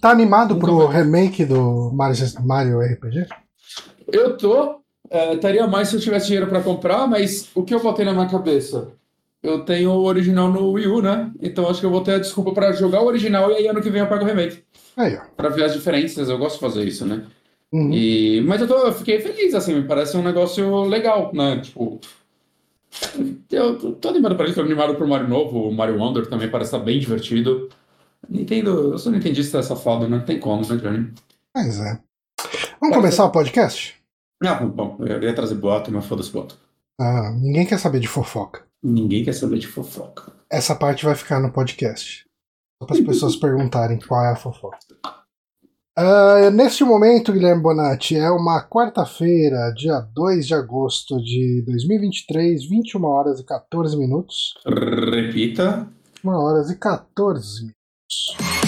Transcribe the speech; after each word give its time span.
Tá 0.00 0.10
animado 0.10 0.54
Nunca 0.54 0.66
pro 0.66 0.88
vi. 0.88 0.94
remake 0.96 1.44
do 1.44 1.90
Mario, 1.92 2.16
Mario 2.44 2.80
RPG? 2.80 3.26
Eu 4.12 4.36
tô. 4.36 4.80
é, 5.10 5.34
estaria 5.34 5.66
mais 5.66 5.88
se 5.88 5.96
eu 5.96 6.00
tivesse 6.00 6.26
dinheiro 6.26 6.46
pra 6.48 6.60
comprar, 6.62 7.06
mas 7.06 7.48
o 7.54 7.62
que 7.64 7.74
eu 7.74 7.82
botei 7.82 8.04
na 8.04 8.12
minha 8.12 8.28
cabeça? 8.28 8.92
Eu 9.42 9.60
tenho 9.64 9.90
o 9.90 10.04
original 10.04 10.48
no 10.48 10.72
Wii 10.72 10.86
U, 10.88 11.02
né? 11.02 11.30
Então 11.40 11.68
acho 11.68 11.80
que 11.80 11.86
eu 11.86 11.90
vou 11.90 12.00
ter 12.00 12.14
a 12.14 12.18
desculpa 12.18 12.52
pra 12.52 12.72
jogar 12.72 13.00
o 13.02 13.06
original 13.06 13.50
e 13.50 13.54
aí 13.56 13.68
ano 13.68 13.80
que 13.80 13.90
vem 13.90 14.00
eu 14.00 14.08
pego 14.08 14.24
o 14.24 14.26
remake. 14.26 14.64
Aí, 14.96 15.16
ó. 15.16 15.20
Pra 15.36 15.48
ver 15.48 15.64
as 15.64 15.72
diferenças, 15.72 16.28
eu 16.28 16.38
gosto 16.38 16.54
de 16.54 16.60
fazer 16.60 16.84
isso, 16.84 17.04
né? 17.06 17.24
Uhum. 17.72 17.92
E... 17.92 18.40
Mas 18.46 18.60
eu, 18.60 18.66
tô, 18.68 18.74
eu 18.78 18.92
fiquei 18.92 19.20
feliz, 19.20 19.54
assim, 19.54 19.74
me 19.74 19.82
parece 19.86 20.16
um 20.16 20.22
negócio 20.22 20.82
legal, 20.84 21.30
né? 21.34 21.60
Tipo. 21.60 22.00
Eu 23.50 23.76
tô- 23.94 24.08
animado 24.08 24.36
pra 24.36 24.46
isso, 24.46 24.54
tô 24.54 24.62
animado 24.62 24.94
pro 24.94 25.06
Mario 25.06 25.28
novo, 25.28 25.68
o 25.68 25.72
Mario 25.74 25.98
Wonder 25.98 26.26
também 26.26 26.48
parece 26.48 26.74
estar 26.74 26.84
bem 26.84 26.98
divertido. 26.98 27.68
Nintendo, 28.28 28.92
eu 28.92 28.98
sou 28.98 29.12
nintendista 29.12 29.62
safado, 29.62 30.08
né? 30.08 30.18
Não 30.18 30.24
tem 30.24 30.40
como, 30.40 30.62
né, 30.62 30.76
Johnny? 30.76 31.12
Pois 31.52 31.80
é. 31.80 32.00
Vamos 32.80 32.96
começar 32.96 33.24
o 33.24 33.30
podcast? 33.30 33.94
Ah, 34.44 34.54
bom, 34.54 34.96
eu 35.00 35.22
ia 35.22 35.34
trazer 35.34 35.54
boato, 35.54 35.90
mas 35.90 36.04
foda-se 36.04 36.30
boato. 36.30 36.58
Ah, 37.00 37.30
ninguém 37.32 37.66
quer 37.66 37.78
saber 37.78 38.00
de 38.00 38.08
fofoca. 38.08 38.64
Ninguém 38.82 39.24
quer 39.24 39.32
saber 39.32 39.58
de 39.58 39.66
fofoca. 39.66 40.32
Essa 40.50 40.74
parte 40.74 41.04
vai 41.04 41.14
ficar 41.14 41.40
no 41.40 41.52
podcast. 41.52 42.24
Só 42.80 42.86
para 42.86 42.96
as 42.96 43.02
pessoas 43.02 43.36
perguntarem 43.40 43.98
qual 43.98 44.24
é 44.24 44.32
a 44.32 44.36
fofoca. 44.36 44.78
Ah, 45.96 46.50
neste 46.50 46.84
momento, 46.84 47.32
Guilherme 47.32 47.62
Bonatti, 47.62 48.16
é 48.16 48.30
uma 48.30 48.62
quarta-feira, 48.68 49.72
dia 49.74 50.00
2 50.14 50.46
de 50.46 50.54
agosto 50.54 51.16
de 51.22 51.62
2023, 51.66 52.68
21 52.68 53.04
horas 53.04 53.40
e 53.40 53.44
14 53.44 53.96
minutos. 53.96 54.54
Repita. 54.66 55.88
21 56.22 56.30
horas 56.30 56.70
e 56.70 56.78
14 56.78 57.75
minutos. 58.08 58.36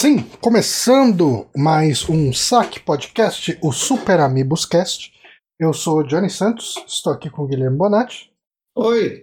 Sim, 0.00 0.18
começando 0.40 1.46
mais 1.54 2.08
um 2.08 2.32
Saque 2.32 2.80
Podcast, 2.80 3.58
o 3.62 3.70
Super 3.72 4.20
Amigos 4.20 4.64
Cast. 4.64 5.12
Eu 5.58 5.72
sou 5.74 5.98
o 5.98 6.02
Johnny 6.02 6.30
Santos, 6.30 6.74
estou 6.86 7.12
aqui 7.12 7.28
com 7.28 7.42
o 7.42 7.46
Guilherme 7.46 7.76
Bonatti. 7.76 8.32
Oi. 8.76 9.20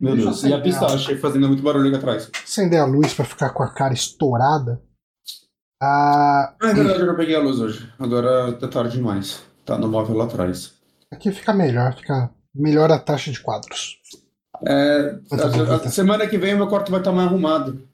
Meu 0.00 0.14
Deixa 0.14 0.28
eu 0.28 0.32
Deus, 0.32 0.42
e 0.44 0.46
a 0.52 0.56
acender 0.56 0.62
pistache 0.62 1.16
fazendo 1.18 1.46
muito 1.48 1.62
barulho 1.62 1.88
aqui 1.88 1.96
atrás. 1.96 2.30
Acender 2.42 2.80
a 2.80 2.86
luz 2.86 3.12
para 3.12 3.26
ficar 3.26 3.50
com 3.50 3.62
a 3.62 3.68
cara 3.74 3.92
estourada. 3.92 4.80
Ah, 5.82 6.54
Ah, 6.60 6.70
é 6.70 6.74
verdade, 6.74 7.00
eu 7.00 7.06
não 7.06 7.16
peguei 7.16 7.36
a 7.36 7.40
luz 7.40 7.60
hoje. 7.60 7.92
Agora 7.98 8.52
tá 8.54 8.66
tarde 8.66 8.96
demais. 8.96 9.42
Tá 9.66 9.76
no 9.76 9.88
móvel 9.88 10.16
lá 10.16 10.24
atrás. 10.24 10.72
aqui 11.12 11.30
fica 11.32 11.52
melhor, 11.52 11.94
fica 11.96 12.30
melhor 12.54 12.90
a 12.90 12.98
taxa 12.98 13.30
de 13.30 13.40
quadros. 13.40 13.98
É, 14.66 15.18
a- 15.32 15.74
a- 15.86 15.88
semana 15.90 16.26
que 16.26 16.38
vem 16.38 16.54
o 16.54 16.56
meu 16.56 16.68
quarto 16.68 16.90
vai 16.90 17.00
estar 17.00 17.12
mais 17.12 17.28
arrumado. 17.28 17.86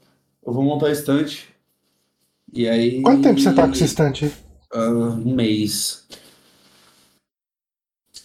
Eu 0.46 0.52
vou 0.52 0.62
montar 0.62 0.86
a 0.86 0.92
estante. 0.92 1.55
E 2.52 2.68
aí. 2.68 3.02
Quanto 3.02 3.22
tempo 3.22 3.40
você 3.40 3.52
tá 3.52 3.66
com 3.66 3.72
esse 3.72 3.84
estante 3.84 4.24
aí? 4.26 4.32
Ah, 4.72 4.88
um 4.90 5.34
mês. 5.34 6.04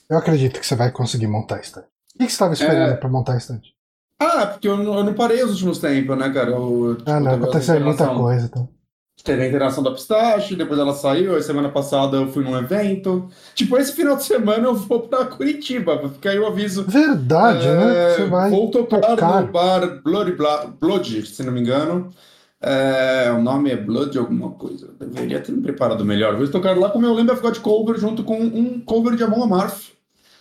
Eu 0.10 0.18
acredito 0.18 0.60
que 0.60 0.66
você 0.66 0.76
vai 0.76 0.92
conseguir 0.92 1.28
montar 1.28 1.58
a 1.58 1.62
estante. 1.62 1.88
O 2.16 2.18
que 2.18 2.24
você 2.26 2.32
estava 2.32 2.54
esperando 2.54 2.92
É. 2.92 2.96
para 2.96 3.10
montar 3.10 3.34
a 3.34 3.38
estante? 3.38 3.74
Ah, 4.20 4.46
porque 4.48 4.68
eu 4.68 4.78
não, 4.78 4.96
eu 4.98 5.04
não 5.04 5.14
parei 5.14 5.44
os 5.44 5.52
últimos 5.52 5.80
tempos, 5.80 6.18
né, 6.18 6.30
cara? 6.30 6.52
Eu, 6.52 6.96
tipo, 6.98 7.10
Ah, 7.10 7.20
não, 7.20 7.32
aconteceu 7.34 7.80
muita 7.80 8.08
coisa. 8.14 8.46
Então. 8.46 8.70
Teve 9.24 9.44
a 9.44 9.48
interação 9.48 9.84
da 9.84 9.92
pistache, 9.92 10.56
depois 10.56 10.80
ela 10.80 10.94
saiu, 10.96 11.36
aí 11.36 11.44
semana 11.44 11.70
passada 11.70 12.18
eu 12.18 12.28
fui 12.32 12.44
num 12.44 12.58
evento. 12.58 13.30
Tipo, 13.54 13.78
esse 13.78 13.94
final 13.94 14.16
de 14.16 14.24
semana 14.24 14.66
eu 14.68 14.74
vou 14.76 15.02
pra 15.08 15.26
Curitiba, 15.26 15.98
pra 15.98 16.10
ficar 16.10 16.32
aí 16.32 16.40
o 16.40 16.48
aviso. 16.48 16.84
Verdade, 16.86 17.68
É, 17.68 17.76
né? 17.76 18.10
Você 18.16 18.26
vai. 18.26 18.50
Vou 18.50 18.70
tocar 18.72 19.00
tocar. 19.02 19.42
no 19.44 19.52
bar 19.52 20.02
Blood, 20.04 20.32
Bla- 20.34 20.66
Blood, 20.80 21.26
se 21.28 21.44
não 21.44 21.54
me 21.54 21.62
engano. 21.62 22.10
É, 22.62 23.32
o 23.32 23.42
nome 23.42 23.72
é 23.72 23.76
Blood 23.76 24.18
alguma 24.18 24.52
coisa. 24.52 24.94
Eu 25.00 25.08
Deveria 25.08 25.42
ter 25.42 25.52
me 25.52 25.62
preparado 25.62 26.06
melhor. 26.06 26.36
Vou 26.38 26.48
tocar 26.48 26.78
lá 26.78 26.90
como 26.92 27.06
eu 27.06 27.14
lembro, 27.14 27.34
vai 27.34 27.38
ficar 27.38 27.52
de 27.52 27.60
cover 27.60 27.98
junto 28.00 28.24
com 28.24 28.40
um 28.40 28.80
cover 28.82 29.16
de 29.16 29.24
Amon 29.24 29.44
Amarth. 29.44 29.90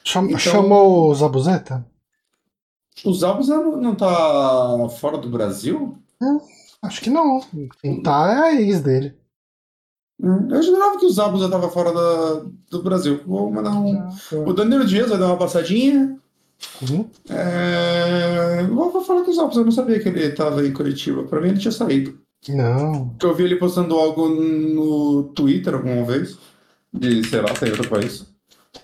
Cham- 0.05 0.27
então- 0.27 0.39
Chamou 0.39 1.09
o 1.11 1.15
Zabuzeta? 1.15 1.87
O 3.05 3.15
Zabuza 3.15 3.57
não, 3.57 3.77
não 3.77 3.95
tá 3.95 4.89
fora 4.99 5.17
do 5.17 5.31
Brasil? 5.31 5.97
Acho 6.83 7.01
que 7.01 7.09
não. 7.09 7.41
Quem 7.81 8.03
tá 8.03 8.31
é 8.31 8.37
a 8.39 8.61
ex 8.61 8.81
dele. 8.83 9.15
Hum, 10.23 10.49
Eu 10.51 10.63
jurava 10.63 10.99
que 10.99 11.07
o 11.07 11.11
Zabuza 11.11 11.49
tava 11.49 11.71
fora 11.71 11.93
da- 11.93 12.45
do 12.71 12.83
Brasil. 12.83 13.21
Vou 13.27 13.51
mandar 13.51 13.71
um. 13.73 14.09
O 14.47 14.53
Danilo 14.53 14.85
Dias 14.85 15.09
vai 15.09 15.19
dar 15.19 15.29
uma 15.29 15.39
passadinha. 15.39 16.19
Uhum. 16.83 17.09
É... 17.29 18.63
Vou 18.65 18.91
vou 18.93 19.03
falar 19.05 19.23
o 19.23 19.33
Zabuza, 19.33 19.61
eu 19.61 19.65
não 19.65 19.73
sabia 19.73 20.01
que 20.01 20.09
ele 20.09 20.31
tava 20.33 20.67
em 20.67 20.73
Curitiba. 20.73 21.25
Pra 21.25 21.41
mim 21.41 21.49
ele 21.49 21.59
tinha 21.59 21.73
saído. 21.73 22.19
Não. 22.49 23.11
Porque 23.11 23.27
eu 23.27 23.35
vi 23.35 23.45
ele 23.45 23.57
postando 23.57 23.95
algo 23.99 24.29
no 24.29 25.25
Twitter 25.35 25.75
alguma 25.75 26.05
vez. 26.05 26.39
De, 26.93 27.23
sei 27.29 27.41
lá, 27.41 27.53
tem 27.55 27.71
outro 27.71 27.89
país. 27.89 28.27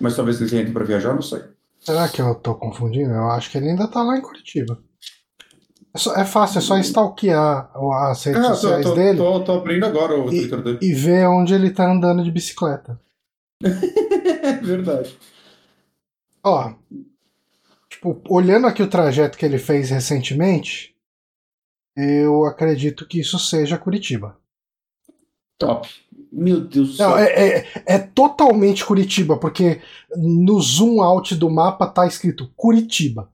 Mas 0.01 0.15
talvez 0.17 0.41
ele 0.41 0.51
tenha 0.51 0.63
ido 0.63 0.73
pra 0.73 0.85
viajar, 0.85 1.15
não 1.15 1.23
sei. 1.23 1.43
Será 1.81 2.09
que 2.09 2.21
eu 2.21 2.35
tô 2.35 2.55
confundindo? 2.55 3.13
Eu 3.13 3.31
acho 3.31 3.51
que 3.51 3.59
ele 3.59 3.71
ainda 3.71 3.87
tá 3.89 4.03
lá 4.03 4.17
em 4.17 4.23
Curitiba. 4.23 4.79
É, 5.95 5.99
só- 5.99 6.15
é 6.15 6.25
fácil, 6.25 6.59
é 6.59 6.61
só 6.63 6.79
stalkear 6.79 7.71
as 8.11 8.23
redes 8.25 8.43
Ah, 8.45 8.49
tô, 8.51 8.55
sociais 8.57 8.85
tô, 8.85 8.95
dele 8.95 9.17
tô, 9.19 9.41
tô 9.41 9.53
abrindo 9.53 9.87
agora 9.87 10.19
o 10.19 10.27
Twitter 10.27 10.63
dele. 10.63 10.79
e 10.83 10.93
ver 10.93 11.27
onde 11.27 11.55
ele 11.55 11.71
tá 11.71 11.91
andando 11.91 12.23
de 12.23 12.31
bicicleta. 12.31 13.01
É 14.47 14.53
verdade. 14.63 15.17
Ó, 16.45 16.73
tipo, 18.15 18.35
olhando 18.35 18.67
aqui 18.67 18.83
o 18.83 18.89
trajeto 18.91 19.37
que 19.37 19.45
ele 19.45 19.59
fez 19.59 19.91
recentemente, 19.91 20.95
eu 21.97 22.45
acredito 22.45 23.07
que 23.07 23.21
isso 23.21 23.39
seja 23.39 23.79
Curitiba. 23.79 24.37
Top. 25.59 25.89
Meu 26.31 26.61
Deus 26.61 26.91
do 26.91 26.95
céu. 26.97 27.11
Não, 27.11 27.19
é, 27.19 27.59
é, 27.59 27.67
é 27.87 27.99
totalmente 27.99 28.85
Curitiba, 28.85 29.39
porque 29.39 29.81
no 30.17 30.61
zoom 30.61 31.01
out 31.03 31.35
do 31.35 31.49
mapa 31.49 31.87
tá 31.87 32.07
escrito 32.07 32.51
Curitiba. 32.57 33.31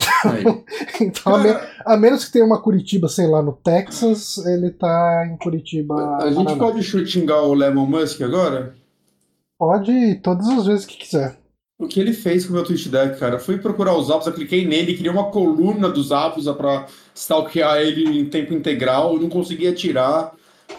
Então, 1.00 1.34
a, 1.34 1.38
me- 1.38 1.50
a 1.84 1.96
menos 1.96 2.24
que 2.24 2.32
tenha 2.32 2.44
uma 2.44 2.60
Curitiba, 2.60 3.06
sei 3.08 3.26
lá, 3.26 3.42
no 3.42 3.52
Texas, 3.52 4.38
ele 4.46 4.70
tá 4.70 5.28
em 5.30 5.36
Curitiba. 5.36 6.16
a 6.16 6.30
gente 6.30 6.44
Paraná. 6.44 6.58
pode 6.58 6.82
xingar 6.82 7.42
o 7.42 7.52
Lemon 7.52 7.86
Musk 7.86 8.22
agora? 8.22 8.74
Pode 9.58 10.16
todas 10.22 10.48
as 10.48 10.66
vezes 10.66 10.86
que 10.86 10.96
quiser. 10.96 11.38
O 11.78 11.86
que 11.86 12.00
ele 12.00 12.14
fez 12.14 12.44
com 12.46 12.52
o 12.52 12.54
meu 12.56 12.64
tweet 12.64 12.88
deck, 12.88 13.18
cara? 13.20 13.34
Eu 13.34 13.40
fui 13.40 13.58
procurar 13.58 13.94
os 13.96 14.06
Zabuza, 14.06 14.32
cliquei 14.32 14.66
nele, 14.66 14.96
criei 14.96 15.10
uma 15.10 15.30
coluna 15.30 15.90
dos 15.90 16.08
Zabuza 16.08 16.54
pra 16.54 16.86
stalkear 17.14 17.78
ele 17.78 18.18
em 18.18 18.24
tempo 18.24 18.54
integral, 18.54 19.14
eu 19.14 19.20
não 19.20 19.28
conseguia 19.28 19.74
tirar. 19.74 20.32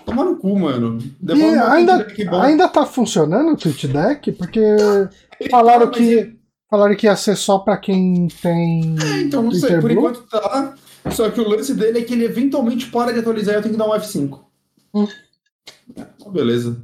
Tomar 0.06 0.25
no 0.25 0.38
cu, 0.38 0.57
mano. 0.57 0.97
E 1.02 1.13
Devolve 1.19 1.56
meu 1.56 1.68
ainda, 1.68 1.97
deck 2.00 2.25
bom. 2.25 2.41
ainda 2.41 2.68
tá 2.68 2.86
funcionando 2.86 3.52
o 3.53 3.57
Twitch 3.57 3.86
Deck? 3.86 4.31
Porque 4.34 4.59
falaram 5.52 5.88
Mas 5.88 5.97
que, 5.97 6.36
falaram 6.69 6.96
que 6.96 7.06
ia 7.06 7.16
ser 7.16 7.36
só 7.36 7.59
pra 7.59 7.78
quem 7.78 8.28
tem. 8.41 8.96
É, 9.02 9.22
então, 9.22 9.44
não 9.44 9.51
sei, 9.51 9.80
por 9.80 9.92
Blue? 9.92 9.92
enquanto 9.92 10.22
tá. 10.27 10.74
Só 11.12 11.30
que 11.30 11.39
o 11.39 11.48
lance 11.48 11.74
dele 11.74 12.00
é 12.00 12.01
que 12.01 12.13
ele 12.13 12.25
eventualmente 12.25 12.88
para 12.88 13.13
de 13.13 13.19
atualizar 13.19 13.54
e 13.54 13.57
eu 13.57 13.62
tenho 13.62 13.74
que 13.75 13.80
dar 13.80 13.88
um 13.88 13.94
F5. 13.94 14.39
Hum. 14.94 15.07
É, 15.95 16.30
beleza. 16.30 16.81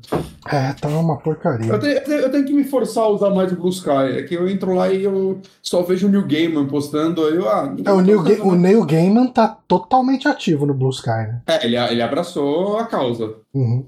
É, 0.47 0.73
tá 0.73 0.87
uma 0.87 1.17
porcaria. 1.17 1.71
Eu 1.71 1.79
tenho, 1.79 1.97
eu 1.97 2.31
tenho- 2.31 2.45
que 2.45 2.53
me 2.53 2.63
forçar 2.63 3.03
a 3.03 3.09
usar 3.09 3.29
mais 3.31 3.51
o 3.51 3.55
Blue 3.55 3.69
Sky. 3.69 4.17
É 4.17 4.23
que 4.23 4.33
eu 4.35 4.47
entro 4.47 4.73
lá 4.73 4.89
e 4.89 5.03
eu 5.03 5.41
só 5.61 5.81
vejo 5.83 6.07
o 6.07 6.09
New 6.09 6.25
Gaiman 6.27 6.67
postando. 6.67 7.25
Aí 7.25 7.35
eu, 7.35 7.49
ah, 7.49 7.75
É, 7.85 7.91
o, 7.91 8.01
Neil 8.01 8.23
Ga- 8.23 8.43
o? 8.43 8.55
Neil 8.55 8.85
Gaiman 8.85 9.27
tá 9.27 9.47
totalmente 9.67 10.27
ativo 10.27 10.65
no 10.65 10.73
Blue 10.73 10.89
Sky, 10.89 11.09
né? 11.09 11.41
É, 11.47 11.65
ele, 11.65 11.75
ele 11.77 12.01
abraçou 12.01 12.77
a 12.77 12.85
causa. 12.87 13.35
Uhum. 13.53 13.85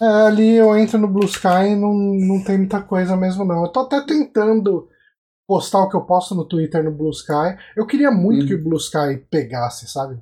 É, 0.00 0.06
ali 0.26 0.54
eu 0.56 0.76
entro 0.76 0.98
no 0.98 1.06
Blue 1.08 1.24
Sky 1.26 1.68
e 1.72 1.76
não, 1.76 1.92
não 1.94 2.42
tem 2.42 2.58
muita 2.58 2.80
coisa 2.82 3.16
mesmo, 3.16 3.44
não. 3.44 3.62
Eu 3.62 3.68
tô 3.68 3.80
até 3.80 4.00
tentando 4.00 4.88
postar 5.46 5.80
o 5.82 5.88
que 5.88 5.96
eu 5.96 6.00
posto 6.02 6.34
no 6.34 6.44
Twitter 6.46 6.82
no 6.82 6.90
Blue 6.90 7.10
Sky. 7.10 7.56
Eu 7.76 7.86
queria 7.86 8.10
muito 8.10 8.42
Uhum. 8.42 8.46
que 8.48 8.54
o 8.54 8.64
Blue 8.64 8.78
Sky 8.78 9.18
pegasse, 9.30 9.86
sabe? 9.86 10.18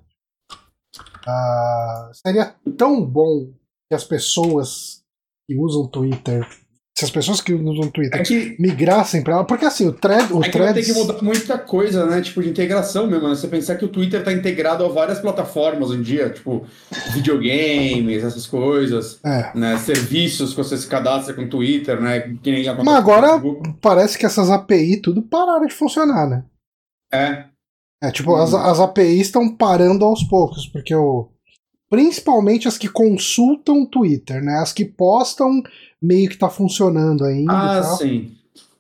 Ah, 1.27 2.11
seria 2.13 2.55
tão 2.77 3.05
bom 3.05 3.49
que 3.93 3.97
as 3.97 4.05
pessoas 4.05 5.03
que 5.47 5.55
usam 5.55 5.87
Twitter 5.87 6.47
se 6.97 7.07
as 7.07 7.11
pessoas 7.11 7.41
que 7.41 7.55
usam 7.55 7.91
Twitter 7.91 8.21
É 8.21 8.23
que, 8.23 8.55
migrassem 8.61 9.23
pra 9.23 9.35
ela. 9.37 9.45
Porque 9.45 9.65
assim, 9.65 9.87
o 9.89 9.93
thread. 9.93 10.31
O 10.33 10.45
é 10.45 10.51
threads, 10.51 10.87
que 10.87 10.93
mudar 10.93 11.23
muita 11.23 11.59
coisa, 11.59 12.05
né? 12.05 12.21
Tipo, 12.21 12.43
de 12.43 12.51
integração 12.51 13.07
mesmo. 13.07 13.29
né? 13.29 13.35
Você 13.35 13.49
pensar 13.49 13.77
que 13.77 13.85
o 13.85 13.89
Twitter 13.89 14.23
tá 14.23 14.31
integrado 14.31 14.85
a 14.85 14.89
várias 14.89 15.19
plataformas 15.19 15.89
hoje 15.89 16.01
em 16.01 16.03
dia, 16.03 16.29
tipo, 16.29 16.67
videogames, 17.15 18.23
essas 18.23 18.47
coisas, 18.47 19.19
É. 19.25 19.51
né? 19.59 19.79
Serviços 19.79 20.51
que 20.51 20.57
você 20.63 20.77
se 20.77 20.87
cadastra 20.87 21.33
com 21.35 21.43
o 21.43 21.49
Twitter, 21.49 21.99
né? 22.01 22.37
Mas 22.85 22.95
agora 22.95 23.41
parece 23.81 24.19
que 24.19 24.27
essas 24.27 24.51
API 24.51 24.99
tudo 24.99 25.23
pararam 25.23 25.67
de 25.67 25.73
funcionar, 25.75 26.29
né? 26.29 26.45
É. 27.11 27.47
É, 28.03 28.11
tipo, 28.11 28.35
as, 28.37 28.53
as 28.53 28.81
APIs 28.81 29.23
estão 29.23 29.49
parando 29.57 30.05
aos 30.05 30.23
poucos, 30.25 30.67
porque 30.67 30.95
o. 30.95 31.32
Principalmente 31.93 32.67
as 32.67 32.79
que 32.79 32.89
consultam 32.89 33.83
o 33.83 33.87
Twitter, 33.87 34.43
né? 34.43 34.55
As 34.61 34.73
que 34.73 34.83
postam 34.83 35.63
meio 36.01 36.31
que 36.31 36.39
tá 36.39 36.49
funcionando 36.49 37.23
ainda. 37.23 37.53
Ah, 37.53 37.83
sim. 37.99 38.35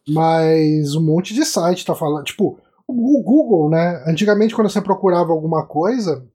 Mas 0.08 0.94
um 0.94 1.02
monte 1.02 1.34
de 1.34 1.44
site 1.44 1.84
tá 1.84 1.94
falando. 1.94 2.24
Tipo, 2.24 2.58
o 2.88 3.22
Google, 3.22 3.68
né? 3.68 4.02
Antigamente, 4.06 4.54
quando 4.54 4.70
você 4.70 4.80
procurava 4.80 5.30
alguma 5.30 5.66
coisa 5.66 6.26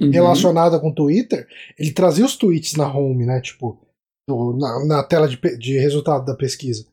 Uhum. 0.00 0.10
relacionada 0.10 0.78
com 0.78 0.90
o 0.90 0.94
Twitter, 0.94 1.44
ele 1.76 1.90
trazia 1.92 2.24
os 2.24 2.36
tweets 2.36 2.74
na 2.76 2.86
home, 2.86 3.26
né? 3.26 3.40
Tipo, 3.40 3.80
na, 4.28 4.84
na 4.86 5.02
tela 5.02 5.26
de, 5.26 5.36
de 5.58 5.78
resultado 5.78 6.24
da 6.24 6.36
pesquisa. 6.36 6.86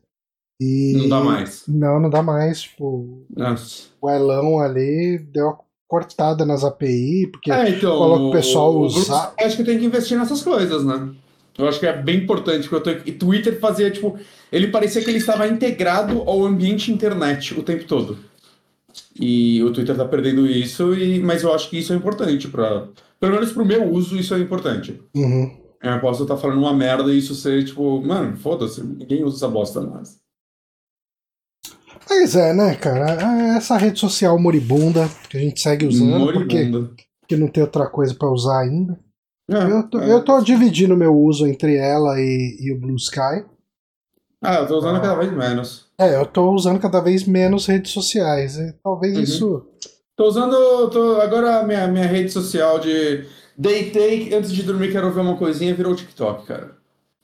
E... 0.60 0.94
Não 0.96 1.08
dá 1.08 1.20
mais. 1.20 1.62
Não, 1.68 2.00
não 2.00 2.10
dá 2.10 2.22
mais. 2.22 2.62
Tipo, 2.62 3.24
Nossa. 3.30 3.90
o 4.00 4.10
Elão 4.10 4.58
ali 4.58 5.18
deu 5.18 5.56
cortada 5.88 6.44
nas 6.44 6.64
API, 6.64 7.28
porque. 7.32 7.50
É, 7.50 7.70
então. 7.70 7.96
coloca 7.96 8.24
o 8.24 8.32
pessoal 8.32 8.74
o 8.74 8.86
usar- 8.86 9.32
Bruce, 9.34 9.46
acho 9.46 9.56
que 9.56 9.64
tem 9.64 9.78
que 9.78 9.84
investir 9.84 10.18
nessas 10.18 10.42
coisas, 10.42 10.84
né? 10.84 11.10
Eu 11.58 11.66
acho 11.66 11.80
que 11.80 11.86
é 11.86 11.96
bem 12.02 12.18
importante, 12.18 12.68
porque 12.68 12.90
eu 12.90 12.96
tô, 12.96 13.08
e 13.08 13.12
Twitter 13.12 13.58
fazia, 13.58 13.90
tipo, 13.90 14.18
ele 14.52 14.68
parecia 14.68 15.02
que 15.02 15.08
ele 15.08 15.18
estava 15.18 15.48
integrado 15.48 16.22
ao 16.26 16.44
ambiente 16.44 16.92
internet 16.92 17.58
o 17.58 17.62
tempo 17.62 17.84
todo. 17.84 18.18
E 19.18 19.62
o 19.62 19.72
Twitter 19.72 19.96
tá 19.96 20.04
perdendo 20.04 20.46
isso, 20.46 20.94
e, 20.94 21.18
mas 21.20 21.42
eu 21.42 21.54
acho 21.54 21.70
que 21.70 21.78
isso 21.78 21.92
é 21.92 21.96
importante 21.96 22.48
para 22.48 22.88
Pelo 23.18 23.32
menos 23.32 23.52
pro 23.52 23.64
meu 23.64 23.90
uso, 23.90 24.16
isso 24.16 24.34
é 24.34 24.38
importante. 24.38 25.00
Uhum. 25.14 25.50
Eu 25.82 26.00
posso 26.00 26.22
estar 26.22 26.36
falando 26.36 26.58
uma 26.58 26.74
merda 26.74 27.12
e 27.12 27.18
isso 27.18 27.34
ser, 27.34 27.64
tipo, 27.64 28.02
mano, 28.02 28.36
foda-se, 28.36 28.82
ninguém 28.82 29.24
usa 29.24 29.36
essa 29.36 29.48
bosta 29.48 29.80
mais. 29.80 30.18
Pois 32.06 32.36
é, 32.36 32.52
né, 32.52 32.74
cara? 32.76 33.18
É 33.52 33.56
Essa 33.56 33.76
rede 33.76 33.98
social 33.98 34.38
moribunda 34.38 35.08
que 35.28 35.36
a 35.36 35.40
gente 35.40 35.60
segue 35.60 35.86
usando, 35.86 36.32
porque, 36.32 36.56
Moribunda. 36.64 36.90
porque 37.20 37.36
não 37.36 37.48
tem 37.48 37.62
outra 37.62 37.86
coisa 37.88 38.14
pra 38.14 38.30
usar 38.30 38.60
ainda. 38.60 38.98
É, 39.50 39.62
Eu 39.70 39.88
tô, 39.88 40.00
é. 40.00 40.12
eu 40.12 40.24
tô 40.24 40.40
dividindo 40.40 40.96
meu 40.96 41.14
uso 41.16 41.46
entre 41.46 41.76
ela 41.76 42.18
e, 42.20 42.56
e 42.60 42.72
o 42.72 42.80
Blue 42.80 42.96
Sky. 42.96 43.44
Ah, 44.42 44.56
eu 44.56 44.66
tô 44.66 44.78
usando 44.78 45.00
cada 45.00 45.14
vez 45.16 45.32
menos. 45.32 45.86
É, 45.98 46.14
eu 46.16 46.26
tô 46.26 46.50
usando 46.52 46.78
cada 46.78 47.00
vez 47.00 47.24
menos 47.24 47.66
redes 47.66 47.90
sociais. 47.92 48.56
talvez 48.82 49.16
Uhum. 49.16 49.22
isso. 49.22 49.66
Tô 50.16 50.26
usando. 50.28 50.88
Tô, 50.90 51.20
agora 51.20 51.60
a 51.60 51.62
minha, 51.64 51.86
minha 51.88 52.06
rede 52.06 52.30
social 52.30 52.78
de 52.78 53.24
deitei 53.56 54.32
antes 54.34 54.52
de 54.52 54.62
dormir, 54.62 54.92
quero 54.92 55.10
ver 55.12 55.20
uma 55.20 55.36
coisinha, 55.36 55.74
virou 55.74 55.92
o 55.92 55.96
TikTok, 55.96 56.46
cara. 56.46 56.76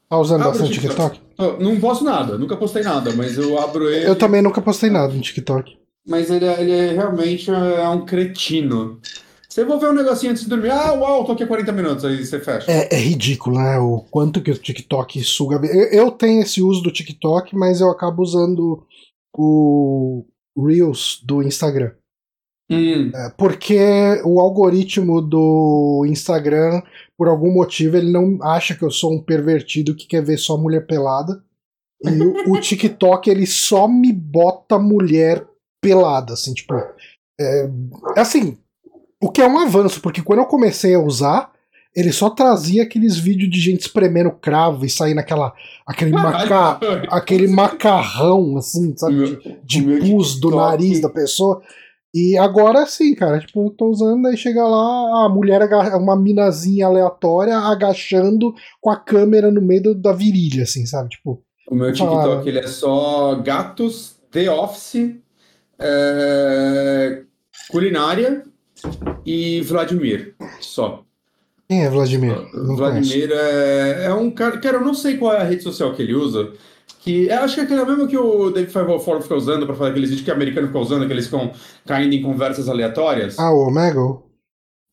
Tá 0.09 0.19
usando 0.19 0.43
Abre 0.43 0.59
bastante 0.59 0.81
TikTok? 0.81 1.19
Tô- 1.19 1.32
não 1.61 1.79
posto 1.81 2.05
nada, 2.05 2.37
nunca 2.39 2.57
postei 2.57 2.83
nada, 2.83 3.13
mas 3.15 3.37
eu 3.39 3.59
abro 3.59 3.89
ele. 3.91 4.07
Eu 4.09 4.17
também 4.17 4.43
nunca 4.43 4.61
postei 4.61 4.91
nada 4.91 5.13
no 5.13 5.21
TikTok. 5.21 5.77
Mas 6.07 6.31
ele, 6.31 6.45
é- 6.45 6.61
ele 6.61 6.73
é 6.73 6.93
realmente 6.93 7.51
é 7.51 7.89
um 7.89 8.05
cretino. 8.05 9.01
Você 9.49 9.65
vai 9.67 9.79
ver 9.79 9.91
um 9.91 9.93
negocinho 9.93 10.33
antes 10.33 10.45
de 10.45 10.49
dormir, 10.49 10.71
ah, 10.71 10.95
uau, 10.95 11.25
tô 11.27 11.33
aqui 11.33 11.43
há 11.43 11.47
40 11.47 11.73
minutos, 11.73 12.05
aí 12.07 12.25
você 12.25 12.41
fecha. 12.41 12.73
É, 12.73 12.95
é 12.95 12.99
ridículo, 12.99 13.57
né? 13.59 13.79
O 13.79 14.01
quanto 14.11 14.41
que 14.41 14.51
o 14.51 14.57
TikTok 14.57 15.23
suga. 15.23 15.61
Eu, 15.67 15.85
eu 16.05 16.11
tenho 16.11 16.41
esse 16.41 16.63
uso 16.63 16.83
do 16.83 16.91
TikTok, 16.91 17.55
mas 17.55 17.81
eu 17.81 17.91
acabo 17.91 18.23
usando 18.23 18.83
o 19.37 20.25
Reels 20.57 21.21
do 21.25 21.43
Instagram. 21.43 21.93
Hum, 22.75 23.11
É, 23.15 23.31
Porque 23.37 23.79
o 24.25 24.41
algoritmo 24.41 25.21
do 25.21 26.05
Instagram, 26.09 26.83
por 27.17 27.29
algum 27.29 27.53
motivo, 27.53 27.97
ele 27.97 28.11
não 28.11 28.39
acha 28.43 28.75
que 28.75 28.83
eu 28.83 28.91
sou 28.91 29.13
um 29.13 29.23
pervertido 29.23 29.95
que 29.95 30.07
quer 30.07 30.23
ver 30.23 30.39
só 30.39 30.57
mulher 30.57 30.87
pelada. 30.87 31.43
E 32.05 32.11
o, 32.21 32.53
o 32.55 32.61
TikTok, 32.61 33.31
ele 33.31 33.47
só 33.47 33.87
me 33.87 34.13
bota 34.13 34.79
mulher 34.79 35.45
pelada, 35.81 36.33
assim, 36.35 36.53
tipo. 36.53 36.75
É, 37.41 37.69
assim, 38.17 38.57
o 39.23 39.31
que 39.31 39.41
é 39.41 39.47
um 39.49 39.59
avanço, 39.59 40.01
porque 40.01 40.23
quando 40.23 40.41
eu 40.41 40.47
comecei 40.47 40.95
a 40.95 41.01
usar, 41.01 41.53
ele 41.95 42.11
só 42.11 42.31
trazia 42.31 42.83
aqueles 42.83 43.17
vídeos 43.17 43.51
de 43.51 43.61
gente 43.61 43.83
espremendo 43.83 44.31
cravo 44.33 44.85
e 44.85 44.91
saindo 44.91 45.19
aquela, 45.19 45.53
aquele, 45.87 46.11
maca, 46.11 46.79
aquele 47.11 47.47
macarrão, 47.49 48.57
assim, 48.57 48.97
sabe? 48.97 49.15
Meu- 49.15 49.37
de 49.63 49.81
de 49.85 50.11
pus 50.11 50.41
do 50.41 50.51
nariz 50.51 51.01
da 51.01 51.09
pessoa. 51.11 51.63
E 52.15 52.37
agora 52.37 52.85
sim, 52.87 53.15
cara, 53.15 53.39
tipo, 53.39 53.67
eu 53.67 53.71
tô 53.71 53.87
usando, 53.87 54.27
aí 54.27 54.37
chega 54.37 54.63
lá, 54.63 55.25
a 55.25 55.29
mulher, 55.31 55.63
uma 55.95 56.15
minazinha 56.15 56.87
aleatória 56.87 57.57
agachando 57.57 58.55
com 58.81 58.91
a 58.91 58.97
câmera 58.97 59.51
no 59.51 59.63
meio 59.63 59.95
da 59.95 60.13
virilha, 60.13 60.65
assim, 60.65 60.85
sabe? 60.85 61.09
Tipo, 61.09 61.43
O 61.71 61.75
meu 61.75 61.91
TikTok 61.91 62.47
ele 62.47 62.59
é 62.59 62.67
só 62.67 63.37
gatos, 63.37 64.17
The 64.31 64.51
Office, 64.51 65.15
é, 65.79 67.23
culinária 67.71 68.45
e 69.25 69.63
Vladimir. 69.63 70.35
Só. 70.61 71.05
quem 71.67 71.85
é 71.85 71.89
Vladimir? 71.91 72.33
Não 72.53 72.77
conheço. 72.77 72.77
Vladimir 72.77 73.31
é, 73.33 74.05
é 74.05 74.15
um 74.15 74.31
cara. 74.31 74.59
Cara, 74.59 74.77
eu 74.77 74.85
não 74.85 74.95
sei 74.95 75.17
qual 75.17 75.33
é 75.33 75.39
a 75.39 75.45
rede 75.45 75.63
social 75.63 75.95
que 75.95 76.03
ele 76.03 76.15
usa. 76.15 76.53
Que 77.03 77.27
eu 77.27 77.39
acho 77.41 77.57
que 77.57 77.61
é 77.61 77.65
aquela 77.65 77.85
mesma 77.85 78.07
que 78.07 78.17
o 78.17 78.51
David 78.51 78.73
Five 78.73 79.23
fica 79.23 79.35
usando 79.35 79.67
pra 79.67 79.75
fazer 79.75 79.91
aqueles 79.91 80.11
vídeos 80.11 80.25
que 80.25 80.31
o 80.31 80.35
americano 80.35 80.69
fica 80.69 80.79
usando, 80.79 81.07
que 81.07 81.13
eles 81.13 81.25
ficam 81.25 81.51
caindo 81.85 82.15
em 82.15 82.23
conversas 82.23 82.69
aleatórias. 82.69 83.37
Ah, 83.41 83.51
o 83.51 83.67
Omegle? 83.67 84.23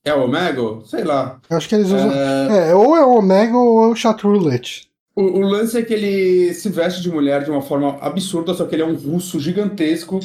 É 0.03 0.13
o 0.13 0.23
Omegle? 0.23 0.81
Sei 0.85 1.03
lá. 1.03 1.39
Eu 1.47 1.57
acho 1.57 1.69
que 1.69 1.75
eles 1.75 1.87
usam. 1.87 2.11
É, 2.11 2.69
É, 2.69 2.75
ou 2.75 2.97
é 2.97 3.05
o 3.05 3.19
Omegle 3.19 3.59
ou 3.59 3.83
é 3.83 3.87
o 3.89 3.95
Chat 3.95 4.23
Roulette. 4.23 4.89
O, 5.15 5.21
o 5.21 5.41
lance 5.41 5.77
é 5.77 5.83
que 5.83 5.93
ele 5.93 6.53
se 6.55 6.69
veste 6.69 7.01
de 7.01 7.11
mulher 7.11 7.43
de 7.43 7.51
uma 7.51 7.61
forma 7.61 7.97
absurda, 8.01 8.55
só 8.55 8.65
que 8.65 8.73
ele 8.73 8.81
é 8.81 8.85
um 8.85 8.95
russo 8.95 9.39
gigantesco. 9.39 10.19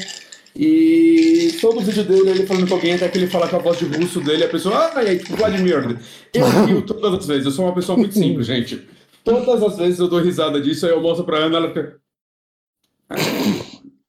E 0.56 1.54
todo 1.60 1.80
vídeo 1.80 2.04
dele, 2.04 2.30
ele 2.30 2.46
falando 2.46 2.68
com 2.68 2.74
alguém, 2.74 2.94
até 2.94 3.08
que 3.08 3.18
ele 3.18 3.26
fala 3.26 3.48
com 3.48 3.56
a 3.56 3.58
voz 3.58 3.76
de 3.76 3.86
russo 3.86 4.20
dele, 4.20 4.44
a 4.44 4.48
pessoa, 4.48 4.92
ah, 4.94 5.02
e 5.02 5.08
aí, 5.08 5.18
tipo, 5.18 5.36
Vladimir. 5.36 5.98
Eu 6.32 6.46
rio 6.64 6.80
todas 6.82 7.12
as 7.12 7.26
vezes, 7.26 7.44
eu 7.44 7.50
sou 7.50 7.64
uma 7.64 7.74
pessoa 7.74 7.98
muito 7.98 8.14
simples, 8.14 8.46
gente. 8.48 8.86
Todas 9.24 9.62
as 9.62 9.78
vezes 9.78 9.98
eu 9.98 10.08
dou 10.08 10.20
risada 10.20 10.60
disso, 10.60 10.86
aí 10.86 10.92
eu 10.92 11.00
mostro 11.00 11.24
pra 11.24 11.38
Ana, 11.38 11.56
ela 11.56 11.68
fica. 11.68 12.00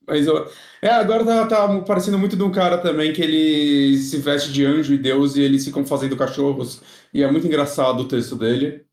Mas 0.07 0.27
eu. 0.27 0.47
É, 0.81 0.89
agora 0.89 1.25
tá, 1.25 1.47
tá 1.47 1.81
parecendo 1.81 2.19
muito 2.19 2.35
de 2.35 2.43
um 2.43 2.51
cara 2.51 2.77
também 2.77 3.11
que 3.13 3.21
ele 3.21 3.97
se 3.97 4.17
veste 4.17 4.51
de 4.51 4.63
anjo 4.63 4.93
e 4.93 4.97
Deus 4.97 5.35
e 5.35 5.41
eles 5.41 5.65
ficam 5.65 5.85
fazendo 5.85 6.15
cachorros. 6.17 6.81
E 7.13 7.23
é 7.23 7.31
muito 7.31 7.47
engraçado 7.47 8.01
o 8.01 8.07
texto 8.07 8.35
dele. 8.35 8.85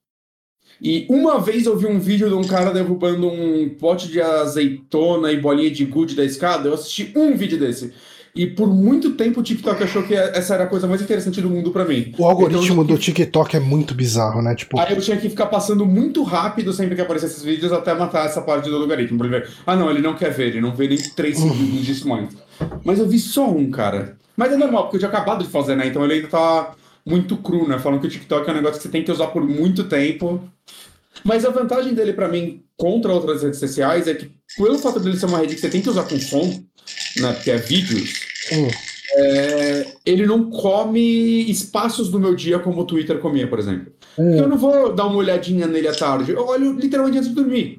E 0.80 1.06
uma 1.08 1.38
vez 1.40 1.66
eu 1.66 1.76
vi 1.76 1.86
um 1.86 2.00
vídeo 2.00 2.28
de 2.28 2.34
um 2.34 2.46
cara 2.46 2.72
derrubando 2.72 3.28
um 3.28 3.68
pote 3.78 4.08
de 4.08 4.20
azeitona 4.20 5.30
e 5.30 5.40
bolinha 5.40 5.70
de 5.70 5.84
gude 5.84 6.14
da 6.16 6.24
escada. 6.24 6.68
Eu 6.68 6.74
assisti 6.74 7.12
um 7.16 7.36
vídeo 7.36 7.58
desse. 7.58 7.94
E 8.34 8.46
por 8.46 8.66
muito 8.66 9.10
tempo 9.10 9.40
o 9.40 9.42
TikTok 9.42 9.82
achou 9.82 10.02
que 10.02 10.14
essa 10.14 10.54
era 10.54 10.64
a 10.64 10.66
coisa 10.66 10.86
mais 10.86 11.02
interessante 11.02 11.40
do 11.42 11.50
mundo 11.50 11.70
pra 11.70 11.84
mim. 11.84 12.14
O 12.16 12.24
algoritmo 12.24 12.82
Então, 12.82 12.84
do 12.84 12.98
TikTok 12.98 13.56
é 13.56 13.60
muito 13.60 13.94
bizarro, 13.94 14.40
né? 14.40 14.54
Tipo, 14.54 14.80
Aí 14.80 14.94
eu 14.94 15.00
tinha 15.02 15.18
que 15.18 15.28
ficar 15.28 15.46
passando 15.46 15.84
muito 15.84 16.22
rápido 16.22 16.72
sempre 16.72 16.94
que 16.94 17.02
aparecesse 17.02 17.34
esses 17.34 17.44
vídeos 17.44 17.72
até 17.72 17.92
matar 17.94 18.24
essa 18.24 18.40
parte 18.40 18.70
do 18.70 18.76
algoritmo. 18.76 19.18
Pra 19.18 19.26
ele 19.26 19.40
ver. 19.40 19.50
Ah, 19.66 19.76
não, 19.76 19.90
ele 19.90 20.00
não 20.00 20.14
quer 20.14 20.30
ver, 20.30 20.48
ele 20.48 20.62
não 20.62 20.74
vê 20.74 20.88
nem 20.88 20.96
três 20.98 21.38
segundos 21.38 21.84
disso 21.84 22.08
mais. 22.08 22.30
Mas 22.82 22.98
eu 22.98 23.06
vi 23.06 23.18
só 23.18 23.50
um, 23.50 23.70
cara. 23.70 24.16
Mas 24.34 24.50
é 24.50 24.56
normal, 24.56 24.84
porque 24.84 24.96
eu 24.96 25.00
tinha 25.00 25.10
acabado 25.10 25.44
de 25.44 25.50
fazer, 25.50 25.76
né? 25.76 25.86
Então 25.86 26.02
ele 26.02 26.14
ainda 26.14 26.28
tá 26.28 26.72
muito 27.04 27.36
cru, 27.36 27.68
né? 27.68 27.78
Falando 27.78 28.00
que 28.00 28.06
o 28.06 28.10
TikTok 28.10 28.48
é 28.48 28.52
um 28.52 28.56
negócio 28.56 28.78
que 28.78 28.82
você 28.84 28.88
tem 28.88 29.04
que 29.04 29.12
usar 29.12 29.26
por 29.26 29.46
muito 29.46 29.84
tempo. 29.84 30.40
Mas 31.22 31.44
a 31.44 31.50
vantagem 31.50 31.92
dele 31.92 32.14
pra 32.14 32.28
mim 32.28 32.62
contra 32.78 33.12
outras 33.12 33.42
redes 33.42 33.58
sociais 33.60 34.08
é 34.08 34.14
que, 34.14 34.30
pelo 34.56 34.78
fato 34.78 34.98
dele 35.00 35.18
ser 35.18 35.26
uma 35.26 35.38
rede 35.38 35.54
que 35.54 35.60
você 35.60 35.68
tem 35.68 35.82
que 35.82 35.90
usar 35.90 36.04
com 36.04 36.18
som, 36.18 36.62
né? 37.18 37.32
Porque 37.32 37.50
é 37.50 37.56
vídeos. 37.56 38.20
hum, 38.52 38.68
é, 39.14 39.86
ele 40.06 40.26
não 40.26 40.50
come 40.50 41.50
espaços 41.50 42.08
do 42.08 42.18
meu 42.18 42.34
dia 42.34 42.58
como 42.58 42.80
o 42.80 42.84
Twitter 42.84 43.18
comia, 43.18 43.46
por 43.46 43.58
exemplo. 43.58 43.92
hum. 44.18 44.36
Eu 44.36 44.48
não 44.48 44.56
vou 44.56 44.94
dar 44.94 45.06
uma 45.06 45.16
olhadinha 45.16 45.66
nele 45.66 45.88
à 45.88 45.94
tarde. 45.94 46.32
Eu 46.32 46.46
olho 46.46 46.72
literalmente 46.72 47.18
antes 47.18 47.28
de 47.28 47.34
dormir. 47.34 47.78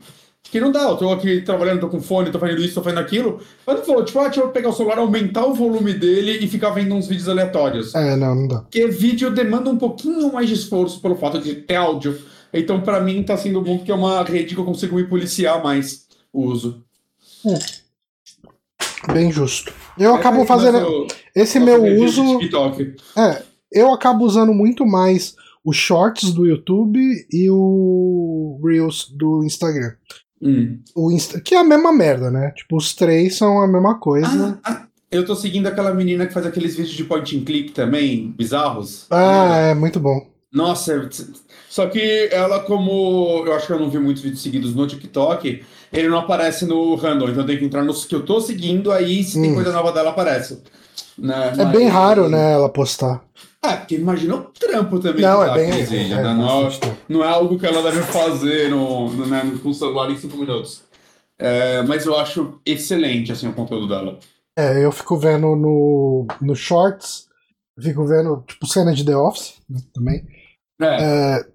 Que 0.52 0.60
não 0.60 0.72
dá, 0.72 0.84
eu 0.84 0.98
tô 0.98 1.10
aqui 1.12 1.42
trabalhando, 1.42 1.80
tô 1.80 1.90
com 1.90 2.00
fone, 2.00 2.30
tô 2.30 2.38
fazendo 2.38 2.62
isso, 2.62 2.76
tô 2.76 2.84
fazendo 2.84 3.00
aquilo. 3.00 3.40
Mas 3.66 3.80
não 3.80 3.86
vou, 3.86 4.06
tipo, 4.06 4.20
ah, 4.20 4.26
deixa 4.26 4.42
eu 4.42 4.50
pegar 4.50 4.70
o 4.70 4.74
celular, 4.74 5.00
aumentar 5.00 5.48
o 5.48 5.56
volume 5.56 5.94
dele 5.94 6.46
e 6.46 6.48
ficar 6.48 6.70
vendo 6.70 6.94
uns 6.94 7.08
vídeos 7.08 7.28
aleatórios. 7.28 7.96
É, 7.96 8.16
não, 8.16 8.36
não 8.36 8.48
dá. 8.48 8.60
Porque 8.60 8.86
vídeo 8.88 9.32
demanda 9.32 9.72
um 9.72 9.78
pouquinho 9.80 10.32
mais 10.32 10.48
de 10.48 10.54
esforço 10.54 11.02
pelo 11.02 11.16
fato 11.16 11.40
de 11.40 11.56
ter 11.56 11.76
áudio. 11.76 12.20
Então, 12.54 12.82
pra 12.82 13.00
mim, 13.00 13.24
tá 13.24 13.36
sendo 13.36 13.62
bom 13.62 13.78
porque 13.78 13.92
é 13.92 13.96
uma 13.96 14.22
rede 14.22 14.54
que 14.54 14.62
eu 14.62 14.66
consigo 14.66 14.96
me 14.96 15.06
policiar 15.06 15.64
mais 15.64 16.06
o 16.32 16.44
uso. 16.44 16.84
Bem 19.12 19.32
justo. 19.32 19.74
Eu 19.98 20.12
Essa 20.12 20.20
acabo 20.20 20.42
é 20.42 20.46
fazendo. 20.46 20.80
nosso- 20.80 21.08
Esse 21.36 21.60
meu 21.60 21.84
uso. 22.02 22.40
TikTok. 22.40 22.96
É, 23.18 23.44
eu 23.72 23.92
acabo 23.92 24.24
usando 24.26 24.54
muito 24.54 24.86
mais 24.86 25.36
os 25.66 25.76
shorts 25.76 26.32
do 26.34 26.46
YouTube 26.46 27.00
e 27.32 27.50
o 27.50 28.60
Reels 28.64 29.10
do 29.16 29.44
Instagram. 29.44 29.94
Hum. 30.42 30.80
O 30.96 31.12
Insta, 31.12 31.40
que 31.40 31.56
é 31.56 31.60
a 31.60 31.64
mesma 31.64 31.92
merda, 31.94 32.30
né? 32.30 32.52
Tipo, 32.52 32.78
os 32.78 32.94
três 32.94 33.36
são 33.38 33.62
a 33.62 33.68
mesma 33.68 33.98
coisa. 34.00 34.60
Ah, 34.64 34.72
ah, 34.72 34.88
eu 35.10 35.26
tô 35.26 35.36
seguindo 35.36 35.68
aquela 35.68 35.94
menina 35.94 36.26
que 36.28 36.34
faz 36.34 36.46
aqueles 36.46 36.76
vídeos 36.76 36.96
de 36.96 37.04
point 37.06 37.38
and 37.38 37.46
click 37.46 37.72
também, 37.72 38.32
bizarros. 38.38 39.08
Ah, 39.10 39.58
é 39.70 39.74
muito 39.74 40.00
bom. 40.02 40.28
Nossa, 40.52 40.94
é- 40.94 41.10
só 41.70 41.88
que 41.88 42.28
ela, 42.32 42.60
como 42.60 43.44
eu 43.46 43.54
acho 43.54 43.68
que 43.68 43.74
eu 43.74 43.80
não 43.80 43.90
vi 43.90 43.98
muitos 44.00 44.22
vídeos 44.22 44.44
seguidos 44.44 44.76
no 44.76 44.86
TikTok, 44.86 45.64
ele 45.94 46.10
não 46.10 46.18
aparece 46.20 46.66
no 46.66 46.96
random, 46.96 47.30
então 47.30 47.46
tem 47.46 47.58
que 47.58 47.66
entrar 47.66 47.84
nos 47.84 48.04
que 48.06 48.16
eu 48.16 48.26
tô 48.26 48.42
seguindo, 48.42 48.92
aí 48.92 49.24
se 49.24 49.40
tem 49.42 49.52
Hum. 49.52 49.56
coisa 49.56 49.72
nova 49.72 49.92
dela, 49.92 50.10
aparece. 50.10 50.62
Né? 51.18 51.54
É 51.54 51.64
Mas- 51.64 51.78
bem 51.78 51.88
raro, 51.88 52.28
né, 52.28 52.54
ela 52.54 52.68
postar. 52.68 53.24
É, 53.64 53.78
porque 53.78 53.96
imagina 53.96 54.36
o 54.36 54.42
trampo 54.42 55.00
também 55.00 55.22
Não, 55.22 55.42
é 55.44 55.54
bem. 55.54 55.72
vídeos, 55.72 56.12
é, 56.12 56.22
né? 56.22 56.34
Não, 56.34 56.68
é, 56.68 56.72
não 57.08 57.24
é 57.24 57.28
algo 57.30 57.58
que 57.58 57.66
ela 57.66 57.82
deve 57.82 58.02
fazer 58.04 58.70
no, 58.70 59.10
no, 59.10 59.26
né, 59.26 59.42
com 59.62 59.70
o 59.70 59.74
celular 59.74 60.10
em 60.12 60.18
cinco 60.18 60.36
minutos. 60.36 60.82
É, 61.40 61.82
mas 61.84 62.06
eu 62.06 62.18
acho 62.20 62.60
excelente 62.66 63.32
assim, 63.32 63.48
o 63.48 63.54
conteúdo 63.54 63.88
dela. 63.88 64.20
É, 64.58 64.84
eu 64.84 64.92
fico 64.92 65.18
vendo 65.18 65.56
no, 65.56 66.28
no 66.42 66.56
Shorts, 66.56 67.28
fico 67.80 68.06
vendo, 68.06 68.44
tipo, 68.48 68.68
cena 68.68 68.94
de 68.94 69.06
The 69.06 69.16
Office 69.16 69.54
né, 69.70 69.80
também. 69.94 70.26
É, 70.82 71.46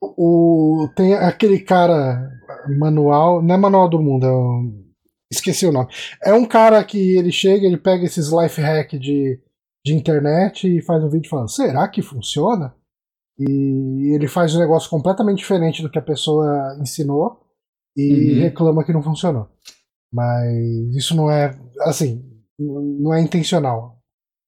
O, 0.00 0.88
tem 0.94 1.14
aquele 1.14 1.60
cara 1.60 2.30
manual, 2.78 3.42
não 3.42 3.54
é 3.54 3.58
manual 3.58 3.88
do 3.88 4.00
mundo, 4.00 4.26
é 4.26 4.32
um, 4.32 4.84
esqueci 5.30 5.66
o 5.66 5.72
nome. 5.72 5.88
É 6.24 6.32
um 6.32 6.44
cara 6.44 6.82
que 6.84 7.16
ele 7.16 7.32
chega, 7.32 7.66
ele 7.66 7.76
pega 7.76 8.04
esses 8.04 8.30
life 8.30 8.60
hack 8.60 8.92
de, 8.92 9.40
de 9.84 9.94
internet 9.94 10.68
e 10.68 10.82
faz 10.82 11.02
um 11.02 11.08
vídeo 11.08 11.28
falando, 11.28 11.50
será 11.50 11.86
que 11.88 12.00
funciona? 12.02 12.74
E 13.38 14.12
ele 14.14 14.26
faz 14.28 14.54
um 14.54 14.58
negócio 14.58 14.90
completamente 14.90 15.38
diferente 15.38 15.82
do 15.82 15.90
que 15.90 15.98
a 15.98 16.02
pessoa 16.02 16.76
ensinou 16.80 17.40
e 17.96 18.34
Uhum. 18.34 18.40
reclama 18.42 18.84
que 18.84 18.92
não 18.92 19.02
funcionou. 19.02 19.48
Mas 20.12 20.48
isso 20.96 21.14
não 21.16 21.30
é, 21.30 21.56
assim, 21.82 22.24
não 22.58 23.12
é 23.12 23.20
intencional. 23.20 23.97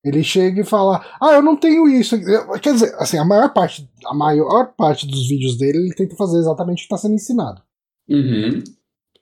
Ele 0.04 0.22
chega 0.22 0.62
e 0.62 0.64
fala: 0.64 1.04
Ah, 1.20 1.32
eu 1.32 1.42
não 1.42 1.56
tenho 1.56 1.86
isso. 1.88 2.16
Quer 2.62 2.72
dizer, 2.72 2.94
assim, 2.98 3.18
a 3.18 3.24
maior 3.24 3.52
parte, 3.52 3.88
a 4.06 4.14
maior 4.14 4.72
parte 4.76 5.06
dos 5.06 5.28
vídeos 5.28 5.58
dele 5.58 5.78
ele 5.78 5.94
tenta 5.94 6.16
fazer 6.16 6.38
exatamente 6.38 6.76
o 6.78 6.88
que 6.88 6.94
está 6.94 6.96
sendo 6.98 7.14
ensinado. 7.14 7.60
uhum. 8.08 8.62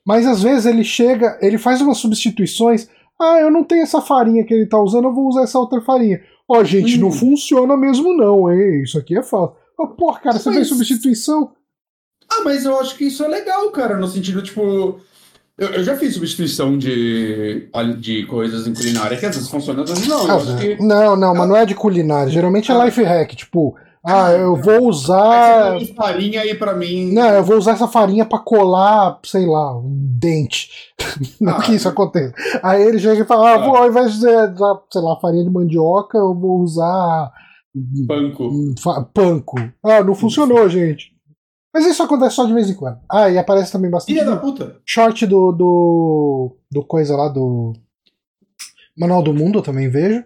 Mas 0.06 0.26
às 0.26 0.42
vezes 0.42 0.64
ele 0.64 0.82
chega, 0.84 1.38
ele 1.42 1.58
faz 1.58 1.82
umas 1.82 1.98
substituições. 1.98 2.88
Ah, 3.20 3.40
eu 3.40 3.50
não 3.50 3.62
tenho 3.62 3.82
essa 3.82 4.00
farinha 4.00 4.42
que 4.44 4.54
ele 4.54 4.64
tá 4.66 4.80
usando, 4.80 5.04
eu 5.08 5.12
vou 5.14 5.26
usar 5.28 5.42
essa 5.42 5.58
outra 5.58 5.82
farinha. 5.82 6.22
Ó, 6.48 6.64
gente, 6.64 6.96
Hum. 6.96 7.00
não 7.02 7.12
funciona 7.12 7.76
mesmo, 7.76 8.16
não, 8.16 8.50
hein? 8.50 8.82
Isso 8.82 8.96
aqui 8.98 9.18
é 9.18 9.22
falso. 9.22 9.54
Oh, 9.78 9.88
porra, 9.88 10.20
cara, 10.20 10.38
você 10.38 10.48
Mas- 10.48 10.56
fez 10.56 10.68
substituição? 10.68 11.52
Ah, 12.30 12.42
mas 12.44 12.64
eu 12.64 12.78
acho 12.80 12.96
que 12.96 13.04
isso 13.06 13.22
é 13.22 13.28
legal, 13.28 13.70
cara, 13.70 13.98
no 13.98 14.06
sentido, 14.06 14.40
tipo. 14.42 14.98
Eu, 15.58 15.68
eu 15.70 15.82
já 15.84 15.96
fiz 15.96 16.14
substituição 16.14 16.78
de, 16.78 17.68
de 17.98 18.24
coisas 18.26 18.66
em 18.66 18.72
culinária 18.74 19.16
que 19.16 19.26
às 19.26 19.34
vezes 19.34 19.50
funciona, 19.50 19.82
às 19.82 19.90
vezes 19.90 20.06
não. 20.06 20.30
Ah, 20.30 20.56
que. 20.60 20.76
Não, 20.82 21.16
não, 21.16 21.34
mas 21.34 21.48
não 21.48 21.56
é 21.56 21.66
de 21.66 21.74
culinária. 21.74 22.30
Geralmente 22.30 22.70
é 22.70 22.74
Ah. 22.74 22.84
life 22.84 23.02
hack. 23.02 23.34
Tipo, 23.34 23.74
ah, 24.04 24.30
eu 24.32 24.54
vou 24.54 24.74
Aí 24.74 24.80
usar. 24.84 25.72
põe 25.72 25.86
farinha 25.94 26.40
aí 26.42 26.54
pra 26.54 26.74
mim. 26.74 27.12
Não, 27.12 27.28
eu 27.30 27.42
vou 27.42 27.56
usar 27.58 27.72
essa 27.72 27.88
farinha 27.88 28.24
pra 28.24 28.38
colar, 28.38 29.18
sei 29.24 29.44
lá, 29.46 29.76
um 29.76 29.90
dente. 30.18 30.70
Não 31.40 31.54
Ah. 31.56 31.60
que 31.62 31.74
isso 31.74 31.88
aconteça. 31.88 32.32
Aí 32.62 32.80
ele 32.82 32.98
chega 33.00 33.22
e 33.22 33.26
fala: 33.26 33.54
ah, 33.54 33.58
vou, 33.58 33.76
ao 33.76 33.88
invés 33.88 34.12
de 34.12 34.18
usar, 34.18 34.54
sei 34.92 35.02
lá, 35.02 35.18
farinha 35.20 35.42
de 35.44 35.50
mandioca, 35.50 36.16
eu 36.18 36.34
vou 36.34 36.60
usar 36.60 37.32
Panko. 38.06 38.50
fa- 38.80 39.02
panko. 39.12 39.56
Ah, 39.84 40.02
não 40.04 40.14
funcionou, 40.14 40.68
gente. 40.68 41.12
Mas 41.78 41.86
isso 41.86 42.02
acontece 42.02 42.34
só 42.34 42.44
de 42.44 42.52
vez 42.52 42.68
em 42.68 42.74
quando. 42.74 42.98
Ah, 43.08 43.30
e 43.30 43.38
aparece 43.38 43.70
também 43.70 43.88
bastante 43.88 44.12
Filha 44.18 44.28
da 44.28 44.36
puta. 44.36 44.76
short 44.84 45.24
do, 45.26 45.52
do. 45.52 46.56
do 46.70 46.82
coisa 46.84 47.16
lá 47.16 47.28
do. 47.28 47.72
Manual 48.98 49.22
do 49.22 49.32
Mundo, 49.32 49.60
eu 49.60 49.62
também 49.62 49.88
vejo. 49.88 50.24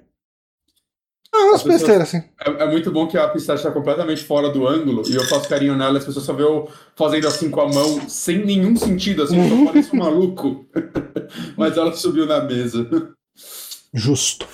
Ah, 1.35 1.45
umas 1.51 1.63
besteiras, 1.63 2.09
assim. 2.09 2.23
É, 2.43 2.63
é 2.65 2.71
muito 2.71 2.91
bom 2.91 3.07
que 3.07 3.19
a 3.19 3.29
pistache 3.29 3.63
tá 3.63 3.71
completamente 3.71 4.25
fora 4.25 4.49
do 4.51 4.67
ângulo 4.67 5.03
e 5.07 5.15
eu 5.15 5.25
faço 5.27 5.47
carinho 5.49 5.77
nela 5.77 5.95
e 5.95 5.99
as 5.99 6.05
pessoas 6.07 6.25
só 6.25 6.33
vê 6.33 6.43
eu 6.43 6.67
fazendo 6.97 7.27
assim 7.29 7.51
com 7.51 7.61
a 7.61 7.69
mão, 7.69 8.09
sem 8.09 8.45
nenhum 8.45 8.75
sentido, 8.77 9.23
assim, 9.25 9.39
Uhum. 9.39 9.59
só 9.67 9.73
parece 9.73 9.95
um 9.95 9.99
maluco. 9.99 10.65
Mas 11.57 11.77
ela 11.77 11.93
subiu 11.93 12.25
na 12.27 12.41
mesa. 12.43 12.89
Justo. 13.93 14.47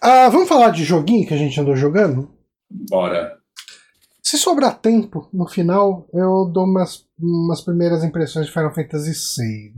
Ah, 0.00 0.28
vamos 0.28 0.48
falar 0.48 0.70
de 0.70 0.82
joguinho 0.84 1.26
que 1.28 1.34
a 1.34 1.36
gente 1.38 1.60
andou 1.60 1.76
jogando? 1.76 2.28
Bora. 2.68 3.39
Se 4.30 4.38
sobrar 4.38 4.78
tempo, 4.78 5.28
no 5.32 5.44
final, 5.48 6.08
eu 6.14 6.44
dou 6.44 6.62
umas, 6.62 7.04
umas 7.18 7.60
primeiras 7.62 8.04
impressões 8.04 8.46
de 8.46 8.52
Final 8.52 8.72
Fantasy 8.72 9.12
XVI. 9.12 9.72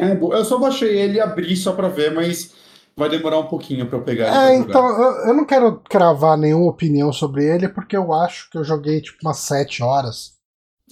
É, 0.00 0.12
eu 0.12 0.42
só 0.42 0.58
baixei 0.58 0.98
ele 0.98 1.18
e 1.18 1.20
abri 1.20 1.54
só 1.54 1.74
pra 1.74 1.86
ver, 1.86 2.14
mas 2.14 2.54
vai 2.96 3.10
demorar 3.10 3.38
um 3.38 3.46
pouquinho 3.46 3.86
pra 3.90 3.98
eu 3.98 4.02
pegar 4.02 4.28
ele 4.28 4.54
É, 4.54 4.56
então, 4.56 4.88
eu, 4.88 5.26
eu 5.26 5.34
não 5.34 5.44
quero 5.44 5.82
cravar 5.82 6.38
nenhuma 6.38 6.70
opinião 6.70 7.12
sobre 7.12 7.44
ele, 7.44 7.68
porque 7.68 7.94
eu 7.94 8.10
acho 8.10 8.48
que 8.48 8.56
eu 8.56 8.64
joguei 8.64 9.02
tipo 9.02 9.18
umas 9.22 9.36
7 9.40 9.82
horas. 9.82 10.32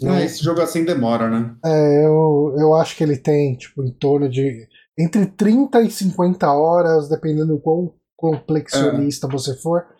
Ah, 0.04 0.22
esse 0.22 0.44
jogo 0.44 0.60
assim 0.60 0.84
demora, 0.84 1.30
né? 1.30 1.56
é, 1.64 2.04
eu, 2.04 2.54
eu 2.58 2.74
acho 2.74 2.94
que 2.94 3.02
ele 3.02 3.16
tem, 3.16 3.56
tipo, 3.56 3.82
em 3.82 3.90
torno 3.90 4.28
de 4.28 4.68
entre 4.98 5.24
30 5.24 5.80
e 5.80 5.90
50 5.90 6.52
horas, 6.52 7.08
dependendo 7.08 7.54
do 7.54 7.58
quão 7.58 7.94
complexionista 8.14 9.26
você 9.26 9.56
for. 9.56 9.93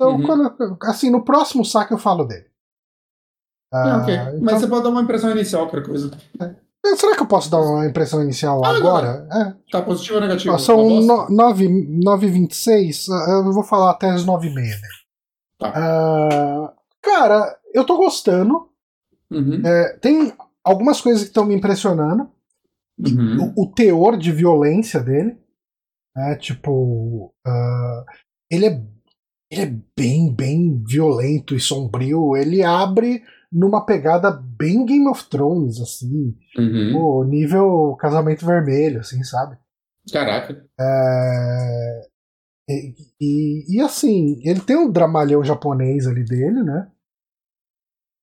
Então, 0.00 0.16
Uhum. 0.16 0.22
quando- 0.22 0.78
assim, 0.84 1.10
no 1.10 1.24
próximo 1.24 1.64
saque 1.64 1.92
eu 1.92 1.98
falo 1.98 2.24
dele. 2.24 2.46
Ah, 3.72 3.94
Ah, 3.96 4.02
ok. 4.02 4.14
então- 4.14 4.40
Mas 4.42 4.60
você 4.60 4.66
pode 4.68 4.84
dar 4.84 4.90
uma 4.90 5.02
impressão 5.02 5.30
inicial, 5.30 5.68
qualquer 5.68 5.86
coisa. 5.86 6.10
Eh, 6.40 6.54
Será 6.96 7.14
que 7.16 7.22
eu 7.22 7.26
posso 7.26 7.50
dar 7.50 7.60
uma 7.60 7.84
impressão 7.86 8.22
inicial 8.22 8.64
Ah, 8.64 8.70
agora? 8.76 9.28
É. 9.30 9.70
Tá 9.70 9.82
positivo 9.82 10.14
ou 10.14 10.20
negativo? 10.22 10.54
Ó, 10.54 10.58
são 10.58 10.86
Uma 10.86 11.26
bosta? 11.26 11.32
9h26, 11.34 13.08
eu 13.28 13.52
vou 13.52 13.62
falar 13.64 13.90
até 13.90 14.08
as 14.08 14.24
9h30. 14.24 14.80
Tá. 15.58 15.72
Ah, 15.74 16.72
cara, 17.02 17.58
eu 17.74 17.84
tô 17.84 17.96
gostando. 17.96 18.70
Uhum. 19.30 19.60
É, 19.66 19.98
tem 19.98 20.32
algumas 20.64 21.00
coisas 21.00 21.22
que 21.22 21.28
estão 21.28 21.44
me 21.44 21.54
impressionando. 21.54 22.30
Uhum. 22.98 23.52
O, 23.56 23.64
o 23.64 23.72
teor 23.72 24.16
de 24.16 24.32
violência 24.32 25.00
dele. 25.00 25.36
Né, 26.16 26.36
tipo. 26.36 27.34
ah, 27.46 28.04
ele, 28.50 28.66
é, 28.66 28.82
ele 29.50 29.62
é 29.62 29.74
bem, 29.96 30.34
bem 30.34 30.82
violento 30.84 31.54
e 31.54 31.60
sombrio. 31.60 32.36
Ele 32.36 32.62
abre 32.62 33.22
numa 33.50 33.84
pegada 33.84 34.30
bem 34.30 34.84
Game 34.84 35.08
of 35.08 35.24
Thrones, 35.28 35.80
assim. 35.80 36.36
Uhum. 36.56 36.92
Pô, 36.92 37.24
nível 37.24 37.96
casamento 37.98 38.44
vermelho, 38.44 39.00
assim, 39.00 39.22
sabe? 39.24 39.56
Caraca. 40.12 40.64
É, 40.78 42.08
E, 42.68 42.94
e, 43.18 43.76
e, 43.76 43.80
assim, 43.80 44.40
ele 44.44 44.60
tem 44.60 44.76
um 44.76 44.90
dramalhão 44.90 45.42
japonês 45.42 46.06
ali 46.06 46.22
dele, 46.24 46.62
né? 46.62 46.90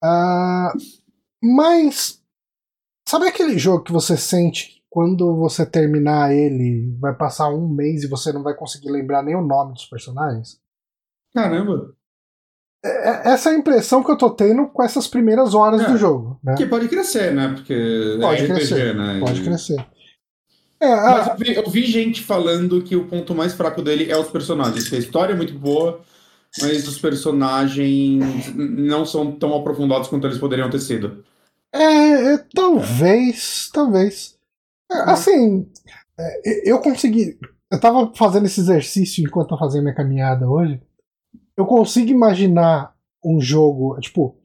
Ah, 0.04 0.72
mas 1.44 2.22
sabe 3.08 3.28
aquele 3.28 3.58
jogo 3.58 3.84
que 3.84 3.92
você 3.92 4.16
sente 4.16 4.68
que 4.68 4.82
quando 4.90 5.36
você 5.36 5.66
terminar 5.66 6.32
ele 6.32 6.96
vai 7.00 7.16
passar 7.16 7.50
um 7.50 7.68
mês 7.68 8.04
e 8.04 8.08
você 8.08 8.32
não 8.32 8.44
vai 8.44 8.56
conseguir 8.56 8.92
lembrar 8.92 9.24
nem 9.24 9.36
o 9.36 9.42
nome 9.42 9.74
dos 9.74 9.86
personagens? 9.88 10.60
Caramba. 11.36 11.94
É- 12.84 13.32
essa 13.34 13.50
é 13.50 13.54
a 13.54 13.58
impressão 13.58 14.04
que 14.04 14.12
eu 14.12 14.18
tô 14.18 14.30
tendo 14.30 14.68
com 14.68 14.82
essas 14.84 15.08
primeiras 15.08 15.54
horas 15.54 15.82
É. 15.82 15.92
do 15.92 15.98
jogo. 15.98 16.40
Né? 16.44 16.56
Que 16.56 16.66
pode 16.66 16.88
crescer, 16.88 17.34
né? 17.34 17.50
Porque 17.56 18.18
Pode 18.22 18.42
é 18.42 18.46
RPG, 18.46 18.54
crescer, 18.56 18.96
né? 18.96 19.20
Pode 19.20 19.42
crescer. 19.44 19.86
É, 20.80 20.88
Mas 20.90 21.28
a- 21.28 21.32
eu 21.32 21.38
vi, 21.38 21.56
eu 21.56 21.70
vi 21.70 21.84
gente 21.86 22.22
falando 22.22 22.82
que 22.82 22.96
o 22.96 23.06
ponto 23.08 23.34
mais 23.34 23.54
fraco 23.54 23.82
dele 23.82 24.12
é 24.12 24.18
os 24.18 24.28
personagens. 24.30 24.88
Que 24.88 24.96
a 24.96 25.00
história 25.00 25.34
é 25.34 25.36
muito 25.36 25.58
boa, 25.58 26.02
mas 26.62 26.88
os 26.88 27.00
personagens 27.00 28.54
não 28.56 29.06
são 29.06 29.32
tão 29.32 29.56
aprofundados 29.56 30.08
quanto 30.08 30.28
eles 30.28 30.38
poderiam 30.38 30.70
ter 30.70 30.80
sido. 30.80 31.24
É, 31.74 32.34
é, 32.34 32.38
talvez, 32.54 33.70
talvez. 33.74 34.36
É, 34.92 34.98
assim, 35.10 35.68
é, 36.20 36.70
eu 36.70 36.78
consegui. 36.80 37.38
Eu 37.72 37.80
tava 37.80 38.12
fazendo 38.16 38.46
esse 38.46 38.60
exercício 38.60 39.24
enquanto 39.24 39.54
eu 39.54 39.58
fazia 39.58 39.82
minha 39.82 39.96
caminhada 39.96 40.48
hoje. 40.48 40.80
Eu 41.58 41.66
consigo 41.66 42.10
imaginar 42.12 42.94
um 43.24 43.40
jogo, 43.40 44.00
tipo, 44.00 44.38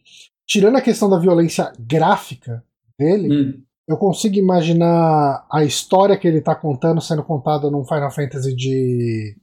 tirando 0.46 0.76
a 0.76 0.80
questão 0.82 1.08
da 1.08 1.18
violência 1.18 1.72
gráfica 1.78 2.64
dele, 2.98 3.28
Hum. 3.32 3.64
eu 3.88 3.96
consigo 3.96 4.36
imaginar 4.36 5.46
a 5.50 5.64
história 5.64 6.16
que 6.18 6.26
ele 6.28 6.40
tá 6.40 6.54
contando 6.54 7.00
sendo 7.00 7.24
contada 7.24 7.70
num 7.70 7.84
Final 7.84 8.10
Fantasy 8.10 8.54
de. 8.54 9.36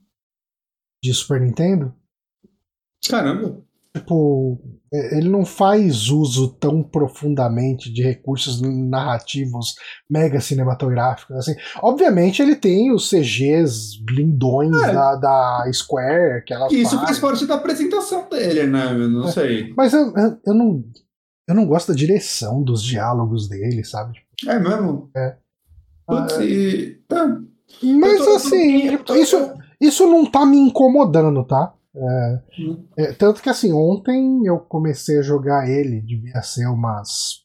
de 1.03 1.13
Super 1.13 1.41
Nintendo. 1.41 1.93
Caramba. 3.09 3.61
Tipo, 3.97 4.59
é, 4.93 5.17
ele 5.17 5.29
não 5.29 5.43
faz 5.45 6.09
uso 6.09 6.47
tão 6.59 6.81
profundamente 6.83 7.91
de 7.91 8.01
recursos 8.01 8.61
narrativos 8.61 9.75
mega 10.09 10.39
cinematográficos. 10.39 11.35
Assim. 11.37 11.55
Obviamente 11.81 12.41
ele 12.41 12.55
tem 12.55 12.91
os 12.91 13.09
CGs 13.09 14.03
lindões 14.09 14.75
É. 14.83 14.93
da, 14.93 15.15
da 15.15 15.69
Square, 15.73 16.43
que 16.45 16.53
ela 16.53 16.67
Isso 16.71 16.95
faz. 16.95 17.07
faz 17.09 17.19
parte 17.19 17.45
da 17.45 17.55
apresentação 17.55 18.27
dele, 18.29 18.65
né? 18.67 18.91
Eu 18.93 19.09
Não 19.09 19.27
É. 19.27 19.31
sei. 19.31 19.73
Mas 19.75 19.93
eu, 19.93 20.13
eu, 20.15 20.37
eu 20.45 20.53
não. 20.53 20.83
eu 21.47 21.55
não 21.55 21.65
gosto 21.65 21.89
da 21.89 21.93
direção 21.97 22.61
dos 22.63 22.81
diálogos 22.83 23.47
dele, 23.49 23.83
sabe? 23.83 24.17
É 24.47 24.57
mesmo? 24.59 25.09
É. 25.15 25.35
Putz, 26.07 26.33
Ah, 26.37 26.43
e... 26.45 26.95
tá. 27.07 27.37
Mas 27.83 28.17
tô- 28.23 28.35
assim, 28.35 28.97
tô- 28.99 29.15
isso, 29.15 29.35
isso 29.81 30.07
não 30.07 30.25
tá 30.25 30.45
me 30.45 30.57
incomodando, 30.57 31.43
tá? 31.43 31.73
É, 31.99 32.43
é, 32.97 33.13
tanto 33.13 33.41
que 33.41 33.49
assim, 33.49 33.73
ontem 33.73 34.45
eu 34.45 34.59
comecei 34.59 35.17
a 35.17 35.23
jogar 35.23 35.67
ele, 35.67 36.01
devia 36.01 36.41
ser 36.43 36.67
umas 36.67 37.43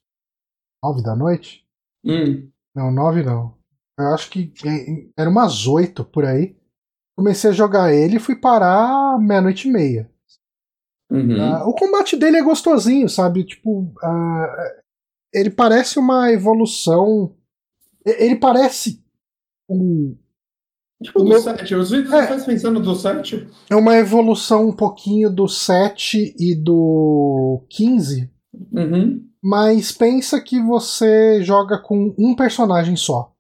nove 0.83 1.03
da 1.03 1.17
noite. 1.17 1.65
Hum. 2.05 2.51
Não, 2.75 2.91
nove 2.91 3.23
não. 3.23 3.57
Eu 3.99 4.09
acho 4.09 4.31
que 4.31 4.53
é, 4.67 5.09
era 5.17 5.31
umas 5.31 5.67
oito 5.67 6.05
por 6.05 6.25
aí. 6.25 6.57
Comecei 7.17 7.51
a 7.51 7.55
jogar 7.55 7.93
ele 7.93 8.17
e 8.17 8.21
fui 8.21 8.37
parar 8.37 9.19
meia-noite 9.19 9.69
e 9.69 9.73
meia. 9.73 10.11
Uhum. 11.11 11.41
Ah, 11.41 11.69
o 11.69 11.75
combate 11.75 12.17
dele 12.17 12.39
é 12.39 12.43
gostosinho, 12.43 13.09
sabe? 13.09 13.45
Tipo, 13.45 13.93
ah, 14.03 14.75
ele 15.33 15.51
parece 15.51 15.99
uma 15.99 16.33
evolução. 16.33 17.37
Ele 18.05 18.37
parece 18.37 19.05
um, 19.69 20.17
Tipo, 21.03 21.21
do 21.21 21.29
meu- 21.29 21.41
7. 21.41 21.75
Os 21.75 21.91
vídeos 21.91 22.13
É. 22.13 22.27
faz 22.27 22.45
pensando 22.45 22.81
do 22.81 22.95
7. 22.95 23.47
é 23.69 23.77
uma 23.77 23.97
evolução 23.97 24.69
um 24.69 24.73
pouquinho 24.73 25.29
do 25.31 25.49
7 25.49 26.35
e 26.39 26.55
do 26.55 27.63
15, 27.69 28.31
Uhum. 28.73 29.23
mas 29.43 29.93
pensa 29.93 30.41
que 30.41 30.61
você 30.61 31.43
joga 31.43 31.79
com 31.79 32.15
um 32.19 32.35
personagem 32.35 32.97
só. 32.97 33.33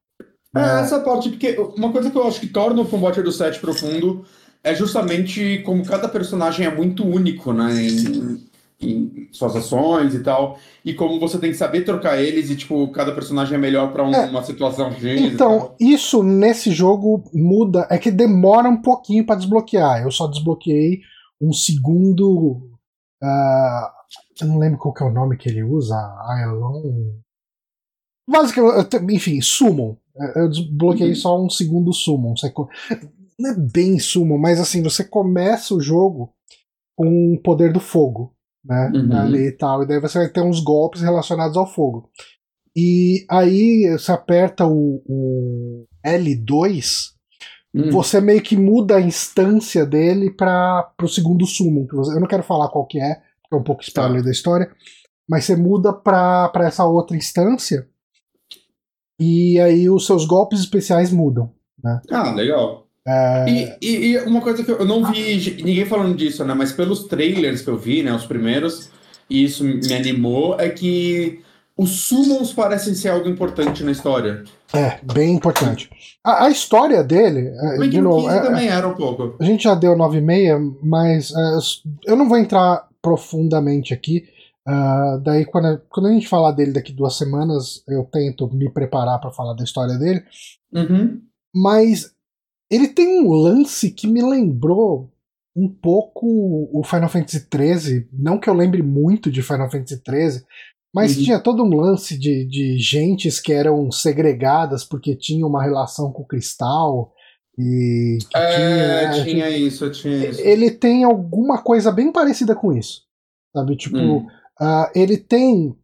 É, 0.54 0.80
essa 0.80 1.00
parte, 1.00 1.30
porque 1.30 1.56
uma 1.76 1.90
coisa 1.90 2.10
que 2.10 2.16
eu 2.16 2.26
acho 2.26 2.40
que 2.40 2.46
torna 2.46 2.82
o 2.82 2.86
combate 2.86 3.22
do 3.22 3.32
7 3.32 3.58
profundo 3.58 4.22
é 4.62 4.74
justamente 4.74 5.62
como 5.64 5.84
cada 5.84 6.08
personagem 6.08 6.66
é 6.66 6.74
muito 6.74 7.04
único, 7.06 7.52
né? 7.52 7.72
Em, 7.82 8.38
em 8.82 9.28
suas 9.32 9.54
ações 9.56 10.14
e 10.14 10.22
tal. 10.22 10.58
E 10.84 10.92
como 10.94 11.18
você 11.20 11.38
tem 11.38 11.50
que 11.50 11.56
saber 11.56 11.84
trocar 11.84 12.20
eles 12.20 12.50
e, 12.50 12.56
tipo, 12.56 12.88
cada 12.92 13.12
personagem 13.12 13.54
é 13.54 13.58
melhor 13.58 13.92
pra 13.92 14.04
um- 14.06 14.12
É. 14.14 14.26
uma 14.28 14.42
situação 14.42 14.90
X. 14.92 15.20
Então, 15.20 15.74
isso 15.80 16.22
nesse 16.22 16.70
jogo 16.72 17.22
muda, 17.32 17.86
é 17.90 17.98
que 17.98 18.10
demora 18.10 18.68
um 18.68 18.80
pouquinho 18.82 19.24
pra 19.24 19.36
desbloquear. 19.36 20.02
Eu 20.02 20.10
só 20.10 20.26
desbloqueei 20.26 21.00
um 21.40 21.52
segundo. 21.52 22.68
eu 24.40 24.46
não 24.48 24.58
lembro 24.58 24.78
qual 24.78 24.92
que 24.92 25.02
é 25.02 25.06
o 25.06 25.12
nome 25.12 25.36
que 25.36 25.48
ele 25.48 25.62
usa. 25.62 25.94
Aelon. 26.28 27.12
Basicamente, 28.28 28.96
enfim, 29.14 29.40
Summon. 29.40 29.96
Eu 30.36 30.48
desbloqueei 30.48 31.10
Uhum. 31.10 31.14
só 31.14 31.42
um 31.44 31.48
segundo 31.50 31.92
Summon. 31.92 32.34
Não 33.38 33.50
é 33.50 33.56
bem 33.56 33.98
Summon, 33.98 34.38
mas 34.38 34.60
assim, 34.60 34.82
você 34.82 35.02
começa 35.04 35.74
o 35.74 35.80
jogo 35.80 36.32
com 36.96 37.34
o 37.34 37.40
poder 37.40 37.72
do 37.72 37.80
fogo. 37.80 38.34
Né, 38.64 38.92
Uhum. 38.94 39.16
ali 39.16 39.46
e 39.48 39.52
tal, 39.52 39.82
e 39.82 39.86
daí 39.88 39.98
você 40.00 40.18
vai 40.18 40.28
ter 40.28 40.40
uns 40.40 40.60
golpes 40.60 41.00
relacionados 41.02 41.56
ao 41.56 41.66
fogo. 41.66 42.08
E 42.76 43.26
aí 43.28 43.90
você 43.90 44.12
aperta 44.12 44.64
o, 44.66 45.02
o 45.06 45.84
L2, 46.06 47.10
Hum. 47.74 47.90
você 47.90 48.20
meio 48.20 48.40
que 48.42 48.56
muda 48.56 48.96
a 48.96 49.00
instância 49.00 49.84
dele 49.84 50.30
para 50.30 50.92
o 51.02 51.08
segundo 51.08 51.44
summon. 51.46 51.86
você- 51.90 52.14
Eu 52.14 52.20
não 52.20 52.28
quero 52.28 52.42
falar 52.42 52.68
qual 52.68 52.86
que 52.86 53.00
é, 53.00 53.14
porque 53.42 53.54
é 53.54 53.56
um 53.56 53.62
pouco 53.64 53.82
spoiler 53.82 54.18
Tá. 54.20 54.24
da 54.26 54.30
história, 54.30 54.70
mas 55.28 55.44
você 55.44 55.56
muda 55.56 55.92
para 55.92 56.50
essa 56.66 56.84
outra 56.84 57.16
instância 57.16 57.88
e 59.18 59.58
aí 59.60 59.88
os 59.88 60.06
seus 60.06 60.24
golpes 60.26 60.60
especiais 60.60 61.10
mudam. 61.10 61.52
Ah, 62.10 62.32
legal. 62.32 62.81
É, 63.06 63.44
E, 63.48 63.76
e- 63.82 64.06
e 64.12 64.18
uma 64.20 64.40
coisa 64.40 64.62
que 64.62 64.70
eu 64.70 64.84
não 64.84 65.04
vi 65.10 65.38
ge- 65.38 65.62
ninguém 65.62 65.84
falando 65.84 66.16
disso, 66.16 66.44
né? 66.44 66.54
Mas 66.54 66.70
pelos 66.72 67.04
trailers 67.04 67.60
que 67.62 67.68
eu 67.68 67.76
vi, 67.76 68.02
né? 68.02 68.12
Os 68.14 68.26
primeiros, 68.26 68.90
e 69.28 69.42
isso 69.44 69.64
me 69.64 69.92
animou, 69.94 70.58
é 70.60 70.68
que 70.68 71.40
os 71.76 72.02
summons 72.02 72.52
parecem 72.52 72.94
ser 72.94 73.08
algo 73.08 73.28
importante 73.28 73.82
na 73.82 73.90
história. 73.92 74.44
é, 74.74 75.00
bem 75.12 75.34
importante. 75.34 75.90
A, 76.24 76.44
a 76.46 76.50
história 76.50 77.02
dele, 77.04 77.48
é, 77.48 77.78
Bem 77.78 77.90
que 77.90 77.96
de 77.96 78.00
no 78.00 78.10
novo, 78.10 78.26
15 78.28 78.38
é- 78.38 78.42
também 78.42 78.68
era 78.68 78.86
um 78.88 78.94
pouco. 78.94 79.36
A 79.40 79.44
gente 79.44 79.64
já 79.64 79.74
deu 79.74 79.94
9,5, 79.96 80.78
mas 80.82 81.30
é, 81.32 82.10
eu 82.10 82.16
não 82.16 82.28
vou 82.28 82.38
entrar 82.38 82.86
profundamente 83.02 83.92
aqui. 83.92 84.24
Ah, 84.66 85.18
daí, 85.22 85.44
quando 85.44 85.66
a, 85.66 85.80
quando 85.90 86.06
a 86.06 86.12
gente 86.12 86.28
falar 86.28 86.52
dele 86.52 86.70
daqui 86.72 86.92
duas 86.92 87.16
semanas, 87.18 87.82
eu 87.88 88.04
tento 88.04 88.48
me 88.54 88.70
preparar 88.70 89.20
para 89.20 89.30
falar 89.32 89.54
da 89.54 89.64
história 89.64 89.98
dele. 89.98 90.22
Uhum. 90.72 91.20
Mas 91.54 92.12
ele 92.74 92.88
tem 92.88 93.20
um 93.20 93.30
lance 93.32 93.90
que 93.90 94.06
me 94.06 94.22
lembrou 94.22 95.10
um 95.54 95.68
pouco 95.68 96.26
o 96.72 96.82
Final 96.82 97.08
Fantasy 97.10 97.46
XIII. 97.54 98.08
Não 98.12 98.38
que 98.38 98.48
eu 98.48 98.54
lembre 98.54 98.82
muito 98.82 99.30
de 99.30 99.42
Final 99.42 99.70
Fantasy 99.70 99.96
XIII, 100.08 100.42
mas 100.94 101.16
Uhum. 101.16 101.22
tinha 101.24 101.38
todo 101.38 101.62
um 101.62 101.74
lance 101.76 102.18
de, 102.18 102.46
de 102.46 102.78
gentes 102.78 103.38
que 103.38 103.52
eram 103.52 103.90
segregadas 103.92 104.82
porque 104.84 105.14
tinham 105.14 105.48
uma 105.48 105.62
relação 105.62 106.10
com 106.10 106.22
o 106.22 106.26
cristal. 106.26 107.12
E 107.58 108.16
É, 108.34 109.10
tinha, 109.10 109.24
tinha 109.24 109.50
isso, 109.50 109.90
tinha 109.90 110.28
isso. 110.30 110.40
ele 110.40 110.70
tem 110.70 111.04
alguma 111.04 111.62
coisa 111.62 111.92
bem 111.92 112.10
parecida 112.10 112.54
com 112.56 112.72
isso. 112.72 113.02
Sabe? 113.54 113.76
Tipo, 113.76 113.98
Hum. 113.98 114.26
ah, 114.58 114.90
ele 114.94 115.18
tem. 115.18 115.76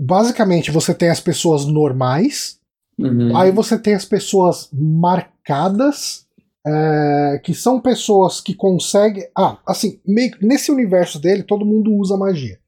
Basicamente, 0.00 0.70
você 0.70 0.94
tem 0.94 1.10
as 1.10 1.20
pessoas 1.20 1.66
normais, 1.66 2.57
Uhum. 2.98 3.36
aí 3.36 3.52
você 3.52 3.78
tem 3.78 3.94
as 3.94 4.04
pessoas 4.04 4.68
marcadas, 4.72 6.26
é, 6.66 7.40
que 7.44 7.54
são 7.54 7.80
pessoas 7.80 8.40
que 8.40 8.54
conseguem. 8.54 9.28
Ah, 9.36 9.58
assim, 9.66 10.00
meio, 10.06 10.32
nesse 10.42 10.70
universo 10.70 11.20
dele, 11.20 11.42
todo 11.42 11.64
mundo 11.64 11.94
usa 11.94 12.16
magia. 12.16 12.58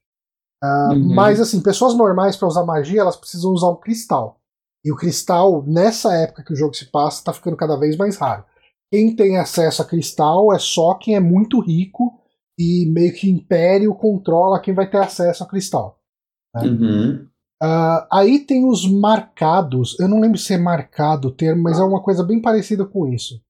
Ah, 0.62 0.90
Uhum. 0.92 1.14
Mas, 1.14 1.40
assim, 1.40 1.60
pessoas 1.62 1.96
normais 1.96 2.36
para 2.36 2.48
usar 2.48 2.64
magia, 2.64 3.00
elas 3.00 3.16
precisam 3.16 3.50
usar 3.52 3.70
um 3.70 3.76
cristal. 3.76 4.38
E 4.84 4.92
o 4.92 4.96
cristal, 4.96 5.64
nessa 5.66 6.14
época 6.14 6.44
que 6.44 6.52
o 6.52 6.56
jogo 6.56 6.74
se 6.74 6.90
passa, 6.90 7.24
tá 7.24 7.32
ficando 7.32 7.56
cada 7.56 7.76
vez 7.76 7.96
mais 7.96 8.16
raro. 8.16 8.44
Quem 8.90 9.14
tem 9.14 9.36
acesso 9.36 9.82
a 9.82 9.84
cristal 9.84 10.52
é 10.52 10.58
só 10.58 10.94
quem 10.94 11.14
é 11.14 11.20
muito 11.20 11.60
rico 11.60 12.18
e 12.58 12.90
meio 12.90 13.12
que 13.14 13.30
império 13.30 13.94
controla 13.94 14.60
quem 14.60 14.74
vai 14.74 14.88
ter 14.88 14.98
acesso 14.98 15.44
a 15.44 15.46
cristal. 15.46 15.98
Uhum. 16.56 17.26
Ah, 17.62 18.08
aí 18.10 18.40
tem 18.40 18.66
os 18.66 18.90
marcados. 18.90 19.98
Eu 20.00 20.08
não 20.08 20.20
lembro 20.20 20.38
se 20.38 20.54
é 20.54 20.58
marcado 20.58 21.28
o 21.28 21.34
termo, 21.34 21.62
mas 21.62 21.78
é 21.78 21.82
uma 21.82 22.02
coisa 22.02 22.24
bem 22.24 22.40
parecida 22.40 22.86
com 22.86 23.06
isso. 23.06 23.40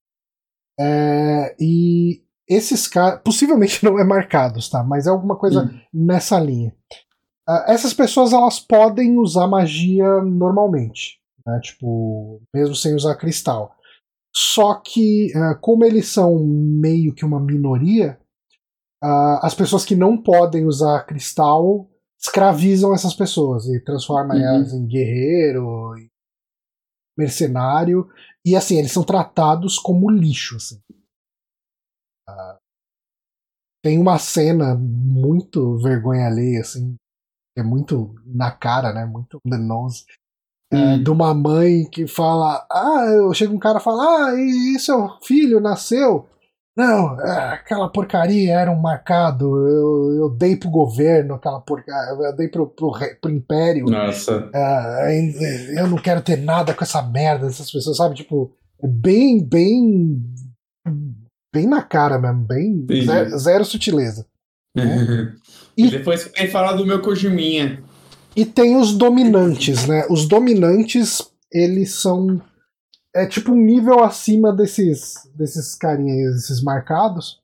É, 0.79 1.55
e 1.61 2.23
esses 2.49 2.89
caras. 2.89 3.21
Possivelmente 3.23 3.83
não 3.85 3.99
é 3.99 4.05
marcados, 4.05 4.69
tá? 4.69 4.83
Mas 4.83 5.07
é 5.07 5.11
alguma 5.11 5.37
coisa 5.37 5.65
Hum. 5.65 5.81
nessa 5.93 6.39
linha. 6.41 6.75
Ah, 7.49 7.65
essas 7.69 7.93
pessoas 7.95 8.33
elas 8.33 8.59
podem 8.61 9.17
usar 9.19 9.47
magia 9.47 10.21
normalmente. 10.23 11.21
Né? 11.47 11.61
Tipo, 11.63 12.41
mesmo 12.55 12.75
sem 12.75 12.95
usar 12.95 13.15
cristal. 13.17 13.75
Só 14.35 14.75
que, 14.75 15.33
ah, 15.37 15.55
como 15.61 15.85
eles 15.85 16.09
são 16.09 16.39
meio 16.45 17.15
que 17.15 17.25
uma 17.25 17.41
minoria, 17.41 18.19
as 19.43 19.55
pessoas 19.55 19.85
que 19.85 19.97
não 19.97 20.17
podem 20.23 20.67
usar 20.67 21.05
cristal 21.07 21.90
escravizam 22.21 22.95
essas 22.95 23.15
pessoas 23.15 23.67
e 23.67 23.81
transformam 23.83 24.37
Uhum. 24.37 24.43
elas 24.43 24.73
em 24.73 24.87
guerreiro, 24.87 25.97
em 25.97 26.09
mercenário. 27.17 28.09
E 28.45 28.55
assim, 28.57 28.79
eles 28.79 28.93
são 28.93 29.03
tratados 29.03 29.79
como 29.79 30.11
lixo. 30.11 30.57
Assim. 30.57 30.81
Ah, 32.29 32.59
tem 33.83 33.99
uma 33.99 34.19
cena 34.19 34.75
muito 34.75 35.79
vergonha 35.79 36.27
alheia, 36.27 36.61
assim, 36.61 36.95
é 37.57 37.63
muito 37.63 38.15
na 38.27 38.51
cara, 38.51 38.93
né? 38.93 39.05
Muito 39.07 39.39
on 39.45 39.51
the 39.51 39.59
nose. 39.59 40.05
é, 40.73 40.77
Hum. 40.77 41.03
de 41.03 41.11
uma 41.11 41.35
mãe 41.35 41.89
que 41.91 42.07
fala: 42.07 42.65
Ah, 42.71 43.05
chega 43.35 43.53
um 43.53 43.59
cara 43.59 43.79
e 43.81 43.83
fala: 43.83 44.03
Ah, 44.29 44.35
e, 44.37 44.77
e 44.77 44.79
seu 44.79 45.19
filho 45.23 45.59
nasceu? 45.61 46.29
Não, 46.77 47.21
é, 47.21 47.55
aquela 47.55 47.89
porcaria 47.91 48.55
era 48.55 48.71
um 48.71 48.81
marcado. 48.81 49.45
Eu, 49.67 50.15
eu 50.15 50.31
dei 50.31 50.57
pro 50.57 50.71
governo 50.71 51.35
aquela 51.35 51.61
porcaria, 51.61 52.13
eu 52.27 52.37
dei 52.37 52.49
pro, 52.49 52.67
pro, 52.69 52.93
pro 53.21 53.31
império. 53.31 53.87
Nossa. 53.87 54.49
Ah, 54.55 55.09
eu 55.77 55.89
não 55.89 55.99
quero 55.99 56.23
ter 56.23 56.37
nada 56.37 56.73
com 56.73 56.85
essa 56.85 57.03
merda 57.03 57.47
dessas 57.47 57.71
pessoas, 57.71 57.97
sabe? 57.97 58.15
Tipo, 58.15 58.53
é 58.83 58.87
bem, 58.87 59.45
bem. 59.45 60.23
Bem 61.53 61.67
na 61.67 61.83
cara 61.83 62.19
mesmo, 62.19 62.45
bem. 62.47 62.87
Zero, 63.05 63.39
zero 63.39 63.65
sutileza. 63.65 64.27
E 65.77 65.87
E- 65.87 65.91
depois 65.91 66.25
fiquei 66.25 66.47
falar 66.49 66.73
do 66.75 66.85
meu 66.85 67.01
Kojiminha. 67.01 67.83
E 68.37 68.45
tem 68.45 68.77
os 68.77 68.93
dominantes, 68.93 69.87
né? 69.87 70.05
Os 70.11 70.27
dominantes, 70.27 71.23
eles 71.51 71.95
são. 71.95 72.41
É 73.15 73.27
tipo 73.27 73.53
um 73.53 73.57
nível 73.61 74.05
acima 74.05 74.53
desses, 74.53 75.15
desses 75.35 75.75
carinhas, 75.75 76.35
desses 76.35 76.63
marcados, 76.63 77.41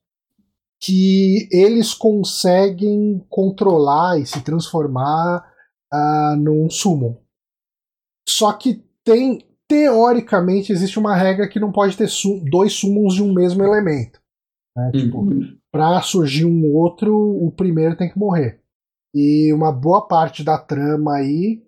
que 0.81 1.49
eles 1.51 1.93
conseguem 1.93 3.25
controlar 3.29 4.19
e 4.21 4.27
se 4.27 4.41
transformar 4.43 5.45
ah, 5.93 6.37
num 6.39 6.69
summon. 6.71 7.17
Só 8.29 8.53
que 8.53 8.85
tem. 9.05 9.45
Teoricamente, 9.69 10.71
existe 10.71 10.97
uma 10.97 11.17
regra 11.17 11.49
que 11.49 11.59
não 11.59 11.73
pode 11.73 11.97
ter 11.97 12.07
su- 12.09 12.41
dois 12.49 12.73
summons 12.73 13.15
de 13.15 13.23
um 13.25 13.33
mesmo 13.33 13.65
elemento. 13.65 14.21
Né? 14.77 14.93
Tipo, 14.95 15.23
Uhum. 15.23 15.59
pra 15.73 16.01
surgir 16.03 16.45
um 16.45 16.73
outro, 16.73 17.13
o 17.19 17.51
primeiro 17.51 17.97
tem 17.97 18.09
que 18.09 18.17
morrer. 18.17 18.61
E 19.13 19.53
uma 19.53 19.73
boa 19.73 20.07
parte 20.07 20.45
da 20.45 20.57
trama 20.57 21.17
aí 21.17 21.66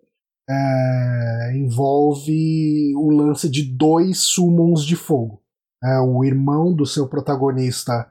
é, 0.48 1.52
envolve 1.56 2.94
o 2.96 3.10
lance 3.10 3.48
de 3.50 3.64
dois 3.64 4.18
summons 4.18 4.84
de 4.84 4.96
fogo. 4.96 5.42
É, 5.84 5.98
o 6.00 6.24
irmão 6.24 6.74
do 6.74 6.86
seu 6.86 7.08
protagonista 7.08 8.10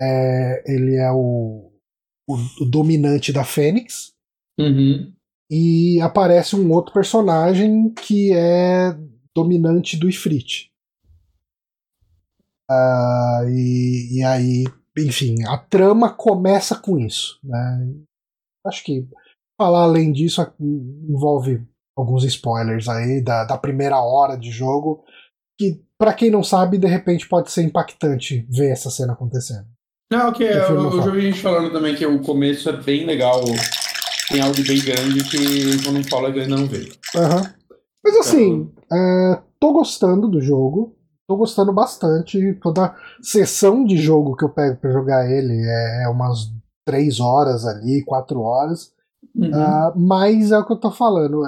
é, 0.00 0.62
ele 0.66 0.96
é 0.96 1.10
o, 1.10 1.72
o, 2.28 2.36
o 2.60 2.64
dominante 2.64 3.32
da 3.32 3.44
Fênix. 3.44 4.12
Uhum. 4.58 5.12
E 5.50 6.00
aparece 6.00 6.54
um 6.54 6.70
outro 6.70 6.92
personagem 6.92 7.92
que 7.94 8.32
é 8.32 8.96
dominante 9.34 9.96
do 9.96 10.08
Ifrit. 10.08 10.70
Uh, 12.70 13.48
e, 13.48 14.18
e, 14.18 14.24
aí, 14.24 14.64
enfim, 14.96 15.42
a 15.48 15.58
trama 15.58 16.12
começa 16.12 16.76
com 16.76 16.98
isso. 16.98 17.40
Né? 17.42 17.94
Acho 18.64 18.84
que 18.84 19.08
falar 19.58 19.82
além 19.82 20.12
disso 20.12 20.40
envolve 20.60 21.66
alguns 21.96 22.24
spoilers 22.24 22.88
aí 22.88 23.22
da, 23.22 23.44
da 23.44 23.58
primeira 23.58 23.98
hora 24.00 24.36
de 24.36 24.50
jogo, 24.50 25.04
que 25.58 25.82
para 25.98 26.14
quem 26.14 26.30
não 26.30 26.42
sabe, 26.42 26.78
de 26.78 26.86
repente 26.86 27.28
pode 27.28 27.50
ser 27.50 27.62
impactante 27.62 28.46
ver 28.50 28.70
essa 28.70 28.90
cena 28.90 29.12
acontecendo. 29.12 29.66
Não, 30.10 30.28
ok, 30.28 30.48
eu, 30.48 30.52
eu, 30.52 30.90
eu 30.90 31.02
já 31.02 31.10
vi 31.10 31.20
gente 31.20 31.40
falando 31.40 31.70
também 31.70 31.94
que 31.94 32.04
o 32.04 32.20
começo 32.20 32.68
é 32.68 32.72
bem 32.72 33.06
legal, 33.06 33.42
tem 34.28 34.40
algo 34.40 34.56
bem 34.66 34.82
grande 34.82 35.22
que 35.24 35.84
quando 35.84 36.08
fala 36.08 36.30
eu 36.30 36.42
ainda 36.42 36.56
não 36.56 36.66
vejo. 36.66 36.92
Uhum. 37.14 37.76
Mas 38.02 38.16
assim, 38.16 38.72
então... 38.86 38.98
é, 38.98 39.42
tô 39.60 39.72
gostando 39.72 40.26
do 40.26 40.40
jogo, 40.40 40.96
tô 41.28 41.36
gostando 41.36 41.72
bastante. 41.72 42.54
Toda 42.62 42.94
sessão 43.22 43.84
de 43.84 43.96
jogo 43.96 44.36
que 44.36 44.44
eu 44.44 44.48
pego 44.48 44.78
para 44.78 44.90
jogar 44.90 45.30
ele 45.30 45.54
é, 45.54 46.04
é 46.04 46.08
umas 46.08 46.50
três 46.84 47.20
horas 47.20 47.64
ali, 47.66 48.02
quatro 48.04 48.40
horas. 48.40 48.92
Uhum. 49.34 49.50
Uh, 49.50 49.98
mas 49.98 50.50
é 50.50 50.58
o 50.58 50.64
que 50.64 50.72
eu 50.72 50.76
tô 50.76 50.90
falando. 50.90 51.42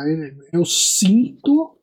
Eu 0.53 0.65
sinto 0.65 1.77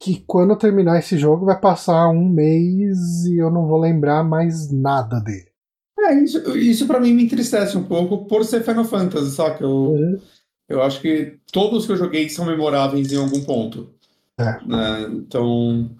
que 0.00 0.20
quando 0.26 0.50
eu 0.50 0.56
terminar 0.56 0.98
esse 0.98 1.16
jogo 1.16 1.46
vai 1.46 1.58
passar 1.58 2.08
um 2.08 2.28
mês 2.28 3.24
e 3.24 3.38
eu 3.38 3.50
não 3.50 3.66
vou 3.66 3.78
lembrar 3.78 4.24
mais 4.24 4.70
nada 4.72 5.20
dele. 5.20 5.52
É, 6.00 6.14
isso, 6.14 6.58
isso 6.58 6.86
para 6.86 6.98
mim 6.98 7.12
me 7.12 7.24
entristece 7.24 7.78
um 7.78 7.84
pouco 7.84 8.26
por 8.26 8.44
ser 8.44 8.64
Final 8.64 8.84
Fantasy, 8.84 9.30
saca? 9.30 9.62
Eu, 9.62 9.70
uhum. 9.70 10.20
eu 10.68 10.82
acho 10.82 11.00
que 11.00 11.38
todos 11.52 11.86
que 11.86 11.92
eu 11.92 11.96
joguei 11.96 12.28
são 12.28 12.44
memoráveis 12.44 13.12
em 13.12 13.16
algum 13.16 13.40
ponto. 13.44 13.94
É. 14.38 14.58
Né? 14.66 15.02
Então. 15.12 15.90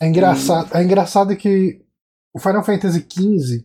É 0.00 0.08
engraçado, 0.08 0.74
é 0.74 0.82
engraçado 0.82 1.36
que 1.36 1.80
o 2.34 2.40
Final 2.40 2.64
Fantasy 2.64 3.06
XV 3.08 3.64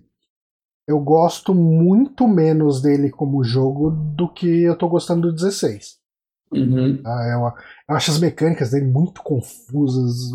eu 0.88 1.00
gosto 1.00 1.54
muito 1.54 2.28
menos 2.28 2.82
dele 2.82 3.10
como 3.10 3.44
jogo 3.44 3.92
do 3.92 4.28
que 4.28 4.48
eu 4.64 4.76
tô 4.76 4.88
gostando 4.88 5.28
do 5.28 5.34
16. 5.34 6.00
Uhum. 6.54 7.02
Ah, 7.06 7.28
eu, 7.32 7.40
eu, 7.90 7.96
acho 7.96 8.12
as 8.12 8.20
mecânicas 8.20 8.72
dele 8.72 8.86
muito 8.86 9.24
confusas, 9.24 10.32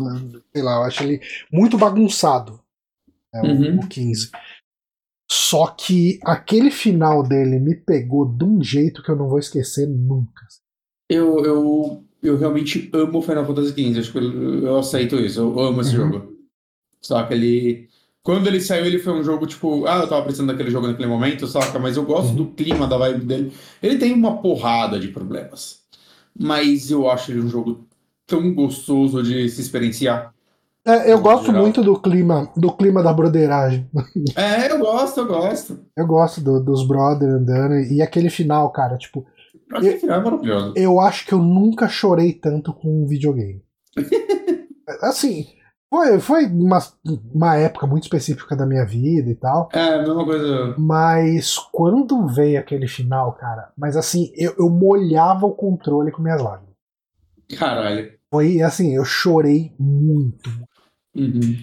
sei 0.51 0.63
lá, 0.63 0.77
eu 0.77 0.83
acho 0.83 1.03
ele 1.03 1.21
muito 1.51 1.77
bagunçado. 1.77 2.59
É, 3.33 3.41
uhum. 3.41 3.79
o 3.79 3.87
15. 3.87 4.31
Só 5.29 5.67
que 5.67 6.19
aquele 6.23 6.71
final 6.71 7.21
dele 7.21 7.59
me 7.59 7.75
pegou 7.75 8.25
de 8.25 8.45
um 8.45 8.63
jeito 8.63 9.03
que 9.03 9.11
eu 9.11 9.15
não 9.15 9.27
vou 9.27 9.37
esquecer 9.37 9.85
nunca. 9.85 10.47
Eu, 11.09 11.45
eu, 11.45 12.03
eu 12.23 12.37
realmente 12.37 12.89
amo 12.93 13.21
Final 13.21 13.45
Fantasy 13.45 13.71
XV, 13.71 13.99
acho 13.99 14.11
que 14.11 14.17
eu, 14.17 14.63
eu 14.63 14.77
aceito 14.77 15.17
isso, 15.17 15.41
eu 15.41 15.59
amo 15.59 15.81
esse 15.81 15.97
uhum. 15.97 16.11
jogo. 16.11 16.37
Só 17.01 17.23
que 17.23 17.33
ele 17.33 17.89
quando 18.27 18.47
ele 18.47 18.59
saiu, 18.59 18.85
ele 18.85 18.99
foi 18.99 19.13
um 19.13 19.23
jogo 19.23 19.47
tipo, 19.47 19.85
ah, 19.85 19.99
eu 19.99 20.07
tava 20.09 20.23
precisando 20.23 20.49
daquele 20.49 20.69
jogo 20.69 20.85
naquele 20.85 21.07
momento, 21.07 21.47
saca? 21.47 21.79
Mas 21.79 21.95
eu 21.95 22.03
gosto 22.03 22.33
do 22.33 22.47
clima, 22.47 22.85
da 22.85 22.97
vibe 22.97 23.23
dele. 23.23 23.53
Ele 23.81 23.97
tem 23.97 24.11
uma 24.11 24.41
porrada 24.41 24.99
de 24.99 25.07
problemas. 25.07 25.79
Mas 26.37 26.91
eu 26.91 27.09
acho 27.09 27.31
ele 27.31 27.39
um 27.39 27.47
jogo 27.47 27.87
tão 28.25 28.53
gostoso 28.53 29.23
de 29.23 29.47
se 29.47 29.61
experienciar. 29.61 30.33
É, 30.85 31.09
eu 31.09 31.21
gosto 31.21 31.45
geral. 31.45 31.61
muito 31.61 31.81
do 31.81 31.97
clima, 31.97 32.51
do 32.57 32.69
clima 32.73 33.01
da 33.01 33.13
broderagem. 33.13 33.89
É, 34.35 34.73
eu 34.73 34.79
gosto, 34.79 35.21
eu 35.21 35.27
gosto. 35.27 35.79
Eu 35.95 36.05
gosto 36.05 36.41
do, 36.41 36.61
dos 36.61 36.85
brothers 36.85 37.33
andando 37.33 37.75
e 37.75 38.01
aquele 38.01 38.29
final, 38.29 38.69
cara, 38.73 38.97
tipo. 38.97 39.25
Aquele 39.71 39.99
final 39.99 40.19
é 40.19 40.23
maravilhoso. 40.25 40.73
Eu 40.75 40.99
acho 40.99 41.25
que 41.25 41.33
eu 41.33 41.39
nunca 41.39 41.87
chorei 41.87 42.33
tanto 42.33 42.73
com 42.73 43.03
um 43.03 43.07
videogame. 43.07 43.63
assim, 45.01 45.47
foi, 45.89 46.19
foi 46.19 46.45
uma, 46.47 46.79
uma 47.33 47.55
época 47.55 47.87
muito 47.87 48.03
específica 48.03 48.55
da 48.55 48.65
minha 48.65 48.85
vida 48.85 49.29
e 49.29 49.35
tal. 49.35 49.69
É, 49.73 49.95
a 49.95 49.99
mesma 49.99 50.25
coisa. 50.25 50.75
Mas 50.77 51.57
quando 51.71 52.27
veio 52.27 52.59
aquele 52.59 52.87
final, 52.87 53.33
cara, 53.33 53.71
mas 53.77 53.95
assim, 53.95 54.31
eu, 54.35 54.53
eu 54.59 54.69
molhava 54.69 55.45
o 55.45 55.55
controle 55.55 56.11
com 56.11 56.21
minhas 56.21 56.41
lágrimas. 56.41 56.75
Caralho. 57.57 58.11
Foi 58.29 58.61
assim, 58.61 58.93
eu 58.95 59.05
chorei 59.05 59.73
muito. 59.79 60.49
Uhum. 61.15 61.55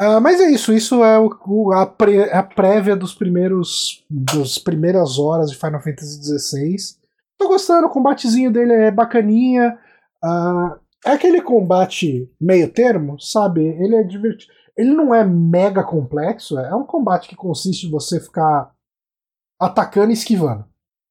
Uh, 0.00 0.20
mas 0.20 0.40
é 0.40 0.50
isso, 0.50 0.72
isso 0.72 1.02
é 1.02 1.18
o, 1.18 1.72
a, 1.72 1.86
pré, 1.86 2.32
a 2.32 2.42
prévia 2.42 2.96
dos 2.96 3.14
primeiros 3.14 4.04
das 4.08 4.58
primeiras 4.58 5.18
horas 5.18 5.50
de 5.50 5.56
Final 5.56 5.80
Fantasy 5.80 6.22
XVI. 6.22 6.76
Tô 7.36 7.48
gostando, 7.48 7.86
o 7.86 7.90
combatezinho 7.90 8.52
dele 8.52 8.72
é 8.72 8.90
bacaninha. 8.90 9.78
Uh, 10.22 10.83
é 11.04 11.10
aquele 11.10 11.42
combate 11.42 12.30
meio 12.40 12.70
termo, 12.70 13.20
sabe? 13.20 13.60
Ele 13.60 13.96
é 13.96 14.02
divertido. 14.02 14.52
Ele 14.76 14.90
não 14.90 15.14
é 15.14 15.24
mega 15.24 15.84
complexo, 15.84 16.58
é 16.58 16.74
um 16.74 16.84
combate 16.84 17.28
que 17.28 17.36
consiste 17.36 17.86
em 17.86 17.90
você 17.90 18.18
ficar 18.18 18.72
atacando 19.60 20.10
e 20.10 20.14
esquivando. 20.14 20.64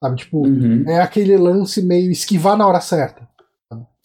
Sabe? 0.04 0.18
Tipo, 0.18 0.46
uhum. 0.46 0.84
é 0.86 1.00
aquele 1.00 1.38
lance 1.38 1.82
meio 1.82 2.12
esquivar 2.12 2.58
na 2.58 2.68
hora 2.68 2.82
certa. 2.82 3.28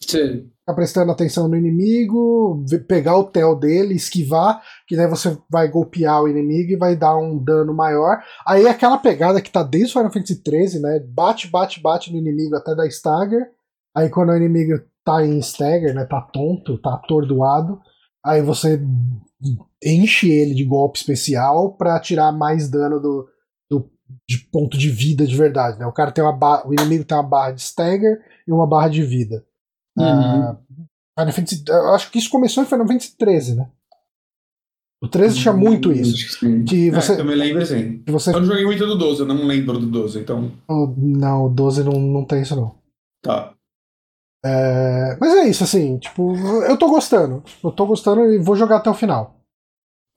Sim. 0.01 0.49
Ficar 0.59 0.73
prestando 0.75 1.11
atenção 1.11 1.49
no 1.49 1.57
inimigo, 1.57 2.63
pegar 2.87 3.17
o 3.17 3.25
tel 3.25 3.53
dele, 3.53 3.95
esquivar, 3.95 4.61
que 4.87 4.95
daí 4.95 5.07
você 5.07 5.37
vai 5.51 5.67
golpear 5.67 6.23
o 6.23 6.29
inimigo 6.29 6.71
e 6.71 6.77
vai 6.77 6.95
dar 6.95 7.17
um 7.17 7.37
dano 7.37 7.73
maior. 7.73 8.23
Aí 8.47 8.65
é 8.65 8.69
aquela 8.69 8.97
pegada 8.97 9.41
que 9.41 9.51
tá 9.51 9.61
desde 9.61 9.89
o 9.89 9.93
Final 9.93 10.13
Fantasy 10.13 10.41
XIII, 10.47 10.81
né? 10.81 10.99
Bate, 11.05 11.47
bate, 11.47 11.81
bate 11.81 12.13
no 12.13 12.17
inimigo 12.17 12.55
até 12.55 12.73
dar 12.73 12.87
stagger. 12.87 13.49
Aí 13.93 14.09
quando 14.09 14.29
o 14.29 14.37
inimigo 14.37 14.79
tá 15.03 15.25
em 15.25 15.39
stagger, 15.39 15.93
né? 15.93 16.05
Tá 16.05 16.21
tonto, 16.21 16.77
tá 16.77 16.93
atordoado. 16.95 17.79
Aí 18.23 18.41
você 18.41 18.81
enche 19.83 20.29
ele 20.29 20.53
de 20.53 20.65
golpe 20.65 20.99
especial 20.99 21.73
para 21.73 21.99
tirar 21.99 22.31
mais 22.31 22.69
dano 22.69 22.99
do, 22.99 23.27
do 23.69 23.89
de 24.27 24.39
ponto 24.51 24.77
de 24.77 24.89
vida 24.89 25.25
de 25.25 25.35
verdade. 25.35 25.79
Né? 25.79 25.85
O 25.85 25.93
cara 25.93 26.11
tem 26.11 26.23
uma 26.23 26.35
barra, 26.35 26.67
o 26.67 26.73
inimigo 26.73 27.05
tem 27.05 27.17
uma 27.17 27.27
barra 27.27 27.51
de 27.51 27.61
stagger 27.61 28.19
e 28.47 28.51
uma 28.51 28.67
barra 28.67 28.89
de 28.89 29.03
vida. 29.03 29.45
Uhum. 29.97 30.51
Uh, 30.51 31.31
Fantasy, 31.31 31.63
eu 31.67 31.93
acho 31.93 32.11
que 32.11 32.19
isso 32.19 32.29
começou 32.29 32.63
em 32.63 32.67
Final 32.67 32.87
Fantasy 32.87 33.17
13, 33.17 33.55
né? 33.55 33.69
O 35.01 35.07
13 35.07 35.39
tinha 35.39 35.53
uhum, 35.53 35.59
muito 35.59 35.93
isso. 35.93 36.39
Que 36.65 36.91
você, 36.91 37.13
é, 37.13 37.21
eu 37.21 37.25
me 37.25 37.33
lembro 37.33 37.63
assim. 37.63 37.99
Que 37.99 38.11
você... 38.11 38.31
Eu 38.31 38.39
não 38.39 38.45
joguei 38.45 38.65
muito 38.65 38.85
do 38.85 38.97
12, 38.97 39.21
eu 39.21 39.25
não 39.25 39.45
lembro 39.45 39.79
do 39.79 39.85
12, 39.85 40.19
então. 40.19 40.51
Não, 40.97 41.45
o 41.45 41.49
12 41.49 41.83
não, 41.85 41.93
não 41.93 42.25
tem 42.25 42.41
isso 42.41 42.55
não. 42.55 42.75
Tá. 43.21 43.53
É, 44.43 45.17
mas 45.19 45.35
é 45.35 45.47
isso, 45.47 45.63
assim, 45.63 45.97
tipo, 45.97 46.35
eu 46.63 46.77
tô 46.77 46.89
gostando. 46.89 47.43
Eu 47.63 47.71
tô 47.71 47.85
gostando 47.85 48.25
e 48.31 48.37
vou 48.37 48.55
jogar 48.55 48.77
até 48.77 48.89
o 48.89 48.93
final. 48.93 49.35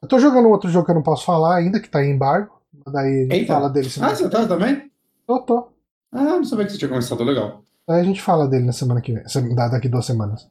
Eu 0.00 0.08
tô 0.08 0.18
jogando 0.18 0.48
outro 0.48 0.70
jogo 0.70 0.84
que 0.84 0.90
eu 0.90 0.96
não 0.96 1.02
posso 1.02 1.24
falar 1.24 1.56
ainda, 1.56 1.80
que 1.80 1.88
tá 1.88 2.04
em 2.04 2.10
embargo. 2.10 2.60
Daí 2.86 3.28
a 3.30 3.34
gente 3.34 3.46
fala 3.46 3.68
dele 3.68 3.88
semana 3.88 4.12
Ah, 4.12 4.16
você 4.16 4.28
tá 4.28 4.46
também? 4.46 4.90
Eu 5.28 5.38
tô. 5.40 5.68
Ah, 6.10 6.22
não 6.22 6.44
sabia 6.44 6.66
que 6.66 6.72
você 6.72 6.78
tinha 6.78 6.88
começado 6.88 7.22
legal. 7.22 7.62
Aí 7.88 8.00
a 8.00 8.04
gente 8.04 8.20
fala 8.20 8.48
dele 8.48 8.64
na 8.64 8.72
semana 8.72 9.00
que 9.00 9.12
vem, 9.12 9.54
daqui 9.54 9.88
duas 9.88 10.04
semanas. 10.04 10.48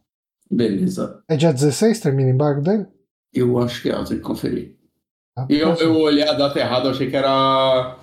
Beleza. 0.49 1.21
É 1.27 1.35
dia 1.35 1.53
16, 1.53 1.99
termina 1.99 2.29
o 2.29 2.33
embargo 2.33 2.61
dele? 2.61 2.85
Eu 3.33 3.57
acho 3.59 3.81
que 3.81 3.89
é, 3.89 3.93
eu 3.93 4.03
tenho 4.03 4.19
que 4.19 4.25
conferir. 4.25 4.75
Ah, 5.37 5.45
e 5.49 5.57
eu, 5.57 5.73
eu 5.75 5.97
olhei 5.97 6.27
a 6.27 6.33
data 6.33 6.59
errada, 6.59 6.87
eu 6.87 6.91
achei 6.91 7.09
que 7.09 7.15
era 7.15 7.97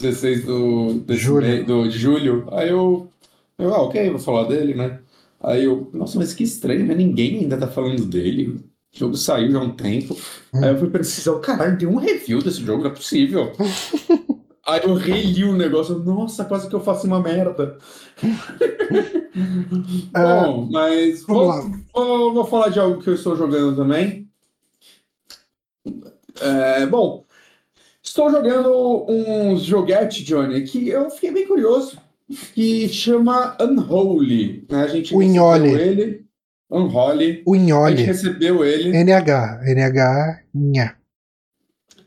16 0.00 0.44
do, 0.44 1.04
julho. 1.10 1.46
Mês, 1.46 1.66
do, 1.66 1.88
de 1.88 1.98
julho. 1.98 2.46
Aí 2.52 2.68
eu 2.68 3.11
eu, 3.62 3.74
ah, 3.74 3.82
ok, 3.82 4.10
vou 4.10 4.18
falar 4.18 4.44
dele, 4.44 4.74
né? 4.74 5.00
Aí 5.40 5.64
eu, 5.64 5.90
nossa, 5.92 6.18
mas 6.18 6.32
que 6.32 6.44
estranho, 6.44 6.86
né? 6.86 6.94
Ninguém 6.94 7.40
ainda 7.40 7.56
tá 7.56 7.66
falando 7.66 8.04
dele. 8.04 8.48
O 8.48 8.98
jogo 8.98 9.16
saiu 9.16 9.50
já 9.50 9.58
há 9.58 9.62
um 9.62 9.74
tempo. 9.74 10.16
Aí 10.54 10.68
eu 10.68 10.78
fui 10.78 10.90
precisar, 10.90 11.38
caralho, 11.40 11.78
tem 11.78 11.88
um 11.88 11.96
review 11.96 12.40
desse 12.40 12.62
jogo, 12.62 12.82
não 12.84 12.90
é 12.90 12.94
possível. 12.94 13.52
Aí 14.64 14.80
eu 14.84 14.94
reli 14.94 15.44
o 15.44 15.56
negócio, 15.56 15.98
nossa, 15.98 16.44
quase 16.44 16.68
que 16.68 16.74
eu 16.74 16.80
faço 16.80 17.06
uma 17.06 17.20
merda. 17.20 17.78
É, 20.14 20.44
Bom, 20.44 20.68
mas 20.70 21.22
vou, 21.22 21.50
vou, 21.94 22.34
vou, 22.34 22.44
falar 22.44 22.68
de 22.68 22.78
algo 22.78 23.02
que 23.02 23.08
eu 23.08 23.14
estou 23.14 23.34
jogando 23.34 23.74
também. 23.74 24.28
É, 26.38 26.84
bom, 26.84 27.24
estou 28.02 28.30
jogando 28.30 29.06
uns 29.08 29.62
joguetes, 29.62 30.22
Johnny, 30.22 30.64
que 30.64 30.86
eu 30.86 31.08
fiquei 31.08 31.30
bem 31.30 31.46
curioso 31.46 31.98
que 32.54 32.88
chama 32.88 33.56
Unholy. 33.60 34.66
Né? 34.70 34.82
A 34.82 34.86
gente 34.86 35.14
o 35.14 35.22
Inhole. 35.22 35.70
ele. 35.70 36.24
Unholy. 36.70 37.42
O 37.46 37.54
Inhole. 37.54 37.94
A 37.94 37.96
gente 37.96 38.06
recebeu 38.06 38.64
ele. 38.64 38.90
NH. 38.90 39.60
NH 39.66 40.42
Nha. 40.54 40.96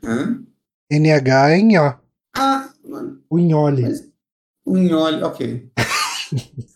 Hã? 0.02 0.42
NH 0.90 1.50
é 1.50 1.62
Nha. 1.62 2.00
Ah, 2.36 2.70
mano. 2.84 3.20
O 3.30 3.38
Inhole. 3.38 3.82
Mas, 3.82 4.08
Um 4.66 4.92
olha, 4.94 5.26
ok. 5.26 5.68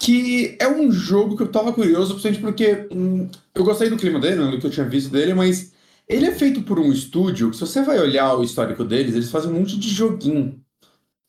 que 0.00 0.56
é 0.60 0.68
um 0.68 0.92
jogo 0.92 1.36
que 1.36 1.42
eu 1.44 1.50
tava 1.50 1.72
curioso, 1.72 2.14
principalmente 2.14 2.40
porque 2.42 2.88
hum, 2.94 3.28
eu 3.54 3.64
gostei 3.64 3.88
do 3.88 3.96
clima 3.96 4.20
dele, 4.20 4.36
né, 4.44 4.50
do 4.50 4.58
que 4.58 4.66
eu 4.66 4.70
tinha 4.70 4.86
visto 4.86 5.10
dele, 5.10 5.32
mas 5.32 5.72
ele 6.06 6.26
é 6.26 6.32
feito 6.32 6.62
por 6.62 6.78
um 6.78 6.92
estúdio 6.92 7.50
que, 7.50 7.56
se 7.56 7.62
você 7.62 7.82
vai 7.82 7.98
olhar 7.98 8.34
o 8.36 8.44
histórico 8.44 8.84
deles, 8.84 9.14
eles 9.14 9.30
fazem 9.30 9.50
um 9.50 9.54
monte 9.54 9.78
de 9.78 9.88
joguinho. 9.88 10.62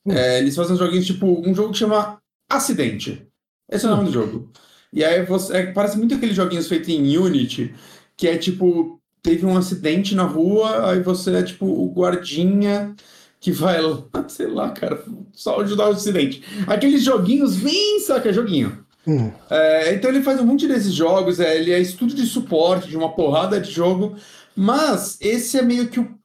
É, 0.08 0.38
eles 0.38 0.54
fazem 0.54 0.76
joguinhos 0.76 1.06
tipo 1.06 1.26
um 1.26 1.54
jogo 1.54 1.72
que 1.72 1.78
chama 1.78 2.18
Acidente. 2.48 3.26
Esse 3.70 3.86
é 3.86 3.88
o 3.88 3.96
nome 3.96 4.06
do 4.06 4.12
jogo. 4.12 4.50
E 4.92 5.04
aí 5.04 5.24
você. 5.24 5.56
É, 5.56 5.72
parece 5.72 5.98
muito 5.98 6.14
aqueles 6.14 6.36
joguinhos 6.36 6.68
feitos 6.68 6.88
em 6.88 7.16
Unity, 7.16 7.74
que 8.16 8.28
é 8.28 8.36
tipo, 8.36 9.00
teve 9.22 9.44
um 9.44 9.56
acidente 9.56 10.14
na 10.14 10.24
rua, 10.24 10.90
aí 10.90 11.00
você 11.02 11.34
é 11.34 11.42
tipo 11.42 11.66
o 11.66 11.92
guardinha 11.92 12.94
que 13.40 13.52
vai 13.52 13.80
lá, 13.80 14.02
sei 14.28 14.46
lá, 14.46 14.70
cara, 14.70 15.04
só 15.32 15.60
ajudar 15.60 15.88
o 15.88 15.92
acidente. 15.92 16.42
Aqueles 16.66 17.02
joguinhos 17.02 17.56
bem 17.56 18.00
saca, 18.00 18.32
joguinho. 18.32 18.84
Hum. 19.06 19.30
É, 19.48 19.94
então 19.94 20.10
ele 20.10 20.22
faz 20.22 20.40
um 20.40 20.46
monte 20.46 20.66
desses 20.66 20.92
jogos, 20.92 21.38
é, 21.38 21.56
ele 21.56 21.70
é 21.70 21.78
estúdio 21.78 22.16
de 22.16 22.26
suporte 22.26 22.88
de 22.88 22.96
uma 22.96 23.14
porrada 23.14 23.60
de 23.60 23.70
jogo, 23.70 24.16
mas 24.54 25.16
esse 25.20 25.58
é 25.58 25.62
meio 25.62 25.88
que 25.88 26.00
o. 26.00 26.16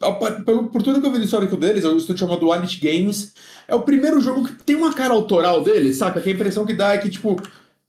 Por, 0.00 0.68
por 0.70 0.82
tudo 0.82 0.98
que 0.98 1.06
eu 1.06 1.12
vi 1.12 1.18
no 1.18 1.24
histórico 1.24 1.58
deles, 1.58 1.84
é 1.84 1.88
o 1.88 1.98
estúdio 1.98 2.26
chamado 2.26 2.46
Wallet 2.46 2.80
Games. 2.80 3.34
É 3.68 3.74
o 3.74 3.82
primeiro 3.82 4.18
jogo 4.18 4.46
que 4.46 4.54
tem 4.64 4.74
uma 4.74 4.94
cara 4.94 5.12
autoral 5.12 5.62
dele, 5.62 5.92
saca? 5.92 6.22
Que 6.22 6.30
a 6.30 6.32
impressão 6.32 6.64
que 6.64 6.72
dá 6.72 6.94
é 6.94 6.98
que, 6.98 7.10
tipo, 7.10 7.36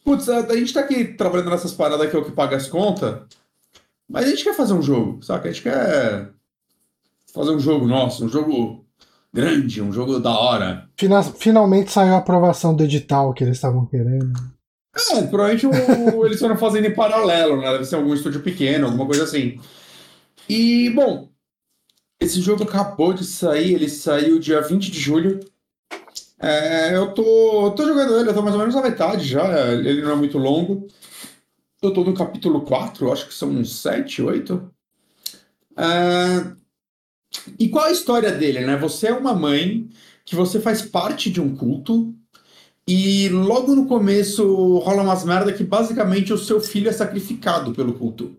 putz, 0.03 0.27
a, 0.27 0.39
a 0.39 0.55
gente 0.57 0.73
tá 0.73 0.81
aqui 0.81 1.05
trabalhando 1.05 1.51
nessas 1.51 1.71
paradas 1.71 2.09
que 2.09 2.15
é 2.15 2.19
o 2.19 2.25
que 2.25 2.31
paga 2.31 2.57
as 2.57 2.67
contas, 2.67 3.21
mas 4.09 4.25
a 4.25 4.29
gente 4.29 4.43
quer 4.43 4.53
fazer 4.53 4.73
um 4.73 4.81
jogo, 4.81 5.23
saca? 5.23 5.47
A 5.47 5.51
gente 5.53 5.63
quer 5.63 6.31
fazer 7.33 7.51
um 7.51 7.59
jogo 7.59 7.87
nosso, 7.87 8.25
um 8.25 8.29
jogo 8.29 8.85
grande, 9.33 9.81
um 9.81 9.93
jogo 9.93 10.19
da 10.19 10.37
hora. 10.37 10.89
Finalmente 11.37 11.93
saiu 11.93 12.15
a 12.15 12.17
aprovação 12.17 12.75
do 12.75 12.83
edital 12.83 13.33
que 13.33 13.45
eles 13.45 13.55
estavam 13.55 13.85
querendo. 13.85 14.33
É, 15.13 15.21
provavelmente 15.23 15.65
o, 15.65 16.25
eles 16.25 16.39
foram 16.39 16.57
fazendo 16.57 16.87
em 16.87 16.93
paralelo, 16.93 17.61
né? 17.61 17.71
Deve 17.71 17.85
ser 17.85 17.95
algum 17.95 18.13
estúdio 18.13 18.41
pequeno, 18.41 18.87
alguma 18.87 19.05
coisa 19.05 19.23
assim. 19.23 19.57
E, 20.49 20.89
bom, 20.89 21.30
esse 22.21 22.39
jogo 22.39 22.63
acabou 22.63 23.13
de 23.13 23.25
sair, 23.25 23.73
ele 23.73 23.89
saiu 23.89 24.37
dia 24.37 24.61
20 24.61 24.91
de 24.91 24.99
julho. 24.99 25.39
É, 26.39 26.95
eu 26.95 27.11
tô, 27.13 27.71
tô 27.71 27.85
jogando 27.85 28.19
ele, 28.19 28.29
eu 28.29 28.33
tô 28.33 28.43
mais 28.43 28.53
ou 28.53 28.59
menos 28.59 28.75
na 28.75 28.81
metade 28.81 29.27
já, 29.27 29.73
ele 29.73 30.03
não 30.03 30.11
é 30.11 30.15
muito 30.15 30.37
longo. 30.37 30.87
Eu 31.81 31.91
tô 31.91 32.03
no 32.03 32.13
capítulo 32.13 32.61
4, 32.61 33.11
acho 33.11 33.27
que 33.27 33.33
são 33.33 33.49
uns 33.49 33.75
7, 33.81 34.21
8. 34.21 34.71
É, 35.77 36.51
e 37.57 37.69
qual 37.69 37.85
a 37.85 37.91
história 37.91 38.31
dele, 38.31 38.61
né? 38.61 38.77
Você 38.77 39.07
é 39.07 39.13
uma 39.13 39.33
mãe 39.33 39.89
que 40.23 40.35
você 40.35 40.59
faz 40.59 40.83
parte 40.83 41.31
de 41.31 41.41
um 41.41 41.55
culto 41.55 42.13
e 42.87 43.29
logo 43.29 43.73
no 43.73 43.87
começo 43.87 44.77
rola 44.77 45.01
umas 45.01 45.23
merda 45.23 45.51
que 45.51 45.63
basicamente 45.63 46.31
o 46.31 46.37
seu 46.37 46.61
filho 46.61 46.89
é 46.89 46.91
sacrificado 46.91 47.73
pelo 47.73 47.93
culto. 47.93 48.35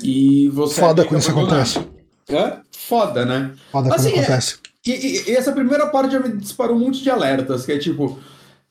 E 0.00 0.48
você. 0.50 0.80
Foda 0.80 1.04
quando 1.04 1.20
isso 1.20 1.30
acontece. 1.30 1.80
É? 2.28 2.60
Foda, 2.90 3.24
né? 3.24 3.52
Foda 3.70 3.94
assim, 3.94 4.10
quando 4.10 4.18
é, 4.18 4.24
acontece. 4.24 4.56
É, 4.84 4.90
e, 4.90 5.30
e, 5.30 5.36
essa 5.36 5.52
primeira 5.52 5.86
parte 5.86 6.10
já 6.10 6.18
me 6.18 6.36
disparou 6.36 6.74
um 6.74 6.80
monte 6.80 7.00
de 7.00 7.08
alertas, 7.08 7.64
que 7.64 7.70
é 7.70 7.78
tipo. 7.78 8.18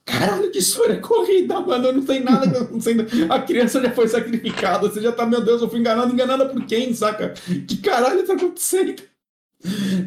Caralho, 0.03 0.51
que 0.51 0.59
história 0.59 0.99
corrida, 0.99 1.61
mano. 1.61 1.93
Não 1.93 2.03
tem 2.03 2.21
nada 2.21 2.59
acontecendo. 2.59 3.07
A 3.31 3.39
criança 3.39 3.81
já 3.81 3.91
foi 3.91 4.09
sacrificada. 4.09 4.89
Você 4.89 4.99
já 4.99 5.13
tá, 5.13 5.25
meu 5.25 5.39
Deus, 5.39 5.61
eu 5.61 5.69
fui 5.69 5.79
enganado. 5.79 6.11
Enganada 6.11 6.47
por 6.47 6.65
quem, 6.65 6.93
saca? 6.93 7.33
Que 7.65 7.77
caralho 7.77 8.25
tá 8.25 8.33
acontecendo? 8.33 9.01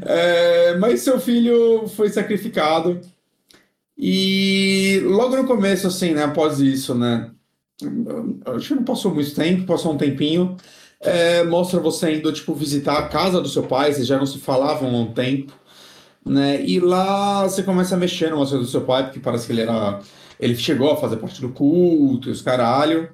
É, 0.05 0.77
mas 0.77 1.01
seu 1.01 1.18
filho 1.18 1.88
foi 1.88 2.11
sacrificado. 2.11 3.01
E 3.96 5.01
logo 5.05 5.37
no 5.37 5.46
começo, 5.46 5.87
assim, 5.87 6.12
né, 6.12 6.25
após 6.25 6.59
isso, 6.61 6.94
né, 6.94 7.31
acho 8.46 8.68
que 8.68 8.75
não 8.75 8.85
passou 8.85 9.14
muito 9.14 9.35
tempo, 9.35 9.66
passou 9.66 9.92
um 9.92 9.98
tempinho, 9.98 10.57
é, 11.02 11.42
mostra 11.44 11.80
você 11.80 12.14
indo, 12.14 12.32
tipo, 12.32 12.54
visitar 12.54 12.98
a 12.98 13.08
casa 13.08 13.40
do 13.40 13.48
seu 13.48 13.64
pai, 13.64 13.92
vocês 13.92 14.06
já 14.06 14.16
não 14.16 14.26
se 14.26 14.38
falavam 14.38 14.88
há 14.88 15.00
um 15.00 15.12
tempo, 15.12 15.52
né, 16.24 16.64
e 16.64 16.78
lá 16.78 17.42
você 17.42 17.62
começa 17.62 17.96
a 17.96 17.98
mexer 17.98 18.30
no 18.30 18.36
coisas 18.36 18.60
do 18.60 18.66
seu 18.66 18.82
pai, 18.82 19.04
porque 19.04 19.18
parece 19.18 19.46
que 19.46 19.52
ele 19.52 19.62
era, 19.62 20.00
ele 20.38 20.56
chegou 20.56 20.92
a 20.92 20.96
fazer 20.96 21.16
parte 21.16 21.40
do 21.40 21.48
culto 21.50 22.28
e 22.28 22.32
os 22.32 22.40
caralho. 22.40 23.10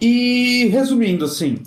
E, 0.00 0.66
resumindo, 0.70 1.24
assim, 1.24 1.62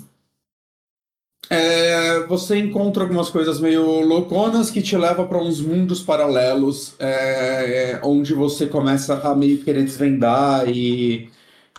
é, 1.50 2.20
você 2.26 2.58
encontra 2.58 3.02
algumas 3.02 3.28
coisas 3.28 3.60
meio 3.60 4.00
louconas 4.00 4.70
que 4.70 4.80
te 4.80 4.96
leva 4.96 5.26
para 5.26 5.36
uns 5.36 5.60
mundos 5.60 6.00
paralelos, 6.02 6.94
é, 6.98 8.00
onde 8.02 8.32
você 8.32 8.66
começa 8.66 9.14
a 9.14 9.34
meio 9.34 9.58
querer 9.62 9.84
desvendar 9.84 10.66
e, 10.68 11.28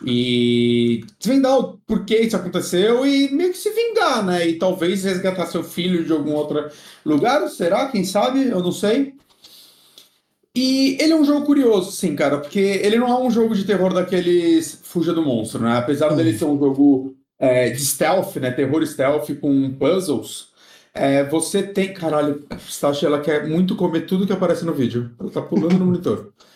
e 0.05 1.05
desvendar 1.19 1.57
o 1.57 1.77
porquê 1.87 2.19
isso 2.19 2.35
aconteceu 2.35 3.05
e 3.05 3.33
meio 3.33 3.51
que 3.51 3.57
se 3.57 3.69
vingar, 3.69 4.25
né? 4.25 4.47
E 4.47 4.59
talvez 4.59 5.03
resgatar 5.03 5.45
seu 5.45 5.63
filho 5.63 6.03
de 6.03 6.11
algum 6.11 6.33
outro 6.33 6.69
lugar, 7.05 7.47
será? 7.49 7.87
Quem 7.87 8.03
sabe? 8.03 8.47
Eu 8.47 8.59
não 8.59 8.71
sei. 8.71 9.13
E 10.55 10.97
ele 11.01 11.13
é 11.13 11.15
um 11.15 11.25
jogo 11.25 11.45
curioso, 11.45 11.91
sim, 11.91 12.15
cara, 12.15 12.37
porque 12.37 12.59
ele 12.59 12.97
não 12.97 13.07
é 13.07 13.19
um 13.19 13.31
jogo 13.31 13.55
de 13.55 13.63
terror 13.63 13.91
daqueles 13.93 14.79
Fuja 14.83 15.11
do 15.13 15.23
Monstro, 15.23 15.63
né? 15.63 15.77
Apesar 15.77 16.11
hum. 16.11 16.15
dele 16.15 16.37
ser 16.37 16.45
um 16.45 16.59
jogo 16.59 17.15
é, 17.39 17.69
de 17.69 17.83
stealth, 17.83 18.35
né? 18.35 18.51
Terror 18.51 18.85
stealth 18.85 19.29
com 19.39 19.71
puzzles. 19.71 20.53
É, 20.93 21.23
você 21.23 21.63
tem. 21.63 21.93
Caralho, 21.93 22.45
Stash, 22.67 23.03
ela 23.03 23.19
quer 23.19 23.47
muito 23.47 23.75
comer 23.75 24.01
tudo 24.01 24.27
que 24.27 24.33
aparece 24.33 24.63
no 24.63 24.73
vídeo. 24.73 25.11
Ela 25.19 25.31
tá 25.31 25.41
pulando 25.41 25.79
no 25.79 25.85
monitor. 25.87 26.31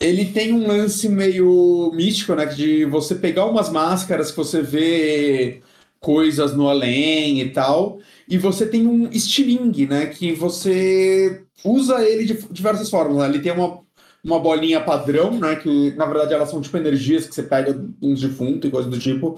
Ele 0.00 0.26
tem 0.26 0.52
um 0.52 0.66
lance 0.66 1.08
meio 1.08 1.90
místico, 1.94 2.34
né? 2.34 2.46
De 2.46 2.84
você 2.84 3.14
pegar 3.14 3.46
umas 3.46 3.68
máscaras 3.68 4.30
que 4.30 4.36
você 4.36 4.62
vê 4.62 5.60
coisas 6.00 6.54
no 6.54 6.68
além 6.68 7.40
e 7.40 7.50
tal. 7.50 7.98
E 8.28 8.38
você 8.38 8.66
tem 8.66 8.86
um 8.86 9.08
estilingue, 9.10 9.86
né? 9.86 10.06
Que 10.06 10.32
você 10.32 11.42
usa 11.64 12.02
ele 12.08 12.24
de 12.24 12.34
diversas 12.50 12.88
formas. 12.90 13.18
Né? 13.18 13.28
Ele 13.28 13.40
tem 13.40 13.52
uma, 13.52 13.80
uma 14.24 14.38
bolinha 14.38 14.80
padrão, 14.80 15.32
né? 15.38 15.56
Que 15.56 15.92
na 15.96 16.06
verdade 16.06 16.34
elas 16.34 16.50
são 16.50 16.60
tipo 16.60 16.76
energias 16.76 17.26
que 17.26 17.34
você 17.34 17.42
pega 17.42 17.78
uns 18.00 18.20
defuntos 18.20 18.68
e 18.68 18.72
coisa 18.72 18.88
do 18.88 18.98
tipo 18.98 19.36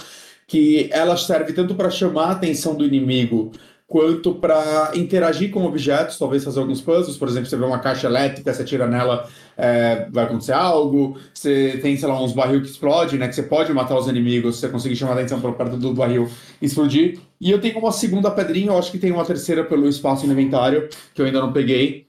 que 0.51 0.89
ela 0.91 1.17
serve 1.17 1.53
tanto 1.53 1.77
para 1.77 1.89
chamar 1.91 2.25
a 2.25 2.31
atenção 2.33 2.75
do 2.75 2.85
inimigo 2.85 3.53
quanto 3.91 4.37
para 4.37 4.93
interagir 4.95 5.51
com 5.51 5.65
objetos, 5.65 6.17
talvez 6.17 6.45
fazer 6.45 6.61
alguns 6.61 6.81
puzzles, 6.81 7.17
por 7.17 7.27
exemplo, 7.27 7.51
você 7.51 7.57
vê 7.57 7.65
uma 7.65 7.81
caixa 7.81 8.07
elétrica, 8.07 8.55
você 8.55 8.63
tira 8.63 8.87
nela, 8.87 9.29
é, 9.57 10.07
vai 10.13 10.27
acontecer 10.27 10.53
algo, 10.53 11.19
você 11.35 11.77
tem, 11.83 11.97
sei 11.97 12.09
lá, 12.09 12.23
uns 12.23 12.33
barril 12.33 12.63
que 12.63 12.69
explode, 12.69 13.19
né, 13.19 13.27
que 13.27 13.35
você 13.35 13.43
pode 13.43 13.73
matar 13.73 13.99
os 13.99 14.07
inimigos, 14.07 14.61
você 14.61 14.69
conseguir 14.69 14.95
chamar 14.95 15.15
a 15.15 15.15
atenção 15.17 15.41
para 15.41 15.51
perto 15.55 15.77
do 15.77 15.93
barril 15.93 16.31
explodir, 16.63 17.19
e 17.41 17.51
eu 17.51 17.61
tenho 17.61 17.81
uma 17.81 17.91
segunda 17.91 18.31
pedrinha, 18.31 18.69
eu 18.69 18.79
acho 18.79 18.93
que 18.93 18.99
tem 18.99 19.11
uma 19.11 19.25
terceira 19.25 19.65
pelo 19.65 19.89
espaço 19.89 20.25
no 20.25 20.35
inventário, 20.35 20.89
que 21.13 21.21
eu 21.21 21.27
ainda 21.27 21.41
não 21.41 21.53
peguei, 21.53 22.07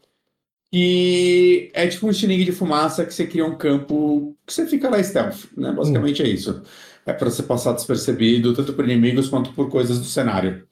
e 0.71 1.71
é 1.73 1.87
tipo 1.87 2.05
um 2.05 2.11
estilingue 2.11 2.45
de 2.45 2.51
fumaça 2.51 3.03
que 3.03 3.13
você 3.13 3.25
cria 3.25 3.43
um 3.43 3.57
campo 3.57 4.37
que 4.45 4.53
você 4.53 4.67
fica 4.67 4.87
lá 4.87 5.01
stealth, 5.01 5.45
né, 5.57 5.71
basicamente 5.71 6.21
hum. 6.21 6.25
é 6.27 6.29
isso 6.29 6.61
é 7.03 7.13
para 7.13 7.31
ser 7.31 7.43
passado 7.43 7.77
despercebido, 7.77 8.53
tanto 8.53 8.73
por 8.73 8.87
inimigos 8.87 9.27
quanto 9.27 9.51
por 9.53 9.71
coisas 9.71 9.97
do 9.97 10.05
cenário. 10.05 10.67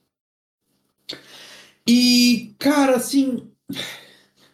E, 1.86 2.54
cara, 2.58 2.96
assim. 2.96 3.48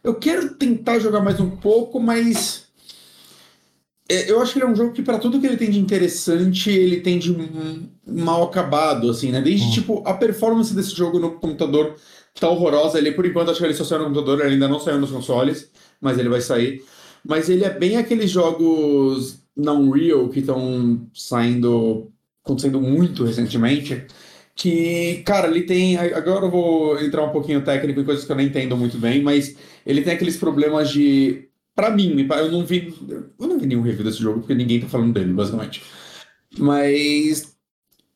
Eu 0.02 0.14
quero 0.14 0.54
tentar 0.54 0.98
jogar 1.00 1.20
mais 1.20 1.40
um 1.40 1.50
pouco, 1.50 1.98
mas. 1.98 2.66
É, 4.08 4.30
eu 4.30 4.40
acho 4.40 4.52
que 4.52 4.58
ele 4.58 4.66
é 4.66 4.68
um 4.68 4.76
jogo 4.76 4.92
que, 4.92 5.02
para 5.02 5.18
tudo 5.18 5.40
que 5.40 5.46
ele 5.46 5.56
tem 5.56 5.70
de 5.70 5.80
interessante, 5.80 6.70
ele 6.70 7.00
tem 7.00 7.18
de 7.18 7.34
mal 8.06 8.44
acabado, 8.44 9.10
assim, 9.10 9.32
né? 9.32 9.40
Desde, 9.40 9.66
hum. 9.66 9.72
tipo, 9.72 10.02
a 10.06 10.14
performance 10.14 10.72
desse 10.72 10.94
jogo 10.94 11.18
no 11.18 11.32
computador 11.32 11.96
tá 12.38 12.48
horrorosa. 12.48 12.98
Ele, 12.98 13.12
por 13.12 13.26
enquanto, 13.26 13.50
acho 13.50 13.58
que 13.58 13.66
ele 13.66 13.74
só 13.74 13.84
saiu 13.84 14.00
no 14.00 14.04
computador, 14.06 14.40
ele 14.44 14.54
ainda 14.54 14.68
não 14.68 14.78
saiu 14.78 15.00
nos 15.00 15.10
consoles, 15.10 15.70
mas 16.00 16.18
ele 16.18 16.28
vai 16.28 16.40
sair. 16.40 16.84
Mas 17.24 17.48
ele 17.50 17.64
é 17.64 17.70
bem 17.70 17.96
aqueles 17.96 18.30
jogos 18.30 19.40
na 19.56 19.72
Unreal 19.72 20.28
que 20.28 20.40
estão 20.40 21.08
saindo, 21.12 22.12
acontecendo 22.44 22.80
muito 22.80 23.24
recentemente, 23.24 24.06
que, 24.56 25.22
cara, 25.26 25.48
ele 25.48 25.62
tem. 25.62 25.98
Agora 25.98 26.46
eu 26.46 26.50
vou 26.50 26.98
entrar 26.98 27.22
um 27.22 27.30
pouquinho 27.30 27.62
técnico 27.62 28.00
em 28.00 28.04
coisas 28.04 28.24
que 28.24 28.32
eu 28.32 28.36
não 28.36 28.42
entendo 28.42 28.74
muito 28.74 28.96
bem, 28.96 29.22
mas 29.22 29.54
ele 29.84 30.00
tem 30.00 30.14
aqueles 30.14 30.38
problemas 30.38 30.90
de. 30.90 31.46
Pra 31.74 31.90
mim, 31.90 32.26
eu 32.26 32.50
não 32.50 32.64
vi. 32.64 32.94
Eu 33.38 33.46
não 33.46 33.58
vi 33.58 33.66
nenhum 33.66 33.82
review 33.82 34.02
desse 34.02 34.18
jogo, 34.18 34.40
porque 34.40 34.54
ninguém 34.54 34.80
tá 34.80 34.88
falando 34.88 35.12
dele, 35.12 35.34
basicamente. 35.34 35.82
Mas 36.58 37.54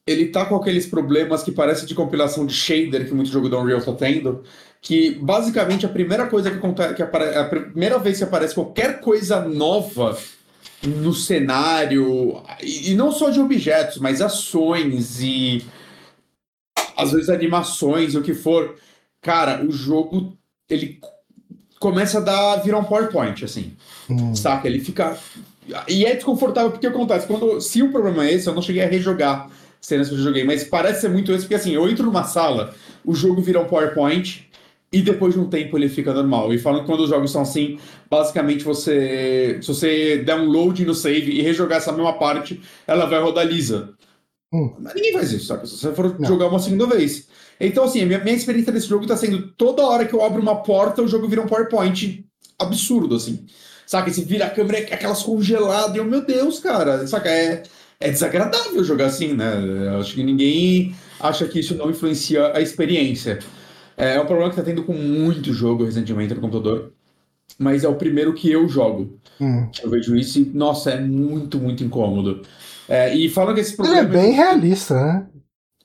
ele 0.06 0.28
tá 0.28 0.46
com 0.46 0.56
aqueles 0.56 0.86
problemas 0.86 1.42
que 1.42 1.52
parece 1.52 1.84
de 1.84 1.94
compilação 1.94 2.46
de 2.46 2.54
shader 2.54 3.06
que 3.06 3.12
muito 3.12 3.30
jogo 3.30 3.50
da 3.50 3.60
Unreal 3.60 3.82
tá 3.82 3.92
tendo, 3.92 4.42
que 4.80 5.10
basicamente 5.10 5.84
a 5.84 5.90
primeira 5.90 6.26
coisa 6.26 6.50
que 6.50 6.56
acontece, 6.56 6.94
que 6.94 7.02
a 7.02 7.44
primeira 7.44 7.98
vez 7.98 8.16
que 8.16 8.24
aparece 8.24 8.54
qualquer 8.54 9.00
coisa 9.00 9.46
nova 9.46 10.18
no 10.82 11.12
cenário, 11.12 12.42
e 12.62 12.94
não 12.94 13.12
só 13.12 13.28
de 13.28 13.38
objetos, 13.38 13.98
mas 13.98 14.22
ações 14.22 15.20
e 15.20 15.62
às 17.00 17.12
vezes 17.12 17.28
animações, 17.28 18.14
o 18.14 18.22
que 18.22 18.34
for. 18.34 18.76
Cara, 19.20 19.64
o 19.64 19.70
jogo 19.70 20.36
ele 20.68 20.98
começa 21.78 22.18
a 22.18 22.20
dar, 22.20 22.56
virar 22.56 22.78
um 22.78 22.84
PowerPoint, 22.84 23.44
assim. 23.44 23.72
Hum. 24.08 24.34
Saca? 24.34 24.68
Ele 24.68 24.80
fica. 24.80 25.18
E 25.88 26.04
é 26.04 26.14
desconfortável 26.14 26.70
porque 26.70 26.86
acontece. 26.86 27.26
Quando, 27.26 27.60
se 27.60 27.82
o 27.82 27.90
problema 27.90 28.26
é 28.26 28.34
esse, 28.34 28.46
eu 28.46 28.54
não 28.54 28.62
cheguei 28.62 28.82
a 28.82 28.88
rejogar 28.88 29.48
cenas 29.80 30.08
que 30.08 30.14
eu 30.14 30.18
joguei, 30.18 30.44
mas 30.44 30.62
parece 30.64 31.00
ser 31.00 31.08
muito 31.08 31.32
esse, 31.32 31.44
porque 31.44 31.54
assim, 31.54 31.72
eu 31.72 31.88
entro 31.88 32.04
numa 32.04 32.24
sala, 32.24 32.74
o 33.04 33.14
jogo 33.14 33.40
vira 33.40 33.60
um 33.60 33.66
PowerPoint. 33.66 34.46
E 34.92 35.02
depois 35.02 35.34
de 35.34 35.38
um 35.38 35.48
tempo 35.48 35.78
ele 35.78 35.88
fica 35.88 36.12
normal. 36.12 36.52
E 36.52 36.58
falando 36.58 36.80
que 36.80 36.86
quando 36.86 37.04
os 37.04 37.10
jogos 37.10 37.30
são 37.30 37.42
assim, 37.42 37.78
basicamente 38.10 38.64
você. 38.64 39.58
Se 39.62 39.68
você 39.68 40.18
der 40.18 40.34
um 40.34 40.46
load 40.46 40.84
no 40.84 40.96
save 40.96 41.30
e 41.30 41.40
rejogar 41.42 41.78
essa 41.78 41.92
mesma 41.92 42.14
parte, 42.14 42.60
ela 42.88 43.06
vai 43.06 43.20
rodar 43.20 43.46
lisa. 43.46 43.90
Hum. 44.52 44.74
Ninguém 44.94 45.12
faz 45.12 45.32
isso, 45.32 45.46
sabe? 45.46 45.68
Se 45.68 45.76
você 45.76 45.92
for 45.92 46.18
Não. 46.18 46.28
jogar 46.28 46.48
uma 46.48 46.58
segunda 46.58 46.86
vez. 46.86 47.28
Então, 47.60 47.84
assim, 47.84 48.02
a 48.02 48.06
minha, 48.06 48.18
minha 48.18 48.34
experiência 48.34 48.72
desse 48.72 48.88
jogo 48.88 49.06
tá 49.06 49.16
sendo 49.16 49.48
toda 49.52 49.82
hora 49.86 50.04
que 50.04 50.14
eu 50.14 50.24
abro 50.24 50.42
uma 50.42 50.62
porta, 50.62 51.02
o 51.02 51.08
jogo 51.08 51.28
vira 51.28 51.42
um 51.42 51.46
PowerPoint 51.46 52.24
absurdo, 52.58 53.14
assim. 53.14 53.46
Saca? 53.86 54.12
Você 54.12 54.24
vira 54.24 54.46
a 54.46 54.50
câmera, 54.50 54.78
é 54.78 54.94
aquelas 54.94 55.22
congeladas, 55.22 55.94
e 55.94 55.98
eu, 55.98 56.04
meu 56.04 56.24
Deus, 56.24 56.58
cara, 56.58 57.06
saca? 57.06 57.28
É, 57.28 57.62
é 58.00 58.10
desagradável 58.10 58.82
jogar 58.82 59.06
assim, 59.06 59.34
né? 59.34 59.52
Eu 59.86 60.00
acho 60.00 60.14
que 60.14 60.22
ninguém 60.22 60.94
acha 61.20 61.46
que 61.46 61.60
isso 61.60 61.74
não 61.74 61.90
influencia 61.90 62.52
a 62.56 62.60
experiência. 62.60 63.38
É 63.96 64.18
um 64.18 64.26
problema 64.26 64.50
que 64.50 64.56
tá 64.56 64.62
tendo 64.62 64.82
com 64.82 64.94
muito 64.94 65.52
jogo 65.52 65.84
recentemente 65.84 66.34
no 66.34 66.40
computador. 66.40 66.92
Mas 67.58 67.84
é 67.84 67.88
o 67.88 67.96
primeiro 67.96 68.32
que 68.32 68.50
eu 68.50 68.66
jogo. 68.68 69.18
Hum. 69.38 69.68
Eu 69.82 69.90
vejo 69.90 70.16
isso 70.16 70.38
e, 70.38 70.44
nossa, 70.44 70.92
é 70.92 71.00
muito, 71.00 71.58
muito 71.58 71.84
incômodo. 71.84 72.42
É, 72.90 73.14
e 73.14 73.28
falam 73.28 73.54
que 73.54 73.60
esse 73.60 73.80
Ele 73.80 73.88
é 73.88 74.02
problema. 74.02 74.08
bem 74.08 74.32
realista, 74.32 74.94
né? 74.94 75.26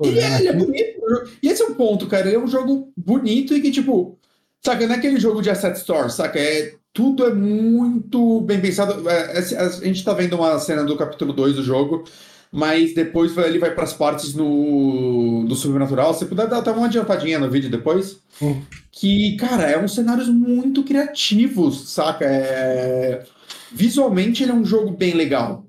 Ele 0.02 0.20
é, 0.20 0.39
ele 0.39 0.48
é 0.48 0.54
bonito. 0.54 0.96
E 1.41 1.48
esse 1.48 1.62
é 1.62 1.68
um 1.68 1.76
ponto, 1.76 2.08
cara. 2.08 2.26
Ele 2.26 2.36
é 2.36 2.39
um 2.39 2.48
jogo 2.48 2.91
bonito 2.98 3.56
e 3.56 3.62
que, 3.62 3.70
tipo, 3.70 4.18
saca, 4.65 4.88
não 4.88 4.96
é 4.96 4.98
aquele 4.98 5.20
jogo 5.20 5.39
de 5.39 5.52
asset 5.52 5.78
store, 5.78 6.12
saca? 6.12 6.39
É, 6.39 6.74
tudo 6.91 7.24
é 7.26 7.34
muito 7.34 8.41
bem 8.41 8.60
pensado. 8.60 9.08
É, 9.08 9.38
é, 9.38 9.60
a 9.60 9.70
gente 9.70 10.04
tá 10.04 10.13
vendo 10.13 10.36
uma 10.36 10.58
cena 10.60 10.84
do 10.84 10.98
capítulo 10.98 11.32
2 11.32 11.58
do 11.58 11.63
jogo, 11.63 12.06
mas 12.52 12.96
depois 12.96 13.38
ele 13.38 13.60
vai 13.60 13.76
pras 13.76 13.94
partes 13.94 14.34
no, 14.34 15.46
do 15.48 15.56
sobrenatural. 15.56 16.12
Se 16.15 16.26
puder 16.26 16.48
dar 16.48 16.58
até 16.58 16.72
uma 16.72 16.88
adiantadinha 16.88 17.38
no 17.38 17.52
vídeo 17.52 17.70
depois. 17.70 18.20
Hum. 18.41 18.62
Que, 18.91 19.38
cara, 19.38 19.63
é 19.70 19.78
uns 19.78 19.94
cenários 19.94 20.28
muito 20.28 20.84
criativos, 20.84 21.91
saca? 21.91 22.26
É... 22.26 23.24
Visualmente 23.72 24.41
ele 24.41 24.52
é 24.52 24.56
um 24.56 24.65
jogo 24.65 24.89
bem 24.91 25.13
legal. 25.13 25.64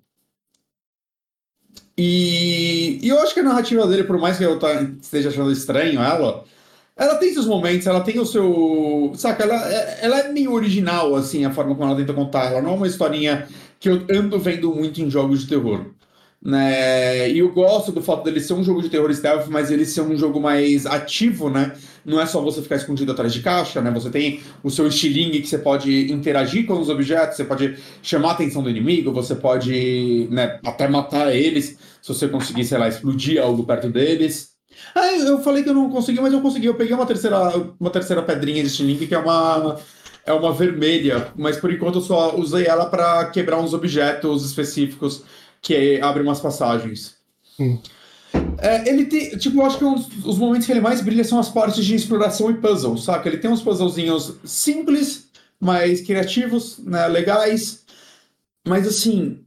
E, 1.99 2.99
e 3.03 3.09
eu 3.09 3.19
acho 3.21 3.33
que 3.35 3.41
a 3.41 3.43
narrativa 3.43 3.87
dele, 3.87 4.05
por 4.05 4.19
mais 4.19 4.37
que 4.39 4.45
eu 4.45 4.59
tá- 4.59 4.83
esteja 5.01 5.31
achando 5.31 5.51
estranho 5.51 6.01
ela, 6.01 6.45
ela 6.97 7.17
tem 7.17 7.33
seus 7.33 7.47
momentos, 7.47 7.87
ela 7.87 8.03
tem 8.03 8.19
o 8.19 8.27
seu. 8.27 9.13
Saca, 9.17 9.45
ela, 9.45 9.55
é- 9.73 9.99
ela 10.03 10.19
é 10.21 10.33
meio 10.33 10.53
original, 10.53 11.15
assim, 11.17 11.45
a 11.45 11.53
forma 11.53 11.75
como 11.75 11.89
ela 11.91 11.99
tenta 11.99 12.13
contar. 12.15 12.47
Ela 12.53 12.63
não 12.63 12.73
é 12.73 12.75
uma 12.75 12.87
historinha 12.87 13.49
que 13.81 13.89
eu 13.89 14.05
ando 14.11 14.39
vendo 14.39 14.75
muito 14.75 15.01
em 15.01 15.11
jogos 15.11 15.41
de 15.43 15.49
terror. 15.49 15.87
Né? 16.47 17.29
E 17.29 17.41
eu 17.41 17.51
gosto 17.51 17.91
do 17.91 18.01
fato 18.01 18.23
dele 18.23 18.39
ser 18.39 18.53
um 18.53 18.63
jogo 18.63 18.81
de 18.81 18.89
terror 18.89 19.13
stealth, 19.13 19.49
mas 19.49 19.69
ele 19.69 19.85
ser 19.85 20.03
um 20.03 20.17
jogo 20.17 20.41
mais 20.41 20.87
ativo, 20.87 21.51
né? 21.51 21.73
Não 22.05 22.21
é 22.21 22.27
só 22.27 22.41
você 22.41 22.63
ficar 22.63 22.77
escondido 22.77 23.11
atrás 23.11 23.33
de 23.33 23.41
caixa, 23.41 23.83
né? 23.83 23.91
Você 23.91 24.11
tem 24.11 24.41
o 24.63 24.71
seu 24.71 24.87
estilingue 24.87 25.41
que 25.41 25.49
você 25.49 25.59
pode 25.59 26.13
interagir 26.13 26.65
com 26.65 26.79
os 26.79 26.89
objetos, 26.89 27.37
você 27.37 27.45
pode 27.45 27.77
chamar 28.01 28.29
a 28.29 28.33
atenção 28.35 28.63
do 28.63 28.71
inimigo, 28.71 29.13
você 29.13 29.35
pode 29.35 30.29
né, 30.31 30.61
até 30.65 30.87
matar 30.87 31.35
eles 31.35 31.77
se 32.01 32.15
você 32.15 32.29
conseguir, 32.29 32.65
sei 32.65 32.79
lá, 32.79 32.87
explodir 32.87 33.43
algo 33.43 33.65
perto 33.65 33.91
deles. 33.91 34.51
Ah, 34.95 35.17
eu 35.17 35.43
falei 35.43 35.65
que 35.65 35.69
eu 35.69 35.75
não 35.75 35.91
consegui, 35.91 36.21
mas 36.21 36.33
eu 36.33 36.41
consegui. 36.41 36.67
Eu 36.67 36.77
peguei 36.77 36.95
uma 36.95 37.07
terceira, 37.07 37.41
uma 37.81 37.91
terceira 37.91 38.23
pedrinha 38.23 38.63
de 38.63 38.69
estilingue 38.69 39.09
que 39.09 39.17
é 39.17 39.19
uma 39.19 39.81
é 40.25 40.33
uma 40.33 40.53
vermelha, 40.53 41.29
mas 41.37 41.57
por 41.57 41.73
enquanto 41.73 41.97
eu 41.97 42.03
só 42.03 42.37
usei 42.37 42.67
ela 42.67 42.87
para 42.87 43.27
quebrar 43.31 43.59
uns 43.61 43.73
objetos 43.73 44.45
específicos 44.45 45.25
que 45.61 46.01
abrem 46.01 46.25
umas 46.27 46.41
passagens. 46.41 47.17
Hum. 47.59 47.79
É, 48.59 48.89
ele 48.89 49.07
tem, 49.07 49.37
tipo, 49.39 49.61
eu 49.61 49.67
acho 49.67 49.79
que 49.79 49.85
uns, 49.85 50.09
os 50.25 50.39
momentos 50.39 50.67
que 50.67 50.73
ele 50.73 50.81
mais 50.81 51.01
brilha 51.01 51.25
são 51.25 51.39
as 51.39 51.49
partes 51.49 51.85
de 51.85 51.95
exploração 51.95 52.51
e 52.51 52.55
puzzle, 52.55 52.97
saca? 52.99 53.29
Ele 53.29 53.39
tem 53.39 53.51
uns 53.51 53.63
puzzlezinhos 53.63 54.35
simples, 54.45 55.29
mas 55.61 56.01
criativos, 56.01 56.79
né, 56.79 57.07
legais. 57.09 57.85
Mas 58.67 58.87
assim, 58.87 59.46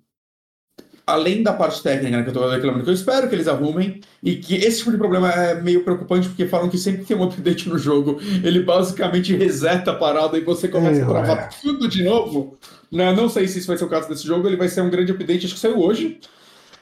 além 1.10 1.44
da 1.44 1.54
parte 1.54 1.82
técnica 1.82 2.18
né, 2.18 2.24
que 2.24 2.30
eu 2.30 2.34
tô 2.34 2.50
reclamando, 2.50 2.84
que 2.84 2.90
eu 2.90 2.94
espero 2.94 3.28
que 3.28 3.36
eles 3.36 3.48
arrumem, 3.48 4.02
e 4.22 4.36
que 4.36 4.56
esse 4.56 4.80
tipo 4.80 4.92
de 4.92 4.98
problema 4.98 5.32
é 5.32 5.62
meio 5.62 5.84
preocupante, 5.84 6.28
porque 6.28 6.48
falam 6.48 6.70
que 6.70 6.78
sempre 6.78 7.02
que 7.02 7.08
tem 7.08 7.18
um 7.18 7.24
update 7.24 7.68
no 7.68 7.78
jogo, 7.78 8.20
ele 8.44 8.62
basicamente 8.62 9.36
reseta 9.36 9.92
a 9.92 9.96
parada 9.96 10.38
e 10.38 10.42
você 10.42 10.68
começa 10.68 11.00
a 11.00 11.04
Eu, 11.04 11.08
travar 11.08 11.38
é. 11.38 11.50
tudo 11.62 11.88
de 11.88 12.04
novo. 12.04 12.58
Né? 12.92 13.14
Não 13.14 13.30
sei 13.30 13.48
se 13.48 13.60
isso 13.60 13.68
vai 13.68 13.78
ser 13.78 13.86
o 13.86 13.90
caso 13.90 14.08
desse 14.08 14.26
jogo, 14.26 14.48
ele 14.48 14.58
vai 14.58 14.68
ser 14.68 14.82
um 14.82 14.90
grande 14.90 15.12
update, 15.12 15.46
acho 15.46 15.56
que 15.56 15.60
saiu 15.60 15.80
hoje. 15.80 16.20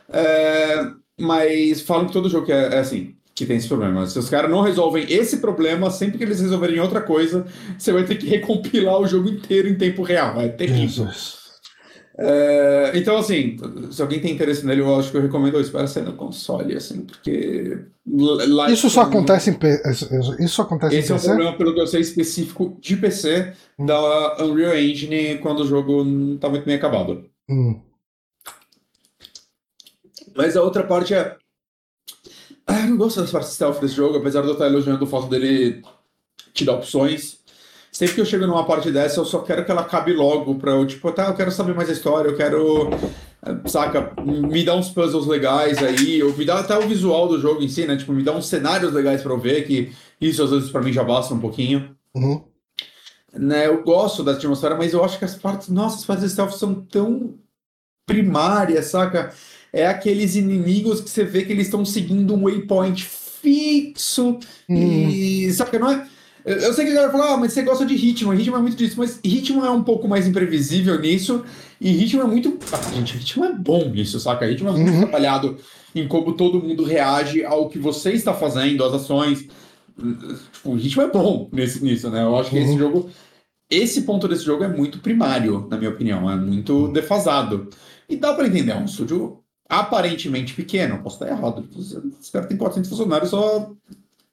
É, 0.10 0.86
mas 1.20 1.82
falam 1.82 2.08
que 2.08 2.14
todo 2.14 2.30
jogo 2.30 2.52
é, 2.52 2.76
é 2.76 2.80
assim, 2.80 3.16
que 3.34 3.46
tem 3.46 3.58
esse 3.58 3.68
problema. 3.68 4.06
Se 4.08 4.18
os 4.18 4.30
caras 4.30 4.50
não 4.50 4.62
resolvem 4.62 5.06
esse 5.10 5.38
problema, 5.38 5.92
sempre 5.92 6.18
que 6.18 6.24
eles 6.24 6.40
resolverem 6.40 6.80
outra 6.80 7.02
coisa, 7.02 7.46
você 7.78 7.92
vai 7.92 8.04
ter 8.04 8.16
que 8.16 8.28
recompilar 8.28 9.00
o 9.00 9.08
jogo 9.08 9.30
inteiro 9.30 9.68
em 9.68 9.76
tempo 9.76 10.02
real. 10.02 10.40
É 10.42 10.48
terrível. 10.48 11.06
Jesus. 11.06 11.47
É, 12.20 12.94
então, 12.96 13.16
assim, 13.18 13.58
se 13.92 14.02
alguém 14.02 14.20
tem 14.20 14.32
interesse 14.34 14.66
nele, 14.66 14.82
eu 14.82 14.96
acho 15.00 15.12
que 15.12 15.18
eu 15.18 15.22
recomendo 15.22 15.60
isso 15.62 15.72
para 15.72 15.86
ser 15.86 16.02
no 16.02 16.14
console, 16.14 16.76
assim, 16.76 17.02
porque. 17.02 17.78
lá- 18.08 18.72
Isso 18.72 18.90
só 18.90 19.02
acontece 19.02 19.52
em 19.52 19.54
P... 19.54 19.80
isso- 20.40 20.62
acontece 20.64 20.96
Esse 20.96 21.10
em 21.10 21.12
é 21.12 21.16
um 21.16 21.20
PC? 21.20 21.28
problema, 21.28 21.58
pelo 21.58 21.74
que 21.76 21.80
eu 21.82 21.86
sei, 21.88 22.02
específico 22.02 22.76
de 22.82 22.98
PC 22.98 23.54
da 23.78 24.44
Unreal 24.44 24.76
Engine 24.76 25.38
quando 25.38 25.60
o 25.60 25.68
jogo 25.68 26.04
não 26.04 26.38
tá 26.38 26.50
muito 26.50 26.66
bem 26.66 26.76
acabado. 26.76 27.26
Hum. 27.48 27.80
Mas 30.36 30.56
a 30.58 30.64
outra 30.64 30.84
parte 30.84 31.14
é. 31.14 31.36
Ah, 32.66 32.82
eu 32.82 32.88
não 32.90 32.98
gosto 32.98 33.22
das 33.22 33.32
partes 33.32 33.52
stealth 33.52 33.80
desse 33.80 33.96
jogo, 33.96 34.18
apesar 34.18 34.42
de 34.42 34.48
eu 34.48 34.54
estar 34.54 34.66
elogiando 34.66 35.04
o 35.04 35.08
fato 35.08 35.28
dele 35.28 35.82
te 36.54 36.66
dar 36.66 36.74
opções. 36.74 37.37
Sempre 37.98 38.14
que 38.14 38.22
eu 38.22 38.26
chego 38.26 38.46
numa 38.46 38.64
parte 38.64 38.92
dessa, 38.92 39.20
eu 39.20 39.26
só 39.26 39.40
quero 39.40 39.66
que 39.66 39.72
ela 39.72 39.82
acabe 39.82 40.14
logo 40.14 40.54
pra 40.54 40.74
eu, 40.74 40.86
tipo, 40.86 41.12
tá, 41.12 41.30
eu 41.30 41.34
quero 41.34 41.52
saber 41.52 41.74
mais 41.74 41.90
a 41.90 41.94
história, 41.94 42.30
eu 42.30 42.38
quero. 42.38 42.92
eh, 43.44 43.58
Saca, 43.66 44.14
me 44.24 44.64
dá 44.64 44.76
uns 44.76 44.90
puzzles 44.90 45.26
legais 45.26 45.80
aí, 45.80 46.22
ou 46.22 46.32
me 46.38 46.46
dá 46.46 46.60
até 46.60 46.78
o 46.78 46.88
visual 46.88 47.28
do 47.28 47.42
jogo 47.42 47.64
em 47.64 47.68
si, 47.68 47.88
né? 47.88 47.98
Tipo, 47.98 48.14
me 48.14 48.22
dá 48.22 48.34
uns 48.34 48.46
cenários 48.46 48.94
legais 48.94 49.24
pra 49.24 49.34
eu 49.34 49.40
ver, 49.40 49.66
que 49.66 49.92
isso 50.22 50.44
às 50.44 50.52
vezes 50.52 50.70
pra 50.70 50.80
mim 50.80 50.94
já 50.94 51.04
basta 51.04 51.34
um 51.34 51.40
pouquinho. 51.40 51.90
Uhum. 52.14 52.44
Né, 53.34 53.66
eu 53.66 53.82
gosto 53.82 54.24
da 54.24 54.34
atmosfera, 54.34 54.76
mas 54.76 54.94
eu 54.94 55.04
acho 55.04 55.18
que 55.18 55.26
as 55.26 55.34
partes, 55.34 55.70
nossa, 55.70 55.96
as 55.98 56.06
partes 56.06 56.32
stealth 56.32 56.52
são 56.52 56.76
tão 56.76 57.34
primárias, 58.06 58.86
saca? 58.86 59.34
É 59.74 59.88
aqueles 59.88 60.36
inimigos 60.36 61.02
que 61.02 61.10
você 61.10 61.24
vê 61.24 61.44
que 61.44 61.52
eles 61.52 61.66
estão 61.66 61.84
seguindo 61.84 62.36
um 62.36 62.44
waypoint 62.44 63.04
fixo 63.04 64.38
e, 64.70 65.52
saca, 65.52 65.80
não 65.80 65.92
é? 65.92 66.08
Eu 66.48 66.74
sei 66.74 66.86
que 66.86 66.92
a 66.92 66.94
galera 66.96 67.12
fala, 67.12 67.34
ah, 67.34 67.38
mas 67.38 67.52
você 67.52 67.62
gosta 67.62 67.86
de 67.86 67.94
ritmo, 67.94 68.32
ritmo 68.32 68.56
é 68.56 68.60
muito 68.60 68.78
disso, 68.78 68.96
mas 68.98 69.20
ritmo 69.24 69.66
é 69.66 69.70
um 69.70 69.84
pouco 69.84 70.08
mais 70.08 70.26
imprevisível 70.26 70.98
nisso, 71.00 71.44
e 71.80 71.92
ritmo 71.92 72.22
é 72.22 72.26
muito. 72.26 72.58
Ah, 72.72 72.94
gente, 72.96 73.18
ritmo 73.18 73.44
é 73.44 73.52
bom 73.52 73.90
nisso, 73.90 74.18
saca? 74.18 74.46
Ritmo 74.46 74.70
é 74.70 74.72
muito 74.72 74.92
Uhum. 74.94 75.00
trabalhado 75.02 75.58
em 75.94 76.08
como 76.08 76.34
todo 76.38 76.62
mundo 76.62 76.86
reage 76.86 77.44
ao 77.44 77.68
que 77.68 77.78
você 77.78 78.14
está 78.14 78.34
fazendo, 78.34 78.82
às 78.86 78.94
ações. 78.94 79.46
Tipo, 80.54 80.70
o 80.72 80.76
ritmo 80.76 81.02
é 81.02 81.08
bom 81.10 81.50
nesse, 81.52 81.84
nisso, 81.84 82.10
né? 82.10 82.24
Eu 82.24 82.38
acho 82.38 82.50
que 82.50 82.58
esse 82.58 82.72
Uhum. 82.72 82.78
jogo. 82.78 83.10
Esse 83.70 84.04
ponto 84.04 84.28
desse 84.30 84.46
jogo 84.46 84.64
é 84.64 84.68
muito 84.70 85.00
primário, 85.00 85.68
na 85.70 85.76
minha 85.78 85.90
opinião, 85.90 86.32
é 86.32 86.38
muito 86.38 86.88
defasado. 86.88 87.70
E 88.08 88.16
dá 88.16 88.34
pra 88.34 88.48
entender, 88.48 88.72
é 88.72 88.76
um 88.78 88.86
estúdio 88.86 89.40
aparentemente 89.68 90.54
pequeno, 90.54 91.00
posso 91.04 91.22
estar 91.22 91.28
errado. 91.36 91.68
Os 91.76 92.30
caras 92.30 92.48
têm 92.48 92.56
400 92.56 92.90
funcionários 92.90 93.30
só 93.32 93.70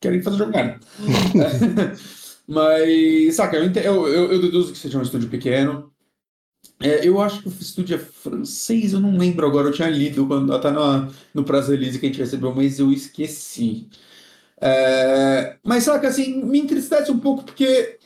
querem 0.04 0.22
fazer 0.22 0.38
jogo 0.38 0.52
merda. 0.52 0.80
Mas, 2.46 3.34
saca, 3.34 3.56
eu, 3.56 3.72
eu, 3.72 4.06
eu, 4.06 4.32
eu 4.32 4.42
deduzo 4.42 4.72
que 4.72 4.78
seja 4.78 4.98
um 4.98 5.02
estúdio 5.02 5.28
pequeno. 5.28 5.90
É, 6.80 7.06
eu 7.06 7.20
acho 7.20 7.42
que 7.42 7.48
o 7.48 7.52
estúdio 7.52 7.96
é 7.96 7.98
francês, 7.98 8.92
eu 8.92 9.00
não 9.00 9.16
lembro 9.16 9.46
agora, 9.46 9.68
eu 9.68 9.72
tinha 9.72 9.88
lido 9.88 10.26
quando, 10.26 10.52
até 10.52 10.70
no, 10.70 11.10
no 11.32 11.44
prazo 11.44 11.70
release 11.70 11.98
que 11.98 12.06
a 12.06 12.08
gente 12.08 12.18
recebeu, 12.18 12.54
mas 12.54 12.78
eu 12.78 12.92
esqueci. 12.92 13.88
É, 14.60 15.56
mas 15.64 15.84
saca, 15.84 16.08
assim, 16.08 16.44
me 16.44 16.58
entristece 16.58 17.10
um 17.10 17.18
pouco 17.18 17.44
porque 17.44 17.98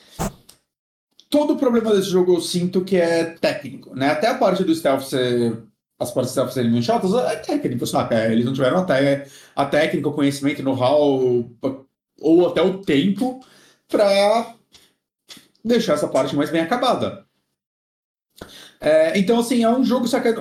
todo 1.30 1.54
o 1.54 1.58
problema 1.58 1.94
desse 1.94 2.10
jogo 2.10 2.34
eu 2.34 2.40
sinto 2.40 2.84
que 2.84 2.96
é 2.96 3.24
técnico, 3.24 3.94
né? 3.94 4.10
Até 4.10 4.28
a 4.28 4.34
parte 4.34 4.64
do 4.64 4.74
stealth 4.74 5.02
ser. 5.02 5.62
As 6.00 6.12
partes 6.12 6.30
stealth 6.30 6.52
serem 6.52 6.70
muito 6.70 6.84
chatas, 6.84 7.12
é 7.12 7.36
técnico, 7.36 7.84
saca? 7.84 8.26
Eles 8.32 8.44
não 8.44 8.52
tiveram 8.52 8.78
até 8.78 9.26
a 9.56 9.66
técnica, 9.66 10.08
o 10.08 10.12
conhecimento, 10.12 10.62
know-how, 10.62 11.50
ou 12.20 12.46
até 12.48 12.62
o 12.62 12.78
tempo 12.78 13.40
pra 13.88 14.54
deixar 15.64 15.94
essa 15.94 16.08
parte 16.08 16.34
mais 16.36 16.50
bem 16.50 16.60
acabada. 16.60 17.24
É, 18.80 19.18
então, 19.18 19.40
assim, 19.40 19.64
é 19.64 19.68
um 19.68 19.84
jogo, 19.84 20.06
saca? 20.06 20.32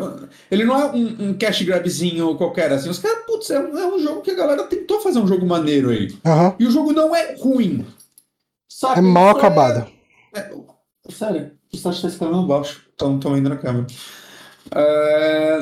Ele 0.51 0.63
não 0.63 0.79
é 0.79 0.85
um, 0.91 1.29
um 1.29 1.37
cash 1.37 1.63
grabzinho 1.63 2.35
qualquer, 2.37 2.71
assim. 2.71 2.87
Os 2.89 2.99
caras, 2.99 3.25
putz, 3.25 3.49
é, 3.49 3.59
um- 3.59 3.77
é 3.77 3.87
um 3.95 3.99
jogo 3.99 4.21
que 4.21 4.29
a 4.31 4.35
galera 4.35 4.63
tentou 4.65 5.01
fazer 5.01 5.17
um 5.19 5.27
jogo 5.27 5.45
maneiro 5.45 5.89
aí. 5.89 6.07
Aham. 6.23 6.55
E 6.59 6.65
o 6.67 6.71
jogo 6.71 6.93
não 6.93 7.15
é 7.15 7.35
ruim. 7.35 7.85
Saca? 8.69 8.99
É 8.99 9.01
mal 9.01 9.31
Só 9.31 9.37
acabado. 9.39 9.91
é- 10.35 10.51
Sério, 11.09 11.57
o 11.73 11.77
site 11.77 12.01
tá 12.01 12.07
escalando 12.09 12.45
baixo. 12.47 12.85
Estão 12.91 13.15
indo 13.37 13.49
na 13.49 13.57
câmera. 13.57 13.87
É, 14.75 15.59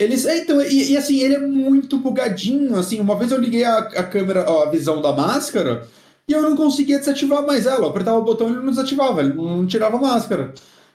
Eles, 0.00 0.24
é, 0.24 0.38
então, 0.38 0.62
e, 0.62 0.92
e, 0.92 0.96
assim, 0.96 1.20
ele 1.20 1.34
é 1.34 1.38
muito 1.38 1.98
bugadinho, 1.98 2.74
assim, 2.76 2.98
uma 2.98 3.14
vez 3.16 3.30
eu 3.30 3.38
liguei 3.38 3.64
a, 3.64 3.76
a 3.80 4.02
câmera, 4.02 4.44
a 4.44 4.70
visão 4.70 5.02
da 5.02 5.12
máscara, 5.12 5.86
e 6.26 6.32
eu 6.32 6.40
não 6.40 6.56
conseguia 6.56 6.98
desativar 6.98 7.46
mais 7.46 7.66
ela, 7.66 7.80
eu 7.80 7.90
apertava 7.90 8.16
o 8.16 8.24
botão 8.24 8.48
e 8.48 8.52
ele 8.52 8.60
não 8.60 8.70
desativava, 8.70 9.20
ele 9.20 9.34
não 9.34 9.66
tirava 9.66 9.98
a 9.98 10.00
máscara. 10.00 10.54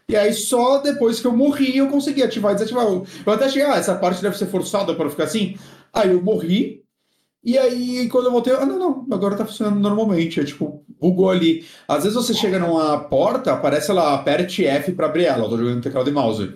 E 0.09 0.15
aí 0.15 0.33
só 0.33 0.79
depois 0.79 1.19
que 1.19 1.27
eu 1.27 1.35
morri 1.35 1.77
eu 1.77 1.87
consegui 1.87 2.23
ativar 2.23 2.53
e 2.53 2.55
desativar. 2.55 2.85
Eu 2.85 3.05
até 3.27 3.45
achei, 3.45 3.61
ah, 3.61 3.75
essa 3.75 3.93
parte 3.93 4.23
deve 4.23 4.37
ser 4.37 4.47
forçada 4.47 4.95
para 4.95 5.09
ficar 5.09 5.25
assim. 5.25 5.55
Aí 5.93 6.11
eu 6.11 6.21
morri, 6.23 6.83
e 7.43 7.59
aí, 7.59 8.09
quando 8.09 8.25
eu 8.25 8.31
voltei, 8.31 8.53
ah, 8.53 8.65
não, 8.65 8.79
não, 8.79 9.07
agora 9.11 9.35
tá 9.35 9.45
funcionando 9.45 9.79
normalmente. 9.79 10.39
É 10.39 10.43
tipo, 10.43 10.83
bugou 10.99 11.29
ali. 11.29 11.63
Às 11.87 12.03
vezes 12.05 12.15
você 12.15 12.33
chega 12.33 12.57
numa 12.57 12.97
porta, 13.01 13.53
aparece 13.53 13.91
lá, 13.91 14.15
aperte 14.15 14.65
F 14.65 14.93
pra 14.93 15.05
abrir 15.05 15.25
ela. 15.25 15.45
Eu 15.45 15.49
tô 15.49 15.57
jogando 15.57 15.83
teclado 15.83 16.09
e 16.09 16.13
mouse. 16.13 16.51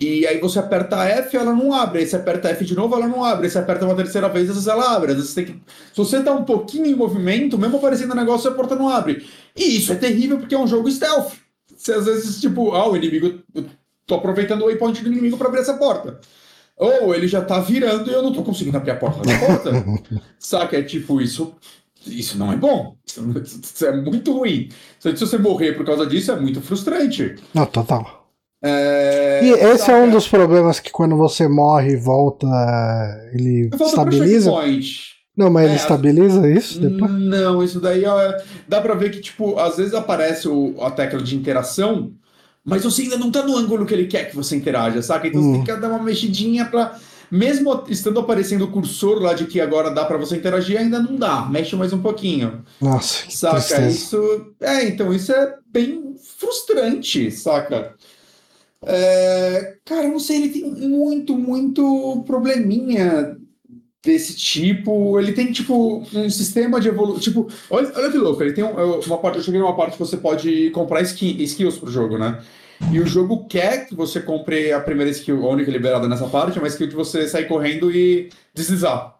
E 0.00 0.26
aí 0.26 0.40
você 0.40 0.58
aperta 0.58 1.04
F, 1.04 1.36
ela 1.36 1.54
não 1.54 1.72
abre. 1.72 2.00
Aí 2.00 2.06
você 2.06 2.16
aperta 2.16 2.48
F 2.48 2.64
de 2.64 2.74
novo, 2.74 2.94
ela 2.96 3.06
não 3.06 3.24
abre. 3.24 3.46
Aí 3.46 3.50
você 3.50 3.58
aperta 3.58 3.84
uma 3.84 3.94
terceira 3.94 4.28
vez, 4.28 4.48
às 4.48 4.56
vezes 4.56 4.68
ela 4.68 4.96
abre. 4.96 5.12
Às 5.12 5.16
vezes 5.16 5.30
você 5.30 5.44
tem 5.44 5.54
que... 5.54 5.62
Se 5.92 5.96
você 5.96 6.22
tá 6.22 6.32
um 6.32 6.44
pouquinho 6.44 6.86
em 6.86 6.94
movimento, 6.94 7.56
mesmo 7.56 7.76
aparecendo 7.76 8.10
o 8.10 8.16
negócio, 8.16 8.50
a 8.50 8.54
porta 8.54 8.74
não 8.74 8.88
abre. 8.88 9.24
E 9.56 9.76
isso 9.76 9.92
é 9.92 9.96
terrível 9.96 10.38
porque 10.38 10.54
é 10.54 10.58
um 10.58 10.66
jogo 10.66 10.90
stealth. 10.90 11.32
Você 11.76 11.92
às 11.92 12.06
vezes, 12.06 12.40
tipo, 12.40 12.72
ah, 12.72 12.88
o 12.88 12.96
inimigo. 12.96 13.40
Eu 13.54 13.64
tô 14.06 14.16
aproveitando 14.16 14.62
o 14.62 14.66
waypoint 14.66 15.02
do 15.02 15.08
inimigo 15.08 15.36
para 15.36 15.48
abrir 15.48 15.60
essa 15.60 15.74
porta. 15.74 16.20
Ou 16.76 17.14
ele 17.14 17.28
já 17.28 17.42
tá 17.42 17.60
virando 17.60 18.10
e 18.10 18.14
eu 18.14 18.22
não 18.22 18.32
tô 18.32 18.42
conseguindo 18.42 18.76
abrir 18.76 18.92
a 18.92 18.96
porta 18.96 19.20
da 19.22 19.38
porta. 19.38 19.70
Saca? 20.38 20.78
É 20.78 20.82
tipo, 20.82 21.20
isso. 21.20 21.54
Isso 22.04 22.36
não 22.36 22.52
é 22.52 22.56
bom. 22.56 22.96
Isso 23.06 23.86
é 23.86 23.92
muito 23.96 24.32
ruim. 24.32 24.68
Se 24.98 25.12
você 25.12 25.38
morrer 25.38 25.74
por 25.74 25.86
causa 25.86 26.04
disso, 26.06 26.32
é 26.32 26.40
muito 26.40 26.60
frustrante. 26.60 27.36
Não, 27.54 27.66
total. 27.66 28.21
É... 28.62 29.40
E 29.42 29.50
esse 29.50 29.86
Saca? 29.86 29.92
é 29.92 30.02
um 30.02 30.10
dos 30.10 30.28
problemas 30.28 30.78
que 30.78 30.90
quando 30.90 31.16
você 31.16 31.48
morre 31.48 31.92
e 31.92 31.96
volta, 31.96 32.46
ele 33.32 33.68
estabiliza. 33.72 34.52
Não, 35.36 35.50
mas 35.50 35.64
é, 35.64 35.68
ele 35.68 35.76
estabiliza 35.76 36.50
isso 36.50 36.78
depois? 36.78 37.10
Não, 37.10 37.62
isso 37.62 37.80
daí 37.80 38.04
ó, 38.04 38.34
dá 38.68 38.80
pra 38.80 38.94
ver 38.94 39.10
que, 39.10 39.20
tipo, 39.20 39.58
às 39.58 39.78
vezes 39.78 39.94
aparece 39.94 40.46
o, 40.46 40.74
a 40.80 40.90
tecla 40.90 41.20
de 41.20 41.34
interação 41.34 42.12
mas 42.64 42.84
você 42.84 43.02
ainda 43.02 43.18
não 43.18 43.30
tá 43.30 43.42
no 43.42 43.56
ângulo 43.56 43.84
que 43.84 43.92
ele 43.92 44.06
quer 44.06 44.30
que 44.30 44.36
você 44.36 44.54
interaja, 44.54 45.02
saca? 45.02 45.26
Então 45.26 45.42
você 45.42 45.52
tem 45.52 45.64
que 45.64 45.80
dar 45.80 45.88
uma 45.88 46.02
mexidinha 46.02 46.64
pra. 46.64 46.96
Mesmo 47.30 47.84
estando 47.88 48.20
aparecendo 48.20 48.66
o 48.66 48.70
cursor 48.70 49.18
lá 49.18 49.32
de 49.32 49.46
que 49.46 49.58
agora 49.58 49.90
dá 49.90 50.04
para 50.04 50.18
você 50.18 50.36
interagir, 50.36 50.78
ainda 50.78 51.00
não 51.00 51.16
dá. 51.16 51.46
Mexe 51.46 51.74
mais 51.74 51.90
um 51.92 52.02
pouquinho. 52.02 52.62
Nossa, 52.78 53.26
que 53.26 53.34
saca? 53.34 53.56
Tristeza. 53.56 53.88
Isso. 53.88 54.54
É, 54.60 54.84
então 54.84 55.12
isso 55.12 55.32
é 55.32 55.54
bem 55.66 56.14
frustrante, 56.38 57.30
saca? 57.30 57.94
É... 58.84 59.76
Cara, 59.84 60.08
não 60.08 60.18
sei, 60.18 60.36
ele 60.36 60.48
tem 60.48 60.88
muito, 60.88 61.36
muito 61.36 62.22
probleminha 62.26 63.36
desse 64.04 64.34
tipo. 64.36 65.18
Ele 65.18 65.32
tem, 65.32 65.52
tipo, 65.52 66.04
um 66.14 66.30
sistema 66.30 66.80
de 66.80 66.88
evolução. 66.88 67.20
Tipo, 67.20 67.48
olha, 67.70 67.92
olha 67.94 68.10
que 68.10 68.18
louco, 68.18 68.42
ele 68.42 68.52
tem 68.52 68.64
uma 68.64 69.18
parte. 69.18 69.38
Eu 69.38 69.44
cheguei 69.44 69.60
numa 69.60 69.76
parte 69.76 69.92
que 69.92 69.98
você 69.98 70.16
pode 70.16 70.70
comprar 70.70 71.02
skin, 71.02 71.40
skills 71.42 71.78
pro 71.78 71.90
jogo, 71.90 72.18
né? 72.18 72.42
E 72.90 72.98
o 72.98 73.06
jogo 73.06 73.46
quer 73.46 73.86
que 73.86 73.94
você 73.94 74.20
compre 74.20 74.72
a 74.72 74.80
primeira 74.80 75.10
skill, 75.10 75.46
a 75.46 75.50
única 75.50 75.70
liberada 75.70 76.08
nessa 76.08 76.26
parte, 76.26 76.58
é 76.58 76.60
uma 76.60 76.68
skill 76.68 76.90
você 76.90 77.28
sair 77.28 77.46
correndo 77.46 77.92
e 77.92 78.28
deslizar. 78.52 79.11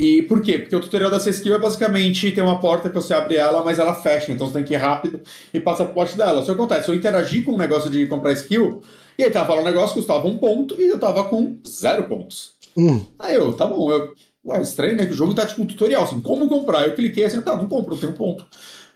E 0.00 0.22
por 0.22 0.40
quê? 0.40 0.58
Porque 0.58 0.74
o 0.74 0.80
tutorial 0.80 1.10
dessa 1.10 1.28
skill 1.28 1.54
é 1.54 1.58
basicamente 1.58 2.32
tem 2.32 2.42
uma 2.42 2.58
porta 2.58 2.88
que 2.88 2.94
você 2.94 3.12
abre 3.12 3.36
ela, 3.36 3.62
mas 3.62 3.78
ela 3.78 3.94
fecha, 3.94 4.32
então 4.32 4.46
você 4.46 4.54
tem 4.54 4.64
que 4.64 4.72
ir 4.72 4.78
rápido 4.78 5.20
e 5.52 5.60
passar 5.60 5.84
por 5.84 5.94
parte 5.94 6.16
dela. 6.16 6.40
Isso 6.40 6.50
acontece, 6.50 6.88
eu 6.88 6.94
interagi 6.94 7.42
com 7.42 7.52
o 7.52 7.54
um 7.56 7.58
negócio 7.58 7.90
de 7.90 8.06
comprar 8.06 8.32
skill, 8.32 8.80
e 9.18 9.24
aí 9.24 9.30
tava 9.30 9.48
falando 9.48 9.66
um 9.66 9.68
negócio 9.68 9.88
que 9.92 10.00
custava 10.00 10.26
um 10.26 10.38
ponto 10.38 10.80
e 10.80 10.88
eu 10.88 10.98
tava 10.98 11.24
com 11.24 11.58
zero 11.68 12.04
pontos. 12.04 12.54
Hum. 12.74 13.04
Aí 13.18 13.34
eu, 13.34 13.52
tá 13.52 13.66
bom, 13.66 13.92
eu, 13.92 14.14
ué, 14.42 14.62
estranho, 14.62 14.96
né? 14.96 15.04
Que 15.04 15.12
o 15.12 15.16
jogo 15.16 15.34
tá 15.34 15.44
tipo 15.44 15.60
um 15.60 15.66
tutorial, 15.66 16.04
assim, 16.04 16.18
como 16.22 16.48
comprar? 16.48 16.88
Eu 16.88 16.94
cliquei 16.94 17.26
assim, 17.26 17.42
tá, 17.42 17.54
não 17.54 17.68
compro, 17.68 17.94
tem 17.94 18.08
um 18.08 18.14
ponto. 18.14 18.46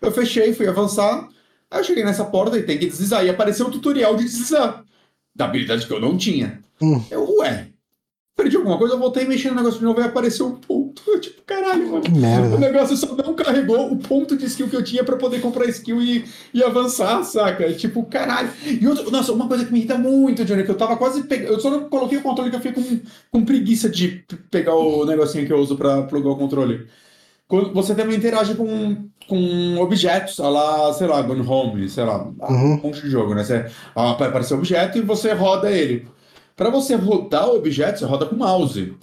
Eu 0.01 0.11
fechei, 0.11 0.55
fui 0.55 0.67
avançar, 0.67 1.29
aí 1.69 1.81
eu 1.81 1.83
cheguei 1.83 2.03
nessa 2.03 2.25
porta 2.25 2.57
e 2.57 2.63
tem 2.63 2.79
que 2.79 2.87
deslizar, 2.87 3.23
e 3.23 3.29
apareceu 3.29 3.67
o 3.67 3.71
tutorial 3.71 4.15
de 4.15 4.23
deslizar, 4.23 4.83
da 5.35 5.45
habilidade 5.45 5.85
que 5.85 5.93
eu 5.93 6.01
não 6.01 6.17
tinha. 6.17 6.63
Hum. 6.81 6.99
Eu, 7.11 7.31
ué, 7.37 7.67
perdi 8.35 8.57
alguma 8.57 8.79
coisa, 8.79 8.95
eu 8.95 8.99
voltei 8.99 9.25
mexendo 9.25 9.51
no 9.51 9.57
negócio 9.57 9.77
de 9.77 9.85
novo 9.85 10.01
e 10.01 10.03
apareceu 10.03 10.47
um 10.47 10.55
ponto. 10.55 10.84
Tipo, 11.19 11.41
caralho, 11.43 11.91
mano. 11.91 12.01
Que 12.01 12.11
merda. 12.11 12.55
O 12.55 12.59
negócio 12.59 12.95
só 12.95 13.15
não 13.15 13.33
carregou 13.33 13.91
o 13.91 13.97
ponto 13.97 14.37
de 14.37 14.45
skill 14.45 14.69
que 14.69 14.75
eu 14.75 14.83
tinha 14.83 15.03
pra 15.03 15.17
poder 15.17 15.41
comprar 15.41 15.65
skill 15.65 16.01
e, 16.01 16.25
e 16.53 16.63
avançar, 16.63 17.23
saca? 17.23 17.71
Tipo, 17.73 18.03
caralho. 18.03 18.49
E 18.65 18.87
outra, 18.87 19.09
nossa, 19.11 19.31
uma 19.33 19.47
coisa 19.47 19.65
que 19.65 19.71
me 19.71 19.79
irrita 19.79 19.97
muito, 19.97 20.45
Johnny, 20.45 20.63
que 20.63 20.71
eu 20.71 20.77
tava 20.77 20.97
quase 20.97 21.23
pegando. 21.23 21.53
Eu 21.53 21.59
só 21.59 21.69
não 21.69 21.89
coloquei 21.89 22.17
o 22.17 22.21
controle 22.21 22.49
que 22.49 22.55
eu 22.55 22.61
fiquei 22.61 22.83
com, 22.83 23.01
com 23.31 23.45
preguiça 23.45 23.89
de 23.89 24.25
pegar 24.49 24.75
o 24.75 25.05
negocinho 25.05 25.45
que 25.45 25.53
eu 25.53 25.57
uso 25.57 25.75
pra 25.75 26.03
plugar 26.03 26.31
o 26.31 26.37
controle. 26.37 26.87
Quando 27.47 27.73
você 27.73 27.93
também 27.93 28.17
interage 28.17 28.55
com, 28.55 29.07
com 29.27 29.77
objetos, 29.77 30.37
lá, 30.39 30.91
sei 30.93 31.07
lá, 31.07 31.21
Gone 31.21 31.47
Home, 31.47 31.87
sei 31.89 32.03
lá, 32.03 32.23
uhum. 32.23 32.73
um 32.73 32.81
monte 32.81 33.01
de 33.01 33.09
jogo, 33.09 33.35
né? 33.35 33.43
Você, 33.43 33.65
aparece 33.95 34.53
um 34.53 34.57
objeto 34.57 34.97
e 34.97 35.01
você 35.01 35.31
roda 35.33 35.69
ele. 35.71 36.07
Para 36.55 36.69
você 36.69 36.95
rodar 36.95 37.49
o 37.49 37.57
objeto, 37.57 37.99
você 37.99 38.05
roda 38.05 38.25
com 38.25 38.35
o 38.35 38.39
mouse. 38.39 38.95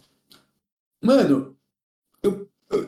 Mano, 1.02 1.51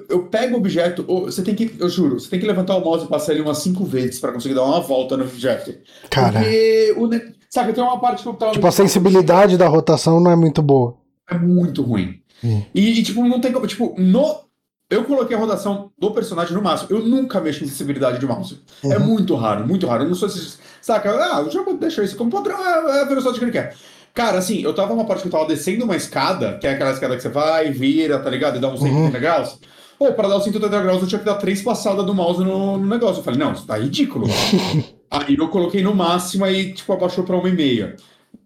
eu, 0.09 0.23
pego 0.25 0.55
o 0.55 0.59
objeto, 0.59 1.05
você 1.05 1.43
tem 1.43 1.55
que, 1.55 1.75
eu 1.79 1.89
juro, 1.89 2.19
você 2.19 2.29
tem 2.29 2.41
que 2.41 2.47
levantar 2.47 2.77
o 2.77 2.85
mouse 2.85 3.05
e 3.05 3.09
passar 3.09 3.33
ele 3.33 3.43
umas 3.43 3.59
cinco 3.59 3.85
vezes 3.85 4.19
para 4.19 4.33
conseguir 4.33 4.55
dar 4.55 4.65
uma 4.65 4.81
volta 4.81 5.17
no 5.17 5.25
objeto. 5.25 5.75
Cara. 6.11 6.41
Porque, 6.41 6.95
o, 6.97 7.11
sabe, 7.51 7.73
tem 7.73 7.85
uma 7.85 8.01
parte 8.01 8.23
que 8.23 8.29
eu 8.29 8.35
tava. 8.35 8.53
Tipo, 8.53 8.67
a 8.67 8.73
sensibilidade 8.73 9.57
da 9.57 9.69
rotação 9.69 10.21
não 10.21 10.31
é 10.31 10.37
muito 10.37 10.63
boa. 10.63 10.97
É 11.29 11.39
muito 11.39 11.83
ruim. 11.83 12.21
Hum. 12.43 12.63
E, 12.75 12.99
e, 12.99 13.03
tipo, 13.03 13.25
não 13.25 13.41
tem 13.41 13.53
como. 13.53 13.67
Tipo, 13.67 13.95
no. 13.99 14.45
Eu 14.91 15.05
coloquei 15.05 15.35
a 15.35 15.41
rotação 15.41 15.91
do 15.99 16.11
personagem 16.11 16.55
no 16.55 16.63
máximo. 16.63 16.91
Eu 16.91 17.01
nunca 17.01 17.41
mexo 17.41 17.65
em 17.65 17.67
sensibilidade 17.67 18.19
de 18.19 18.27
mouse. 18.27 18.61
É 18.83 18.87
uhum. 18.87 18.93
É 18.93 18.99
muito 18.99 19.35
raro, 19.35 19.67
muito 19.67 19.87
raro. 19.87 20.05
Eu 20.05 20.09
não 20.09 20.15
sou 20.15 20.29
se. 20.29 20.59
Saca? 20.81 21.11
Ah, 21.11 21.41
o 21.41 21.51
jogo 21.51 21.75
deixa 21.75 22.05
isso 22.05 22.17
como 22.17 22.31
padrão, 22.31 22.59
é, 22.59 22.99
é 22.99 23.01
a 23.01 23.05
velocidade 23.05 23.39
que 23.39 23.45
ele 23.45 23.53
quer. 23.53 23.75
Cara, 24.15 24.39
assim, 24.39 24.63
eu 24.63 24.73
tava 24.73 24.95
numa 24.95 25.05
parte 25.05 25.23
que 25.23 25.29
eu 25.29 25.33
tava 25.33 25.47
descendo 25.47 25.85
uma 25.85 25.97
escada, 25.97 26.57
que 26.59 26.67
é 26.69 26.71
aquela 26.71 26.93
escada 26.93 27.17
que 27.17 27.23
você 27.23 27.29
vai, 27.29 27.73
vira, 27.73 28.21
tá 28.21 28.31
ligado? 28.31 28.57
E 28.57 28.61
dá 28.61 28.69
uns 28.69 28.79
180 28.79 29.05
uhum. 29.05 29.21
graus. 29.21 29.59
Pô, 29.99 30.13
pra 30.13 30.29
dar 30.29 30.37
os 30.37 30.45
180 30.45 30.83
graus 30.83 31.03
eu 31.03 31.09
tinha 31.09 31.19
que 31.19 31.25
dar 31.25 31.35
três 31.35 31.61
passadas 31.63 32.07
do 32.07 32.15
mouse 32.15 32.43
no, 32.45 32.79
no 32.79 32.87
negócio. 32.87 33.19
Eu 33.19 33.25
falei, 33.25 33.41
não, 33.41 33.53
isso 33.53 33.67
tá 33.67 33.77
ridículo. 33.77 34.29
aí 35.11 35.35
eu 35.37 35.49
coloquei 35.49 35.83
no 35.83 35.95
máximo 35.95 36.47
e, 36.47 36.73
tipo, 36.73 36.93
abaixou 36.93 37.25
pra 37.25 37.37
uma 37.37 37.49
e 37.49 37.53
meia. 37.53 37.97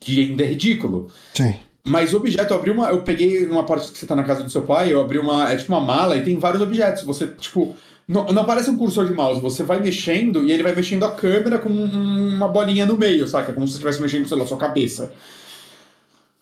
Que 0.00 0.22
ainda 0.22 0.42
é 0.42 0.46
ridículo. 0.46 1.08
Sim. 1.34 1.54
Mas 1.84 2.14
objeto, 2.14 2.52
eu 2.52 2.58
abri 2.58 2.70
uma. 2.70 2.88
Eu 2.88 3.02
peguei 3.02 3.46
numa 3.46 3.64
parte 3.64 3.92
que 3.92 3.98
você 3.98 4.06
tá 4.06 4.16
na 4.16 4.24
casa 4.24 4.42
do 4.42 4.50
seu 4.50 4.62
pai, 4.62 4.92
eu 4.92 5.00
abri 5.00 5.18
uma. 5.18 5.50
É 5.50 5.56
tipo 5.56 5.72
uma 5.72 5.80
mala 5.80 6.16
e 6.16 6.22
tem 6.22 6.38
vários 6.38 6.62
objetos. 6.62 7.02
Você, 7.04 7.26
tipo. 7.26 7.74
Não, 8.06 8.24
não 8.26 8.40
aparece 8.40 8.70
um 8.70 8.76
cursor 8.78 9.06
de 9.06 9.12
mouse, 9.12 9.38
você 9.38 9.62
vai 9.62 9.80
mexendo 9.80 10.42
e 10.42 10.50
ele 10.50 10.62
vai 10.62 10.74
mexendo 10.74 11.04
a 11.04 11.10
câmera 11.10 11.58
com 11.58 11.68
uma 11.68 12.48
bolinha 12.48 12.86
no 12.86 12.96
meio, 12.96 13.28
saca? 13.28 13.52
Como 13.52 13.66
se 13.66 13.74
você 13.74 13.76
estivesse 13.76 14.00
mexendo, 14.00 14.26
sei 14.26 14.38
lá, 14.38 14.46
sua 14.46 14.56
cabeça. 14.56 15.12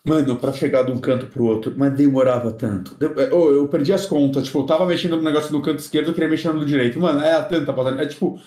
Mano, 0.07 0.37
pra 0.37 0.53
chegar 0.53 0.85
de 0.85 0.93
um 0.93 0.99
canto 0.99 1.27
pro 1.27 1.47
outro, 1.47 1.75
mas 1.77 1.93
demorava 1.95 2.53
tanto. 2.53 2.97
Eu, 3.01 3.21
é, 3.21 3.29
eu 3.29 3.67
perdi 3.67 3.93
as 3.93 4.07
contas, 4.07 4.45
tipo, 4.45 4.61
eu 4.61 4.63
tava 4.65 4.87
mexendo 4.87 5.17
no 5.17 5.23
negócio 5.23 5.53
no 5.53 5.61
canto 5.61 5.81
esquerdo, 5.81 6.09
eu 6.09 6.15
queria 6.15 6.29
mexer 6.29 6.53
no 6.53 6.65
direito. 6.65 7.01
Mano, 7.01 7.21
é 7.21 7.43
tanta 7.43 7.73
batalha. 7.73 8.03
É 8.03 8.07
tipo. 8.07 8.41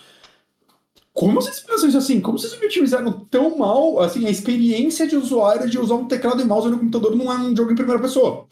Como 1.12 1.34
vocês 1.34 1.60
pensam 1.60 1.90
isso 1.90 1.98
assim? 1.98 2.22
Como 2.22 2.40
vocês 2.40 2.58
me 2.58 2.66
otimizaram 2.66 3.12
tão 3.30 3.58
mal, 3.58 4.00
assim, 4.00 4.26
a 4.26 4.30
experiência 4.30 5.06
de 5.06 5.18
usuário 5.18 5.70
de 5.70 5.78
usar 5.78 5.96
um 5.96 6.08
teclado 6.08 6.42
e 6.42 6.46
mouse 6.46 6.70
no 6.70 6.80
computador 6.80 7.14
não 7.14 7.30
é 7.30 7.36
um 7.36 7.54
jogo 7.54 7.74
em 7.74 7.76
primeira 7.76 8.02
pessoa. 8.02 8.48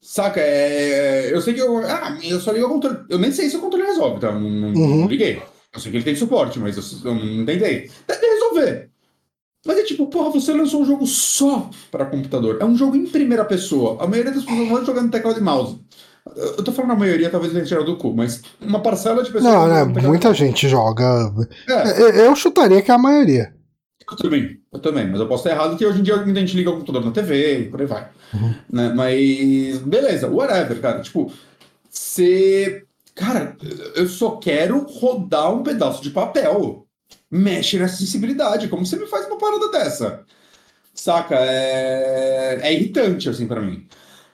Saca? 0.00 0.40
É... 0.40 1.34
Eu 1.34 1.40
sei 1.40 1.52
que 1.52 1.60
eu. 1.60 1.78
Ah, 1.78 2.16
eu 2.22 2.38
só 2.38 2.52
ligo 2.52 2.66
o 2.66 2.68
controle. 2.68 2.98
Eu 3.10 3.18
nem 3.18 3.32
sei 3.32 3.50
se 3.50 3.56
o 3.56 3.60
controle 3.60 3.86
resolve, 3.86 4.20
tá? 4.20 4.30
Não, 4.30 4.40
não, 4.40 4.68
uhum. 4.72 5.08
liguei. 5.08 5.42
Eu 5.72 5.80
sei 5.80 5.90
que 5.90 5.96
ele 5.96 6.04
tem 6.04 6.14
suporte, 6.14 6.60
mas 6.60 6.76
eu, 6.76 7.10
eu 7.10 7.14
não 7.16 7.44
tentei. 7.44 7.90
Deve 8.06 8.26
resolver. 8.26 8.93
Mas 9.64 9.78
é 9.78 9.82
tipo, 9.82 10.06
porra, 10.08 10.30
você 10.30 10.52
lançou 10.52 10.82
um 10.82 10.84
jogo 10.84 11.06
só 11.06 11.70
para 11.90 12.04
computador. 12.04 12.58
É 12.60 12.64
um 12.64 12.76
jogo 12.76 12.96
em 12.96 13.06
primeira 13.06 13.44
pessoa. 13.44 14.02
A 14.02 14.06
maioria 14.06 14.32
das 14.32 14.44
pessoas 14.44 14.68
vão 14.68 14.84
jogando 14.84 15.10
teclado 15.10 15.38
e 15.38 15.42
mouse. 15.42 15.80
Eu 16.36 16.62
tô 16.62 16.72
falando 16.72 16.92
a 16.92 16.96
maioria, 16.96 17.30
talvez 17.30 17.52
venha 17.52 17.64
tirar 17.64 17.82
do 17.82 17.96
cu, 17.96 18.14
mas 18.14 18.42
uma 18.60 18.80
parcela 18.80 19.22
de 19.22 19.30
pessoas. 19.30 19.52
Não, 19.52 19.66
né? 19.66 19.84
Muita 19.84 20.32
gente 20.32 20.68
joga. 20.68 21.32
É. 21.68 22.26
Eu 22.26 22.34
chutaria 22.34 22.80
que 22.82 22.90
é 22.90 22.94
a 22.94 22.98
maioria. 22.98 23.54
Eu 24.10 24.16
também, 24.16 24.58
eu 24.72 24.78
também, 24.80 25.10
mas 25.10 25.20
eu 25.20 25.26
posso 25.26 25.46
estar 25.46 25.56
errado 25.56 25.76
que 25.76 25.86
hoje 25.86 26.00
em 26.00 26.02
dia 26.02 26.16
a 26.16 26.24
gente 26.24 26.56
liga 26.56 26.70
o 26.70 26.74
computador 26.74 27.04
na 27.04 27.10
TV 27.10 27.60
e 27.60 27.64
por 27.68 27.80
aí 27.80 27.86
vai. 27.86 28.08
Uhum. 28.34 28.54
Né? 28.70 28.92
Mas, 28.94 29.78
beleza, 29.78 30.28
whatever, 30.28 30.80
cara. 30.80 31.00
Tipo, 31.00 31.32
você. 31.90 32.84
Cara, 33.14 33.56
eu 33.94 34.08
só 34.08 34.32
quero 34.36 34.84
rodar 34.86 35.54
um 35.54 35.62
pedaço 35.62 36.02
de 36.02 36.10
papel 36.10 36.83
mexe 37.34 37.78
nessa 37.78 37.96
sensibilidade. 37.96 38.68
Como 38.68 38.84
você 38.86 38.96
me 38.96 39.06
faz 39.06 39.26
uma 39.26 39.38
parada 39.38 39.70
dessa? 39.70 40.24
Saca? 40.94 41.34
É, 41.36 42.60
é 42.62 42.72
irritante, 42.72 43.28
assim, 43.28 43.46
para 43.46 43.60
mim. 43.60 43.86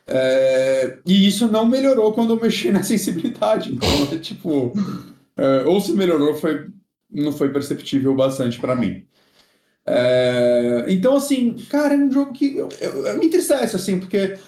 É... 0.06 0.98
E 1.06 1.26
isso 1.26 1.48
não 1.48 1.64
melhorou 1.66 2.12
quando 2.12 2.34
eu 2.34 2.40
mexi 2.40 2.70
na 2.70 2.82
sensibilidade. 2.82 3.72
Então, 3.72 3.88
é 4.12 4.18
tipo. 4.18 4.72
É... 5.36 5.62
Ou 5.64 5.80
se 5.80 5.92
melhorou, 5.92 6.34
foi 6.34 6.68
não 7.10 7.32
foi 7.32 7.48
perceptível 7.48 8.14
bastante 8.14 8.60
pra 8.60 8.76
mim. 8.76 9.04
É, 9.84 10.84
então, 10.88 11.16
assim, 11.16 11.54
cara, 11.68 11.94
é 11.94 11.96
um 11.96 12.12
jogo 12.12 12.32
que 12.32 12.56
eu, 12.56 12.68
eu- 12.80 13.04
eu 13.06 13.18
me 13.18 13.26
entristece, 13.26 13.74
assim, 13.74 13.98
porque 13.98 14.38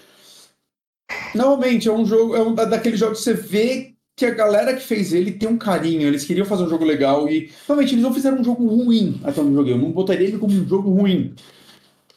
normalmente 1.35 1.89
é 1.89 1.93
um 1.93 2.05
jogo, 2.07 2.37
é 2.37 2.43
um 2.43 2.55
da- 2.55 2.65
daquele 2.67 2.97
jogo 2.97 3.13
que 3.15 3.21
você 3.21 3.35
vê 3.35 3.95
que 4.17 4.27
a 4.27 4.31
galera 4.35 4.75
que 4.75 4.83
fez 4.83 5.13
ele 5.13 5.33
tem 5.33 5.49
um 5.49 5.57
carinho, 5.59 6.03
eles 6.07 6.25
queriam 6.25 6.47
fazer 6.47 6.65
um 6.65 6.69
jogo 6.69 6.85
legal 6.85 7.29
e 7.29 7.51
realmente 7.67 7.95
eles 7.95 8.03
não 8.03 8.13
fizeram 8.13 8.41
um 8.41 8.45
jogo 8.45 8.67
ruim 8.67 9.21
até 9.25 9.41
onde 9.41 9.51
eu 9.51 9.57
joguei. 9.57 9.73
Eu 9.73 9.79
não 9.79 9.91
botaria 9.91 10.29
ele 10.29 10.39
como 10.39 10.53
um 10.55 10.69
jogo 10.69 10.91
ruim. 10.91 11.35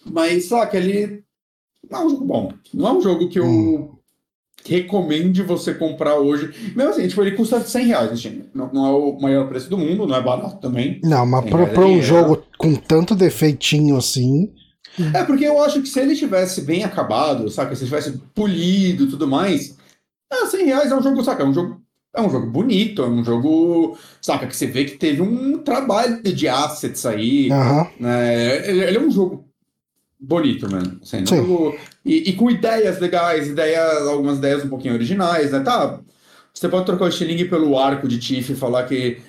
Mas, 0.06 0.46
saca, 0.46 0.78
ele 0.78 1.24
não 1.90 2.00
é 2.02 2.06
um 2.06 2.10
jogo 2.10 2.26
bom. 2.26 2.54
Não 2.74 2.88
é 2.88 2.94
um 2.94 3.02
jogo 3.02 3.30
que 3.30 3.40
eu 3.40 3.46
Hum. 3.46 3.90
recomende 4.64 5.42
você 5.44 5.74
comprar 5.74 6.16
hoje. 6.16 6.54
Mesmo 6.76 6.92
assim, 6.92 7.08
tipo, 7.08 7.22
ele 7.22 7.36
custa 7.36 7.62
100 7.62 7.86
reais 7.88 8.12
no 8.12 8.18
Steam. 8.18 8.42
Não, 8.54 8.72
não 8.74 8.86
é 8.86 8.90
o 8.90 9.20
maior 9.20 9.48
preço 9.48 9.70
do 9.70 9.78
mundo, 9.78 10.06
não 10.08 10.16
é 10.16 10.22
barato 10.22 10.58
também. 10.60 11.00
Não, 11.04 11.26
mas 11.26 11.46
pra 11.46 11.86
um 11.86 12.02
jogo 12.02 12.44
com 12.58 12.76
tanto 12.76 13.16
defeitinho 13.16 13.96
assim. 13.98 14.52
É 15.14 15.24
porque 15.24 15.46
eu 15.46 15.62
acho 15.62 15.82
que 15.82 15.90
se 15.90 16.00
ele 16.00 16.16
tivesse 16.16 16.62
bem 16.62 16.84
acabado, 16.84 17.50
saca? 17.50 17.76
Se 17.76 17.84
ele 17.84 17.90
tivesse 17.90 18.18
polido 18.34 19.04
e 19.04 19.10
tudo 19.10 19.28
mais, 19.28 19.76
ah, 20.32 20.46
100 20.46 20.66
reais 20.66 20.92
é 20.92 20.96
um 20.96 21.04
jogo, 21.04 21.24
saca? 21.24 21.44
É 21.44 21.46
um 21.46 21.54
jogo, 21.54 21.82
é 22.16 22.22
um 22.22 22.30
jogo 22.30 22.48
bonito, 22.48 23.02
é 23.02 23.08
um 23.08 23.24
jogo, 23.24 23.98
saca? 24.22 24.48
Que 24.48 24.56
você 24.56 24.68
vê 24.68 24.86
que 24.86 24.98
teve 24.98 25.22
um 25.22 25.58
trabalho 25.60 26.22
de 26.24 26.48
assets 26.48 27.06
aí, 27.06 27.52
Aham. 27.52 27.88
né? 28.00 28.70
Ele, 28.70 28.84
ele 28.84 28.98
é 28.98 29.02
um 29.02 29.12
jogo 29.12 29.46
bonito, 30.20 30.70
mano. 30.70 31.00
Assim, 31.02 31.24
um 31.24 31.26
Sim. 31.28 31.38
jogo- 31.38 31.76
e, 32.04 32.30
e 32.30 32.34
com 32.34 32.50
ideias 32.50 33.00
legais, 33.00 33.48
ideias, 33.48 34.08
algumas 34.08 34.38
ideias 34.38 34.64
um 34.64 34.70
pouquinho 34.70 34.94
originais, 34.94 35.52
né? 35.52 35.60
Tá, 35.62 36.00
você 36.54 36.70
pode 36.70 36.86
trocar 36.86 37.06
o 37.06 37.10
estilingue 37.10 37.46
pelo 37.46 37.78
arco 37.78 38.08
de 38.08 38.18
Tiff 38.20 38.52
e 38.54 38.56
falar 38.56 38.86
que 38.86 39.20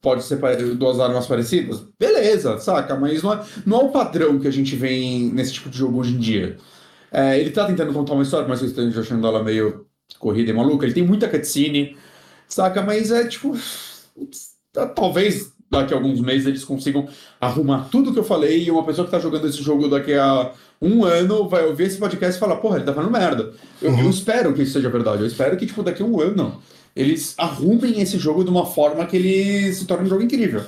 pode 0.00 0.24
ser 0.24 0.36
duas 0.74 0.98
armas 1.00 1.26
parecidas? 1.26 1.84
Beleza, 1.98 2.58
saca? 2.58 2.96
Mas 2.96 3.22
não 3.22 3.34
é, 3.34 3.44
não 3.64 3.80
é 3.80 3.84
o 3.84 3.90
padrão 3.90 4.38
que 4.40 4.48
a 4.48 4.50
gente 4.50 4.74
vê 4.74 4.90
nesse 5.32 5.54
tipo 5.54 5.70
de 5.70 5.78
jogo 5.78 6.00
hoje 6.00 6.14
em 6.14 6.18
dia. 6.18 6.56
É, 7.10 7.38
ele 7.38 7.50
tá 7.50 7.66
tentando 7.66 7.92
contar 7.92 8.14
uma 8.14 8.22
história, 8.22 8.48
mas 8.48 8.60
eu 8.62 8.68
estou 8.68 9.02
achando 9.02 9.26
ela 9.26 9.42
meio 9.44 9.86
corrida 10.18 10.50
e 10.50 10.54
maluca. 10.54 10.84
Ele 10.84 10.94
tem 10.94 11.06
muita 11.06 11.28
cutscene, 11.28 11.96
saca? 12.54 12.82
Mas 12.82 13.10
é 13.10 13.26
tipo. 13.26 13.56
Talvez 14.94 15.52
daqui 15.70 15.92
a 15.94 15.96
alguns 15.96 16.20
meses 16.20 16.46
eles 16.46 16.64
consigam 16.64 17.08
arrumar 17.40 17.88
tudo 17.90 18.12
que 18.12 18.18
eu 18.18 18.24
falei 18.24 18.64
e 18.64 18.70
uma 18.70 18.84
pessoa 18.84 19.04
que 19.06 19.10
tá 19.10 19.18
jogando 19.18 19.48
esse 19.48 19.62
jogo 19.62 19.88
daqui 19.88 20.12
a 20.14 20.52
um 20.80 21.04
ano 21.04 21.48
vai 21.48 21.64
ouvir 21.64 21.84
esse 21.84 21.96
podcast 21.98 22.36
e 22.36 22.40
falar, 22.40 22.56
porra, 22.56 22.76
ele 22.76 22.84
tá 22.84 22.92
falando 22.92 23.10
merda. 23.12 23.52
Eu, 23.80 23.96
eu 23.96 24.04
Uhum. 24.04 24.10
espero 24.10 24.52
que 24.54 24.62
isso 24.62 24.72
seja 24.72 24.90
verdade. 24.90 25.22
Eu 25.22 25.26
espero 25.26 25.56
que, 25.56 25.66
tipo, 25.66 25.82
daqui 25.82 26.02
a 26.02 26.06
um 26.06 26.20
ano 26.20 26.60
eles 26.94 27.34
arrumem 27.38 28.00
esse 28.00 28.18
jogo 28.18 28.44
de 28.44 28.50
uma 28.50 28.66
forma 28.66 29.06
que 29.06 29.16
ele 29.16 29.72
se 29.72 29.86
torne 29.86 30.04
um 30.04 30.08
jogo 30.08 30.22
incrível. 30.22 30.62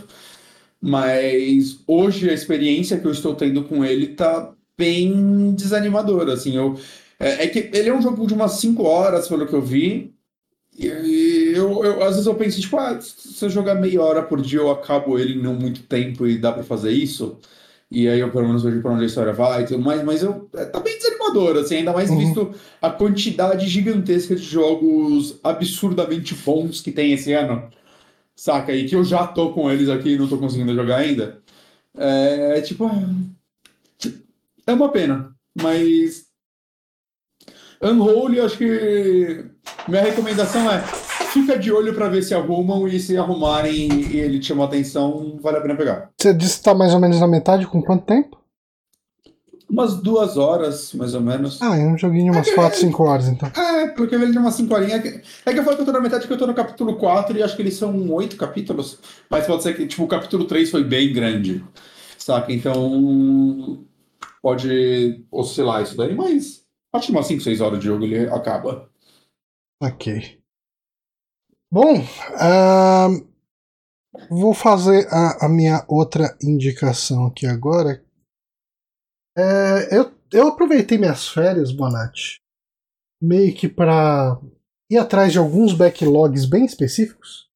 Mas 0.80 1.78
hoje 1.86 2.28
a 2.28 2.34
experiência 2.34 2.98
que 2.98 3.06
eu 3.06 3.12
estou 3.12 3.34
tendo 3.34 3.64
com 3.64 3.84
ele 3.84 4.08
tá 4.08 4.52
bem 4.76 5.52
desanimadora, 5.54 6.34
assim. 6.34 6.56
Eu, 6.56 6.78
é, 7.18 7.44
é 7.44 7.48
que 7.48 7.70
ele 7.72 7.88
é 7.88 7.94
um 7.94 8.02
jogo 8.02 8.26
de 8.26 8.34
umas 8.34 8.52
5 8.52 8.82
horas, 8.84 9.28
pelo 9.28 9.46
que 9.46 9.54
eu 9.54 9.62
vi. 9.62 10.14
E 10.78 10.88
eu, 11.56 11.84
eu- 11.84 12.02
às 12.02 12.10
vezes 12.12 12.26
eu 12.26 12.34
penso, 12.34 12.60
tipo, 12.60 12.76
ah, 12.76 12.98
se 13.00 13.44
eu 13.44 13.50
jogar 13.50 13.74
meia 13.74 14.02
hora 14.02 14.22
por 14.22 14.40
dia, 14.40 14.58
eu 14.60 14.70
acabo 14.70 15.18
ele 15.18 15.34
em 15.38 15.42
não 15.42 15.54
muito 15.54 15.82
tempo 15.84 16.26
e 16.26 16.38
dá 16.38 16.52
pra 16.52 16.62
fazer 16.62 16.90
isso. 16.92 17.38
E 17.90 18.08
aí 18.08 18.18
eu 18.20 18.30
pelo 18.32 18.46
menos 18.46 18.62
vejo 18.62 18.80
pra 18.82 18.90
onde 18.92 19.04
a 19.04 19.06
história 19.06 19.32
vai 19.32 19.62
e 19.62 19.66
tudo 19.66 19.82
mais, 19.82 20.02
mas 20.02 20.22
eu, 20.22 20.48
é, 20.54 20.64
tá 20.64 20.80
bem 20.80 20.96
desanimador, 20.96 21.56
assim, 21.58 21.76
ainda 21.76 21.92
mais 21.92 22.10
Uhum. 22.10 22.18
visto 22.18 22.54
a 22.82 22.90
quantidade 22.90 23.68
gigantesca 23.68 24.34
de 24.34 24.42
jogos 24.42 25.38
absurdamente 25.44 26.34
bons 26.34 26.80
que 26.80 26.90
tem 26.90 27.12
esse 27.12 27.32
ano. 27.32 27.70
Saca? 28.36 28.72
E 28.74 28.86
que 28.88 28.96
eu 28.96 29.04
já 29.04 29.26
tô 29.26 29.52
com 29.52 29.70
eles 29.70 29.88
aqui 29.88 30.10
e 30.14 30.18
não 30.18 30.26
tô 30.28 30.36
conseguindo 30.38 30.74
jogar 30.74 30.96
ainda. 30.96 31.40
É 31.96 32.60
tipo. 32.62 32.90
É 34.66 34.72
uma 34.72 34.88
pena. 34.88 35.32
Mas. 35.54 36.24
Unholy, 37.80 38.40
acho 38.40 38.58
que. 38.58 39.44
Minha 39.86 40.02
recomendação 40.02 40.68
é. 40.72 40.82
Fica 41.34 41.58
de 41.58 41.72
olho 41.72 41.92
pra 41.92 42.08
ver 42.08 42.22
se 42.22 42.32
arrumam 42.32 42.86
e 42.86 43.00
se 43.00 43.16
arrumarem 43.16 43.88
e 44.08 44.20
ele 44.20 44.38
te 44.38 44.46
chamou 44.46 44.64
a 44.64 44.68
atenção, 44.68 45.36
vale 45.42 45.56
a 45.56 45.60
pena 45.60 45.74
pegar. 45.74 46.10
Você 46.16 46.32
disse 46.32 46.58
que 46.58 46.64
tá 46.64 46.72
mais 46.72 46.94
ou 46.94 47.00
menos 47.00 47.18
na 47.18 47.26
metade, 47.26 47.66
com 47.66 47.82
quanto 47.82 48.04
tempo? 48.04 48.40
Umas 49.68 49.96
duas 49.96 50.36
horas, 50.36 50.92
mais 50.94 51.12
ou 51.12 51.20
menos. 51.20 51.60
Ah, 51.60 51.76
é 51.76 51.84
um 51.88 51.98
joguinho 51.98 52.30
de 52.30 52.38
umas 52.38 52.48
4, 52.54 52.78
5 52.78 53.02
horas, 53.02 53.26
então. 53.26 53.48
É, 53.48 53.88
porque 53.88 54.14
ele 54.14 54.30
tem 54.30 54.38
umas 54.38 54.54
5 54.54 54.72
horinhas. 54.72 54.92
É 54.92 54.98
que 55.00 55.22
é 55.44 55.52
que 55.52 55.58
eu 55.58 55.64
falo 55.64 55.74
que 55.74 55.82
eu 55.82 55.86
tô 55.86 55.90
na 55.90 56.00
metade, 56.00 56.24
que 56.24 56.32
eu 56.32 56.38
tô 56.38 56.46
no 56.46 56.54
capítulo 56.54 56.94
4 56.94 57.36
e 57.36 57.42
acho 57.42 57.56
que 57.56 57.62
eles 57.62 57.74
são 57.74 58.08
oito 58.12 58.36
capítulos. 58.36 59.00
Mas 59.28 59.44
pode 59.44 59.64
ser 59.64 59.74
que, 59.74 59.88
tipo, 59.88 60.04
o 60.04 60.08
capítulo 60.08 60.44
3 60.44 60.70
foi 60.70 60.84
bem 60.84 61.12
grande. 61.12 61.64
Saca? 62.16 62.52
Então. 62.52 63.84
Pode 64.40 65.24
oscilar 65.32 65.82
isso 65.82 65.96
daí, 65.96 66.14
mas. 66.14 66.62
Acho 66.92 67.06
que 67.06 67.12
umas 67.12 67.26
5, 67.26 67.42
6 67.42 67.60
horas 67.60 67.80
de 67.80 67.86
jogo 67.86 68.04
ele 68.04 68.28
acaba. 68.28 68.88
Ok. 69.82 70.38
Bom, 71.74 71.94
ahn, 72.38 73.26
vou 74.30 74.54
fazer 74.54 75.08
a, 75.10 75.46
a 75.46 75.48
minha 75.48 75.84
outra 75.88 76.38
indicação 76.40 77.26
aqui 77.26 77.48
agora. 77.48 78.00
É, 79.36 79.98
eu, 79.98 80.12
eu 80.32 80.46
aproveitei 80.46 80.98
minhas 80.98 81.26
férias, 81.26 81.72
Bonatti, 81.72 82.36
meio 83.20 83.52
que 83.52 83.68
para 83.68 84.40
ir 84.88 84.98
atrás 84.98 85.32
de 85.32 85.38
alguns 85.40 85.72
backlogs 85.72 86.46
bem 86.46 86.64
específicos. 86.64 87.50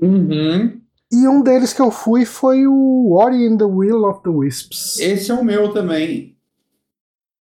Uhum. 0.00 0.82
E 1.12 1.28
um 1.28 1.40
deles 1.40 1.72
que 1.72 1.82
eu 1.82 1.92
fui 1.92 2.24
foi 2.24 2.66
o 2.66 3.12
Ori 3.12 3.46
and 3.46 3.58
the 3.58 3.64
Will 3.64 4.02
of 4.06 4.24
the 4.24 4.30
Wisps. 4.30 4.98
Esse 4.98 5.30
é 5.30 5.34
o 5.34 5.44
meu 5.44 5.72
também. 5.72 6.36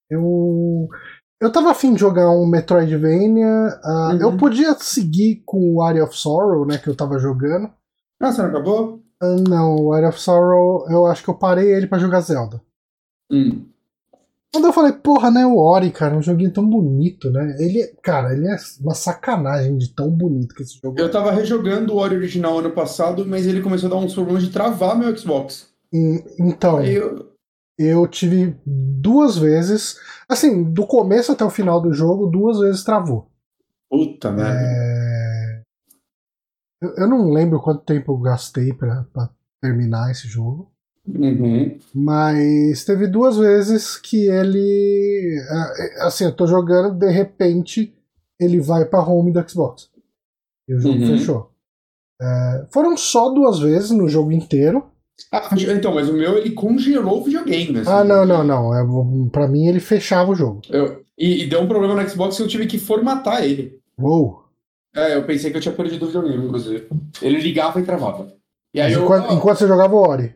Eu, 0.08 0.88
eu 1.42 1.52
tava 1.52 1.72
afim 1.72 1.94
de 1.94 2.00
jogar 2.00 2.30
um 2.30 2.46
Metroidvania. 2.46 3.80
ah, 3.84 4.12
Uhum. 4.14 4.22
Eu 4.22 4.38
podia 4.38 4.74
seguir 4.76 5.42
com 5.46 5.74
o 5.76 5.82
Area 5.82 6.04
of 6.04 6.16
Sorrow, 6.16 6.66
né, 6.66 6.78
que 6.78 6.88
eu 6.88 6.96
tava 6.96 7.18
jogando. 7.18 7.70
Ah, 8.22 8.32
você 8.32 8.42
não 8.44 8.50
acabou? 8.50 9.02
Ah, 9.22 9.36
não, 9.50 9.76
o 9.76 9.94
Area 9.94 10.10
of 10.10 10.20
Sorrow, 10.22 10.86
eu 10.90 11.06
acho 11.08 11.24
que 11.24 11.30
eu 11.30 11.34
parei 11.34 11.74
ele 11.74 11.88
pra 11.88 11.98
jogar 11.98 12.22
Zelda. 12.22 12.62
Hum. 13.32 13.66
Quando 14.54 14.66
eu 14.68 14.74
falei, 14.74 14.92
porra, 14.92 15.32
né, 15.32 15.46
o 15.46 15.58
Ori, 15.58 15.92
cara, 15.92 16.16
um 16.16 16.22
joguinho 16.22 16.52
tão 16.52 16.70
bonito, 16.70 17.32
né? 17.32 17.56
Ele, 17.58 17.88
cara, 18.04 18.34
ele 18.34 18.48
é 18.48 18.58
uma 18.82 18.94
sacanagem 18.94 19.78
de 19.78 19.94
tão 19.96 20.10
bonito 20.10 20.54
que 20.54 20.62
esse 20.62 20.78
jogo 20.78 21.00
é. 21.00 21.02
Eu 21.02 21.10
tava 21.10 21.32
rejogando 21.32 21.94
o 21.94 21.98
Ori 21.98 22.18
original 22.18 22.60
ano 22.60 22.72
passado, 22.72 23.26
mas 23.26 23.48
ele 23.48 23.62
começou 23.62 23.88
a 23.88 23.92
dar 23.92 23.96
uns 23.96 24.14
problemas 24.14 24.44
de 24.44 24.50
travar 24.50 24.98
meu 24.98 25.16
Xbox. 25.18 25.70
Então, 26.38 26.78
Aí 26.78 26.96
eu. 26.96 27.31
Eu 27.78 28.08
tive 28.08 28.56
duas 28.66 29.38
vezes, 29.38 29.98
assim, 30.30 30.64
do 30.64 30.86
começo 30.86 31.32
até 31.32 31.44
o 31.44 31.50
final 31.50 31.82
do 31.82 31.94
jogo, 31.94 32.28
duas 32.28 32.60
vezes 32.60 32.84
travou. 32.84 33.30
Puta 33.90 34.32
merda. 34.32 34.60
É, 34.60 35.62
Eu, 36.82 36.94
eu 36.98 37.08
não 37.08 37.32
lembro 37.32 37.62
quanto 37.62 37.84
tempo 37.84 38.12
eu 38.14 38.18
gastei 38.18 38.74
pra, 38.74 39.04
pra 39.14 39.30
terminar 39.62 40.12
esse 40.12 40.28
jogo. 40.28 40.72
Uhum. 41.08 41.80
Mas 41.96 42.86
teve 42.86 43.08
duas 43.08 43.36
vezes 43.38 43.98
que 43.98 44.28
ele. 44.28 45.36
Assim, 46.02 46.26
eu 46.26 46.36
tô 46.36 46.46
jogando, 46.46 46.94
de 46.98 47.10
repente 47.10 47.94
ele 48.40 48.60
vai 48.60 48.86
pra 48.86 49.04
home 49.04 49.32
do 49.32 49.50
Xbox. 49.50 49.90
E 50.68 50.74
o 50.76 50.80
jogo 50.80 51.00
Uhum. 51.00 51.08
fechou. 51.08 51.52
É, 52.22 52.68
foram 52.72 52.96
só 52.96 53.30
duas 53.32 53.60
vezes 53.60 53.90
no 53.92 54.08
jogo 54.08 54.32
inteiro. 54.32 54.91
Ah, 55.32 55.50
então, 55.54 55.94
mas 55.96 56.10
o 56.10 56.14
meu 56.14 56.38
ele 56.38 56.52
congelou 56.52 57.20
o 57.20 57.24
videogame. 57.24 57.80
assim. 57.80 57.90
Ah, 57.90 58.04
não, 58.04 58.26
não, 58.26 58.44
não. 58.44 58.74
É, 58.74 59.30
pra 59.30 59.48
mim 59.48 59.68
ele 59.68 59.80
fechava 59.80 60.32
o 60.32 60.36
jogo. 60.36 60.62
Eu- 60.70 61.04
e, 61.18 61.44
e 61.44 61.48
deu 61.48 61.62
um 61.62 61.68
problema 61.68 61.94
no 62.02 62.10
Xbox 62.10 62.38
que 62.38 62.44
eu 62.44 62.48
tive 62.48 62.66
que 62.66 62.80
formatar 62.80 63.44
ele. 63.44 63.80
Uou! 64.00 64.44
É, 64.96 65.16
eu 65.16 65.24
pensei 65.26 65.52
que 65.52 65.58
eu 65.58 65.62
tinha 65.62 65.74
perdido 65.74 66.04
o 66.04 66.08
videogame, 66.08 66.46
inclusive. 66.46 66.88
Ele 67.22 67.40
ligava 67.40 67.80
e 67.80 67.84
travava. 67.84 68.34
E 68.74 68.82
aí 68.82 68.92
eu. 68.94 69.04
enquanto, 69.04 69.32
enquanto 69.34 69.58
você 69.60 69.68
jogava 69.68 69.94
o 69.96 70.00
Ori. 70.00 70.36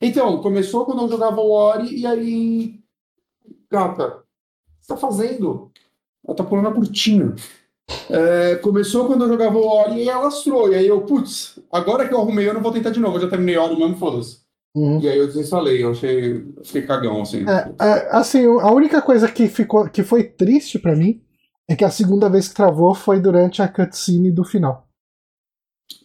Então, 0.00 0.40
começou 0.42 0.84
quando 0.84 1.02
eu 1.02 1.08
jogava 1.08 1.40
o 1.40 1.50
Ori 1.50 1.96
e 1.98 2.06
aí. 2.06 2.80
Gata, 3.70 4.06
o 4.06 4.10
que 4.10 4.16
você 4.80 4.88
tá 4.88 4.96
fazendo? 4.96 5.70
Ela 6.26 6.36
tá 6.36 6.44
pulando 6.44 6.68
a 6.68 6.72
cortina. 6.72 7.34
É, 8.10 8.56
começou 8.56 9.06
quando 9.06 9.24
eu 9.24 9.28
jogava 9.28 9.56
o 9.56 9.66
Ori 9.66 10.04
e 10.04 10.10
alastrou. 10.10 10.72
E 10.72 10.74
aí 10.74 10.86
eu, 10.86 11.02
putz, 11.02 11.58
agora 11.70 12.06
que 12.06 12.14
eu 12.14 12.20
arrumei, 12.20 12.48
eu 12.48 12.54
não 12.54 12.62
vou 12.62 12.72
tentar 12.72 12.90
de 12.90 13.00
novo. 13.00 13.16
Eu 13.16 13.22
já 13.22 13.28
terminei 13.28 13.56
Ori 13.56 13.76
mesmo, 13.76 13.96
foda-se. 13.96 14.44
Uhum. 14.76 15.00
E 15.00 15.08
aí 15.08 15.18
eu 15.18 15.26
desinstalei, 15.26 15.84
eu 15.84 15.90
achei. 15.92 16.44
Fiquei 16.64 16.82
cagão, 16.82 17.22
assim. 17.22 17.44
É, 17.48 17.72
é, 17.80 18.08
assim, 18.10 18.44
a 18.44 18.72
única 18.72 19.00
coisa 19.00 19.30
que, 19.30 19.48
ficou, 19.48 19.88
que 19.88 20.02
foi 20.02 20.24
triste 20.24 20.78
pra 20.78 20.96
mim 20.96 21.20
é 21.68 21.76
que 21.76 21.84
a 21.84 21.90
segunda 21.90 22.28
vez 22.28 22.48
que 22.48 22.54
travou 22.54 22.94
foi 22.94 23.20
durante 23.20 23.62
a 23.62 23.68
cutscene 23.68 24.30
do 24.30 24.44
final. 24.44 24.86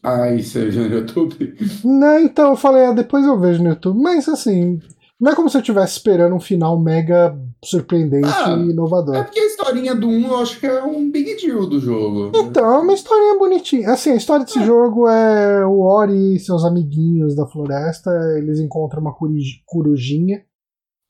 Ai, 0.03 0.41
você 0.41 0.69
viu 0.69 0.87
no 0.87 0.95
YouTube? 0.95 1.55
Não, 1.83 2.19
então 2.19 2.51
eu 2.51 2.55
falei, 2.55 2.85
ah, 2.85 2.93
depois 2.93 3.25
eu 3.25 3.39
vejo 3.39 3.63
no 3.63 3.69
YouTube. 3.69 3.99
Mas 3.99 4.29
assim, 4.29 4.79
Não 5.19 5.31
é 5.31 5.35
como 5.35 5.49
se 5.49 5.57
eu 5.57 5.61
estivesse 5.61 5.93
esperando 5.97 6.33
um 6.33 6.39
final 6.39 6.79
mega 6.79 7.37
surpreendente 7.63 8.27
Ah, 8.27 8.51
e 8.55 8.69
inovador. 8.71 9.15
É 9.17 9.23
porque 9.23 9.39
a 9.39 9.45
historinha 9.47 9.93
do 9.93 10.07
1 10.07 10.27
eu 10.27 10.37
acho 10.37 10.59
que 10.59 10.65
é 10.65 10.81
um 10.81 11.11
big 11.11 11.35
deal 11.35 11.67
do 11.67 11.77
jogo. 11.79 12.31
Então, 12.33 12.75
é 12.75 12.79
uma 12.79 12.93
historinha 12.93 13.37
bonitinha. 13.37 13.91
Assim, 13.91 14.11
a 14.11 14.15
história 14.15 14.45
desse 14.45 14.63
jogo 14.63 15.09
é 15.09 15.65
o 15.65 15.81
Ori 15.81 16.35
e 16.35 16.39
seus 16.39 16.63
amiguinhos 16.63 17.35
da 17.35 17.45
floresta. 17.45 18.09
Eles 18.37 18.59
encontram 18.59 19.01
uma 19.01 19.13
coruj- 19.13 19.61
corujinha 19.65 20.41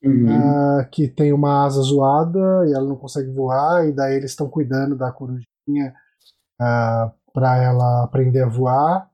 Uhum. 0.04 0.28
ah, 0.30 0.88
que 0.92 1.08
tem 1.10 1.32
uma 1.34 1.66
asa 1.66 1.82
zoada 1.82 2.40
e 2.68 2.74
ela 2.74 2.88
não 2.88 2.96
consegue 2.96 3.32
voar. 3.32 3.88
E 3.88 3.92
daí 3.92 4.16
eles 4.16 4.32
estão 4.32 4.50
cuidando 4.50 4.98
da 4.98 5.12
corujinha 5.12 5.94
ah, 6.60 7.12
pra 7.32 7.62
ela 7.62 8.04
aprender 8.06 8.42
a 8.42 8.50
voar. 8.50 9.08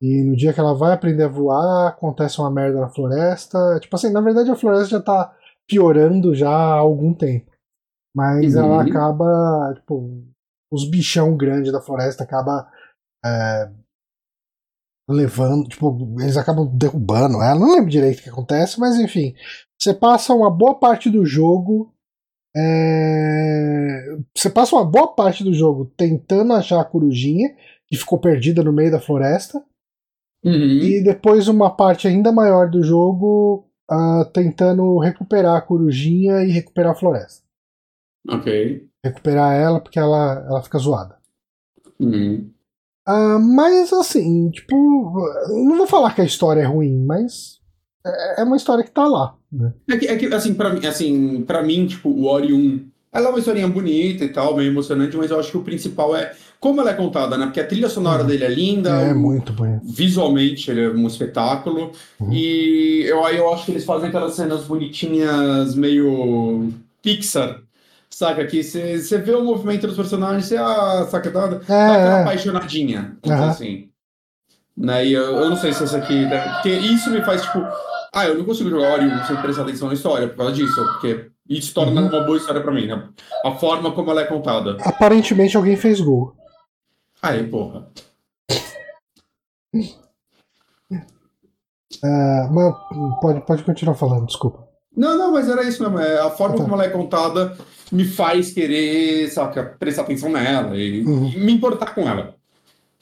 E 0.00 0.22
no 0.22 0.36
dia 0.36 0.52
que 0.52 0.60
ela 0.60 0.74
vai 0.74 0.92
aprender 0.92 1.24
a 1.24 1.28
voar, 1.28 1.88
acontece 1.88 2.38
uma 2.40 2.50
merda 2.50 2.80
na 2.80 2.88
floresta. 2.88 3.58
Tipo 3.80 3.96
assim, 3.96 4.10
na 4.12 4.20
verdade 4.20 4.50
a 4.50 4.56
floresta 4.56 4.86
já 4.98 5.00
tá 5.02 5.36
piorando 5.68 6.34
já 6.34 6.48
há 6.50 6.74
algum 6.74 7.12
tempo. 7.12 7.50
Mas 8.16 8.54
Uhum. 8.54 8.60
ela 8.62 8.82
acaba, 8.82 9.72
tipo, 9.74 10.24
os 10.72 10.88
bichão 10.88 11.36
grandes 11.36 11.72
da 11.72 11.80
floresta 11.80 12.22
acaba 12.24 12.70
é, 13.24 13.70
levando, 15.10 15.68
tipo, 15.68 16.16
eles 16.20 16.36
acabam 16.36 16.66
derrubando 16.76 17.42
ela. 17.42 17.58
Não 17.58 17.72
lembro 17.74 17.90
direito 17.90 18.20
o 18.20 18.22
que 18.22 18.30
acontece, 18.30 18.78
mas 18.78 18.96
enfim. 18.96 19.34
Você 19.80 19.92
passa 19.94 20.32
uma 20.34 20.50
boa 20.50 20.78
parte 20.78 21.10
do 21.10 21.24
jogo. 21.24 21.92
é, 22.56 24.16
Você 24.36 24.50
passa 24.50 24.74
uma 24.76 24.84
boa 24.84 25.14
parte 25.14 25.42
do 25.44 25.52
jogo 25.52 25.86
tentando 25.96 26.52
achar 26.52 26.80
a 26.80 26.84
corujinha, 26.84 27.54
que 27.86 27.96
ficou 27.96 28.18
perdida 28.18 28.62
no 28.62 28.72
meio 28.72 28.90
da 28.90 29.00
floresta. 29.00 29.62
Uhum. 30.44 30.78
E 30.78 31.02
depois 31.02 31.48
uma 31.48 31.70
parte 31.74 32.06
ainda 32.06 32.30
maior 32.30 32.70
do 32.70 32.82
jogo 32.82 33.66
ah, 33.90 34.28
tentando 34.32 34.98
recuperar 34.98 35.56
a 35.56 35.60
corujinha 35.60 36.44
e 36.44 36.50
recuperar 36.50 36.92
a 36.92 36.94
floresta. 36.94 37.42
Ok. 38.28 38.86
Recuperar 39.04 39.54
ela 39.54 39.80
porque 39.80 39.98
ela, 39.98 40.44
ela 40.48 40.62
fica 40.62 40.78
zoada. 40.78 41.16
Uhum. 41.98 42.50
Ah, 43.06 43.38
mas 43.38 43.92
assim, 43.92 44.50
tipo, 44.50 44.74
não 45.48 45.78
vou 45.78 45.86
falar 45.86 46.14
que 46.14 46.20
a 46.20 46.26
história 46.26 46.60
é 46.60 46.66
ruim, 46.66 47.04
mas 47.06 47.58
é 48.06 48.42
é 48.42 48.44
uma 48.44 48.56
história 48.56 48.84
que 48.84 48.90
tá 48.90 49.06
lá. 49.06 49.34
Né? 49.50 49.72
É 49.88 49.96
que, 49.96 50.06
é 50.06 50.16
que, 50.16 50.26
assim, 50.26 50.54
pra 50.54 50.72
assim, 50.88 51.42
pra 51.42 51.62
mim, 51.62 51.86
tipo, 51.86 52.10
o 52.10 52.26
Ori 52.26 52.52
1, 52.52 52.86
ela 53.12 53.26
é 53.26 53.30
uma 53.30 53.38
historinha 53.38 53.68
bonita 53.68 54.24
e 54.24 54.28
tal, 54.28 54.56
meio 54.56 54.70
emocionante, 54.70 55.16
mas 55.16 55.30
eu 55.30 55.40
acho 55.40 55.50
que 55.50 55.56
o 55.56 55.64
principal 55.64 56.14
é 56.14 56.34
como 56.60 56.80
ela 56.80 56.90
é 56.90 56.94
contada, 56.94 57.36
né? 57.38 57.46
Porque 57.46 57.60
a 57.60 57.66
trilha 57.66 57.88
sonora 57.88 58.22
Uhum. 58.22 58.28
dele 58.28 58.44
é 58.44 58.48
linda, 58.48 58.90
É 58.90 59.12
o- 59.12 59.18
muito 59.18 59.52
bonito. 59.52 59.80
visualmente 59.84 60.70
ele 60.70 60.84
é 60.84 60.88
um 60.90 61.06
espetáculo, 61.06 61.92
Uhum. 62.20 62.32
e 62.32 63.04
eu, 63.06 63.24
aí 63.24 63.36
eu 63.36 63.52
acho 63.52 63.64
que 63.64 63.70
eles 63.72 63.84
fazem 63.84 64.08
aquelas 64.08 64.34
cenas 64.34 64.64
bonitinhas, 64.64 65.74
meio 65.74 66.72
Pixar, 67.02 67.60
saca? 68.10 68.44
Que 68.46 68.62
você 68.62 69.18
vê 69.18 69.32
o 69.34 69.44
movimento 69.44 69.86
dos 69.86 69.96
personagens, 69.96 70.46
você, 70.46 70.56
ah, 70.56 71.06
saca, 71.08 71.30
dá, 71.30 71.46
dá 71.46 71.56
aquela 71.56 72.16
É, 72.16 72.18
é. 72.18 72.22
apaixonadinha, 72.22 73.16
dizer 73.22 73.34
Aham. 73.34 73.48
assim. 73.50 73.88
Né? 74.76 75.06
E 75.06 75.12
eu, 75.12 75.22
eu 75.36 75.50
não 75.50 75.56
sei 75.56 75.72
se 75.72 75.82
esse 75.84 75.96
aqui. 75.96 76.24
Porque 76.54 76.70
isso 76.70 77.10
me 77.10 77.20
faz, 77.22 77.42
tipo. 77.42 77.58
Ah, 78.14 78.26
eu 78.26 78.38
não 78.38 78.44
consigo 78.44 78.70
jogar 78.70 78.92
Ori 78.94 79.06
1 79.06 79.24
sem 79.26 79.36
prestar 79.36 79.62
atenção 79.62 79.88
na 79.88 79.94
história 79.94 80.28
por 80.28 80.36
causa 80.36 80.52
disso. 80.52 80.74
Porque 80.92 81.26
isso 81.48 81.74
torna 81.74 82.00
Uhum. 82.00 82.08
uma 82.08 82.20
boa 82.24 82.36
história 82.36 82.60
pra 82.60 82.72
mim, 82.72 82.86
né? 82.86 83.02
A 83.44 83.50
forma 83.56 83.90
como 83.90 84.10
ela 84.12 84.20
é 84.22 84.24
contada. 84.24 84.76
Aparentemente 84.80 85.56
alguém 85.56 85.76
fez 85.76 86.00
gol. 86.00 86.32
Aí, 87.22 87.46
porra. 87.48 87.88
Ah, 92.04 92.48
mas 92.50 92.74
pode, 93.20 93.40
pode 93.46 93.62
continuar 93.64 93.94
falando, 93.94 94.26
desculpa. 94.26 94.66
Não, 94.96 95.16
não, 95.16 95.32
mas 95.32 95.48
era 95.48 95.62
isso 95.62 95.82
mesmo. 95.82 95.98
É, 95.98 96.20
a 96.20 96.30
forma 96.30 96.56
Tá. 96.56 96.62
como 96.62 96.74
ela 96.74 96.84
é 96.84 96.90
contada 96.90 97.56
me 97.90 98.04
faz 98.04 98.52
querer, 98.52 99.28
saca, 99.30 99.76
prestar 99.78 100.02
atenção 100.02 100.28
nela 100.30 100.76
e, 100.76 101.04
Uhum. 101.04 101.28
e 101.28 101.38
me 101.38 101.52
importar 101.52 101.94
com 101.94 102.02
ela. 102.08 102.34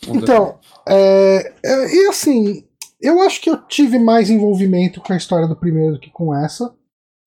Então, 0.09 0.59
é, 0.87 1.53
é, 1.65 1.95
e 1.95 2.07
assim, 2.09 2.65
eu 3.01 3.21
acho 3.23 3.41
que 3.41 3.49
eu 3.51 3.57
tive 3.67 3.99
mais 3.99 4.29
envolvimento 4.31 5.01
com 5.01 5.13
a 5.13 5.17
história 5.17 5.49
do 5.49 5.57
primeiro 5.57 5.95
do 5.95 6.01
que 6.01 6.11
com 6.11 6.35
essa. 6.35 6.73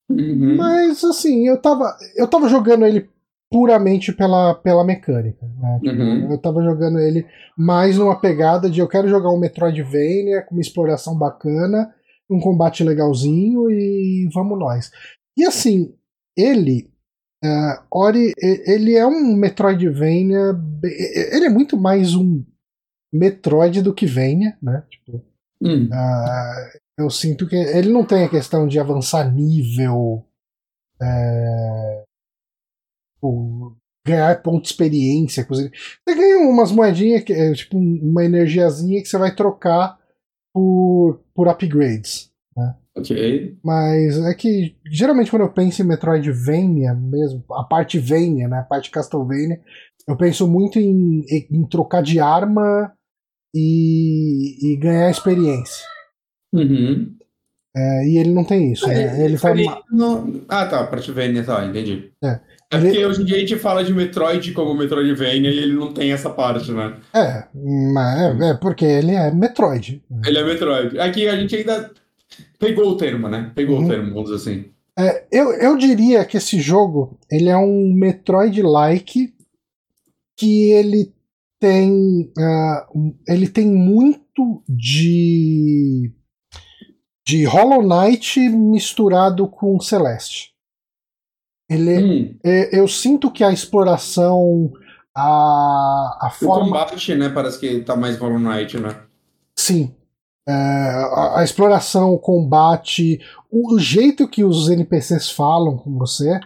Uhum. 0.10 0.56
Mas 0.56 1.04
assim, 1.04 1.48
eu 1.48 1.58
tava, 1.60 1.96
eu 2.16 2.28
tava 2.28 2.48
jogando 2.48 2.86
ele 2.86 3.10
puramente 3.52 4.14
pela, 4.14 4.54
pela 4.56 4.84
mecânica. 4.84 5.46
Né? 5.46 5.80
Uhum. 5.84 6.32
Eu 6.32 6.38
tava 6.38 6.64
jogando 6.64 7.00
ele 7.00 7.26
mais 7.58 7.98
numa 7.98 8.20
pegada 8.20 8.70
de 8.70 8.80
eu 8.80 8.88
quero 8.88 9.08
jogar 9.08 9.32
um 9.32 9.40
Metroidvania 9.40 10.44
com 10.44 10.56
uma 10.56 10.62
exploração 10.62 11.18
bacana, 11.18 11.94
um 12.30 12.40
combate 12.40 12.84
legalzinho 12.84 13.70
e 13.72 14.30
vamos 14.34 14.58
nós. 14.60 14.92
E 15.38 15.46
assim, 15.46 15.96
ele. 16.38 16.92
é, 17.44 17.80
Ori, 17.92 18.34
ele 18.38 18.96
é 18.96 19.06
um 19.06 19.36
Metroidvania. 19.36 20.56
Ele 21.32 21.46
é 21.46 21.50
muito 21.50 21.76
mais 21.76 22.14
um 22.16 22.44
Metroid 23.12 23.82
do 23.82 23.94
que 23.94 24.06
Vania, 24.06 24.56
né? 24.62 24.84
Tipo, 24.90 25.24
Hum. 25.62 25.90
ah, 25.92 26.70
eu 26.98 27.10
sinto 27.10 27.46
que 27.46 27.56
ele 27.56 27.92
não 27.92 28.06
tem 28.06 28.24
a 28.24 28.30
questão 28.30 28.66
de 28.66 28.80
avançar 28.80 29.30
nível, 29.30 30.26
é, 31.02 32.04
tipo, 33.20 33.76
ganhar 34.08 34.42
ponto 34.42 34.62
de 34.64 34.70
experiência. 34.70 35.44
Coisa. 35.46 35.70
Você 36.08 36.16
ganha 36.16 36.40
umas 36.50 36.72
moedinhas, 36.72 37.24
que 37.24 37.34
é, 37.34 37.54
tipo 37.54 37.78
uma 37.78 38.24
energiazinha 38.24 39.02
que 39.02 39.08
você 39.08 39.18
vai 39.18 39.36
trocar 39.36 39.98
por, 40.54 41.22
por 41.36 41.48
upgrades. 41.48 42.30
Ok. 42.98 43.58
Mas 43.64 44.18
é 44.26 44.34
que 44.34 44.76
geralmente 44.92 45.30
quando 45.32 45.44
eu 45.44 45.54
penso 45.54 45.82
em 45.82 45.86
Metroidvania 45.86 46.94
mesmo, 46.94 47.44
a 47.54 47.64
parte 47.64 47.98
Vania, 47.98 48.48
né, 48.48 48.60
a 48.60 48.64
parte 48.64 48.92
Castlevania, 48.92 49.62
eu 50.08 50.18
penso 50.18 50.46
muito 50.48 50.80
em, 50.80 51.24
em 51.50 51.66
trocar 51.70 52.02
de 52.04 52.20
arma 52.20 52.92
e, 53.56 54.74
e 54.74 54.78
ganhar 54.78 55.10
experiência. 55.10 55.86
Uhum. 56.54 57.16
É, 57.78 58.08
e 58.08 58.18
ele 58.18 58.32
não 58.34 58.44
tem 58.44 58.74
isso, 58.74 58.88
né? 58.88 59.24
Ele 59.24 59.38
vai. 59.38 59.64
ma- 59.64 59.82
não- 59.92 60.42
Ah, 60.50 60.66
tá, 60.66 60.86
Prativania, 60.88 61.44
tá, 61.46 61.66
entendi. 61.66 62.12
É. 62.24 62.40
É 62.72 62.78
porque 62.78 63.04
hoje 63.06 63.22
em 63.22 63.26
dia 63.26 63.38
a 63.38 63.40
gente 63.40 63.56
fala 63.58 63.84
de 63.84 63.92
Metroid 63.94 64.52
como 64.54 64.76
Metroidvania 64.76 65.50
e 65.50 65.58
ele 65.58 65.74
não 65.74 65.92
tem 65.92 66.12
essa 66.12 66.30
parte, 66.30 66.72
né? 66.72 66.98
É, 67.14 67.46
mas 67.94 68.40
é, 68.42 68.50
é 68.50 68.54
porque 68.54 68.86
ele 68.86 69.12
é 69.16 69.32
Metroid. 69.32 70.04
Ele 70.24 70.38
é 70.38 70.44
Metroid. 70.44 71.00
Aqui 71.00 71.28
a 71.28 71.36
gente 71.36 71.56
ainda 71.56 71.92
pegou 72.60 72.90
o 72.90 72.96
termo, 72.98 73.28
né? 73.28 73.52
Pegou 73.56 73.80
Uhum. 73.80 73.86
o 73.86 73.88
termo, 73.90 74.14
vamos 74.14 74.30
dizer 74.30 74.36
assim. 74.52 74.66
É, 74.98 75.26
eu, 75.32 75.52
eu 75.54 75.78
diria 75.78 76.24
que 76.26 76.38
esse 76.38 76.60
jogo 76.62 77.18
ele 77.32 77.50
é 77.50 77.58
um 77.58 77.92
Metroid-like 77.94 79.34
que 80.38 80.72
ele 80.72 81.12
tem 81.60 82.32
um- 82.94 83.16
ele 83.28 83.48
tem 83.48 83.66
muito 83.68 84.64
de 84.70 86.12
de 87.28 87.44
Hollow 87.46 87.82
Knight 87.84 88.40
misturado 88.50 89.48
com 89.48 89.80
Celeste. 89.80 90.52
Ele, 91.70 91.98
Hum, 92.04 92.36
é, 92.44 92.80
eu 92.80 92.88
sinto 92.88 93.30
que 93.32 93.44
a 93.44 93.52
exploração 93.52 94.72
a, 95.16 96.18
a 96.22 96.28
o 96.28 96.32
forma 96.46 96.66
combate, 96.66 97.16
né? 97.16 97.30
Parece 97.30 97.60
que 97.60 97.80
tá 97.82 97.96
mais 97.96 98.18
Hollow 98.18 98.40
Knight, 98.40 98.80
né? 98.80 98.96
Sim. 99.56 99.94
É, 100.48 100.52
a, 100.52 101.40
a 101.40 101.44
exploração, 101.44 102.12
o 102.14 102.18
combate, 102.20 103.20
o, 103.52 103.76
o 103.76 103.80
jeito 103.80 104.28
que 104.28 104.44
os 104.44 104.68
NPCs 104.70 105.30
falam 105.30 105.78
com 105.78 105.96
você, 105.98 106.40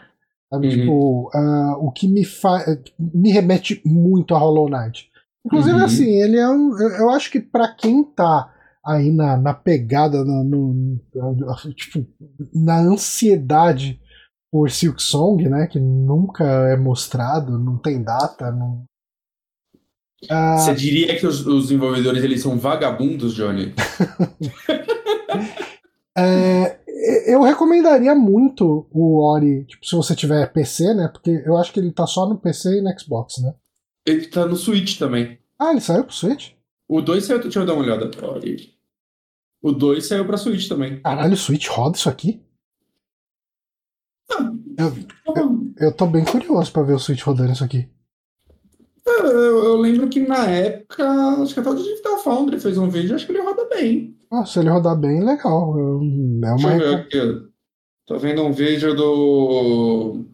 sabe? 0.50 0.68
Uhum. 0.68 0.74
Tipo, 0.74 1.32
ah, 1.34 1.76
o 1.80 1.92
que 1.92 2.08
me 2.08 2.26
faz. 2.26 2.78
me 3.00 3.32
remete 3.32 3.82
muito 3.86 4.36
a 4.36 4.40
Hollow 4.40 4.70
Knight. 4.70 5.10
Inclusive, 5.46 5.78
Uhum. 5.78 5.86
assim, 5.86 6.10
ele 6.22 6.38
é 6.38 6.50
um. 6.50 6.78
Eu, 6.80 7.10
acho 7.12 7.32
que 7.32 7.40
pra 7.40 7.68
quem 7.74 8.04
tá 8.04 8.50
aí 8.86 9.10
na, 9.12 9.38
na 9.38 9.54
pegada, 9.54 10.24
no, 10.26 10.44
no- 10.44 11.00
tipo, 11.76 12.06
na 12.54 12.80
ansiedade 12.80 14.00
por 14.54 14.70
Silk 14.70 15.02
Song, 15.02 15.50
né? 15.50 15.66
Que 15.66 15.80
nunca 15.80 16.44
é 16.44 16.78
mostrado, 16.78 17.58
não 17.58 17.76
tem 17.76 18.04
data, 18.04 18.52
não. 18.52 18.84
Ah, 20.30 20.58
Você 20.60 20.76
diria 20.76 21.18
que 21.18 21.26
os, 21.26 21.44
os 21.48 21.64
desenvolvedores 21.64 22.24
eles 22.24 22.44
são 22.44 22.60
vagabundos, 22.60 23.34
Johnny? 23.34 23.74
É, 26.16 26.78
eu 27.26 27.42
recomendaria 27.42 28.14
muito 28.14 28.86
o 28.92 29.20
Ori, 29.20 29.66
tipo, 29.66 29.84
se 29.84 29.96
você 29.96 30.16
tiver 30.16 30.54
PC, 30.54 30.94
né? 30.94 31.10
Porque 31.12 31.42
eu 31.44 31.58
acho 31.58 31.74
que 31.74 31.80
ele 31.80 31.92
tá 31.92 32.06
só 32.06 32.30
no 32.30 32.38
PC 32.38 32.78
e 32.78 32.82
no 32.82 33.00
Xbox, 33.00 33.40
né? 33.42 33.52
Ele 34.06 34.28
tá 34.28 34.46
no 34.46 34.56
Switch 34.56 35.00
também. 35.00 35.40
Ah, 35.58 35.72
ele 35.72 35.82
saiu 35.82 36.04
pro 36.04 36.14
Switch? 36.14 36.52
O 36.88 37.02
2 37.02 37.26
saiu. 37.26 37.42
Deixa 37.42 37.62
eu 37.62 37.66
dar 37.66 37.74
uma 37.74 37.82
olhada. 37.82 38.12
Olha. 38.22 38.56
O 39.60 39.72
2 39.72 40.06
saiu 40.06 40.24
pra 40.24 40.38
Switch 40.38 40.68
também. 40.68 41.02
Caralho, 41.02 41.34
o 41.34 41.38
Switch 41.38 41.68
roda 41.68 41.98
isso 41.98 42.10
aqui? 42.10 42.40
Eu, 44.78 44.94
Eu, 45.36 45.74
eu 45.78 45.92
tô 45.92 46.06
bem 46.06 46.24
curioso 46.26 46.72
pra 46.72 46.84
ver 46.84 46.94
o 46.94 47.00
Switch 47.00 47.22
rodando 47.24 47.52
isso 47.54 47.64
aqui. 47.64 47.88
eu- 49.06 49.64
eu 49.66 49.78
lembro 49.78 50.08
que 50.08 50.20
na 50.20 50.46
época, 50.48 51.06
acho 51.42 51.54
que 51.54 51.60
até 51.60 51.70
o 51.70 51.76
Digital 51.76 52.18
Foundry 52.20 52.60
fez 52.60 52.78
um 52.78 52.90
vídeo, 52.90 53.16
acho 53.16 53.26
que 53.26 53.32
ele 53.32 53.42
roda 53.42 53.66
bem. 53.70 54.16
Ah, 54.32 54.46
se 54.46 54.60
ele 54.60 54.70
rodar 54.70 54.96
bem, 54.98 55.24
legal. 55.24 55.78
Eu- 55.78 56.02
É 56.02 56.50
Deixa 56.56 56.68
uma, 56.68 56.76
eu 56.78 56.80
ver 56.80 56.96
aqui. 56.96 57.48
Tô 58.06 58.18
vendo 58.18 58.44
um 58.44 58.52
vídeo 58.52 58.96
do. 58.96 60.26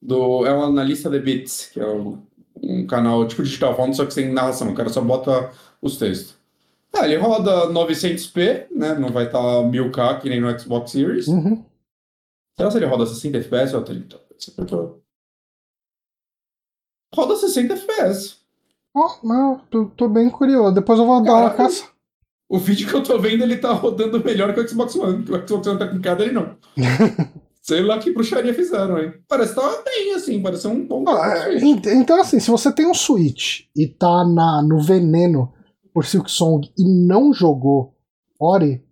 do 0.00 0.46
é 0.46 0.54
um 0.54 0.62
analista 0.62 1.10
de 1.10 1.18
bits, 1.18 1.70
que 1.72 1.80
é 1.80 1.86
um, 1.86 2.18
um 2.62 2.86
canal 2.86 3.26
tipo 3.26 3.42
digital 3.42 3.74
falando, 3.76 3.94
só 3.96 4.06
que 4.06 4.14
sem 4.14 4.32
narração. 4.32 4.70
O 4.70 4.74
cara 4.74 4.88
só 4.88 5.00
bota 5.00 5.50
os 5.82 5.96
textos. 5.96 6.34
Ah, 6.94 7.04
ele 7.06 7.16
roda 7.16 7.68
900p, 7.70 8.66
né? 8.70 8.94
Não 8.94 9.08
vai 9.08 9.24
estar 9.26 9.38
tá 9.40 9.62
1000K 9.64 10.20
que 10.20 10.28
nem 10.28 10.40
no 10.40 10.56
Xbox 10.58 10.92
Series. 10.92 11.26
Uhum. 11.26 11.64
Será 12.56 12.70
se 12.70 12.76
ele 12.78 12.86
roda 12.86 13.06
60 13.06 13.38
FPS 13.38 13.74
ou 13.74 13.82
30? 13.82 14.20
Roda 17.14 17.36
60 17.36 17.74
FPS. 17.74 18.36
Oh, 18.94 19.26
não, 19.26 19.58
tô, 19.70 19.86
tô, 19.86 20.08
bem 20.08 20.30
curioso. 20.30 20.74
Depois 20.74 20.98
eu 20.98 21.06
vou 21.06 21.22
dar 21.22 21.34
uma 21.34 21.50
caça. 21.50 21.88
O 22.48 22.58
vídeo 22.58 22.88
que 22.88 22.94
eu 22.94 23.02
tô 23.02 23.18
vendo, 23.18 23.42
ele 23.42 23.56
tá 23.56 23.72
rodando 23.72 24.22
melhor 24.22 24.54
que 24.54 24.60
o 24.60 24.68
Xbox 24.68 24.94
One. 24.94 25.24
O 25.24 25.48
Xbox 25.48 25.66
One 25.66 25.78
tá 25.78 25.88
com 25.88 26.00
cada, 26.00 26.22
ele 26.22 26.32
não. 26.32 26.56
Sei 27.60 27.82
lá 27.82 27.98
que 27.98 28.12
bruxaria 28.12 28.52
fizeram, 28.52 28.98
hein? 28.98 29.14
Parece 29.26 29.54
que 29.54 29.60
tá 29.60 29.82
bem, 29.82 30.14
assim, 30.14 30.40
parece 30.42 30.68
um 30.68 30.86
bom. 30.86 31.02
Ah, 31.08 31.46
então, 31.54 32.20
assim, 32.20 32.38
se 32.38 32.50
você 32.50 32.70
tem 32.70 32.86
um 32.86 32.92
Switch 32.92 33.62
e 33.74 33.88
tá 33.88 34.22
na, 34.22 34.62
no 34.62 34.82
veneno 34.82 35.50
por 35.92 36.04
Silk 36.04 36.30
Song 36.30 36.70
e 36.76 36.84
não 36.84 37.32
jogou 37.32 37.94
Ori, 38.38 38.83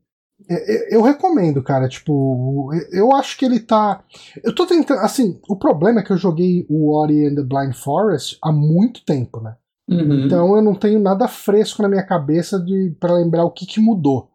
é, 0.53 0.95
é, 0.95 0.97
eu 0.97 1.03
recomendo, 1.03 1.63
cara. 1.63 1.89
Tipo, 1.89 2.71
eu 2.91 3.15
acho 3.15 3.37
que 3.39 3.45
ele 3.45 3.61
tá. 3.61 4.03
Eu 4.43 4.55
tô 4.55 4.67
tentando. 4.67 5.01
Assim, 5.01 5.41
o 5.49 5.57
problema 5.57 6.01
é 6.01 6.03
que 6.03 6.13
eu 6.13 6.17
joguei 6.17 6.67
o 6.69 6.97
Ori 6.97 7.27
and 7.27 7.35
the 7.35 7.43
Blind 7.43 7.75
Forest 7.75 8.39
há 8.43 8.53
muito 8.53 9.05
tempo, 9.05 9.41
né? 9.41 9.57
Uhum. 9.89 10.25
Então 10.25 10.57
eu 10.57 10.63
não 10.63 10.75
tenho 10.75 11.01
nada 11.01 11.27
fresco 11.29 11.83
na 11.83 11.89
minha 11.89 12.05
cabeça 12.05 12.59
de 12.59 12.95
para 12.99 13.15
lembrar 13.15 13.45
o 13.45 13.51
que, 13.51 13.67
que 13.67 13.81
mudou. 13.81 14.31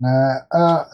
Né? 0.00 0.46
Uh, 0.52 0.84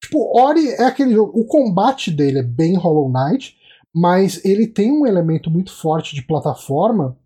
tipo, 0.00 0.38
Ori 0.38 0.68
é 0.68 0.84
aquele 0.84 1.12
jogo. 1.12 1.32
O 1.38 1.46
combate 1.46 2.10
dele 2.10 2.38
é 2.40 2.42
bem 2.42 2.76
Hollow 2.76 3.10
Knight, 3.10 3.56
mas 3.94 4.44
ele 4.44 4.66
tem 4.66 4.92
um 4.92 5.06
elemento 5.06 5.50
muito 5.50 5.72
forte 5.72 6.14
de 6.14 6.22
plataforma 6.22 7.16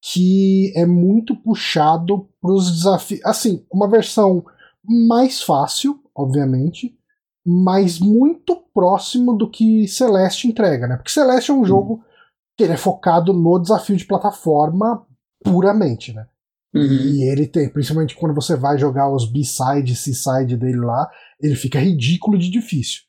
que 0.00 0.72
é 0.74 0.84
muito 0.84 1.36
puxado 1.36 2.28
para 2.40 2.52
os 2.52 2.70
desafios. 2.70 3.20
Assim, 3.24 3.64
uma 3.72 3.88
versão 3.88 4.44
mais 4.84 5.42
fácil, 5.42 6.01
obviamente, 6.14 6.96
mas 7.44 7.98
muito 7.98 8.56
próximo 8.72 9.34
do 9.34 9.50
que 9.50 9.88
Celeste 9.88 10.46
entrega, 10.46 10.86
né? 10.86 10.96
Porque 10.96 11.10
Celeste 11.10 11.50
é 11.50 11.54
um 11.54 11.64
jogo 11.64 12.04
que 12.56 12.64
ele 12.64 12.72
é 12.72 12.76
focado 12.76 13.32
no 13.32 13.58
desafio 13.58 13.96
de 13.96 14.04
plataforma 14.04 15.04
puramente, 15.42 16.12
né? 16.12 16.26
Uhum. 16.74 16.82
E 16.82 17.30
ele 17.30 17.46
tem, 17.46 17.68
principalmente 17.68 18.16
quando 18.16 18.34
você 18.34 18.56
vai 18.56 18.78
jogar 18.78 19.12
os 19.12 19.30
B-side, 19.30 19.94
C-side 19.94 20.56
dele 20.56 20.78
lá, 20.78 21.10
ele 21.40 21.54
fica 21.54 21.78
ridículo 21.78 22.38
de 22.38 22.50
difícil. 22.50 23.02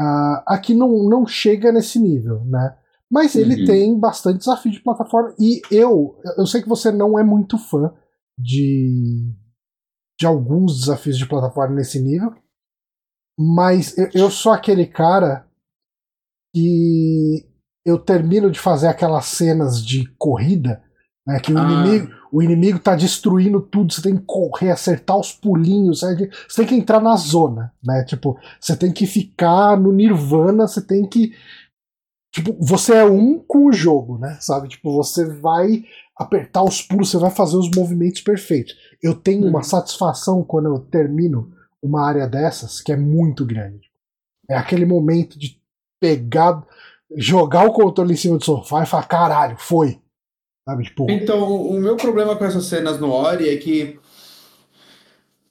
Uh, 0.00 0.42
aqui 0.46 0.74
não, 0.74 1.08
não 1.08 1.26
chega 1.26 1.72
nesse 1.72 1.98
nível, 1.98 2.44
né? 2.44 2.76
Mas 3.10 3.34
ele 3.34 3.60
uhum. 3.60 3.66
tem 3.66 3.98
bastante 3.98 4.38
desafio 4.38 4.70
de 4.70 4.80
plataforma. 4.80 5.34
E 5.38 5.60
eu, 5.70 6.16
eu 6.38 6.46
sei 6.46 6.62
que 6.62 6.68
você 6.68 6.92
não 6.92 7.18
é 7.18 7.24
muito 7.24 7.58
fã 7.58 7.92
de, 8.38 9.34
de 10.20 10.26
alguns 10.26 10.80
desafios 10.80 11.16
de 11.16 11.26
plataforma 11.26 11.74
nesse 11.74 11.98
nível, 11.98 12.34
mas 13.38 13.96
eu, 13.96 14.10
eu 14.12 14.30
sou 14.30 14.52
aquele 14.52 14.86
cara 14.86 15.46
que 16.54 17.48
eu 17.86 17.98
termino 17.98 18.50
de 18.50 18.60
fazer 18.60 18.88
aquelas 18.88 19.24
cenas 19.24 19.82
de 19.82 20.04
corrida, 20.18 20.84
né, 21.26 21.40
que 21.40 21.50
o, 21.50 21.58
ah. 21.58 21.62
inimigo, 21.62 22.12
o 22.30 22.42
inimigo 22.42 22.78
tá 22.78 22.94
destruindo 22.94 23.62
tudo, 23.62 23.94
você 23.94 24.02
tem 24.02 24.14
que 24.14 24.24
correr, 24.26 24.70
acertar 24.70 25.16
os 25.16 25.32
pulinhos, 25.32 26.00
você 26.00 26.28
tem 26.56 26.66
que 26.66 26.74
entrar 26.74 27.00
na 27.00 27.16
zona, 27.16 27.72
né? 27.82 28.04
Tipo, 28.04 28.38
você 28.60 28.76
tem 28.76 28.92
que 28.92 29.06
ficar 29.06 29.80
no 29.80 29.90
nirvana, 29.90 30.68
você 30.68 30.82
tem 30.82 31.08
que 31.08 31.32
Tipo, 32.32 32.56
você 32.60 32.94
é 32.94 33.04
um 33.04 33.40
com 33.40 33.66
o 33.66 33.72
jogo, 33.72 34.16
né? 34.16 34.38
Sabe? 34.40 34.68
Tipo, 34.68 34.92
você 34.92 35.26
vai 35.40 35.82
apertar 36.16 36.62
os 36.62 36.80
pulos, 36.80 37.10
você 37.10 37.18
vai 37.18 37.30
fazer 37.30 37.56
os 37.56 37.70
movimentos 37.74 38.20
perfeitos. 38.20 38.76
Eu 39.02 39.14
tenho 39.14 39.46
uma 39.46 39.58
uhum. 39.58 39.64
satisfação 39.64 40.42
quando 40.42 40.66
eu 40.66 40.78
termino 40.78 41.52
uma 41.82 42.06
área 42.06 42.26
dessas 42.26 42.80
que 42.80 42.92
é 42.92 42.96
muito 42.96 43.44
grande. 43.44 43.90
É 44.48 44.56
aquele 44.56 44.84
momento 44.84 45.38
de 45.38 45.58
pegar, 46.00 46.62
jogar 47.16 47.64
o 47.64 47.72
controle 47.72 48.12
em 48.12 48.16
cima 48.16 48.38
do 48.38 48.44
sofá 48.44 48.82
e 48.82 48.86
falar, 48.86 49.04
caralho, 49.04 49.56
foi. 49.58 49.98
Sabe? 50.68 50.84
Tipo, 50.84 51.10
então, 51.10 51.66
o 51.66 51.80
meu 51.80 51.96
problema 51.96 52.36
com 52.36 52.44
essas 52.44 52.66
cenas 52.66 53.00
no 53.00 53.10
Ori 53.10 53.48
é 53.48 53.56
que 53.56 53.98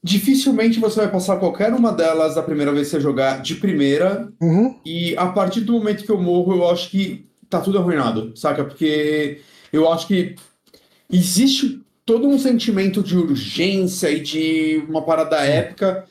dificilmente 0.04 0.80
você 0.80 1.02
vai 1.02 1.12
passar 1.12 1.38
qualquer 1.38 1.74
uma 1.74 1.91
delas 1.91 2.36
da 2.36 2.43
primeira 2.43 2.72
vez 2.72 2.88
que 2.88 2.91
você 2.91 3.02
jogar 3.02 3.41
de 3.41 3.56
primeira. 3.56 4.32
Uhum. 4.41 4.80
E 4.86 5.16
a 5.18 5.28
partir 5.28 5.62
do 5.62 5.74
momento 5.74 6.04
que 6.04 6.12
eu 6.12 6.22
morro, 6.22 6.54
eu 6.54 6.70
acho 6.70 6.89
que 6.89 7.28
tá 7.50 7.60
tudo 7.60 7.80
arruinado, 7.80 8.36
saca? 8.38 8.64
Porque 8.64 9.41
eu 9.74 9.91
acho 9.91 10.08
que 10.08 10.36
existe 11.12 11.82
todo 12.10 12.28
um 12.28 12.39
sentimento 12.39 13.03
de 13.03 13.16
urgência 13.16 14.10
e 14.10 14.20
de 14.20 14.84
uma 14.89 15.03
parada 15.03 15.38
épica. 15.45 16.05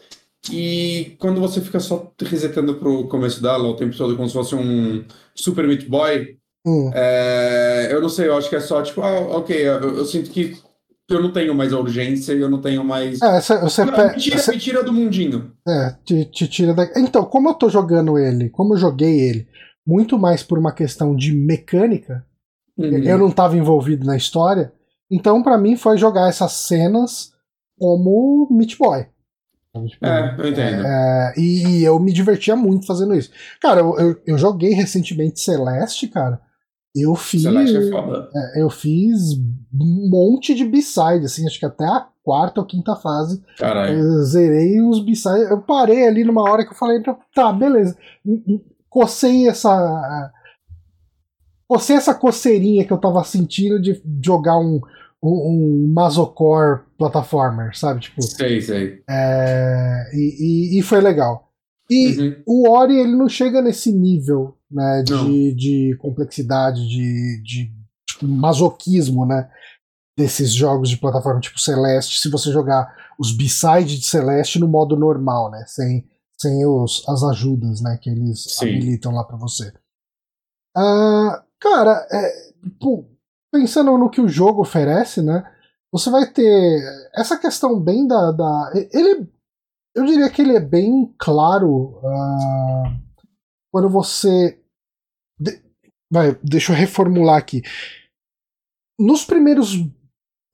E 0.48 1.16
quando 1.18 1.40
você 1.40 1.60
fica 1.60 1.80
só 1.80 2.12
resetando 2.22 2.76
pro 2.76 3.08
começo 3.08 3.42
dela 3.42 3.64
o 3.64 3.74
tempo 3.74 3.96
todo, 3.96 4.14
como 4.14 4.28
se 4.28 4.34
fosse 4.34 4.54
um 4.54 5.04
Super 5.34 5.66
Meat 5.66 5.88
Boy, 5.88 6.36
hum. 6.64 6.92
é, 6.94 7.88
eu 7.90 8.00
não 8.00 8.08
sei, 8.08 8.28
eu 8.28 8.36
acho 8.36 8.48
que 8.48 8.54
é 8.54 8.60
só 8.60 8.80
tipo, 8.80 9.02
ah, 9.02 9.38
ok, 9.38 9.56
eu, 9.56 9.96
eu 9.96 10.04
sinto 10.04 10.30
que 10.30 10.56
eu 11.10 11.20
não 11.20 11.32
tenho 11.32 11.52
mais 11.52 11.72
a 11.72 11.80
urgência 11.80 12.32
e 12.32 12.40
eu 12.40 12.48
não 12.48 12.60
tenho 12.60 12.84
mais. 12.84 13.20
É, 13.20 13.40
você, 13.40 13.58
você 13.58 13.84
não, 13.84 13.92
me, 13.92 14.16
tira, 14.16 14.38
você... 14.38 14.52
me 14.52 14.58
tira 14.58 14.84
do 14.84 14.92
mundinho. 14.92 15.50
É, 15.66 15.96
te, 16.04 16.24
te 16.26 16.46
tira 16.46 16.72
da. 16.72 16.84
Então, 16.94 17.24
como 17.24 17.48
eu 17.48 17.54
tô 17.54 17.68
jogando 17.68 18.16
ele, 18.16 18.50
como 18.50 18.74
eu 18.74 18.78
joguei 18.78 19.18
ele, 19.18 19.48
muito 19.84 20.16
mais 20.16 20.44
por 20.44 20.60
uma 20.60 20.70
questão 20.70 21.16
de 21.16 21.32
mecânica, 21.32 22.24
uhum. 22.78 22.98
eu 22.98 23.18
não 23.18 23.30
estava 23.30 23.56
envolvido 23.56 24.06
na 24.06 24.16
história, 24.16 24.72
então 25.10 25.42
para 25.42 25.58
mim 25.58 25.76
foi 25.76 25.96
jogar 25.98 26.28
essas 26.28 26.52
cenas 26.52 27.32
como 27.78 28.48
Meat 28.50 28.76
Boy. 28.76 29.06
Tipo, 29.86 30.06
é, 30.06 30.36
eu 30.38 30.48
entendo. 30.48 30.86
É, 30.86 31.34
e, 31.36 31.66
e, 31.66 31.84
eu 31.84 31.98
me 32.00 32.12
divertia 32.12 32.56
muito 32.56 32.86
fazendo 32.86 33.14
isso. 33.14 33.30
Cara, 33.60 33.80
eu, 33.80 33.96
eu, 33.98 34.20
eu 34.26 34.38
joguei 34.38 34.72
recentemente 34.72 35.40
Celeste, 35.40 36.08
cara. 36.08 36.40
Eu 36.96 37.14
fiz. 37.14 37.44
É 37.44 37.50
é, 38.58 38.62
eu 38.62 38.70
fiz 38.70 39.34
um 39.72 40.08
monte 40.10 40.54
de 40.54 40.64
b-side, 40.64 41.24
assim, 41.24 41.46
acho 41.46 41.58
que 41.58 41.66
até 41.66 41.84
a 41.84 42.06
quarta 42.24 42.60
ou 42.60 42.66
quinta 42.66 42.96
fase. 42.96 43.42
Caralho. 43.58 43.98
Eu 43.98 44.24
zerei 44.24 44.80
uns 44.82 45.04
b-side. 45.04 45.50
Eu 45.50 45.60
parei 45.60 46.08
ali 46.08 46.24
numa 46.24 46.42
hora 46.42 46.64
que 46.64 46.72
eu 46.72 46.76
falei, 46.76 47.00
tá, 47.34 47.52
beleza. 47.52 47.96
Cocei 48.88 49.48
essa. 49.48 50.32
Cocei 51.68 51.96
essa 51.96 52.14
coceirinha 52.14 52.84
que 52.84 52.92
eu 52.92 52.98
tava 52.98 53.22
sentindo 53.24 53.80
de 53.80 54.00
jogar 54.24 54.58
um, 54.58 54.80
um, 55.22 55.28
um 55.28 55.92
Masocore 55.92 56.80
platformer, 56.96 57.76
sabe? 57.76 58.00
Tipo, 58.00 58.22
sei, 58.22 58.60
sei. 58.62 59.02
É, 59.08 60.10
e, 60.14 60.76
e, 60.76 60.78
e 60.78 60.82
foi 60.82 61.00
legal. 61.00 61.52
E 61.90 62.18
uhum. 62.18 62.42
o 62.46 62.70
Ori 62.70 62.98
ele 62.98 63.16
não 63.16 63.28
chega 63.28 63.62
nesse 63.62 63.92
nível 63.92 64.56
né, 64.70 65.02
de, 65.02 65.54
de 65.54 65.96
complexidade, 65.98 66.86
de, 66.86 67.42
de 67.42 67.72
tipo, 68.06 68.26
masoquismo, 68.26 69.24
né? 69.24 69.50
Desses 70.16 70.52
jogos 70.52 70.90
de 70.90 70.96
plataforma 70.96 71.40
tipo 71.40 71.60
Celeste, 71.60 72.18
se 72.18 72.28
você 72.28 72.50
jogar 72.50 72.92
os 73.18 73.32
B-side 73.32 73.98
de 73.98 74.04
Celeste 74.04 74.58
no 74.58 74.68
modo 74.68 74.96
normal, 74.96 75.50
né? 75.50 75.64
Sem, 75.66 76.06
sem 76.36 76.66
os, 76.66 77.04
as 77.08 77.22
ajudas, 77.22 77.80
né? 77.80 77.98
Que 78.00 78.10
eles 78.10 78.44
Sim. 78.44 78.68
habilitam 78.68 79.12
lá 79.12 79.24
para 79.24 79.36
você. 79.36 79.72
Uh, 80.76 81.47
cara, 81.60 82.06
é, 82.10 82.52
pô, 82.80 83.04
pensando 83.52 83.96
no 83.96 84.10
que 84.10 84.20
o 84.20 84.28
jogo 84.28 84.62
oferece, 84.62 85.22
né? 85.22 85.44
Você 85.92 86.10
vai 86.10 86.30
ter 86.30 86.82
essa 87.14 87.38
questão 87.38 87.80
bem 87.80 88.06
da. 88.06 88.32
da 88.32 88.72
ele 88.92 89.28
eu 89.94 90.04
diria 90.04 90.30
que 90.30 90.42
ele 90.42 90.54
é 90.54 90.60
bem 90.60 91.12
claro 91.18 91.98
uh, 91.98 93.18
quando 93.72 93.88
você. 93.88 94.60
De... 95.40 95.60
Vai, 96.10 96.34
deixa 96.42 96.72
eu 96.72 96.76
reformular 96.76 97.36
aqui. 97.36 97.62
Nos 98.98 99.24
primeiros. 99.24 99.74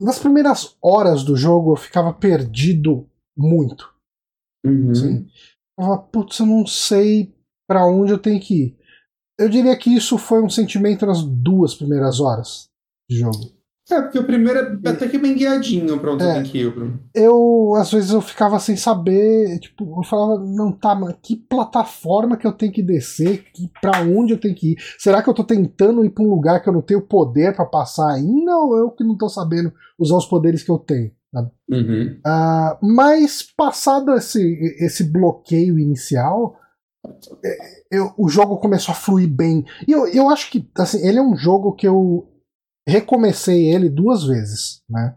Nas 0.01 0.19
primeiras 0.19 0.77
horas 0.83 1.23
do 1.23 1.37
jogo 1.37 1.73
eu 1.73 1.77
ficava 1.77 2.13
perdido 2.13 3.09
muito. 3.37 3.93
Uhum. 4.65 4.91
Assim, 4.91 5.29
eu 5.79 5.99
putz, 5.99 6.39
eu 6.39 6.47
não 6.47 6.67
sei 6.67 7.35
para 7.67 7.87
onde 7.87 8.13
eu 8.13 8.19
tenho 8.19 8.41
que 8.41 8.55
ir. 8.55 8.79
Eu 9.39 9.49
diria 9.49 9.77
que 9.77 9.95
isso 9.95 10.17
foi 10.17 10.43
um 10.43 10.49
sentimento 10.49 11.05
nas 11.05 11.23
duas 11.23 11.75
primeiras 11.75 12.21
horas 12.21 12.69
de 13.09 13.19
jogo. 13.19 13.55
É, 13.91 14.01
porque 14.01 14.19
o 14.19 14.25
primeiro 14.25 14.81
é 14.83 14.89
até 14.89 15.07
que 15.07 15.19
bem 15.19 15.35
guiadinho 15.35 15.99
pra 16.01 16.15
onde 16.15 16.25
é, 16.25 16.35
tem 16.35 16.43
que 16.45 16.59
ir, 16.59 16.75
Bruno. 16.75 17.01
Eu, 17.15 17.75
às 17.77 17.93
vezes, 17.93 18.13
eu 18.13 18.21
ficava 18.23 18.59
sem 18.59 18.77
saber, 18.77 19.59
tipo, 19.59 20.01
eu 20.01 20.03
falava, 20.05 20.43
não, 20.43 20.73
tá, 20.73 20.95
mas 20.95 21.15
que 21.23 21.37
plataforma 21.37 22.37
que 22.37 22.47
eu 22.47 22.53
tenho 22.53 22.73
que 22.73 22.83
descer, 22.83 23.45
que, 23.53 23.71
pra 23.83 24.01
onde 24.01 24.33
eu 24.33 24.41
tenho 24.41 24.55
que 24.55 24.73
ir? 24.73 24.77
Será 24.99 25.23
que 25.23 25.29
eu 25.29 25.35
tô 25.35 25.45
tentando 25.45 26.03
ir 26.03 26.11
pra 26.11 26.25
um 26.25 26.31
lugar 26.31 26.63
que 26.63 26.69
eu 26.69 26.73
não 26.73 26.81
tenho 26.81 27.03
poder 27.03 27.55
para 27.55 27.67
passar 27.67 28.11
ainda, 28.11 28.57
ou 28.57 28.75
eu 28.79 28.91
que 28.91 29.05
não 29.05 29.19
tô 29.19 29.29
sabendo 29.29 29.71
usar 29.99 30.17
os 30.17 30.27
poderes 30.27 30.63
que 30.63 30.71
eu 30.71 30.79
tenho? 30.79 31.11
Uhum. 31.69 32.21
Uh, 32.27 32.95
mas, 32.95 33.43
passado 33.57 34.15
esse, 34.15 34.41
esse 34.79 35.05
bloqueio 35.05 35.79
inicial, 35.79 36.57
eu, 37.91 38.13
o 38.17 38.29
jogo 38.29 38.59
começou 38.59 38.93
a 38.93 38.97
fluir 38.97 39.29
bem. 39.29 39.65
E 39.87 39.93
eu, 39.93 40.07
eu 40.07 40.29
acho 40.29 40.51
que 40.51 40.69
assim, 40.79 41.07
ele 41.07 41.19
é 41.19 41.23
um 41.23 41.37
jogo 41.37 41.75
que 41.75 41.87
eu 41.87 42.29
recomecei 42.87 43.73
ele 43.73 43.89
duas 43.89 44.25
vezes, 44.25 44.83
né? 44.89 45.17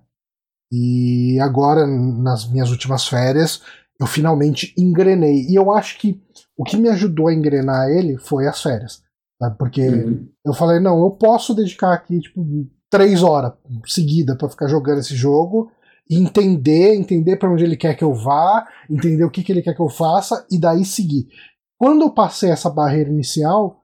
E 0.71 1.39
agora, 1.39 1.88
nas 1.88 2.49
minhas 2.49 2.71
últimas 2.71 3.07
férias, 3.07 3.61
eu 3.99 4.05
finalmente 4.05 4.73
engrenei. 4.77 5.45
E 5.47 5.55
eu 5.55 5.71
acho 5.71 5.97
que 5.97 6.21
o 6.57 6.63
que 6.63 6.77
me 6.77 6.89
ajudou 6.89 7.27
a 7.27 7.33
engrenar 7.33 7.89
ele 7.89 8.17
foi 8.17 8.47
as 8.47 8.61
férias. 8.61 9.01
Sabe? 9.39 9.57
Porque 9.57 9.88
uhum. 9.88 10.27
eu 10.45 10.53
falei, 10.53 10.79
não, 10.79 10.99
eu 10.99 11.11
posso 11.11 11.53
dedicar 11.53 11.93
aqui, 11.93 12.19
tipo, 12.19 12.45
três 12.89 13.23
horas 13.23 13.53
seguida 13.85 14.35
para 14.35 14.49
ficar 14.49 14.67
jogando 14.67 14.99
esse 14.99 15.15
jogo 15.15 15.71
e 16.09 16.17
entender, 16.17 16.95
entender 16.95 17.35
para 17.38 17.51
onde 17.51 17.63
ele 17.63 17.75
quer 17.75 17.95
que 17.95 18.03
eu 18.03 18.13
vá, 18.13 18.65
entender 18.89 19.23
o 19.23 19.29
que, 19.29 19.43
que 19.43 19.51
ele 19.51 19.61
quer 19.61 19.73
que 19.73 19.81
eu 19.81 19.89
faça 19.89 20.45
e 20.49 20.59
daí 20.59 20.85
seguir. 20.85 21.27
Quando 21.78 22.01
eu 22.01 22.09
passei 22.09 22.49
essa 22.49 22.69
barreira 22.69 23.09
inicial, 23.09 23.84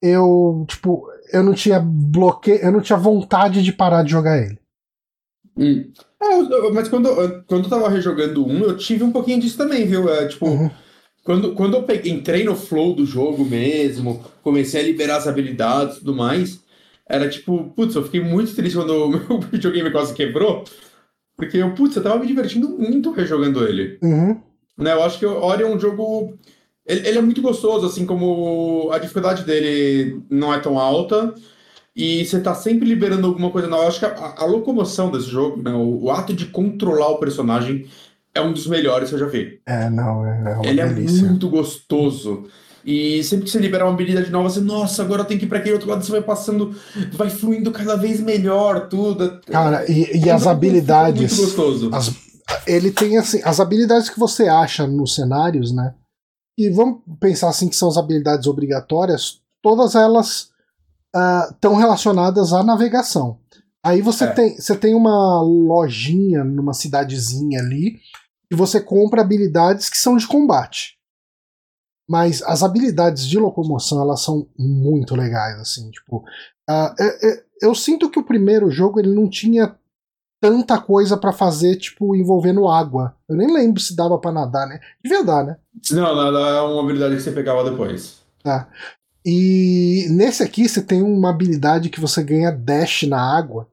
eu, 0.00 0.64
tipo, 0.68 1.08
eu 1.32 1.42
não 1.42 1.54
tinha 1.54 1.80
bloqueio, 1.80 2.58
eu 2.58 2.70
não 2.70 2.80
tinha 2.80 2.98
vontade 2.98 3.62
de 3.62 3.72
parar 3.72 4.02
de 4.02 4.10
jogar 4.10 4.38
ele. 4.38 4.58
Hum. 5.56 5.90
É, 6.20 6.70
mas 6.72 6.88
quando, 6.88 7.08
quando 7.46 7.64
eu 7.64 7.70
tava 7.70 7.88
rejogando 7.88 8.46
um, 8.46 8.60
eu 8.60 8.76
tive 8.76 9.04
um 9.04 9.12
pouquinho 9.12 9.40
disso 9.40 9.56
também, 9.56 9.86
viu? 9.86 10.08
É, 10.08 10.26
tipo, 10.26 10.46
uhum. 10.46 10.70
quando, 11.22 11.54
quando 11.54 11.76
eu 11.76 11.82
peguei, 11.84 12.12
entrei 12.12 12.44
no 12.44 12.56
flow 12.56 12.94
do 12.94 13.06
jogo 13.06 13.44
mesmo, 13.44 14.24
comecei 14.42 14.80
a 14.80 14.84
liberar 14.84 15.16
as 15.16 15.26
habilidades 15.26 15.96
e 15.96 15.98
tudo 16.00 16.14
mais, 16.14 16.60
era 17.08 17.28
tipo, 17.28 17.72
putz, 17.76 17.94
eu 17.94 18.04
fiquei 18.04 18.20
muito 18.20 18.54
triste 18.54 18.76
quando 18.76 18.90
o 19.06 19.08
meu 19.08 19.40
videogame 19.40 19.90
quase 19.90 20.14
quebrou, 20.14 20.64
porque 21.36 21.58
eu, 21.58 21.74
putz, 21.74 21.96
eu 21.96 22.02
tava 22.02 22.18
me 22.18 22.26
divertindo 22.26 22.68
muito 22.68 23.12
rejogando 23.12 23.66
ele. 23.66 23.98
Uhum. 24.02 24.40
Né, 24.76 24.92
eu 24.92 25.02
acho 25.02 25.18
que 25.18 25.26
o 25.26 25.42
Ori 25.42 25.62
é 25.62 25.66
um 25.66 25.78
jogo. 25.78 26.36
Ele, 26.86 27.08
ele, 27.08 27.18
é 27.18 27.22
muito 27.22 27.40
gostoso, 27.40 27.86
assim 27.86 28.04
como 28.04 28.90
a 28.92 28.98
dificuldade 28.98 29.44
dele 29.44 30.20
não 30.28 30.52
é 30.52 30.58
tão 30.58 30.78
alta. 30.78 31.34
E 31.96 32.24
você 32.24 32.40
tá 32.40 32.54
sempre 32.54 32.88
liberando 32.88 33.26
alguma 33.26 33.50
coisa 33.50 33.68
nova. 33.68 33.84
Eu 33.84 33.88
acho 33.88 34.00
que 34.00 34.06
a, 34.06 34.34
a 34.38 34.44
locomoção 34.44 35.10
desse 35.10 35.28
jogo, 35.28 35.62
né, 35.62 35.72
o, 35.72 36.04
o, 36.04 36.10
ato 36.10 36.34
de 36.34 36.46
controlar 36.46 37.08
o 37.10 37.18
personagem 37.18 37.86
é 38.34 38.40
um 38.40 38.52
dos 38.52 38.66
melhores 38.66 39.08
que 39.08 39.14
eu 39.14 39.20
já 39.20 39.26
vi. 39.26 39.60
É, 39.64 39.88
não, 39.88 40.26
é, 40.26 40.58
é 40.64 40.68
Ele 40.68 40.80
é 40.80 40.88
delícia. 40.88 41.24
é 41.24 41.28
muito 41.28 41.48
gostoso. 41.48 42.48
E 42.84 43.22
sempre 43.24 43.46
que 43.46 43.50
você 43.50 43.58
liberar 43.58 43.86
uma 43.86 43.94
habilidade 43.94 44.30
nova, 44.30 44.50
você, 44.50 44.60
nossa, 44.60 45.02
agora 45.02 45.22
eu 45.22 45.24
tenho 45.24 45.40
que 45.40 45.46
ir 45.46 45.48
pra 45.48 45.58
aquele 45.58 45.74
outro 45.74 45.88
lado, 45.88 46.04
você 46.04 46.12
vai 46.12 46.20
passando, 46.20 46.76
vai 47.12 47.30
fluindo 47.30 47.70
cada 47.70 47.96
vez 47.96 48.20
melhor, 48.20 48.88
tudo. 48.88 49.40
Cara, 49.46 49.90
e, 49.90 50.18
e 50.18 50.28
as 50.28 50.46
habilidades. 50.46 51.38
Muito 51.38 51.46
gostoso. 51.46 51.90
As, 51.92 52.12
ele 52.66 52.90
tem 52.90 53.18
assim, 53.18 53.40
as 53.44 53.60
habilidades 53.60 54.08
que 54.08 54.18
você 54.18 54.48
acha 54.48 54.86
nos 54.86 55.14
cenários, 55.14 55.72
né? 55.72 55.94
E 56.58 56.70
vamos 56.70 57.02
pensar 57.20 57.48
assim 57.48 57.68
que 57.68 57.76
são 57.76 57.88
as 57.88 57.96
habilidades 57.96 58.46
obrigatórias, 58.46 59.40
todas 59.62 59.94
elas 59.94 60.50
estão 61.52 61.72
uh, 61.74 61.76
relacionadas 61.76 62.52
à 62.52 62.62
navegação. 62.62 63.38
Aí 63.84 64.00
você, 64.00 64.24
é. 64.24 64.32
tem, 64.32 64.56
você 64.56 64.76
tem 64.76 64.94
uma 64.94 65.42
lojinha 65.42 66.42
numa 66.42 66.72
cidadezinha 66.72 67.60
ali 67.60 68.00
e 68.50 68.56
você 68.56 68.80
compra 68.80 69.20
habilidades 69.20 69.88
que 69.88 69.98
são 69.98 70.16
de 70.16 70.26
combate. 70.26 70.98
Mas 72.08 72.42
as 72.42 72.62
habilidades 72.62 73.26
de 73.26 73.38
locomoção 73.38 74.00
elas 74.00 74.22
são 74.22 74.48
muito 74.58 75.14
legais, 75.14 75.58
assim, 75.58 75.90
tipo. 75.90 76.18
Uh, 76.68 76.94
eu, 76.98 77.42
eu, 77.62 77.74
sinto 77.74 78.10
que 78.10 78.18
o 78.18 78.24
primeiro 78.24 78.70
jogo 78.70 78.98
ele 78.98 79.14
não 79.14 79.28
tinha 79.28 79.76
tanta 80.44 80.78
coisa 80.78 81.16
para 81.16 81.32
fazer, 81.32 81.76
tipo, 81.76 82.14
envolvendo 82.14 82.68
água. 82.68 83.16
Eu 83.26 83.34
nem 83.34 83.50
lembro 83.50 83.80
se 83.80 83.96
dava 83.96 84.18
para 84.18 84.30
nadar, 84.30 84.68
né? 84.68 84.78
Devia 85.02 85.24
dar, 85.24 85.42
né? 85.42 85.56
Não, 85.90 86.06
é 86.20 86.60
uma 86.60 86.82
habilidade 86.82 87.16
que 87.16 87.22
você 87.22 87.32
pegava 87.32 87.70
depois. 87.70 88.18
Tá. 88.42 88.68
E 89.24 90.06
nesse 90.10 90.42
aqui 90.42 90.68
você 90.68 90.82
tem 90.82 91.00
uma 91.00 91.30
habilidade 91.30 91.88
que 91.88 91.98
você 91.98 92.22
ganha 92.22 92.52
dash 92.52 93.04
na 93.04 93.18
água. 93.18 93.66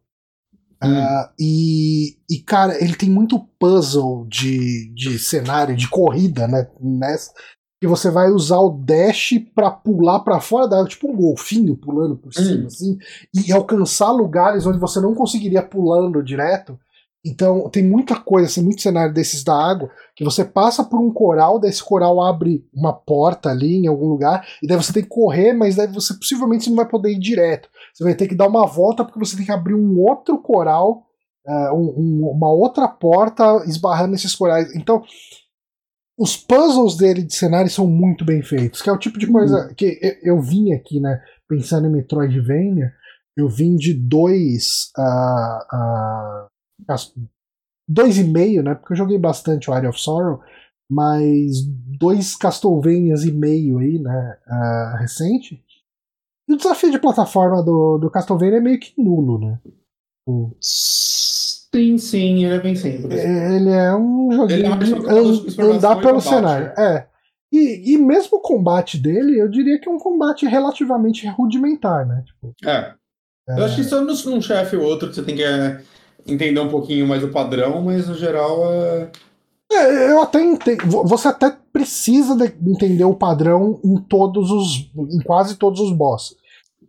Hum. 0.82 0.94
Uh, 0.94 1.30
e, 1.38 2.18
e, 2.30 2.40
cara, 2.40 2.82
ele 2.82 2.96
tem 2.96 3.10
muito 3.10 3.38
puzzle 3.60 4.26
de, 4.30 4.94
de 4.96 5.20
cenário, 5.20 5.76
de 5.76 5.90
corrida, 5.90 6.48
né? 6.48 6.70
Nessa, 6.80 7.34
que 7.82 7.88
você 7.88 8.12
vai 8.12 8.30
usar 8.30 8.60
o 8.60 8.70
dash 8.70 9.34
para 9.56 9.72
pular 9.72 10.20
para 10.20 10.40
fora 10.40 10.68
da 10.68 10.78
água, 10.78 10.88
tipo 10.88 11.12
um 11.12 11.16
golfinho 11.16 11.76
pulando 11.76 12.16
por 12.16 12.32
cima, 12.32 12.66
hum. 12.66 12.68
assim, 12.68 12.96
e 13.34 13.52
alcançar 13.52 14.12
lugares 14.12 14.68
onde 14.68 14.78
você 14.78 15.02
não 15.02 15.16
conseguiria 15.16 15.64
pulando 15.64 16.24
direto. 16.24 16.78
Então 17.26 17.68
tem 17.70 17.84
muita 17.84 18.16
coisa, 18.16 18.48
assim, 18.48 18.62
muito 18.62 18.84
cenário 18.84 19.12
desses 19.12 19.44
da 19.44 19.56
água, 19.56 19.90
que 20.16 20.24
você 20.24 20.46
passa 20.46 20.84
por 20.84 21.00
um 21.00 21.12
coral, 21.12 21.60
desse 21.60 21.84
coral 21.84 22.22
abre 22.22 22.64
uma 22.72 22.94
porta 22.94 23.50
ali 23.50 23.78
em 23.78 23.88
algum 23.88 24.10
lugar, 24.10 24.46
e 24.62 24.68
daí 24.68 24.78
você 24.78 24.94
tem 24.94 25.02
que 25.02 25.10
correr, 25.10 25.52
mas 25.52 25.76
daí 25.76 25.88
você 25.88 26.14
possivelmente 26.14 26.70
não 26.70 26.76
vai 26.76 26.88
poder 26.88 27.12
ir 27.12 27.20
direto. 27.20 27.68
Você 27.96 28.04
vai 28.04 28.14
ter 28.14 28.28
que 28.28 28.36
dar 28.36 28.48
uma 28.48 28.68
volta 28.68 29.04
porque 29.04 29.20
você 29.20 29.36
tem 29.36 29.46
que 29.46 29.52
abrir 29.52 29.74
um 29.74 30.00
outro 30.00 30.38
coral, 30.38 31.04
uh, 31.48 31.76
um, 31.76 31.94
um, 31.98 32.30
uma 32.30 32.52
outra 32.52 32.88
porta 32.88 33.64
esbarrando 33.66 34.12
nesses 34.12 34.36
corais. 34.36 34.76
Então, 34.76 35.04
os 36.22 36.38
puzzles 36.38 36.96
dele 36.98 37.24
de 37.24 37.34
cenário 37.34 37.72
são 37.72 37.88
muito 37.88 38.24
bem 38.24 38.44
feitos, 38.44 38.80
que 38.80 38.90
é 38.90 38.94
o 38.94 39.00
tipo 39.00 39.18
de 39.18 39.26
coisa 39.26 39.68
uhum. 39.68 39.74
que 39.74 40.00
eu, 40.00 40.36
eu 40.36 40.42
vim 40.42 40.72
aqui, 40.72 41.00
né, 41.00 41.20
pensando 41.50 41.88
em 41.88 41.92
Metroidvania, 41.92 42.94
eu 43.36 43.50
vim 43.50 43.76
de 43.76 43.92
dois 43.92 44.92
uh, 44.96 46.46
uh, 46.46 47.28
dois 47.90 48.20
e 48.20 48.24
meio, 48.24 48.62
né, 48.62 48.76
porque 48.76 48.94
eu 48.94 48.98
joguei 48.98 49.18
bastante 49.18 49.68
o 49.68 49.74
Area 49.74 49.90
of 49.90 50.00
Sorrow, 50.00 50.42
mas 50.88 51.66
dois 52.00 52.36
Castlevanias 52.36 53.24
e 53.24 53.32
meio 53.32 53.80
aí, 53.80 53.98
né, 53.98 54.38
uh, 54.48 54.98
recente. 54.98 55.64
E 56.48 56.54
o 56.54 56.58
desafio 56.58 56.92
de 56.92 57.00
plataforma 57.00 57.64
do, 57.64 57.98
do 57.98 58.12
Castlevania 58.12 58.58
é 58.58 58.62
meio 58.62 58.80
que 58.80 58.94
nulo, 59.02 59.40
né? 59.40 59.60
O... 60.28 60.52
Sim, 61.74 61.98
sim, 61.98 62.46
ele 62.46 62.56
é 62.56 62.60
bem 62.60 62.76
simples. 62.76 63.24
Ele 63.24 63.70
é 63.70 63.96
um 63.96 64.30
joguinho 64.32 64.74
é 64.74 64.78
de 64.78 65.62
andar 65.62 66.02
pelo 66.02 66.20
cenário. 66.20 66.74
É. 66.78 67.08
E, 67.52 67.94
e 67.94 67.98
mesmo 67.98 68.38
o 68.38 68.42
combate 68.42 68.98
dele, 68.98 69.40
eu 69.40 69.50
diria 69.50 69.80
que 69.80 69.88
é 69.88 69.92
um 69.92 69.98
combate 69.98 70.46
relativamente 70.46 71.28
rudimentar, 71.28 72.06
né? 72.06 72.24
Tipo, 72.26 72.54
é. 72.66 72.94
é. 73.50 73.60
Eu 73.60 73.66
acho 73.66 73.76
que 73.78 73.84
só 73.84 74.02
num 74.02 74.42
chefe 74.42 74.76
ou 74.76 74.84
outro 74.84 75.10
que 75.10 75.16
você 75.16 75.24
tem 75.24 75.36
que 75.36 75.44
é, 75.44 75.82
entender 76.28 76.60
um 76.60 76.70
pouquinho 76.70 77.08
mais 77.08 77.24
o 77.24 77.30
padrão, 77.30 77.82
mas 77.82 78.08
no 78.08 78.16
geral 78.16 78.72
é. 78.72 79.10
É, 79.72 80.12
eu 80.12 80.22
até 80.22 80.42
entendo. 80.42 80.86
Você 81.04 81.30
até 81.30 81.56
precisa 81.72 82.36
de 82.36 82.54
entender 82.70 83.06
o 83.06 83.16
padrão 83.16 83.80
em 83.84 83.98
todos 83.98 84.52
os. 84.52 84.92
em 84.96 85.22
quase 85.22 85.56
todos 85.56 85.80
os 85.80 85.94
boss. 85.94 86.36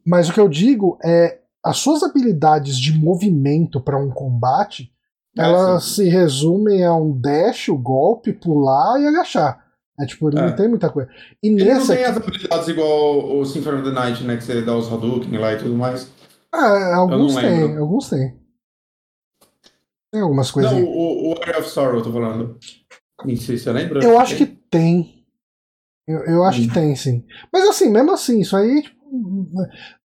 Mas 0.04 0.28
o 0.28 0.32
que 0.32 0.40
eu 0.40 0.48
digo 0.48 0.98
é 1.04 1.38
as 1.64 1.78
suas 1.78 2.02
habilidades 2.02 2.76
de 2.76 2.92
movimento 2.98 3.80
para 3.80 3.98
um 3.98 4.10
combate, 4.10 4.92
é, 5.38 5.42
elas 5.42 5.84
sim. 5.84 6.04
se 6.04 6.08
resumem 6.08 6.84
a 6.84 6.94
um 6.94 7.18
dash, 7.18 7.68
o 7.68 7.78
golpe, 7.78 8.32
pular 8.32 9.00
e 9.00 9.06
agachar. 9.06 9.62
É 10.00 10.06
tipo, 10.06 10.28
ele 10.28 10.38
é. 10.38 10.46
não 10.46 10.56
tem 10.56 10.68
muita 10.68 10.90
coisa. 10.90 11.08
E 11.42 11.48
ele 11.48 11.64
nesse 11.64 11.78
não 11.78 11.86
tem 11.86 12.04
aqui... 12.04 12.10
as 12.10 12.16
habilidades 12.16 12.68
igual 12.68 13.38
o 13.38 13.44
Symphony 13.44 13.80
of 13.80 13.84
the 13.84 13.94
Night, 13.94 14.24
né? 14.24 14.36
Que 14.36 14.44
você 14.44 14.62
dá 14.62 14.76
os 14.76 14.92
Hadouken 14.92 15.38
lá 15.38 15.52
e 15.52 15.58
tudo 15.58 15.76
mais. 15.76 16.10
Ah, 16.50 16.96
alguns 16.96 17.34
tem, 17.34 17.76
alguns 17.76 18.10
tem. 18.10 18.36
Tem 20.10 20.20
algumas 20.20 20.50
coisas. 20.50 20.72
Não, 20.72 20.84
o, 20.84 21.30
o 21.30 21.42
Area 21.42 21.60
of 21.60 21.68
Sorrow, 21.68 21.98
eu 21.98 22.02
tô 22.02 22.12
falando. 22.12 22.58
Não 23.24 23.36
sei 23.36 23.56
se 23.56 23.64
você 23.64 23.72
lembra. 23.72 24.04
Eu 24.04 24.18
acho 24.18 24.36
que 24.36 24.46
tem. 24.46 25.24
Eu, 26.06 26.18
eu 26.24 26.44
acho 26.44 26.60
hum. 26.60 26.68
que 26.68 26.74
tem, 26.74 26.96
sim. 26.96 27.24
Mas 27.52 27.66
assim, 27.68 27.88
mesmo 27.90 28.12
assim, 28.12 28.40
isso 28.40 28.56
aí 28.56 28.82
tipo, 28.82 28.96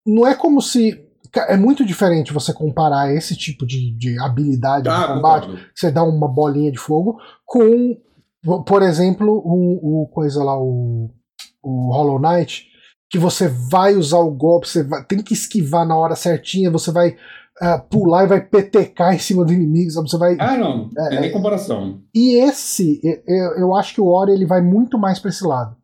não 0.04 0.26
é 0.26 0.34
como 0.34 0.60
se 0.60 1.05
é 1.40 1.56
muito 1.56 1.84
diferente 1.84 2.32
você 2.32 2.52
comparar 2.52 3.12
esse 3.14 3.36
tipo 3.36 3.66
de, 3.66 3.96
de 3.96 4.18
habilidade 4.20 4.88
ah, 4.88 5.00
de 5.00 5.06
combate, 5.14 5.48
que 5.48 5.80
você 5.80 5.90
dá 5.90 6.02
uma 6.02 6.28
bolinha 6.28 6.70
de 6.70 6.78
fogo, 6.78 7.18
com, 7.44 7.96
por 8.66 8.82
exemplo, 8.82 9.42
o, 9.44 10.02
o 10.02 10.08
coisa 10.08 10.42
lá, 10.42 10.58
o, 10.58 11.10
o 11.62 11.92
Hollow 11.92 12.18
Knight, 12.18 12.66
que 13.10 13.18
você 13.18 13.48
vai 13.48 13.94
usar 13.94 14.18
o 14.18 14.30
golpe, 14.30 14.68
você 14.68 14.82
vai, 14.82 15.04
tem 15.04 15.22
que 15.22 15.34
esquivar 15.34 15.86
na 15.86 15.96
hora 15.96 16.16
certinha, 16.16 16.70
você 16.70 16.90
vai 16.90 17.16
uh, 17.62 17.80
pular 17.88 18.24
e 18.24 18.28
vai 18.28 18.40
petecar 18.40 19.14
em 19.14 19.18
cima 19.18 19.44
do 19.44 19.52
inimigo, 19.52 19.90
sabe? 19.90 20.10
Você 20.10 20.18
vai. 20.18 20.36
Ah, 20.38 20.56
não, 20.56 20.90
é, 20.98 21.08
tem 21.10 21.20
nem 21.20 21.32
comparação. 21.32 22.00
E 22.14 22.36
esse, 22.42 23.00
eu, 23.26 23.58
eu 23.58 23.76
acho 23.76 23.94
que 23.94 24.00
o 24.00 24.08
Ori 24.08 24.32
ele 24.32 24.46
vai 24.46 24.60
muito 24.60 24.98
mais 24.98 25.18
pra 25.18 25.30
esse 25.30 25.44
lado. 25.44 25.76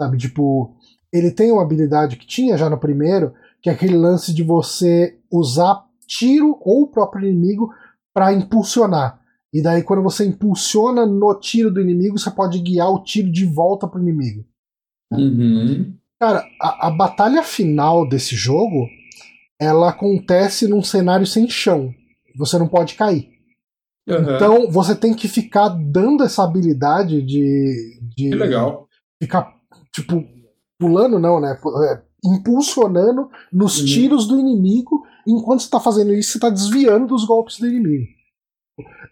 Sabe? 0.00 0.16
Tipo, 0.18 0.76
ele 1.12 1.30
tem 1.30 1.52
uma 1.52 1.62
habilidade 1.62 2.16
que 2.16 2.26
tinha 2.26 2.56
já 2.56 2.68
no 2.68 2.78
primeiro, 2.78 3.32
que 3.64 3.70
é 3.70 3.72
aquele 3.72 3.96
lance 3.96 4.34
de 4.34 4.42
você 4.42 5.18
usar 5.32 5.86
tiro 6.06 6.58
ou 6.60 6.82
o 6.82 6.86
próprio 6.86 7.26
inimigo 7.26 7.72
para 8.12 8.30
impulsionar. 8.30 9.18
E 9.54 9.62
daí, 9.62 9.82
quando 9.82 10.02
você 10.02 10.26
impulsiona 10.26 11.06
no 11.06 11.34
tiro 11.40 11.70
do 11.70 11.80
inimigo, 11.80 12.18
você 12.18 12.30
pode 12.30 12.58
guiar 12.58 12.90
o 12.90 13.02
tiro 13.02 13.32
de 13.32 13.46
volta 13.46 13.88
pro 13.88 14.02
inimigo. 14.02 14.44
Uhum. 15.10 15.96
Cara, 16.20 16.44
a, 16.60 16.88
a, 16.88 16.90
batalha 16.90 17.42
final 17.42 18.06
desse 18.06 18.36
jogo 18.36 18.86
ela 19.58 19.88
acontece 19.88 20.68
num 20.68 20.82
cenário 20.82 21.26
sem 21.26 21.48
chão. 21.48 21.90
Você 22.36 22.58
não 22.58 22.68
pode 22.68 22.94
cair. 22.94 23.30
Uhum. 24.06 24.34
Então 24.34 24.70
você 24.70 24.94
tem 24.94 25.14
que 25.14 25.26
ficar 25.26 25.68
dando 25.70 26.22
essa 26.22 26.44
habilidade 26.44 27.22
de. 27.22 27.98
de 28.14 28.28
que 28.28 28.34
legal 28.34 28.86
ficar, 29.22 29.54
tipo, 29.90 30.22
pulando 30.78 31.18
não, 31.18 31.40
né? 31.40 31.58
Impulsionando 32.24 33.30
nos 33.52 33.80
uhum. 33.80 33.86
tiros 33.86 34.26
do 34.26 34.38
inimigo, 34.38 35.04
enquanto 35.26 35.60
você 35.60 35.70
tá 35.70 35.78
fazendo 35.78 36.12
isso, 36.12 36.32
você 36.32 36.38
tá 36.38 36.50
desviando 36.50 37.06
dos 37.06 37.24
golpes 37.24 37.58
do 37.58 37.66
inimigo. 37.66 38.06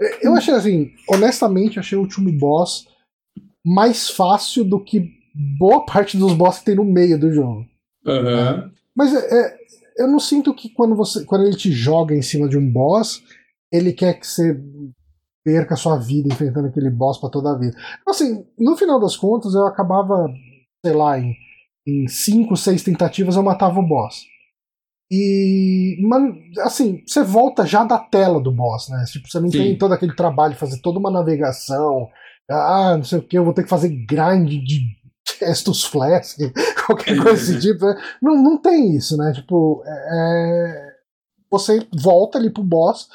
É, 0.00 0.26
eu 0.26 0.34
achei 0.34 0.54
assim, 0.54 0.90
honestamente, 1.08 1.78
achei 1.78 1.96
o 1.96 2.00
último 2.00 2.32
boss 2.32 2.86
mais 3.64 4.10
fácil 4.10 4.64
do 4.64 4.80
que 4.80 5.10
boa 5.58 5.84
parte 5.84 6.16
dos 6.16 6.32
boss 6.34 6.58
que 6.58 6.66
tem 6.66 6.74
no 6.74 6.84
meio 6.84 7.18
do 7.18 7.32
jogo. 7.32 7.64
Uhum. 8.04 8.70
Mas 8.94 9.14
é, 9.14 9.18
é, 9.18 9.56
eu 9.98 10.08
não 10.08 10.18
sinto 10.18 10.54
que 10.54 10.68
quando 10.70 10.96
você 10.96 11.24
quando 11.24 11.44
ele 11.44 11.56
te 11.56 11.70
joga 11.70 12.14
em 12.14 12.22
cima 12.22 12.48
de 12.48 12.58
um 12.58 12.72
boss, 12.72 13.22
ele 13.70 13.92
quer 13.92 14.18
que 14.18 14.26
você 14.26 14.60
perca 15.44 15.74
a 15.74 15.76
sua 15.76 15.98
vida 15.98 16.28
enfrentando 16.32 16.68
aquele 16.68 16.90
boss 16.90 17.18
para 17.18 17.30
toda 17.30 17.52
a 17.52 17.58
vida. 17.58 17.76
Assim, 18.06 18.44
no 18.58 18.76
final 18.76 19.00
das 19.00 19.16
contas, 19.16 19.54
eu 19.54 19.66
acabava, 19.66 20.28
sei 20.84 20.94
lá, 20.94 21.18
em, 21.18 21.34
em 21.86 22.06
cinco, 22.06 22.56
seis 22.56 22.82
tentativas 22.82 23.36
eu 23.36 23.42
matava 23.42 23.78
o 23.78 23.86
boss. 23.86 24.24
E, 25.10 25.98
assim, 26.60 27.02
você 27.06 27.22
volta 27.22 27.66
já 27.66 27.84
da 27.84 27.98
tela 27.98 28.40
do 28.40 28.50
boss, 28.50 28.88
né? 28.88 29.04
Tipo, 29.06 29.28
você 29.28 29.40
não 29.40 29.50
Sim. 29.50 29.58
tem 29.58 29.78
todo 29.78 29.92
aquele 29.92 30.16
trabalho 30.16 30.54
de 30.54 30.58
fazer 30.58 30.80
toda 30.80 30.98
uma 30.98 31.10
navegação. 31.10 32.08
Ah, 32.50 32.94
não 32.96 33.04
sei 33.04 33.18
o 33.18 33.22
que, 33.22 33.36
eu 33.36 33.44
vou 33.44 33.52
ter 33.52 33.62
que 33.62 33.68
fazer 33.68 33.90
grind 34.06 34.48
de 34.48 34.80
Estus 35.42 35.84
Flask, 35.84 36.38
qualquer 36.86 37.22
coisa 37.22 37.32
desse 37.32 37.60
tipo. 37.60 37.84
Né? 37.84 37.94
Não, 38.22 38.42
não 38.42 38.56
tem 38.56 38.96
isso, 38.96 39.16
né? 39.18 39.32
Tipo, 39.34 39.82
é, 39.84 39.90
é, 39.90 40.92
você 41.50 41.86
volta 41.94 42.38
ali 42.38 42.48
pro 42.48 42.64
boss, 42.64 43.08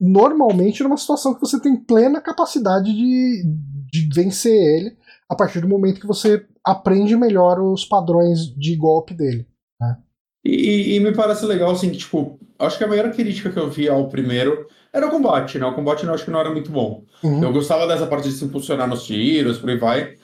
normalmente 0.00 0.82
numa 0.82 0.96
situação 0.96 1.34
que 1.34 1.40
você 1.40 1.60
tem 1.60 1.76
plena 1.76 2.20
capacidade 2.20 2.92
de, 2.92 3.44
de 3.92 4.08
vencer 4.12 4.52
ele 4.52 4.96
a 5.28 5.36
partir 5.36 5.60
do 5.60 5.68
momento 5.68 6.00
que 6.00 6.06
você 6.06 6.44
aprende 6.64 7.16
melhor 7.16 7.60
os 7.60 7.84
padrões 7.84 8.46
de 8.56 8.74
golpe 8.76 9.14
dele. 9.14 9.46
Né? 9.80 9.96
E, 10.44 10.96
e, 10.96 11.00
me 11.00 11.12
parece 11.12 11.44
legal, 11.46 11.70
assim, 11.70 11.90
que, 11.90 11.98
tipo, 11.98 12.38
acho 12.58 12.78
que 12.78 12.84
a 12.84 12.88
maior 12.88 13.10
crítica 13.10 13.50
que 13.50 13.58
eu 13.58 13.70
vi 13.70 13.88
ao 13.88 14.08
primeiro 14.08 14.66
era 14.92 15.06
o 15.06 15.10
combate, 15.10 15.58
né? 15.58 15.66
O 15.66 15.74
combate 15.74 16.04
eu 16.04 16.14
acho 16.14 16.24
que 16.24 16.30
não 16.30 16.40
era 16.40 16.50
muito 16.50 16.70
bom. 16.70 17.02
Uhum. 17.22 17.42
Eu 17.42 17.52
gostava 17.52 17.86
dessa 17.86 18.06
parte 18.06 18.28
de 18.28 18.34
se 18.34 18.44
impulsionar 18.44 18.88
nos 18.88 19.04
tiros, 19.04 19.58
por 19.58 19.70
aí 19.70 19.76
vai. 19.76 20.14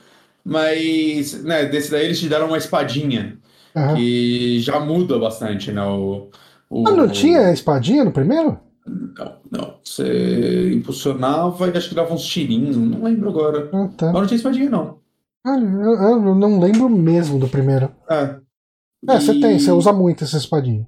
Mas, 0.44 1.42
né, 1.42 1.66
desse 1.66 1.90
daí 1.90 2.04
eles 2.04 2.20
te 2.20 2.28
deram 2.28 2.46
uma 2.46 2.58
espadinha. 2.58 3.38
Uhum. 3.74 3.94
Que 3.94 4.60
já 4.60 4.78
muda 4.80 5.18
bastante, 5.18 5.72
né? 5.72 5.84
O, 5.84 6.30
o, 6.68 6.88
ah, 6.88 6.92
não 6.92 7.08
tinha 7.08 7.52
espadinha 7.52 8.04
no 8.04 8.12
primeiro? 8.12 8.58
Não, 8.86 9.36
não. 9.50 9.74
Você 9.82 10.72
impulsionava 10.72 11.68
e 11.68 11.76
acho 11.76 11.88
que 11.88 11.94
dava 11.94 12.14
uns 12.14 12.24
tirinhos, 12.24 12.76
não 12.76 13.02
lembro 13.02 13.28
agora. 13.28 13.68
Ah, 13.72 13.88
tá. 13.96 14.06
Mas 14.06 14.20
não 14.20 14.26
tinha 14.26 14.36
espadinha, 14.36 14.70
não. 14.70 14.99
Ah, 15.44 15.56
eu, 15.56 16.34
não 16.34 16.60
lembro 16.60 16.88
mesmo 16.88 17.38
do 17.38 17.48
primeiro. 17.48 17.90
É. 18.08 18.36
É, 19.08 19.16
e... 19.16 19.20
você 19.20 19.40
tem, 19.40 19.58
você 19.58 19.72
usa 19.72 19.92
muito 19.92 20.24
essa 20.24 20.36
espadinha. 20.36 20.86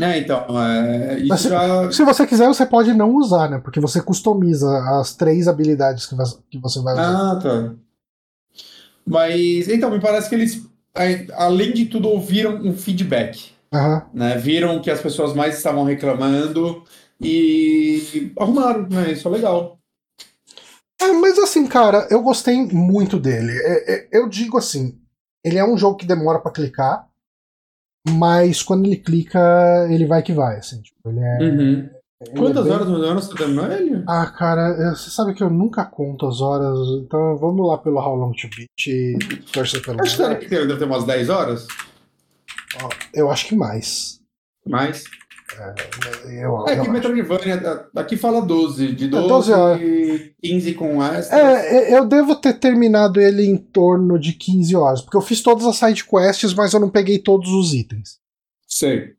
É, 0.00 0.18
então, 0.18 0.46
é, 0.58 1.18
se, 1.36 1.50
já... 1.50 1.92
se 1.92 2.02
você 2.02 2.26
quiser, 2.26 2.48
você 2.48 2.64
pode 2.64 2.94
não 2.94 3.14
usar, 3.14 3.50
né? 3.50 3.58
Porque 3.58 3.78
você 3.78 4.00
customiza 4.00 4.68
as 4.98 5.14
três 5.14 5.46
habilidades 5.46 6.06
que, 6.06 6.16
que 6.50 6.58
você 6.58 6.80
vai 6.80 6.94
usar. 6.94 7.32
Ah, 7.32 7.36
tá. 7.36 7.74
Mas, 9.06 9.68
então, 9.68 9.90
me 9.90 10.00
parece 10.00 10.28
que 10.28 10.34
eles, 10.34 10.66
além 11.34 11.72
de 11.72 11.86
tudo, 11.86 12.08
ouviram 12.08 12.56
um 12.56 12.74
feedback. 12.74 13.52
Uhum. 13.72 14.02
Né? 14.14 14.36
Viram 14.38 14.80
que 14.80 14.90
as 14.90 15.00
pessoas 15.00 15.34
mais 15.34 15.56
estavam 15.58 15.84
reclamando 15.84 16.82
e 17.20 18.32
arrumaram, 18.38 18.88
né? 18.88 19.12
Isso 19.12 19.28
é 19.28 19.30
legal. 19.30 19.78
É, 21.02 21.12
mas 21.12 21.38
assim, 21.38 21.66
cara, 21.66 22.06
eu 22.10 22.22
gostei 22.22 22.66
muito 22.66 23.18
dele. 23.18 23.52
É, 23.52 23.94
é, 23.94 24.08
eu 24.12 24.28
digo 24.28 24.58
assim, 24.58 24.98
ele 25.44 25.58
é 25.58 25.64
um 25.64 25.76
jogo 25.76 25.96
que 25.96 26.06
demora 26.06 26.38
para 26.38 26.52
clicar, 26.52 27.08
mas 28.08 28.62
quando 28.62 28.86
ele 28.86 28.96
clica, 28.96 29.86
ele 29.90 30.06
vai 30.06 30.22
que 30.22 30.32
vai, 30.32 30.56
assim. 30.56 30.80
Tipo, 30.82 31.10
ele 31.10 31.20
é, 31.20 31.38
uhum. 31.38 31.90
ele 32.20 32.38
Quantas 32.38 32.66
é 32.66 32.68
bem... 32.68 32.72
horas 32.72 32.88
ano 32.88 33.20
você 33.20 33.34
terminou 33.34 33.72
ele? 33.72 34.04
Ah, 34.06 34.26
cara, 34.26 34.94
você 34.94 35.10
sabe 35.10 35.34
que 35.34 35.42
eu 35.42 35.50
nunca 35.50 35.84
conto 35.84 36.26
as 36.26 36.40
horas, 36.40 36.78
então 37.02 37.36
vamos 37.36 37.66
lá 37.66 37.78
pelo 37.78 37.98
How 37.98 38.14
Long 38.14 38.32
to 38.32 38.48
Beat 38.56 38.86
e 38.86 39.18
torcer 39.52 39.82
pelo 39.82 40.00
Acho 40.00 40.16
que 40.38 40.48
deve 40.48 40.76
ter 40.76 40.84
umas 40.84 41.04
10 41.04 41.28
horas. 41.28 41.66
Eu 43.12 43.30
acho 43.30 43.46
que 43.48 43.56
mais. 43.56 44.20
Mais? 44.66 45.04
É, 45.58 46.44
eu, 46.44 46.66
é 46.66 46.80
que 46.80 46.88
Metroidvania, 46.88 47.86
aqui 47.94 48.16
fala 48.16 48.40
12, 48.40 48.92
de 48.92 49.08
12, 49.08 49.52
é 49.52 49.56
12 49.56 50.34
e 50.42 50.48
15 50.48 50.74
com 50.74 51.02
extras. 51.02 51.40
É, 51.40 51.96
eu 51.96 52.06
devo 52.06 52.34
ter 52.36 52.54
terminado 52.54 53.20
ele 53.20 53.44
em 53.44 53.56
torno 53.56 54.18
de 54.18 54.32
15 54.32 54.74
horas, 54.74 55.02
porque 55.02 55.16
eu 55.16 55.20
fiz 55.20 55.42
todas 55.42 55.66
as 55.66 55.76
side 55.76 56.04
quests, 56.04 56.54
mas 56.54 56.72
eu 56.72 56.80
não 56.80 56.88
peguei 56.88 57.18
todos 57.18 57.50
os 57.50 57.74
itens. 57.74 58.18
Sei. 58.66 59.14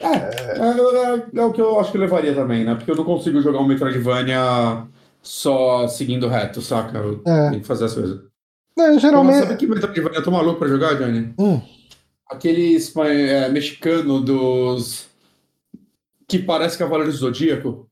É, 0.00 0.06
é, 0.06 0.58
é, 0.58 1.40
é, 1.40 1.44
o 1.44 1.52
que 1.52 1.60
eu 1.60 1.78
acho 1.78 1.92
que 1.92 1.98
levaria 1.98 2.34
também, 2.34 2.64
né? 2.64 2.74
Porque 2.74 2.90
eu 2.90 2.96
não 2.96 3.04
consigo 3.04 3.40
jogar 3.40 3.60
um 3.60 3.66
Metroidvania 3.66 4.86
só 5.22 5.86
seguindo 5.86 6.28
reto, 6.28 6.60
saca? 6.62 6.98
Eu 6.98 7.22
é. 7.26 7.50
tenho 7.50 7.60
que 7.60 7.66
fazer 7.66 7.84
as 7.84 7.94
coisas. 7.94 8.20
É, 8.78 8.98
geralmente... 8.98 9.38
sabe 9.38 9.56
que 9.56 9.66
Metroidvania 9.66 10.18
eu 10.18 10.24
tô 10.24 10.30
maluco 10.30 10.58
pra 10.58 10.68
jogar, 10.68 10.94
Johnny? 10.94 11.34
Hum 11.38 11.73
aquele 12.30 12.76
é, 13.06 13.48
mexicano 13.48 14.20
dos. 14.20 15.06
que 16.28 16.38
parece 16.38 16.78
Cavaleiro 16.78 17.12
do 17.12 17.16
Zodíaco. 17.16 17.88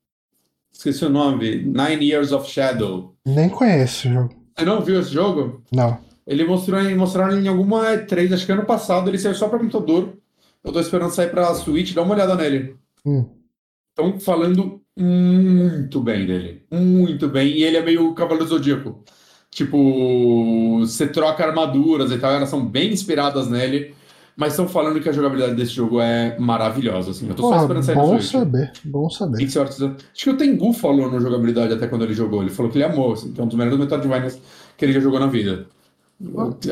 Esqueci 0.73 1.05
o 1.05 1.11
nome. 1.11 1.57
Nine 1.57 2.05
Years 2.05 2.33
of 2.33 2.51
Shadow. 2.51 3.15
Nem 3.27 3.49
conheço 3.49 4.09
o 4.09 4.13
jogo. 4.13 4.35
Você 4.57 4.65
não 4.65 4.81
viu 4.81 5.01
esse 5.01 5.11
jogo? 5.11 5.63
Não. 5.73 5.99
Ele 6.27 6.45
mostrou, 6.45 6.83
mostraram 6.97 7.39
em 7.39 7.49
alguma 7.49 7.85
E3, 7.93 8.33
acho 8.33 8.47
que 8.47 8.53
ano 8.53 8.65
passado, 8.65 9.09
ele 9.11 9.19
saiu 9.19 9.35
só 9.35 9.49
pra 9.49 9.59
computador. 9.59 10.17
Eu 10.63 10.73
tô 10.73 10.81
esperando 10.81 11.13
sair 11.13 11.31
pra 11.31 11.55
Switch, 11.55 11.93
dá 11.93 12.03
uma 12.03 12.15
olhada 12.15 12.35
nele. 12.37 12.77
Estão 13.91 14.21
falando 14.21 14.81
muito 14.97 16.01
bem 16.01 16.27
dele. 16.27 16.63
Muito 16.71 17.29
bem. 17.29 17.49
E 17.49 17.65
ele 17.65 17.77
é 17.77 17.83
meio 17.83 18.15
Cavaleiro 18.15 18.49
Zodíaco. 18.49 19.03
Tipo, 19.51 20.79
você 20.81 21.07
troca 21.07 21.45
armaduras 21.45 22.11
e 22.11 22.19
tal, 22.19 22.33
elas 22.33 22.49
são 22.49 22.65
bem 22.65 22.93
inspiradas 22.93 23.49
nele. 23.49 23.95
Mas 24.37 24.53
estão 24.53 24.67
falando 24.67 25.01
que 25.01 25.09
a 25.09 25.13
jogabilidade 25.13 25.55
desse 25.55 25.73
jogo 25.73 26.01
é 26.01 26.39
maravilhosa, 26.39 27.11
assim. 27.11 27.29
Eu 27.29 27.35
tô 27.35 27.43
só 27.43 27.61
esperando 27.61 27.83
sair 27.83 27.95
Bom 27.95 28.21
saber, 28.21 28.73
bom 28.85 29.11
saber. 29.11 29.39
Que 29.39 29.59
Acho 29.59 29.97
que 30.15 30.31
o 30.31 30.37
Tengu 30.37 30.73
falou 30.73 31.11
no 31.11 31.21
jogabilidade 31.21 31.75
até 31.75 31.87
quando 31.87 32.05
ele 32.05 32.15
jogou. 32.15 32.41
Ele 32.43 32.51
falou 32.51 32.73
que 32.73 32.79
ele 32.79 32.85
amou, 32.85 33.13
assim, 33.13 33.35
é 33.37 33.43
um 33.43 33.47
dos 33.47 33.57
melhores 33.57 33.79
Metroidvanias 33.79 34.41
que 34.77 34.85
ele 34.85 34.93
já 34.93 35.01
jogou 35.01 35.21
na 35.21 35.27
vida. 35.27 35.67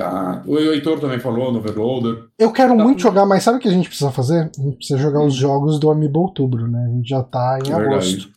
Ah, 0.01 0.43
o 0.47 0.59
Heitor 0.59 1.01
também 1.01 1.19
falou 1.19 1.53
no 1.53 1.59
Overloader. 1.59 2.25
Eu 2.39 2.53
quero 2.53 2.77
tá. 2.77 2.83
muito 2.83 3.03
jogar, 3.03 3.27
mas 3.27 3.43
sabe 3.43 3.59
o 3.59 3.61
que 3.61 3.69
a 3.69 3.73
gente 3.73 3.89
precisa 3.89 4.11
fazer? 4.11 4.51
A 4.57 4.63
gente 4.63 4.77
precisa 4.77 4.99
jogar 4.99 5.23
os 5.25 5.35
jogos 5.35 5.79
do 5.79 5.91
Amiibo 5.91 6.21
Outubro, 6.21 6.69
né? 6.69 6.87
A 6.87 6.97
gente 6.97 7.09
já 7.09 7.23
tá 7.23 7.59
em 7.65 7.71
é 7.71 7.75
agosto. 7.75 8.31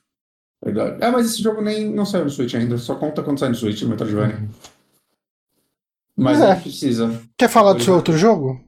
Verdade. 0.64 0.98
É, 1.02 1.12
mas 1.12 1.28
esse 1.28 1.44
jogo 1.44 1.62
nem 1.62 1.94
não 1.94 2.06
saiu 2.06 2.24
no 2.24 2.30
Switch 2.30 2.56
ainda, 2.56 2.78
só 2.78 2.96
conta 2.96 3.22
quando 3.22 3.40
sai 3.40 3.50
no 3.50 3.56
Switch, 3.56 3.84
Metroidvania. 3.84 4.38
Uhum. 4.38 4.48
Mas 6.18 6.40
é. 6.40 6.52
a 6.52 6.56
gente 6.56 6.64
precisa. 6.64 7.22
Quer 7.38 7.50
falar 7.50 7.74
do 7.74 7.84
seu 7.84 7.96
outro 7.96 8.18
jogo? 8.18 8.60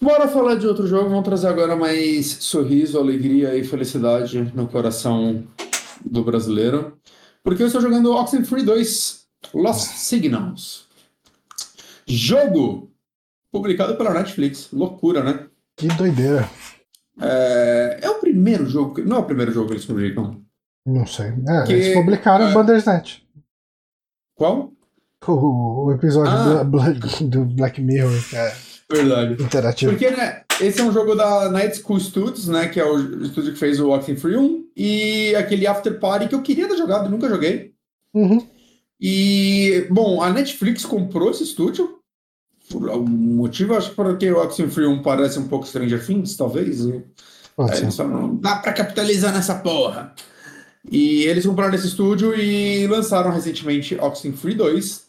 Bora 0.00 0.26
falar 0.28 0.54
de 0.54 0.66
outro 0.66 0.86
jogo, 0.86 1.10
vamos 1.10 1.24
trazer 1.24 1.48
agora 1.48 1.76
mais 1.76 2.26
sorriso, 2.26 2.98
alegria 2.98 3.54
e 3.54 3.62
felicidade 3.62 4.50
no 4.54 4.66
coração 4.66 5.44
do 6.02 6.24
brasileiro. 6.24 6.98
Porque 7.42 7.62
eu 7.62 7.66
estou 7.66 7.82
jogando 7.82 8.14
Oxenfree 8.14 8.64
2 8.64 9.26
Lost 9.52 9.92
Signals. 9.96 10.86
Jogo 12.06 12.90
publicado 13.52 13.94
pela 13.96 14.14
Netflix. 14.14 14.70
Loucura, 14.72 15.22
né? 15.22 15.46
Que 15.76 15.88
doideira. 15.88 16.48
É, 17.20 17.98
é 18.00 18.10
o 18.10 18.20
primeiro 18.20 18.64
jogo. 18.66 19.02
Não 19.02 19.18
é 19.18 19.20
o 19.20 19.24
primeiro 19.24 19.52
jogo 19.52 19.66
que 19.66 19.74
eles 19.74 19.84
publicam. 19.84 20.40
Não 20.86 21.06
sei. 21.06 21.34
É, 21.46 21.62
que, 21.66 21.72
eles 21.74 21.94
publicaram 21.94 22.48
é... 22.48 22.52
Bandersnatch. 22.54 23.18
Qual? 24.34 24.72
O, 25.26 25.84
o 25.84 25.92
episódio 25.92 26.32
ah. 26.32 26.64
do, 26.64 27.28
do 27.28 27.44
Black 27.44 27.82
Mirror. 27.82 28.18
É. 28.32 28.69
Verdade. 28.90 29.42
Interativo. 29.42 29.92
Porque, 29.92 30.10
né, 30.10 30.42
esse 30.60 30.80
é 30.80 30.84
um 30.84 30.92
jogo 30.92 31.14
da 31.14 31.48
Night 31.50 31.80
School 31.80 32.00
Studios, 32.00 32.48
né, 32.48 32.68
que 32.68 32.80
é 32.80 32.84
o 32.84 33.22
estúdio 33.22 33.52
que 33.52 33.58
fez 33.58 33.78
o 33.78 33.88
Walking 33.88 34.16
Free 34.16 34.36
1, 34.36 34.64
e 34.76 35.34
aquele 35.36 35.66
After 35.66 35.98
Party 35.98 36.28
que 36.28 36.34
eu 36.34 36.42
queria 36.42 36.68
ter 36.68 36.76
jogado 36.76 37.06
e 37.06 37.10
nunca 37.10 37.28
joguei. 37.28 37.72
Uhum. 38.12 38.46
E, 39.00 39.86
bom, 39.90 40.20
a 40.20 40.30
Netflix 40.30 40.84
comprou 40.84 41.30
esse 41.30 41.44
estúdio, 41.44 41.98
por 42.68 42.88
algum 42.88 43.08
motivo, 43.08 43.74
acho 43.74 43.90
que 43.90 43.96
porque 43.96 44.30
o 44.30 44.70
Free 44.70 44.86
1 44.86 45.02
parece 45.02 45.38
um 45.38 45.48
pouco 45.48 45.66
Stranger 45.66 46.04
Things, 46.04 46.36
talvez. 46.36 46.86
Pode 47.56 47.92
só 47.92 48.06
não 48.06 48.36
dá 48.36 48.56
pra 48.56 48.72
capitalizar 48.72 49.32
nessa 49.32 49.56
porra. 49.56 50.14
E 50.90 51.24
eles 51.24 51.44
compraram 51.44 51.74
esse 51.74 51.88
estúdio 51.88 52.34
e 52.34 52.86
lançaram 52.86 53.30
recentemente 53.30 53.98
Free 54.32 54.54
2. 54.54 55.04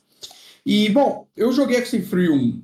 E, 0.66 0.90
bom, 0.90 1.28
eu 1.36 1.52
joguei 1.52 1.78
Free 2.02 2.30
1 2.30 2.62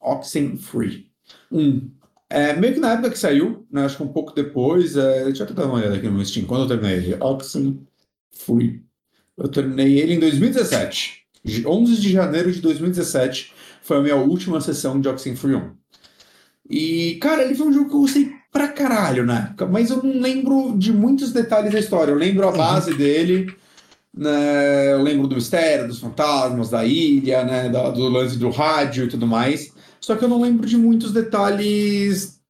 Oxenfree. 0.00 1.06
Um, 1.50 1.90
é, 2.28 2.54
meio 2.54 2.74
que 2.74 2.80
na 2.80 2.92
época 2.92 3.10
que 3.10 3.18
saiu, 3.18 3.66
né, 3.70 3.84
acho 3.84 3.96
que 3.96 4.02
um 4.02 4.08
pouco 4.08 4.34
depois, 4.34 4.96
é, 4.96 5.24
deixa 5.24 5.44
eu 5.44 5.54
dar 5.54 5.66
uma 5.66 5.76
olhada 5.76 5.96
aqui 5.96 6.08
no 6.08 6.24
Steam, 6.24 6.46
quando 6.46 6.62
eu 6.62 6.68
terminei 6.68 6.96
ele, 6.96 7.16
Oxenfree. 7.20 8.82
Eu 9.36 9.48
terminei 9.48 9.98
ele 9.98 10.14
em 10.14 10.20
2017. 10.20 11.24
11 11.64 12.00
de 12.00 12.10
janeiro 12.10 12.50
de 12.50 12.60
2017 12.60 13.52
foi 13.82 13.98
a 13.98 14.00
minha 14.00 14.16
última 14.16 14.60
sessão 14.60 15.00
de 15.00 15.08
Oxenfree 15.08 15.54
1. 15.54 15.70
E, 16.68 17.14
cara, 17.20 17.44
ele 17.44 17.54
foi 17.54 17.68
um 17.68 17.72
jogo 17.72 17.88
que 17.88 17.94
eu 17.94 18.00
gostei 18.00 18.32
pra 18.52 18.68
caralho 18.68 19.24
na 19.24 19.40
época, 19.40 19.66
mas 19.66 19.90
eu 19.90 20.02
não 20.02 20.20
lembro 20.20 20.74
de 20.76 20.92
muitos 20.92 21.32
detalhes 21.32 21.72
da 21.72 21.78
história. 21.78 22.10
Eu 22.10 22.18
lembro 22.18 22.44
a 22.44 22.50
uhum. 22.50 22.56
base 22.56 22.90
uhum. 22.90 22.96
dele, 22.96 23.54
né? 24.12 24.92
Eu 24.92 25.02
lembro 25.02 25.28
do 25.28 25.36
mistério, 25.36 25.86
dos 25.86 26.00
fantasmas, 26.00 26.70
da 26.70 26.84
ilha, 26.84 27.44
né? 27.44 27.68
Da, 27.68 27.90
do 27.90 28.08
lance 28.08 28.36
do 28.36 28.50
rádio 28.50 29.04
e 29.04 29.08
tudo 29.08 29.26
mais. 29.26 29.72
Só 30.06 30.14
que 30.14 30.24
eu 30.24 30.28
não 30.28 30.40
lembro 30.40 30.68
de 30.68 30.76
muitos 30.76 31.12
detalhes. 31.12 32.40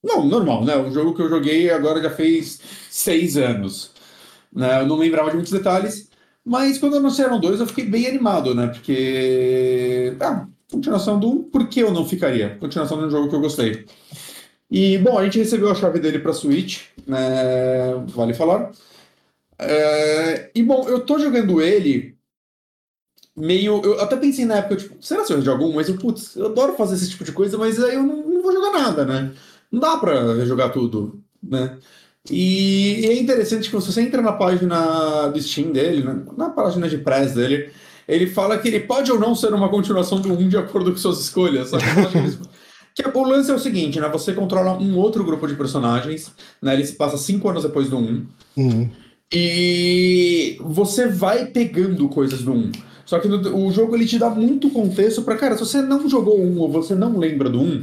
Não, 0.00 0.24
normal, 0.24 0.64
né? 0.64 0.76
O 0.76 0.92
jogo 0.92 1.12
que 1.12 1.20
eu 1.20 1.28
joguei 1.28 1.68
agora 1.68 2.00
já 2.00 2.08
fez 2.08 2.60
seis 2.88 3.36
anos. 3.36 3.90
Né? 4.54 4.80
Eu 4.80 4.86
não 4.86 4.96
lembrava 4.96 5.28
de 5.28 5.34
muitos 5.34 5.52
detalhes. 5.52 6.08
Mas 6.44 6.78
quando 6.78 6.98
anunciaram 6.98 7.40
dois, 7.40 7.58
eu 7.58 7.66
fiquei 7.66 7.84
bem 7.84 8.06
animado, 8.06 8.54
né? 8.54 8.68
Porque. 8.68 10.16
Ah, 10.20 10.46
continuação 10.70 11.18
do 11.18 11.28
1, 11.30 11.42
por 11.50 11.68
que 11.68 11.80
eu 11.80 11.90
não 11.90 12.06
ficaria? 12.06 12.56
Continuação 12.60 13.00
de 13.00 13.06
um 13.06 13.10
jogo 13.10 13.28
que 13.28 13.34
eu 13.34 13.40
gostei. 13.40 13.86
E, 14.70 14.96
bom, 14.98 15.18
a 15.18 15.24
gente 15.24 15.38
recebeu 15.38 15.68
a 15.68 15.74
chave 15.74 15.98
dele 15.98 16.20
para 16.20 16.32
Switch, 16.32 16.82
né? 17.08 17.92
Vale 18.06 18.34
falar. 18.34 18.70
É... 19.58 20.48
E, 20.54 20.62
bom, 20.62 20.88
eu 20.88 21.00
tô 21.00 21.18
jogando 21.18 21.60
ele 21.60 22.19
meio. 23.40 23.80
Eu 23.82 24.00
até 24.00 24.16
pensei 24.16 24.44
na 24.44 24.56
época, 24.56 24.76
tipo, 24.76 24.96
será 25.00 25.24
que 25.24 25.32
eu 25.32 25.42
jogo 25.42 25.66
um? 25.66 25.74
Mas 25.74 25.88
eu, 25.88 25.96
putz, 25.96 26.36
eu 26.36 26.46
adoro 26.46 26.74
fazer 26.74 26.94
esse 26.94 27.10
tipo 27.10 27.24
de 27.24 27.32
coisa, 27.32 27.56
mas 27.58 27.82
aí 27.82 27.94
eu 27.94 28.02
não, 28.02 28.16
não 28.28 28.42
vou 28.42 28.52
jogar 28.52 28.72
nada, 28.72 29.04
né? 29.04 29.32
Não 29.70 29.80
dá 29.80 29.96
pra 29.96 30.44
jogar 30.44 30.70
tudo, 30.70 31.20
né? 31.42 31.78
E, 32.28 33.06
é 33.06 33.18
interessante 33.18 33.70
que 33.70 33.80
se 33.80 33.92
você 33.92 34.02
entra 34.02 34.20
na 34.20 34.32
página 34.32 35.28
do 35.28 35.40
Steam 35.40 35.72
dele, 35.72 36.02
né? 36.02 36.22
na 36.36 36.50
página 36.50 36.88
de 36.88 36.98
press 36.98 37.32
dele, 37.32 37.70
ele 38.06 38.26
fala 38.26 38.58
que 38.58 38.68
ele 38.68 38.80
pode 38.80 39.10
ou 39.10 39.18
não 39.18 39.34
ser 39.34 39.54
uma 39.54 39.68
continuação 39.68 40.20
do 40.20 40.32
1 40.32 40.48
de 40.48 40.56
acordo 40.56 40.90
com 40.90 40.98
suas 40.98 41.20
escolhas. 41.20 41.70
que 42.94 43.08
o 43.08 43.22
lance 43.22 43.50
é 43.50 43.54
o 43.54 43.58
seguinte, 43.58 44.00
né? 44.00 44.08
Você 44.08 44.32
controla 44.32 44.76
um 44.76 44.96
outro 44.98 45.24
grupo 45.24 45.46
de 45.46 45.54
personagens, 45.54 46.32
né? 46.60 46.74
Ele 46.74 46.84
se 46.84 46.94
passa 46.94 47.16
cinco 47.16 47.48
anos 47.48 47.62
depois 47.62 47.88
do 47.88 47.96
1. 47.96 48.26
Uhum. 48.56 48.90
E 49.32 50.58
você 50.60 51.06
vai 51.06 51.46
pegando 51.46 52.08
coisas 52.08 52.42
do 52.42 52.52
1. 52.52 52.72
Só 53.10 53.18
que 53.18 53.26
no, 53.26 53.66
o 53.66 53.72
jogo 53.72 53.96
ele 53.96 54.06
te 54.06 54.20
dá 54.20 54.30
muito 54.30 54.70
contexto 54.70 55.22
para 55.22 55.36
cara, 55.36 55.56
se 55.56 55.66
você 55.66 55.82
não 55.82 56.08
jogou 56.08 56.40
um 56.40 56.60
ou 56.60 56.70
você 56.70 56.94
não 56.94 57.18
lembra 57.18 57.50
do 57.50 57.60
1, 57.60 57.82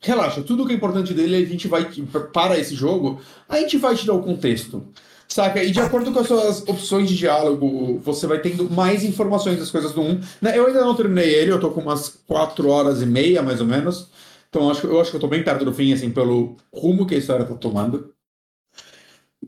relaxa, 0.00 0.42
tudo 0.42 0.66
que 0.66 0.72
é 0.72 0.74
importante 0.74 1.14
dele 1.14 1.36
a 1.36 1.46
gente 1.46 1.68
vai 1.68 1.88
para 2.32 2.58
esse 2.58 2.74
jogo, 2.74 3.20
a 3.48 3.58
gente 3.58 3.78
vai 3.78 3.94
te 3.94 4.04
dar 4.04 4.14
o 4.14 4.22
contexto. 4.24 4.82
Saca? 5.28 5.62
E 5.62 5.70
de 5.70 5.78
acordo 5.78 6.10
com 6.10 6.18
as 6.18 6.26
suas 6.26 6.62
opções 6.66 7.08
de 7.08 7.16
diálogo, 7.16 8.00
você 8.04 8.26
vai 8.26 8.40
tendo 8.40 8.68
mais 8.68 9.04
informações 9.04 9.56
das 9.56 9.70
coisas 9.70 9.92
do 9.92 10.00
1. 10.00 10.20
Né? 10.42 10.58
Eu 10.58 10.66
ainda 10.66 10.80
não 10.80 10.96
terminei 10.96 11.32
ele, 11.32 11.52
eu 11.52 11.60
tô 11.60 11.70
com 11.70 11.82
umas 11.82 12.08
4 12.26 12.68
horas 12.68 13.02
e 13.02 13.06
meia, 13.06 13.44
mais 13.44 13.60
ou 13.60 13.68
menos. 13.68 14.08
Então 14.48 14.64
eu 14.64 14.70
acho, 14.72 14.86
eu 14.88 15.00
acho 15.00 15.10
que 15.12 15.16
eu 15.16 15.20
tô 15.20 15.28
bem 15.28 15.44
perto 15.44 15.64
do 15.64 15.72
fim, 15.72 15.92
assim, 15.92 16.10
pelo 16.10 16.56
rumo 16.74 17.06
que 17.06 17.14
a 17.14 17.18
história 17.18 17.46
tá 17.46 17.54
tomando. 17.54 18.12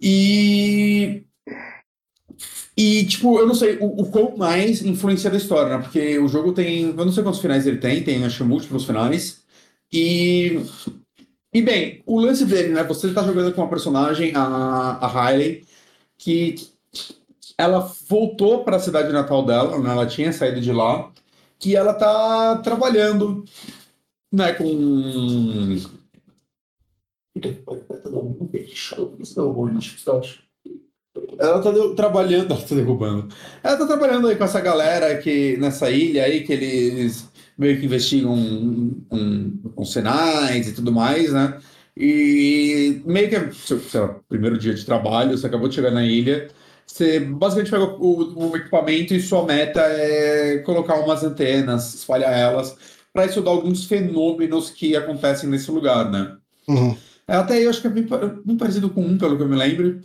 E. 0.01 1.25
E, 2.77 3.05
tipo, 3.05 3.39
eu 3.39 3.47
não 3.47 3.55
sei 3.55 3.77
o, 3.81 4.07
quão 4.07 4.37
mais 4.37 4.83
influencia 4.83 5.31
da 5.31 5.37
história, 5.37 5.77
né? 5.77 5.83
Porque 5.83 6.19
o 6.19 6.29
jogo 6.29 6.53
tem. 6.53 6.85
Eu 6.87 7.05
não 7.05 7.13
sei 7.13 7.23
quantos 7.23 7.41
finais 7.41 7.67
ele 7.67 7.79
tem, 7.79 8.03
tem 8.03 8.25
acho 8.25 8.45
múltiplos 8.45 8.85
finais. 8.85 9.43
E. 9.93 10.61
E 11.55 11.61
bem, 11.61 12.03
o 12.07 12.19
lance 12.19 12.47
dele, 12.47 12.69
né? 12.73 12.83
Você 12.85 13.13
tá 13.13 13.23
jogando 13.23 13.53
com 13.55 13.61
uma 13.61 13.69
personagem, 13.69 14.33
a, 14.35 14.97
a 15.01 15.07
Riley, 15.29 15.67
que 16.17 16.55
ela 17.59 17.81
voltou 18.09 18.65
para 18.65 18.77
a 18.77 18.81
cidade 18.81 19.13
natal 19.13 19.45
dela, 19.45 19.79
né? 19.79 19.91
Ela 19.91 20.07
tinha 20.07 20.33
saído 20.33 20.61
de 20.61 20.73
lá, 20.73 21.13
que 21.59 21.77
ela 21.77 21.93
tá 21.93 22.57
trabalhando, 22.57 23.45
né? 24.33 24.55
Com 24.55 25.77
ela 31.39 31.61
tá 31.61 31.73
trabalhando, 31.97 32.53
ela 32.55 32.63
tá 32.63 32.75
derrubando. 32.75 33.29
Ela 33.63 33.77
tá 33.77 33.87
trabalhando 33.87 34.29
aí 34.29 34.37
com 34.37 34.45
essa 34.45 34.61
galera 34.61 35.17
que 35.19 35.57
nessa 35.59 35.91
ilha 35.91 36.25
aí 36.25 36.43
que 36.43 36.53
eles 36.53 37.31
meio 37.57 37.79
que 37.79 37.87
investigam 37.87 38.33
um, 38.33 39.03
um, 39.11 39.73
um 39.77 39.85
sinais 39.85 40.69
e 40.69 40.73
tudo 40.73 40.91
mais, 40.91 41.33
né? 41.33 41.59
E 41.97 43.03
meio 43.05 43.29
que, 43.29 43.55
sei 43.55 44.01
lá, 44.01 44.17
primeiro 44.29 44.59
dia 44.59 44.75
de 44.75 44.85
trabalho, 44.85 45.37
você 45.37 45.47
acabou 45.47 45.69
de 45.69 45.75
chegar 45.75 45.91
na 45.91 46.05
ilha, 46.05 46.49
você 46.87 47.21
basicamente 47.21 47.71
pega 47.71 47.85
o, 47.85 48.51
o 48.51 48.57
equipamento 48.57 49.15
e 49.15 49.21
sua 49.21 49.45
meta 49.45 49.81
é 49.81 50.59
colocar 50.59 50.97
umas 50.97 51.23
antenas, 51.23 51.95
espalhar 51.95 52.33
elas, 52.33 52.77
para 53.13 53.27
estudar 53.27 53.51
alguns 53.51 53.85
fenômenos 53.85 54.71
que 54.71 54.97
acontecem 54.97 55.49
nesse 55.49 55.71
lugar, 55.71 56.11
né? 56.11 56.37
Uhum. 56.67 56.97
Até 57.29 57.63
eu 57.63 57.71
acho 57.71 57.81
que 57.81 57.87
é 57.87 57.91
bem, 57.91 58.07
bem 58.45 58.57
parecido 58.57 58.91
com 58.91 59.03
um, 59.03 59.19
pelo 59.19 59.37
que 59.37 59.43
eu 59.43 59.49
me 59.49 59.57
lembro. 59.57 60.01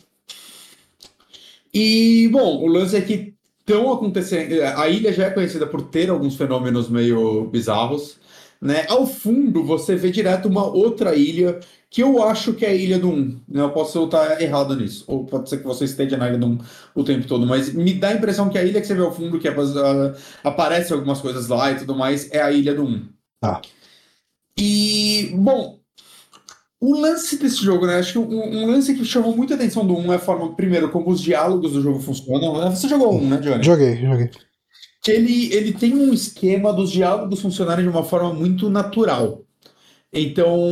E, 1.73 2.27
bom, 2.31 2.63
o 2.63 2.67
lance 2.67 2.95
é 2.95 3.01
que 3.01 3.33
estão 3.59 3.91
acontecendo. 3.91 4.61
A 4.75 4.87
ilha 4.87 5.11
já 5.11 5.25
é 5.25 5.29
conhecida 5.29 5.67
por 5.67 5.81
ter 5.83 6.09
alguns 6.09 6.35
fenômenos 6.35 6.89
meio 6.89 7.45
bizarros. 7.49 8.19
Né? 8.61 8.85
Ao 8.87 9.05
fundo, 9.05 9.63
você 9.63 9.95
vê 9.95 10.09
direto 10.09 10.47
uma 10.47 10.65
outra 10.65 11.15
ilha, 11.15 11.59
que 11.89 12.01
eu 12.01 12.23
acho 12.23 12.53
que 12.53 12.65
é 12.65 12.69
a 12.69 12.73
Ilha 12.73 12.97
do 12.97 13.09
1. 13.09 13.41
Né? 13.47 13.61
Eu 13.61 13.69
posso 13.71 14.03
estar 14.05 14.41
errado 14.41 14.75
nisso. 14.75 15.03
Ou 15.07 15.25
pode 15.25 15.49
ser 15.49 15.57
que 15.57 15.63
você 15.63 15.85
esteja 15.85 16.17
na 16.17 16.27
Ilha 16.27 16.37
do 16.37 16.47
1 16.47 16.57
o 16.95 17.03
tempo 17.03 17.27
todo. 17.27 17.45
Mas 17.45 17.73
me 17.73 17.93
dá 17.93 18.09
a 18.09 18.13
impressão 18.13 18.49
que 18.49 18.57
a 18.57 18.63
ilha 18.63 18.81
que 18.81 18.87
você 18.87 18.95
vê 18.95 19.01
ao 19.01 19.13
fundo, 19.13 19.39
que 19.39 19.47
é, 19.47 19.51
uh, 19.51 20.15
aparece 20.43 20.91
algumas 20.91 21.21
coisas 21.21 21.47
lá 21.47 21.71
e 21.71 21.75
tudo 21.75 21.95
mais, 21.95 22.31
é 22.31 22.41
a 22.41 22.51
Ilha 22.51 22.73
do 22.73 22.83
1. 22.83 23.09
Tá. 23.39 23.61
E, 24.57 25.31
bom, 25.35 25.76
o 26.79 26.99
lance 26.99 27.37
desse 27.37 27.63
jogo, 27.63 27.87
né? 27.87 27.95
Acho 27.95 28.13
que 28.13 28.19
um, 28.19 28.63
um, 28.63 28.67
lance 28.67 28.93
que 28.93 29.03
chamou 29.03 29.35
muita 29.35 29.55
atenção 29.55 29.85
do 29.85 29.95
1 29.97 30.13
é 30.13 30.15
a 30.15 30.19
forma, 30.19 30.55
primeiro, 30.55 30.89
como 30.89 31.09
os 31.09 31.21
diálogos 31.21 31.73
do 31.73 31.81
jogo 31.81 31.99
funcionam. 31.99 32.69
Você 32.71 32.87
jogou 32.87 33.15
um, 33.15 33.27
né, 33.27 33.37
Johnny? 33.37 33.63
Joguei, 33.63 33.95
joguei. 33.97 34.29
Que 35.03 35.11
ele, 35.11 35.53
ele 35.53 35.73
tem 35.73 35.95
um 35.95 36.13
esquema 36.13 36.71
dos 36.71 36.91
diálogos 36.91 37.41
funcionarem 37.41 37.83
de 37.83 37.89
uma 37.89 38.03
forma 38.03 38.33
muito 38.33 38.69
natural. 38.69 39.41
Então, 40.13 40.71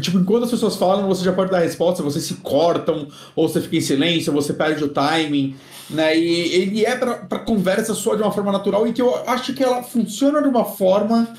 tipo, 0.00 0.18
enquanto 0.18 0.44
as 0.44 0.50
pessoas 0.50 0.76
falam, 0.76 1.08
você 1.08 1.24
já 1.24 1.32
pode 1.32 1.50
dar 1.50 1.58
resposta, 1.58 2.02
vocês 2.02 2.24
se 2.24 2.34
cortam, 2.36 3.08
ou 3.34 3.48
você 3.48 3.60
fica 3.60 3.76
em 3.76 3.80
silêncio, 3.80 4.32
você 4.32 4.52
perde 4.52 4.84
o 4.84 4.88
timing, 4.88 5.56
né? 5.90 6.16
E 6.16 6.54
ele 6.54 6.84
é 6.84 6.96
pra, 6.96 7.16
pra 7.16 7.38
conversa 7.40 7.94
sua 7.94 8.16
de 8.16 8.22
uma 8.22 8.32
forma 8.32 8.52
natural 8.52 8.86
e 8.86 8.92
que 8.92 9.02
eu 9.02 9.14
acho 9.28 9.52
que 9.52 9.64
ela 9.64 9.82
funciona 9.82 10.40
de 10.40 10.48
uma 10.48 10.64
forma 10.64 11.34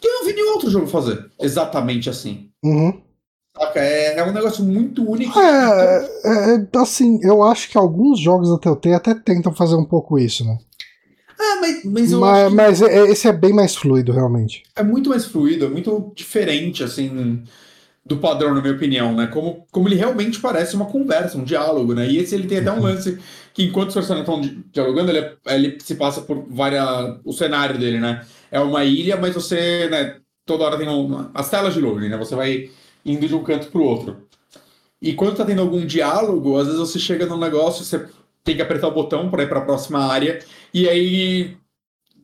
que 0.00 0.06
eu 0.06 0.12
não 0.12 0.26
vi 0.26 0.34
nenhum 0.34 0.52
outro 0.52 0.70
jogo 0.70 0.86
fazer 0.86 1.30
exatamente 1.40 2.08
assim. 2.08 2.48
Uhum. 2.62 3.05
É, 3.74 4.18
é 4.18 4.24
um 4.24 4.32
negócio 4.32 4.64
muito 4.64 5.08
único. 5.08 5.38
É, 5.38 6.08
é, 6.24 6.54
é, 6.54 6.78
assim, 6.78 7.18
eu 7.22 7.42
acho 7.42 7.70
que 7.70 7.78
alguns 7.78 8.20
jogos 8.20 8.50
da 8.50 8.58
Telltale 8.58 8.94
até 8.94 9.14
tentam 9.14 9.52
fazer 9.54 9.76
um 9.76 9.84
pouco 9.84 10.18
isso, 10.18 10.44
né? 10.44 10.58
Ah, 11.38 11.58
mas, 11.60 11.84
mas 11.84 12.12
eu 12.12 12.20
mas, 12.20 12.52
mas 12.52 12.82
é, 12.82 13.06
esse 13.08 13.28
é 13.28 13.32
bem 13.32 13.52
mais 13.52 13.74
fluido, 13.74 14.12
realmente. 14.12 14.62
É 14.74 14.82
muito 14.82 15.10
mais 15.10 15.26
fluido, 15.26 15.66
é 15.66 15.68
muito 15.68 16.12
diferente, 16.14 16.82
assim, 16.82 17.42
do 18.04 18.18
padrão, 18.18 18.54
na 18.54 18.60
minha 18.60 18.74
opinião, 18.74 19.14
né? 19.14 19.26
Como, 19.26 19.66
como 19.70 19.88
ele 19.88 19.96
realmente 19.96 20.38
parece 20.38 20.74
uma 20.76 20.86
conversa, 20.86 21.36
um 21.36 21.44
diálogo, 21.44 21.94
né? 21.94 22.08
E 22.08 22.18
esse 22.18 22.34
ele 22.34 22.46
tem 22.46 22.58
até 22.58 22.70
um 22.70 22.76
uhum. 22.76 22.82
lance 22.82 23.18
que, 23.52 23.64
enquanto 23.64 23.88
os 23.88 23.94
personagens 23.94 24.28
estão 24.28 24.62
dialogando, 24.72 25.10
ele, 25.10 25.36
ele 25.46 25.78
se 25.80 25.94
passa 25.96 26.20
por 26.22 26.46
várias. 26.48 27.18
O 27.24 27.32
cenário 27.32 27.78
dele, 27.78 28.00
né? 28.00 28.24
É 28.50 28.60
uma 28.60 28.84
ilha, 28.84 29.16
mas 29.16 29.34
você, 29.34 29.88
né? 29.90 30.16
Toda 30.44 30.64
hora 30.64 30.78
tem 30.78 30.88
uma, 30.88 31.30
as 31.34 31.50
telas 31.50 31.74
de 31.74 31.80
loading, 31.80 32.08
né? 32.08 32.16
Você 32.16 32.34
vai 32.34 32.70
indo 33.06 33.26
de 33.26 33.34
um 33.34 33.42
canto 33.42 33.70
para 33.70 33.80
o 33.80 33.84
outro. 33.84 34.26
E 35.00 35.14
quando 35.14 35.36
tá 35.36 35.44
tendo 35.44 35.62
algum 35.62 35.86
diálogo, 35.86 36.58
às 36.58 36.66
vezes 36.66 36.80
você 36.80 36.98
chega 36.98 37.26
num 37.26 37.38
negócio, 37.38 37.84
você 37.84 38.08
tem 38.42 38.56
que 38.56 38.62
apertar 38.62 38.88
o 38.88 38.94
botão 38.94 39.30
para 39.30 39.42
ir 39.42 39.48
para 39.48 39.60
a 39.60 39.64
próxima 39.64 40.00
área, 40.00 40.44
e 40.74 40.88
aí 40.88 41.56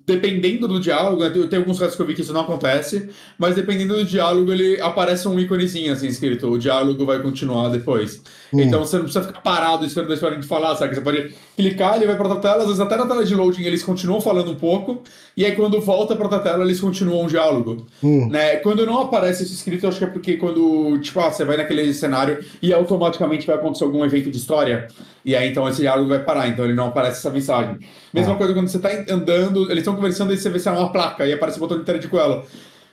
dependendo 0.07 0.66
do 0.66 0.81
diálogo, 0.81 1.47
tem 1.47 1.59
alguns 1.59 1.79
casos 1.79 1.95
que 1.95 2.03
eu 2.03 2.07
vi 2.07 2.15
que 2.15 2.23
isso 2.23 2.33
não 2.33 2.41
acontece, 2.41 3.09
mas 3.39 3.55
dependendo 3.55 3.95
do 3.95 4.05
diálogo, 4.05 4.53
ele 4.53 4.81
aparece 4.81 5.29
um 5.29 5.39
íconezinho 5.39 5.93
assim 5.93 6.09
escrito, 6.09 6.49
o 6.49 6.59
diálogo 6.59 7.07
vai 7.07 7.20
continuar 7.20 7.69
depois. 7.69 8.23
Hum. 8.53 8.61
Então 8.61 8.81
você 8.81 8.97
não 8.97 9.05
precisa 9.05 9.24
ficar 9.24 9.41
parado 9.41 9.87
esperando 9.87 10.11
a 10.11 10.15
história 10.15 10.39
de 10.39 10.47
falar, 10.47 10.74
sabe? 10.77 10.95
Você 10.95 11.01
pode 11.01 11.35
clicar, 11.57 11.97
ele 11.97 12.07
vai 12.07 12.16
para 12.16 12.29
outra 12.29 12.41
tela, 12.41 12.62
às 12.62 12.66
vezes 12.66 12.81
até 12.81 12.97
na 12.97 13.07
tela 13.07 13.24
de 13.24 13.35
loading 13.35 13.62
eles 13.62 13.83
continuam 13.83 14.20
falando 14.20 14.51
um 14.51 14.57
pouco, 14.57 15.03
e 15.37 15.45
aí 15.45 15.53
quando 15.53 15.81
volta 15.81 16.16
para 16.16 16.24
outra 16.24 16.41
tela 16.41 16.65
eles 16.65 16.81
continuam 16.81 17.27
o 17.27 17.29
diálogo. 17.29 17.87
Hum. 18.03 18.29
Né? 18.29 18.57
Quando 18.57 18.85
não 18.85 19.01
aparece 19.01 19.45
isso 19.45 19.55
escrito, 19.55 19.85
eu 19.85 19.89
acho 19.89 19.99
que 19.99 20.05
é 20.05 20.09
porque 20.09 20.37
quando, 20.37 20.99
tipo, 21.01 21.20
ah, 21.20 21.31
você 21.31 21.45
vai 21.45 21.57
naquele 21.57 21.95
cenário 21.95 22.45
e 22.61 22.73
automaticamente 22.73 23.47
vai 23.47 23.57
acontecer 23.57 23.85
algum 23.85 24.05
evento 24.05 24.31
de 24.31 24.37
história, 24.37 24.89
e 25.24 25.37
aí 25.37 25.49
então 25.49 25.69
esse 25.69 25.81
diálogo 25.81 26.09
vai 26.09 26.19
parar, 26.19 26.49
então 26.49 26.65
ele 26.65 26.74
não 26.74 26.89
aparece 26.89 27.19
essa 27.19 27.31
mensagem. 27.31 27.79
Mesma 28.12 28.34
ah. 28.34 28.36
coisa 28.36 28.52
quando 28.52 28.68
você 28.68 28.76
está 28.76 28.90
andando, 29.12 29.64
eles 29.64 29.78
estão 29.78 29.94
conversando 29.94 30.32
e 30.32 30.36
você 30.36 30.51
vê 30.51 30.59
se 30.59 30.68
é 30.68 30.72
uma 30.72 30.93
placa, 30.93 31.26
e 31.26 31.32
aparece 31.32 31.56
o 31.56 31.60
botão 31.60 31.76
de 31.76 31.82
interagir 31.82 32.10
com 32.10 32.18
ela. 32.18 32.44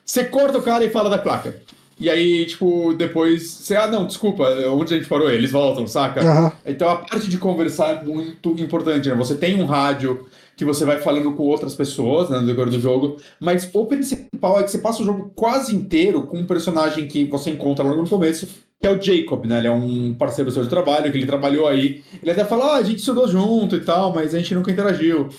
Você 0.05 0.23
corta 0.23 0.57
o 0.57 0.61
cara 0.61 0.83
e 0.83 0.89
fala 0.89 1.09
da 1.09 1.17
placa. 1.17 1.55
E 1.99 2.09
aí, 2.09 2.45
tipo, 2.45 2.93
depois 2.93 3.43
você, 3.43 3.75
ah, 3.75 3.85
não, 3.85 4.07
desculpa, 4.07 4.43
onde 4.71 4.93
a 4.93 4.97
gente 4.97 5.09
parou? 5.09 5.29
Eles 5.29 5.51
voltam, 5.51 5.85
saca? 5.85 6.23
Uhum. 6.23 6.51
Então 6.65 6.89
a 6.89 6.95
parte 6.95 7.27
de 7.27 7.37
conversar 7.37 7.89
é 7.89 8.03
muito 8.03 8.51
importante, 8.51 9.09
né? 9.09 9.15
Você 9.15 9.35
tem 9.35 9.61
um 9.61 9.65
rádio 9.65 10.25
que 10.59 10.65
você 10.65 10.83
vai 10.83 10.99
falando 10.99 11.31
com 11.31 11.43
outras 11.43 11.73
pessoas 11.73 12.29
né, 12.29 12.37
no 12.37 12.45
decorrer 12.45 12.69
do 12.69 12.81
jogo. 12.81 13.15
Mas 13.39 13.69
o 13.73 13.85
principal 13.85 14.59
é 14.59 14.63
que 14.63 14.69
você 14.69 14.79
passa 14.79 15.01
o 15.01 15.05
jogo 15.05 15.31
quase 15.33 15.73
inteiro 15.73 16.23
com 16.23 16.37
um 16.37 16.45
personagem 16.45 17.07
que 17.07 17.23
você 17.23 17.49
encontra 17.49 17.85
logo 17.85 18.01
no 18.01 18.09
começo, 18.09 18.45
que 18.77 18.85
é 18.85 18.91
o 18.91 19.01
Jacob, 19.01 19.45
né? 19.45 19.59
Ele 19.59 19.67
é 19.67 19.71
um 19.71 20.13
parceiro 20.13 20.51
seu 20.51 20.61
de 20.61 20.69
trabalho, 20.69 21.09
que 21.09 21.17
ele 21.17 21.25
trabalhou 21.25 21.65
aí. 21.65 22.03
Ele 22.21 22.31
até 22.31 22.43
fala, 22.43 22.73
ah, 22.73 22.75
a 22.75 22.83
gente 22.83 22.99
estudou 22.99 23.25
junto 23.25 23.77
e 23.77 23.79
tal, 23.79 24.13
mas 24.13 24.35
a 24.35 24.37
gente 24.37 24.53
nunca 24.53 24.69
interagiu. 24.69 25.29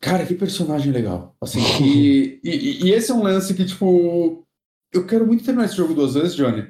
Cara, 0.00 0.24
que 0.24 0.34
personagem 0.34 0.92
legal. 0.92 1.34
Assim, 1.40 1.58
e, 1.82 2.38
e, 2.44 2.86
e 2.86 2.92
esse 2.92 3.10
é 3.10 3.14
um 3.14 3.24
lance 3.24 3.54
que, 3.54 3.64
tipo, 3.64 4.44
eu 4.92 5.04
quero 5.04 5.26
muito 5.26 5.42
terminar 5.42 5.64
esse 5.64 5.76
jogo 5.76 5.94
duas 5.94 6.14
vezes, 6.14 6.36
Johnny. 6.36 6.64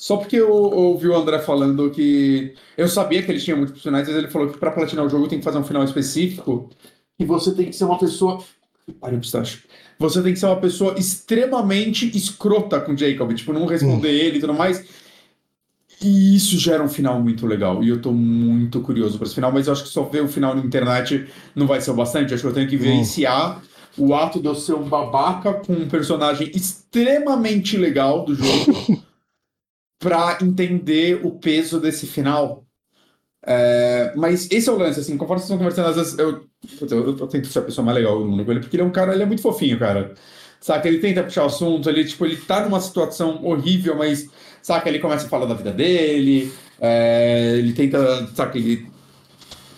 Só 0.00 0.16
porque 0.16 0.36
eu 0.36 0.50
ouvi 0.50 1.08
o 1.08 1.14
André 1.14 1.40
falando 1.40 1.90
que. 1.90 2.54
Eu 2.74 2.88
sabia 2.88 3.22
que 3.22 3.30
ele 3.30 3.38
tinha 3.38 3.54
muitos 3.54 3.74
personagens, 3.74 4.08
mas 4.08 4.16
ele 4.16 4.32
falou 4.32 4.48
que 4.48 4.56
pra 4.56 4.70
platinar 4.70 5.04
o 5.04 5.10
jogo 5.10 5.28
tem 5.28 5.38
que 5.38 5.44
fazer 5.44 5.58
um 5.58 5.62
final 5.62 5.84
específico. 5.84 6.70
E 7.18 7.24
você 7.26 7.52
tem 7.52 7.66
que 7.66 7.76
ser 7.76 7.84
uma 7.84 7.98
pessoa. 7.98 8.42
Pare 8.98 9.14
o 9.14 9.20
pistache. 9.20 9.62
Você 9.98 10.22
tem 10.22 10.32
que 10.32 10.38
ser 10.38 10.46
uma 10.46 10.56
pessoa 10.56 10.94
extremamente 10.98 12.10
escrota 12.16 12.80
com 12.80 12.94
o 12.94 12.96
Jacob. 12.96 13.30
Tipo, 13.34 13.52
não 13.52 13.66
responder 13.66 14.08
hum. 14.08 14.26
ele 14.26 14.38
e 14.38 14.40
tudo 14.40 14.54
mais. 14.54 14.82
E 16.02 16.34
isso 16.34 16.58
gera 16.58 16.82
um 16.82 16.88
final 16.88 17.20
muito 17.20 17.46
legal. 17.46 17.84
E 17.84 17.90
eu 17.90 18.00
tô 18.00 18.10
muito 18.10 18.80
curioso 18.80 19.18
para 19.18 19.26
esse 19.26 19.34
final, 19.34 19.52
mas 19.52 19.66
eu 19.66 19.74
acho 19.74 19.82
que 19.82 19.90
só 19.90 20.04
ver 20.04 20.22
o 20.22 20.28
final 20.28 20.54
na 20.54 20.62
internet 20.62 21.26
não 21.54 21.66
vai 21.66 21.78
ser 21.78 21.90
o 21.90 21.94
bastante. 21.94 22.30
Eu 22.30 22.36
acho 22.36 22.42
que 22.42 22.48
eu 22.48 22.54
tenho 22.54 22.70
que 22.70 22.76
vivenciar 22.78 23.62
hum. 23.98 24.06
o 24.06 24.14
ato 24.14 24.40
de 24.40 24.46
eu 24.46 24.54
ser 24.54 24.72
um 24.72 24.88
babaca 24.88 25.52
com 25.52 25.74
um 25.74 25.88
personagem 25.90 26.50
extremamente 26.54 27.76
legal 27.76 28.24
do 28.24 28.34
jogo 28.34 29.02
para 30.00 30.38
entender 30.42 31.24
o 31.24 31.32
peso 31.32 31.78
desse 31.78 32.06
final. 32.06 32.64
É, 33.46 34.12
mas 34.16 34.50
esse 34.50 34.68
é 34.68 34.72
o 34.72 34.76
lance, 34.78 35.00
assim, 35.00 35.16
conforme 35.16 35.40
vocês 35.40 35.50
estão 35.50 35.58
conversando, 35.58 35.88
às 35.88 35.96
vezes 35.96 36.18
eu, 36.18 36.46
eu, 36.80 36.88
eu, 36.88 37.18
eu 37.18 37.26
tento 37.26 37.48
ser 37.48 37.60
a 37.60 37.62
pessoa 37.62 37.84
mais 37.84 37.96
legal 37.96 38.18
do 38.18 38.26
mundo 38.26 38.44
com 38.44 38.50
ele, 38.50 38.60
porque 38.60 38.76
ele 38.76 38.82
é 38.82 38.86
um 38.86 38.90
cara, 38.90 39.14
ele 39.14 39.22
é 39.22 39.26
muito 39.26 39.42
fofinho, 39.42 39.78
cara. 39.78 40.14
Saca? 40.60 40.88
Ele 40.88 40.98
tenta 40.98 41.22
puxar 41.22 41.44
o 41.44 41.46
assunto, 41.46 41.88
ele, 41.88 42.04
tipo, 42.04 42.24
ele 42.26 42.36
tá 42.36 42.62
numa 42.62 42.80
situação 42.80 43.44
horrível, 43.44 43.96
mas, 43.96 44.28
saca? 44.62 44.88
Ele 44.88 44.98
começa 44.98 45.26
a 45.26 45.28
falar 45.28 45.46
da 45.46 45.54
vida 45.54 45.72
dele, 45.72 46.52
é, 46.80 47.56
ele 47.58 47.72
tenta, 47.72 48.26
saca? 48.34 48.58
Ele 48.58 48.90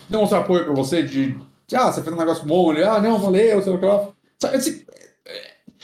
demonstrar 0.09 0.43
apoio 0.43 0.65
pra 0.65 0.75
você 0.75 1.03
de, 1.03 1.37
de, 1.67 1.77
ah, 1.77 1.93
você 1.93 2.03
fez 2.03 2.15
um 2.15 2.19
negócio 2.19 2.45
bom, 2.47 2.73
ele, 2.73 2.85
ah, 2.85 3.01
não, 3.01 3.19
valeu, 3.19 3.63
sei 3.63 3.73
lá 3.77 4.09
Saca? 4.41 4.57
Assim, 4.57 4.85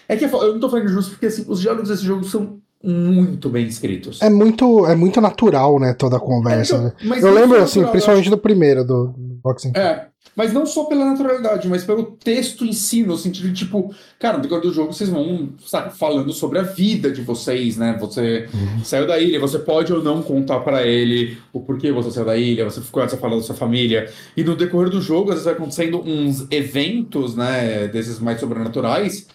é 0.09 0.17
que 0.17 0.25
eu 0.25 0.53
não 0.53 0.61
tô 0.61 0.71
falando 0.71 0.89
justo 0.89 1.11
porque, 1.13 1.27
assim, 1.27 1.45
os 1.49 1.61
diálogos 1.61 1.91
desse 1.91 2.05
jogo 2.05 2.25
são 2.25 2.61
muito 2.83 3.49
bem 3.49 3.67
escritos. 3.67 4.23
É 4.23 4.31
muito, 4.31 4.87
é 4.87 4.95
muito 4.95 5.21
natural, 5.21 5.79
né, 5.81 5.95
toda 5.95 6.17
a 6.17 6.21
conversa. 6.21 6.95
É, 7.01 7.07
então, 7.07 7.29
eu 7.29 7.35
lembro, 7.35 7.61
assim, 7.63 7.85
principalmente 7.87 8.31
do 8.31 8.39
primeiro, 8.39 8.85
do, 8.85 9.09
do 9.09 9.41
Boxing. 9.43 9.73
É, 9.75 10.07
mas 10.39 10.53
não 10.53 10.65
só 10.65 10.85
pela 10.85 11.05
naturalidade, 11.05 11.69
mas 11.69 11.83
pelo 11.83 12.05
texto 12.05 12.65
em 12.65 12.73
si, 12.73 13.03
no 13.03 13.17
sentido 13.17 13.49
de, 13.49 13.55
tipo, 13.55 13.93
cara, 14.21 14.37
no 14.37 14.43
decorrer 14.45 14.63
do 14.63 14.73
jogo 14.73 14.93
vocês 14.93 15.11
vão, 15.11 15.49
sabe, 15.67 15.97
falando 15.99 16.33
sobre 16.33 16.61
a 16.61 16.63
vida 16.63 17.11
de 17.11 17.23
vocês, 17.23 17.77
né? 17.77 17.97
Você 17.99 18.49
uhum. 18.55 18.85
saiu 18.85 19.05
da 19.05 19.19
ilha, 19.19 19.41
você 19.41 19.59
pode 19.59 19.93
ou 19.93 20.01
não 20.01 20.23
contar 20.23 20.61
para 20.61 20.87
ele 20.87 21.37
o 21.53 21.59
porquê 21.59 21.91
você 21.91 22.13
saiu 22.13 22.27
da 22.27 22.37
ilha, 22.37 22.65
você 22.65 22.81
começa 22.93 23.17
a 23.17 23.19
falar 23.19 23.35
da 23.35 23.43
sua 23.43 23.57
família. 23.57 24.09
E 24.37 24.45
no 24.45 24.55
decorrer 24.55 24.91
do 24.91 25.01
jogo, 25.01 25.31
às 25.31 25.37
vezes 25.37 25.45
vai 25.45 25.55
acontecendo 25.55 26.01
uns 26.07 26.47
eventos, 26.53 27.35
né, 27.35 27.89
desses 27.89 28.21
mais 28.21 28.39
sobrenaturais, 28.39 29.27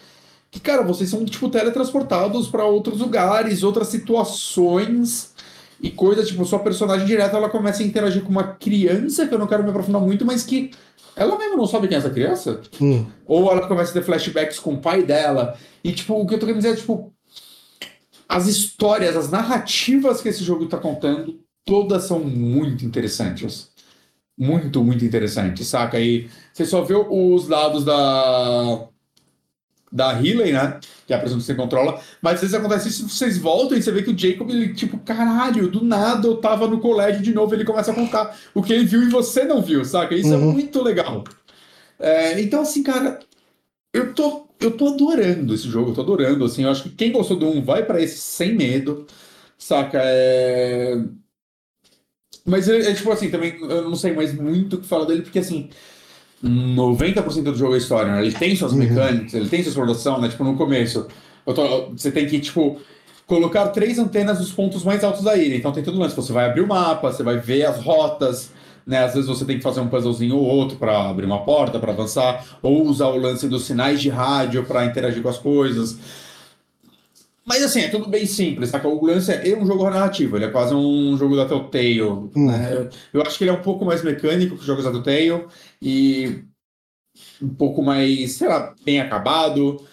que, 0.54 0.60
cara, 0.60 0.84
vocês 0.84 1.10
são, 1.10 1.24
tipo, 1.24 1.48
teletransportados 1.48 2.46
para 2.46 2.64
outros 2.64 3.00
lugares, 3.00 3.64
outras 3.64 3.88
situações 3.88 5.34
e 5.82 5.90
coisas, 5.90 6.28
tipo, 6.28 6.44
sua 6.44 6.60
personagem 6.60 7.04
direta, 7.04 7.36
ela 7.36 7.50
começa 7.50 7.82
a 7.82 7.86
interagir 7.86 8.22
com 8.22 8.30
uma 8.30 8.54
criança, 8.54 9.26
que 9.26 9.34
eu 9.34 9.38
não 9.38 9.48
quero 9.48 9.64
me 9.64 9.70
aprofundar 9.70 10.00
muito, 10.00 10.24
mas 10.24 10.44
que 10.44 10.70
ela 11.16 11.36
mesmo 11.36 11.56
não 11.56 11.66
sabe 11.66 11.88
quem 11.88 11.96
é 11.96 11.98
essa 11.98 12.10
criança. 12.10 12.60
Hum. 12.80 13.04
Ou 13.26 13.50
ela 13.50 13.66
começa 13.66 13.90
a 13.90 13.94
ter 13.94 14.04
flashbacks 14.04 14.60
com 14.60 14.74
o 14.74 14.80
pai 14.80 15.02
dela. 15.02 15.58
E, 15.82 15.90
tipo, 15.90 16.14
o 16.14 16.24
que 16.24 16.34
eu 16.34 16.38
tô 16.38 16.46
querendo 16.46 16.62
dizer 16.62 16.74
é, 16.74 16.76
tipo, 16.76 17.12
as 18.28 18.46
histórias, 18.46 19.16
as 19.16 19.28
narrativas 19.28 20.22
que 20.22 20.28
esse 20.28 20.44
jogo 20.44 20.66
tá 20.66 20.78
contando, 20.78 21.40
todas 21.64 22.04
são 22.04 22.20
muito 22.20 22.84
interessantes. 22.84 23.72
Muito, 24.38 24.84
muito 24.84 25.04
interessantes, 25.04 25.66
saca? 25.66 25.98
E 25.98 26.30
você 26.52 26.64
só 26.64 26.82
vê 26.82 26.94
os 26.94 27.48
lados 27.48 27.84
da 27.84 28.88
da 29.94 30.12
Healy, 30.12 30.52
né? 30.52 30.80
Que 31.06 31.12
é 31.12 31.16
a 31.16 31.20
pessoa 31.20 31.38
que 31.38 31.46
você 31.46 31.54
controla. 31.54 32.00
Mas 32.20 32.34
às 32.34 32.40
vezes 32.40 32.54
acontece 32.56 32.88
isso, 32.88 33.08
vocês 33.08 33.38
voltam 33.38 33.78
e 33.78 33.82
você 33.82 33.92
vê 33.92 34.02
que 34.02 34.10
o 34.10 34.18
Jacob, 34.18 34.50
ele, 34.50 34.74
tipo, 34.74 34.98
caralho, 34.98 35.68
do 35.70 35.84
nada 35.84 36.26
eu 36.26 36.38
tava 36.38 36.66
no 36.66 36.80
colégio 36.80 37.22
de 37.22 37.32
novo, 37.32 37.54
ele 37.54 37.64
começa 37.64 37.92
a 37.92 37.94
contar 37.94 38.36
o 38.52 38.60
que 38.60 38.72
ele 38.72 38.84
viu 38.84 39.04
e 39.04 39.08
você 39.08 39.44
não 39.44 39.62
viu, 39.62 39.84
saca? 39.84 40.16
Isso 40.16 40.34
é 40.34 40.36
uhum. 40.36 40.50
é 40.50 40.52
muito 40.52 40.82
legal. 40.82 41.22
É, 41.96 42.40
então, 42.40 42.62
assim, 42.62 42.82
cara, 42.82 43.20
eu 43.92 44.12
tô, 44.12 44.48
eu 44.60 44.72
tô 44.76 44.88
adorando 44.88 45.54
esse 45.54 45.68
jogo, 45.68 45.90
eu 45.90 45.94
tô 45.94 46.00
adorando, 46.00 46.44
assim, 46.44 46.64
eu 46.64 46.70
acho 46.70 46.82
que 46.84 46.90
quem 46.90 47.12
gostou 47.12 47.36
do 47.36 47.46
1 47.46 47.62
vai 47.62 47.84
para 47.86 48.02
esse 48.02 48.18
sem 48.18 48.52
medo, 48.56 49.06
saca? 49.56 50.00
É... 50.02 50.96
Mas 52.44 52.68
é, 52.68 52.90
é, 52.90 52.94
tipo 52.94 53.10
assim, 53.12 53.30
também 53.30 53.56
eu 53.60 53.88
não 53.88 53.96
sei 53.96 54.12
mais 54.12 54.34
muito 54.34 54.76
o 54.76 54.80
que 54.80 54.88
falar 54.88 55.04
dele, 55.06 55.22
porque 55.22 55.38
assim, 55.38 55.70
90% 56.44 57.42
do 57.42 57.56
jogo 57.56 57.74
é 57.74 57.78
história, 57.78 58.12
né? 58.12 58.22
Ele 58.22 58.32
tem 58.32 58.54
suas 58.54 58.72
uhum. 58.72 58.78
mecânicas, 58.78 59.32
ele 59.34 59.48
tem 59.48 59.62
sua 59.62 59.70
exploração, 59.70 60.20
né? 60.20 60.28
Tipo, 60.28 60.44
no 60.44 60.56
começo, 60.56 61.06
tô, 61.44 61.90
você 61.90 62.10
tem 62.10 62.26
que, 62.26 62.38
tipo, 62.38 62.78
colocar 63.26 63.68
três 63.68 63.98
antenas 63.98 64.38
nos 64.38 64.52
pontos 64.52 64.84
mais 64.84 65.02
altos 65.02 65.22
da 65.22 65.36
ilha. 65.36 65.56
Então 65.56 65.72
tem 65.72 65.82
tudo 65.82 65.98
lance. 65.98 66.14
Você 66.14 66.32
vai 66.32 66.46
abrir 66.46 66.60
o 66.60 66.66
mapa, 66.66 67.10
você 67.10 67.22
vai 67.22 67.38
ver 67.38 67.64
as 67.64 67.82
rotas, 67.82 68.52
né? 68.86 69.04
Às 69.04 69.14
vezes 69.14 69.28
você 69.28 69.44
tem 69.44 69.56
que 69.56 69.62
fazer 69.62 69.80
um 69.80 69.88
puzzlezinho 69.88 70.36
ou 70.36 70.44
outro 70.44 70.76
para 70.76 71.08
abrir 71.08 71.24
uma 71.24 71.44
porta, 71.44 71.78
para 71.78 71.92
avançar, 71.92 72.44
ou 72.62 72.84
usar 72.86 73.08
o 73.08 73.16
lance 73.16 73.48
dos 73.48 73.64
sinais 73.64 74.00
de 74.00 74.10
rádio 74.10 74.64
para 74.64 74.84
interagir 74.84 75.22
com 75.22 75.28
as 75.28 75.38
coisas. 75.38 75.98
Mas 77.46 77.62
assim, 77.62 77.80
é 77.80 77.88
tudo 77.88 78.08
bem 78.08 78.24
simples, 78.24 78.70
saca? 78.70 78.88
O 78.88 79.04
lance 79.04 79.30
é 79.30 79.56
um 79.56 79.66
jogo 79.66 79.88
narrativo, 79.90 80.36
ele 80.36 80.46
é 80.46 80.50
quase 80.50 80.74
um 80.74 81.16
jogo 81.16 81.36
da 81.36 81.46
Telltale. 81.46 82.00
Hum. 82.02 82.30
Né? 82.34 82.88
Eu 83.12 83.22
acho 83.22 83.36
que 83.36 83.44
ele 83.44 83.50
é 83.50 83.54
um 83.54 83.62
pouco 83.62 83.84
mais 83.84 84.02
mecânico 84.02 84.54
que 84.54 84.60
os 84.60 84.66
jogos 84.66 84.84
da 84.84 84.90
Telltale 84.90 85.44
e 85.82 86.44
um 87.42 87.50
pouco 87.50 87.82
mais, 87.82 88.32
sei 88.32 88.48
lá, 88.48 88.74
bem 88.84 89.00
acabado 89.00 89.84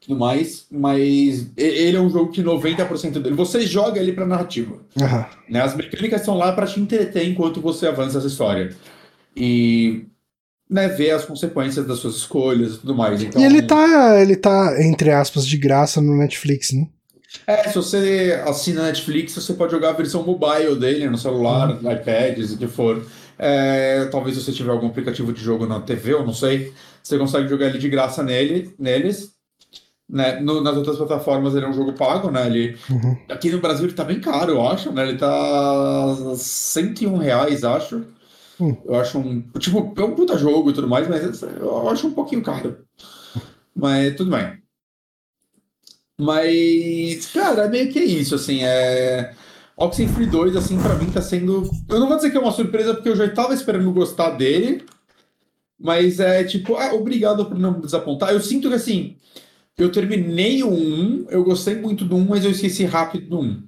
tudo 0.00 0.18
mais, 0.18 0.66
mas 0.70 1.50
ele 1.56 1.96
é 1.96 2.00
um 2.00 2.08
jogo 2.08 2.32
que 2.32 2.42
90% 2.42 3.20
dele 3.20 3.34
você 3.34 3.60
joga 3.60 4.00
ele 4.00 4.12
para 4.12 4.26
narrativa. 4.26 4.76
Uhum. 4.98 5.24
Né? 5.48 5.60
As 5.60 5.76
mecânicas 5.76 6.22
são 6.22 6.36
lá 6.36 6.52
para 6.52 6.66
te 6.66 6.80
entreter 6.80 7.28
enquanto 7.28 7.60
você 7.60 7.86
avança 7.86 8.18
essa 8.18 8.26
história. 8.26 8.74
E 9.36 10.06
né, 10.68 10.88
ver 10.88 11.10
as 11.10 11.24
consequências 11.24 11.86
das 11.86 11.98
suas 11.98 12.16
escolhas 12.16 12.74
e 12.74 12.78
tudo 12.78 12.94
mais. 12.94 13.22
Então, 13.22 13.40
e 13.40 13.44
ele 13.44 13.60
tá, 13.60 14.20
ele 14.20 14.36
tá, 14.36 14.76
entre 14.80 15.10
aspas, 15.10 15.46
de 15.46 15.58
graça 15.58 16.00
no 16.00 16.16
Netflix, 16.16 16.72
né? 16.72 16.88
É, 17.46 17.68
se 17.68 17.76
você 17.76 18.42
assina 18.46 18.84
Netflix, 18.84 19.34
você 19.34 19.54
pode 19.54 19.72
jogar 19.72 19.90
a 19.90 19.94
versão 19.94 20.22
mobile 20.22 20.76
dele 20.76 21.08
no 21.08 21.18
celular, 21.18 21.70
uhum. 21.70 21.92
iPads, 21.92 22.52
o 22.52 22.58
que 22.58 22.66
for. 22.66 23.04
É, 23.38 24.04
talvez 24.06 24.36
se 24.36 24.42
você 24.42 24.52
tiver 24.52 24.70
algum 24.70 24.88
aplicativo 24.88 25.32
de 25.32 25.40
jogo 25.40 25.66
na 25.66 25.80
TV, 25.80 26.12
eu 26.12 26.26
não 26.26 26.32
sei, 26.32 26.72
você 27.02 27.16
consegue 27.16 27.48
jogar 27.48 27.66
ele 27.66 27.78
de 27.78 27.88
graça 27.88 28.22
nele, 28.22 28.74
neles. 28.78 29.32
Né? 30.08 30.40
No, 30.40 30.60
nas 30.60 30.76
outras 30.76 30.96
plataformas 30.96 31.54
ele 31.54 31.64
é 31.64 31.68
um 31.68 31.72
jogo 31.72 31.92
pago, 31.92 32.30
né? 32.32 32.46
Ele, 32.46 32.76
uhum. 32.90 33.16
Aqui 33.28 33.48
no 33.48 33.60
Brasil 33.60 33.86
ele 33.86 33.94
tá 33.94 34.02
bem 34.02 34.20
caro, 34.20 34.52
eu 34.52 34.66
acho, 34.66 34.90
né? 34.90 35.08
Ele 35.08 35.16
tá 35.16 36.16
101 36.36 37.16
reais, 37.16 37.62
acho. 37.62 38.04
Uhum. 38.58 38.76
Eu 38.84 38.96
acho 38.96 39.18
um. 39.18 39.40
Tipo, 39.58 39.94
é 39.96 40.04
um 40.04 40.14
puta 40.14 40.36
jogo 40.36 40.70
e 40.70 40.74
tudo 40.74 40.88
mais, 40.88 41.08
mas 41.08 41.42
eu 41.42 41.88
acho 41.88 42.08
um 42.08 42.12
pouquinho 42.12 42.42
caro. 42.42 42.78
Mas 43.74 44.16
tudo 44.16 44.32
bem. 44.32 44.59
Mas, 46.20 47.26
cara, 47.28 47.66
meio 47.66 47.90
que 47.90 47.98
é 47.98 48.04
isso, 48.04 48.34
assim, 48.34 48.62
é... 48.62 49.32
Oxenfree 49.76 50.26
2, 50.26 50.56
assim, 50.56 50.78
pra 50.78 50.94
mim 50.94 51.10
tá 51.10 51.22
sendo... 51.22 51.68
Eu 51.88 51.98
não 51.98 52.06
vou 52.06 52.16
dizer 52.16 52.30
que 52.30 52.36
é 52.36 52.40
uma 52.40 52.52
surpresa, 52.52 52.92
porque 52.92 53.08
eu 53.08 53.16
já 53.16 53.24
estava 53.24 53.54
esperando 53.54 53.90
gostar 53.90 54.30
dele, 54.30 54.84
mas 55.80 56.20
é 56.20 56.44
tipo, 56.44 56.76
ah, 56.76 56.92
obrigado 56.92 57.46
por 57.46 57.58
não 57.58 57.72
me 57.72 57.80
desapontar. 57.80 58.30
Eu 58.30 58.40
sinto 58.40 58.68
que, 58.68 58.74
assim, 58.74 59.16
eu 59.78 59.90
terminei 59.90 60.62
o 60.62 60.70
1, 60.70 61.26
eu 61.30 61.42
gostei 61.42 61.74
muito 61.74 62.04
do 62.04 62.16
1, 62.16 62.28
mas 62.28 62.44
eu 62.44 62.50
esqueci 62.50 62.84
rápido 62.84 63.30
do 63.30 63.40
1. 63.40 63.62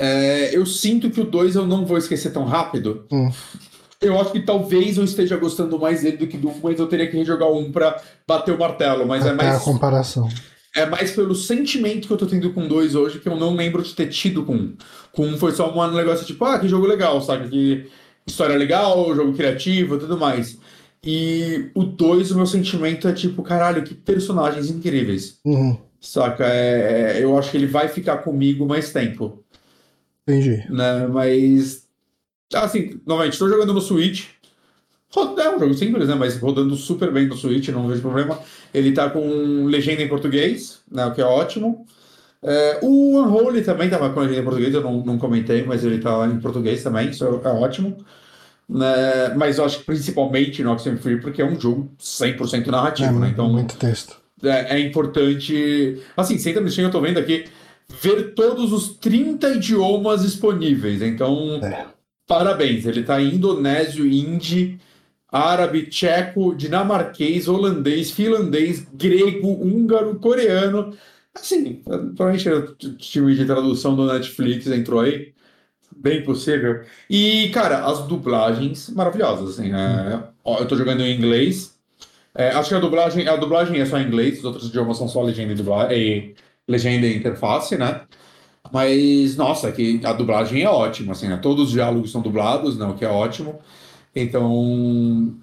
É, 0.00 0.56
eu 0.56 0.66
sinto 0.66 1.08
que 1.10 1.20
o 1.20 1.24
2 1.24 1.54
eu 1.54 1.64
não 1.64 1.86
vou 1.86 1.96
esquecer 1.96 2.32
tão 2.32 2.44
rápido. 2.44 3.06
Hum. 3.12 3.30
Eu 4.00 4.20
acho 4.20 4.32
que 4.32 4.40
talvez 4.40 4.98
eu 4.98 5.04
esteja 5.04 5.36
gostando 5.36 5.78
mais 5.78 6.02
dele 6.02 6.16
do 6.16 6.26
que 6.26 6.36
do 6.36 6.48
1, 6.48 6.54
mas 6.60 6.80
eu 6.80 6.88
teria 6.88 7.08
que 7.08 7.16
rejogar 7.16 7.48
o 7.48 7.56
1 7.60 7.70
pra 7.70 8.02
bater 8.26 8.52
o 8.52 8.58
martelo, 8.58 9.06
mas 9.06 9.24
é, 9.24 9.28
é 9.28 9.32
mais... 9.32 9.54
a 9.54 9.60
comparação. 9.60 10.28
É 10.74 10.86
mais 10.86 11.10
pelo 11.10 11.34
sentimento 11.34 12.06
que 12.06 12.12
eu 12.12 12.16
tô 12.16 12.26
tendo 12.26 12.52
com 12.52 12.66
dois 12.66 12.94
hoje, 12.94 13.18
que 13.18 13.28
eu 13.28 13.36
não 13.36 13.54
lembro 13.54 13.82
de 13.82 13.94
ter 13.94 14.08
tido 14.08 14.42
com 14.44 14.54
um. 14.54 14.76
Com 15.12 15.26
um 15.26 15.36
foi 15.36 15.52
só 15.52 15.70
um 15.70 15.94
negócio 15.94 16.26
tipo, 16.26 16.44
ah, 16.44 16.58
que 16.58 16.66
jogo 16.66 16.86
legal, 16.86 17.20
sabe? 17.20 17.48
Que 17.48 17.90
história 18.26 18.56
legal, 18.56 19.14
jogo 19.14 19.34
criativo 19.34 19.98
tudo 19.98 20.16
mais. 20.16 20.58
E 21.04 21.70
o 21.74 21.82
dois, 21.82 22.30
o 22.30 22.36
meu 22.36 22.46
sentimento 22.46 23.08
é 23.08 23.12
tipo, 23.12 23.42
caralho, 23.42 23.82
que 23.82 23.94
personagens 23.94 24.70
incríveis. 24.70 25.38
Uhum. 25.44 25.76
Saca? 26.00 26.46
É, 26.46 27.18
é, 27.18 27.24
eu 27.24 27.36
acho 27.36 27.50
que 27.50 27.56
ele 27.56 27.66
vai 27.66 27.88
ficar 27.88 28.18
comigo 28.18 28.66
mais 28.66 28.92
tempo. 28.92 29.42
Entendi. 30.26 30.64
Né? 30.70 31.06
Mas. 31.08 31.86
Assim, 32.54 33.00
novamente, 33.06 33.34
estou 33.34 33.48
jogando 33.48 33.72
no 33.72 33.80
Switch. 33.80 34.26
É 35.14 35.50
um 35.50 35.58
jogo 35.58 35.74
simples, 35.74 36.08
né? 36.08 36.14
Mas 36.14 36.38
rodando 36.38 36.74
super 36.74 37.12
bem 37.12 37.26
no 37.26 37.36
Switch, 37.36 37.68
não 37.68 37.86
vejo 37.86 38.00
problema. 38.00 38.38
Ele 38.72 38.92
tá 38.92 39.10
com 39.10 39.64
legenda 39.66 40.02
em 40.02 40.08
português, 40.08 40.80
né? 40.90 41.06
O 41.06 41.12
que 41.12 41.20
é 41.20 41.24
ótimo. 41.24 41.86
É, 42.42 42.80
o 42.82 43.20
Unholy 43.20 43.62
também 43.62 43.88
tava 43.88 44.10
com 44.10 44.20
legenda 44.20 44.40
em 44.40 44.44
português, 44.44 44.74
eu 44.74 44.80
não, 44.80 45.04
não 45.04 45.18
comentei, 45.18 45.62
mas 45.64 45.84
ele 45.84 45.98
tá 45.98 46.26
em 46.26 46.40
português 46.40 46.82
também, 46.82 47.10
isso 47.10 47.24
é 47.24 47.48
ótimo. 47.48 47.96
Né? 48.68 49.34
Mas 49.36 49.58
eu 49.58 49.64
acho 49.64 49.80
que 49.80 49.84
principalmente 49.84 50.62
no 50.62 50.72
Oxenfree, 50.72 51.20
porque 51.20 51.42
é 51.42 51.44
um 51.44 51.60
jogo 51.60 51.90
100% 52.00 52.66
narrativo, 52.68 53.16
é, 53.16 53.20
né? 53.20 53.28
Então, 53.28 53.48
muito 53.52 53.76
texto. 53.76 54.16
É, 54.42 54.76
é 54.76 54.80
importante. 54.80 56.02
Assim, 56.16 56.38
sem 56.38 56.54
no 56.54 56.68
Steam, 56.68 56.86
eu 56.86 56.90
tô 56.90 57.00
vendo 57.00 57.18
aqui, 57.18 57.44
ver 58.00 58.34
todos 58.34 58.72
os 58.72 58.96
30 58.96 59.54
idiomas 59.54 60.22
disponíveis. 60.22 61.02
Então, 61.02 61.60
É. 61.62 61.86
parabéns. 62.26 62.86
Ele 62.86 63.02
tá 63.02 63.20
em 63.20 63.34
indonésio, 63.34 64.06
hindi, 64.06 64.80
árabe, 65.32 65.86
tcheco, 65.86 66.54
dinamarquês, 66.54 67.48
holandês, 67.48 68.10
finlandês, 68.10 68.86
grego, 68.92 69.48
húngaro, 69.48 70.18
coreano. 70.20 70.94
Assim, 71.34 71.76
provavelmente 71.84 72.48
o 72.50 72.74
time 72.96 73.34
de 73.34 73.46
tradução 73.46 73.96
do 73.96 74.06
Netflix 74.06 74.66
entrou 74.66 75.00
aí. 75.00 75.32
Bem 75.96 76.24
possível. 76.24 76.82
E, 77.08 77.50
cara, 77.50 77.86
as 77.86 78.06
dublagens 78.06 78.90
maravilhosas. 78.90 79.58
Assim, 79.58 79.72
é, 79.72 80.22
eu 80.60 80.66
tô 80.68 80.76
jogando 80.76 81.02
em 81.02 81.16
inglês. 81.16 81.78
É, 82.34 82.50
acho 82.50 82.70
que 82.70 82.74
a 82.74 82.80
dublagem, 82.80 83.28
a 83.28 83.36
dublagem 83.36 83.80
é 83.80 83.86
só 83.86 83.98
em 83.98 84.06
inglês, 84.06 84.38
os 84.38 84.44
outros 84.44 84.68
idiomas 84.68 84.96
são 84.98 85.08
só 85.08 85.22
legenda 85.22 85.52
e, 85.52 85.56
dubla, 85.56 85.94
e 85.94 86.34
legenda 86.68 87.06
e 87.06 87.16
interface, 87.16 87.76
né? 87.76 88.02
Mas, 88.72 89.36
nossa, 89.36 89.70
que 89.72 90.00
a 90.04 90.12
dublagem 90.12 90.62
é 90.62 90.68
ótima, 90.68 91.12
assim, 91.12 91.28
né? 91.28 91.36
Todos 91.36 91.66
os 91.68 91.72
diálogos 91.72 92.10
são 92.12 92.22
dublados, 92.22 92.78
né? 92.78 92.86
O 92.86 92.94
que 92.94 93.04
é 93.04 93.08
ótimo. 93.08 93.60
Então, 94.14 94.50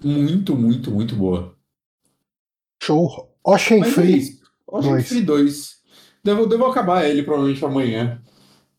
muito, 0.02 0.54
muito, 0.56 0.90
muito 0.90 1.16
boa. 1.16 1.54
Show. 2.82 3.28
Ocean 3.44 3.80
Mas 3.80 3.88
é 3.88 3.92
Free. 3.92 4.18
isso. 4.18 4.42
Ocean 4.66 4.90
dois. 4.92 5.08
Free 5.08 5.22
2. 5.22 5.80
Devo, 6.22 6.46
devo 6.46 6.66
acabar 6.66 7.04
ele 7.04 7.22
provavelmente 7.22 7.64
amanhã. 7.64 8.20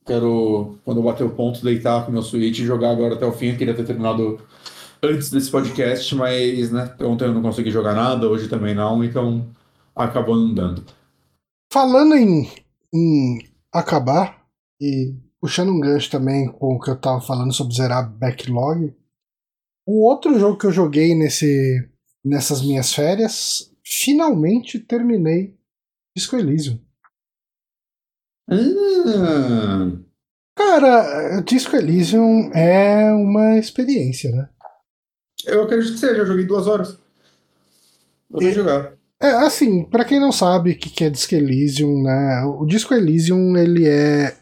Quero, 0.06 0.78
quando 0.84 0.98
eu 0.98 1.04
bater 1.04 1.24
o 1.24 1.30
ponto, 1.32 1.64
deitar 1.64 2.06
com 2.06 2.12
meu 2.12 2.22
Switch 2.22 2.60
e 2.60 2.66
jogar 2.66 2.92
agora 2.92 3.16
até 3.16 3.26
o 3.26 3.32
fim. 3.32 3.48
Eu 3.48 3.58
queria 3.58 3.74
ter 3.74 3.86
terminado 3.86 4.40
antes 5.04 5.30
desse 5.30 5.50
podcast, 5.50 6.14
mas 6.16 6.72
né, 6.72 6.96
ontem 7.02 7.26
eu 7.26 7.34
não 7.34 7.42
consegui 7.42 7.72
jogar 7.72 7.94
nada, 7.96 8.28
hoje 8.28 8.48
também 8.48 8.76
não, 8.76 9.04
então 9.04 9.48
acabou 9.96 10.36
não 10.36 10.54
dando. 10.54 10.84
Falando 11.72 12.16
em, 12.16 12.50
em 12.94 13.40
acabar, 13.74 14.44
e 14.80 15.16
puxando 15.40 15.70
um 15.70 15.80
gancho 15.80 16.12
também 16.12 16.48
com 16.52 16.76
o 16.76 16.80
que 16.80 16.90
eu 16.90 16.96
tava 16.96 17.22
falando 17.22 17.54
sobre 17.54 17.76
zerar 17.76 18.12
backlog, 18.12 18.94
o 19.92 20.04
outro 20.06 20.38
jogo 20.40 20.58
que 20.58 20.66
eu 20.66 20.72
joguei 20.72 21.14
nesse, 21.16 21.88
nessas 22.24 22.62
minhas 22.62 22.94
férias, 22.94 23.72
finalmente 23.84 24.80
terminei 24.80 25.56
Disco 26.16 26.36
Elysium. 26.38 26.80
Ah, 28.50 29.92
Cara, 30.56 31.42
Disco 31.42 31.76
Elysium 31.76 32.52
é 32.54 33.12
uma 33.14 33.58
experiência, 33.58 34.30
né? 34.32 34.50
eu 35.46 35.64
acredito 35.64 35.94
que 35.94 36.00
seja, 36.00 36.20
eu 36.22 36.26
joguei 36.26 36.46
duas 36.46 36.68
horas. 36.68 36.98
Vou 38.30 38.42
E- 38.44 38.52
jogar. 38.54 38.94
É, 39.20 39.28
assim, 39.46 39.84
pra 39.86 40.04
quem 40.06 40.20
não 40.20 40.32
sabe 40.32 40.72
o 40.72 40.78
que 40.78 40.90
que 40.90 41.04
é 41.04 41.10
Disco 41.10 41.36
Elysium, 41.36 42.02
né? 42.04 42.44
O 42.44 42.66
Disco 42.66 42.94
Elysium, 42.94 43.56
ele 43.56 43.88
é 43.88 44.36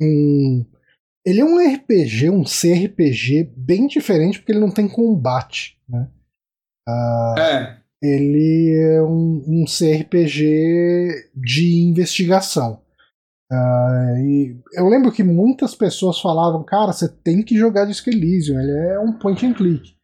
um 0.00 0.64
ele 1.24 1.40
é 1.40 1.44
um 1.44 1.58
RPG, 1.58 2.30
um 2.30 2.44
CRPG 2.44 3.52
bem 3.56 3.86
diferente 3.86 4.38
porque 4.38 4.52
ele 4.52 4.60
não 4.60 4.70
tem 4.70 4.88
combate, 4.88 5.78
né? 5.88 6.08
É, 7.38 7.76
Ele 8.02 8.70
é 8.78 9.02
um, 9.02 9.42
um 9.46 9.64
CRPG 9.64 11.30
de 11.34 11.82
investigação. 11.88 12.82
Ah, 13.50 14.14
e 14.18 14.56
eu 14.74 14.86
lembro 14.88 15.12
que 15.12 15.22
muitas 15.22 15.74
pessoas 15.74 16.20
falavam, 16.20 16.64
cara, 16.64 16.92
você 16.92 17.08
tem 17.08 17.42
que 17.42 17.56
jogar 17.56 17.84
Disco 17.86 18.10
Elysium, 18.10 18.58
ele 18.60 18.72
é 18.88 18.98
um 18.98 19.12
point 19.12 19.44
and 19.46 19.54
click. 19.54 19.94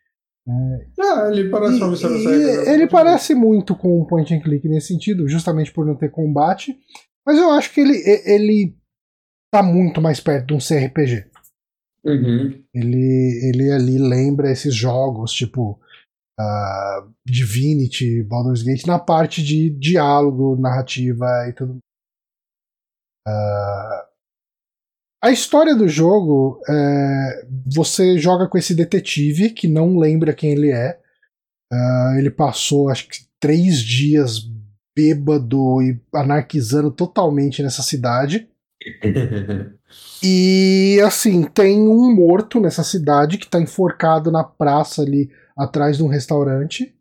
ah, 0.49 1.29
ele 1.31 1.49
parece 1.51 1.75
E- 1.75 1.81
uma 1.83 1.91
missão 1.91 2.17
e 2.17 2.23
séria. 2.23 2.71
ele 2.73 2.87
parece 2.87 3.35
muito 3.35 3.75
com 3.75 4.01
um 4.01 4.05
point 4.07 4.33
and 4.35 4.41
click 4.41 4.67
nesse 4.69 4.89
sentido, 4.89 5.29
justamente 5.29 5.73
por 5.73 5.85
não 5.87 5.95
ter 5.97 6.11
combate. 6.11 6.77
Mas 7.27 7.37
eu 7.39 7.51
acho 7.51 7.73
que 7.75 7.81
ele, 7.81 7.97
ele 8.25 8.75
tá 9.51 9.63
muito 9.63 10.01
mais 10.01 10.21
perto 10.21 10.49
de 10.49 10.55
um 10.55 10.59
CRPG. 10.59 11.31
Uhum. 12.05 12.65
Ele, 12.75 13.41
ele 13.49 13.71
ali 13.71 13.99
lembra 13.99 14.51
esses 14.51 14.75
jogos, 14.75 15.33
tipo 15.33 15.79
ah, 16.39 17.07
Divinity, 17.27 18.23
Baldur's 18.23 18.63
Gate, 18.63 18.87
na 18.87 18.99
parte 18.99 19.43
de 19.43 19.69
diálogo, 19.71 20.57
narrativa 20.57 21.27
e 21.49 21.53
tudo. 21.53 21.79
Ah, 23.27 24.07
a 25.23 25.31
história 25.31 25.75
do 25.77 25.87
jogo 25.87 26.63
é, 26.67 27.47
você 27.67 28.19
joga 28.19 28.49
com 28.49 28.57
esse 28.57 28.75
detetive 28.75 29.51
que 29.51 29.69
não 29.69 29.99
lembra 29.99 30.33
quem 30.33 30.53
ele 30.53 30.73
é. 30.73 30.99
Ah, 31.71 32.15
ele 32.17 32.31
passou 32.31 32.89
acho 32.89 33.07
que 33.09 33.19
três 33.39 33.81
dias 33.81 34.41
bêbado 34.97 35.83
e 35.83 36.01
anarquizando 36.15 36.91
totalmente 36.91 37.63
nessa 37.63 37.83
cidade. 37.83 38.50
E 40.23 41.01
assim, 41.05 41.45
tem 41.45 41.81
um 41.81 42.15
morto 42.15 42.61
nessa 42.61 42.85
cidade 42.85 43.39
que 43.39 43.49
tá 43.49 43.61
enforcado 43.61 44.31
na 44.31 44.45
praça 44.45 45.03
ali 45.03 45.31
atrás 45.57 45.97
de 45.97 46.03
um 46.03 46.09
restaurante. 46.09 46.95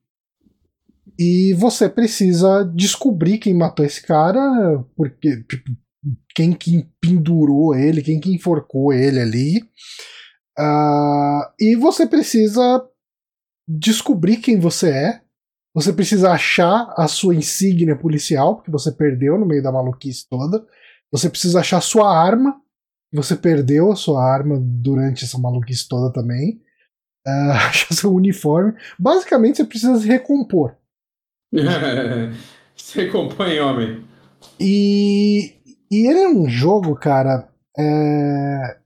E 1.17 1.53
você 1.55 1.89
precisa 1.89 2.63
descobrir 2.63 3.37
quem 3.37 3.53
matou 3.53 3.85
esse 3.85 4.01
cara, 4.01 4.83
porque 4.95 5.43
tipo, 5.43 5.69
quem 6.33 6.53
que 6.53 6.87
pendurou 7.01 7.75
ele, 7.75 8.01
quem 8.01 8.19
que 8.19 8.33
enforcou 8.33 8.93
ele 8.93 9.19
ali. 9.19 9.69
Ah, 10.57 11.53
e 11.59 11.75
você 11.75 12.07
precisa 12.07 12.83
descobrir 13.67 14.37
quem 14.37 14.59
você 14.59 14.89
é. 14.89 15.21
Você 15.75 15.93
precisa 15.93 16.31
achar 16.31 16.93
a 16.97 17.07
sua 17.07 17.35
insígnia 17.35 17.95
policial, 17.95 18.55
porque 18.55 18.71
você 18.71 18.91
perdeu 18.91 19.37
no 19.37 19.45
meio 19.45 19.61
da 19.61 19.71
maluquice 19.71 20.27
toda. 20.27 20.65
Você 21.11 21.29
precisa 21.29 21.59
achar 21.59 21.81
sua 21.81 22.15
arma, 22.15 22.61
você 23.11 23.35
perdeu 23.35 23.91
a 23.91 23.95
sua 23.95 24.23
arma 24.23 24.59
durante 24.59 25.23
essa 25.25 25.37
maluquice 25.37 25.87
toda 25.87 26.13
também. 26.13 26.61
Ah, 27.25 27.67
achar 27.69 27.93
seu 27.93 28.13
uniforme. 28.13 28.73
Basicamente, 28.97 29.57
você 29.57 29.65
precisa 29.65 29.99
se 29.99 30.07
recompor. 30.07 30.75
Você 32.75 33.09
compõe, 33.09 33.59
homem. 33.59 34.05
E, 34.59 35.53
e 35.91 36.07
ele 36.07 36.19
é 36.19 36.29
um 36.29 36.47
jogo, 36.47 36.95
cara. 36.95 37.49
é, 37.77 38.77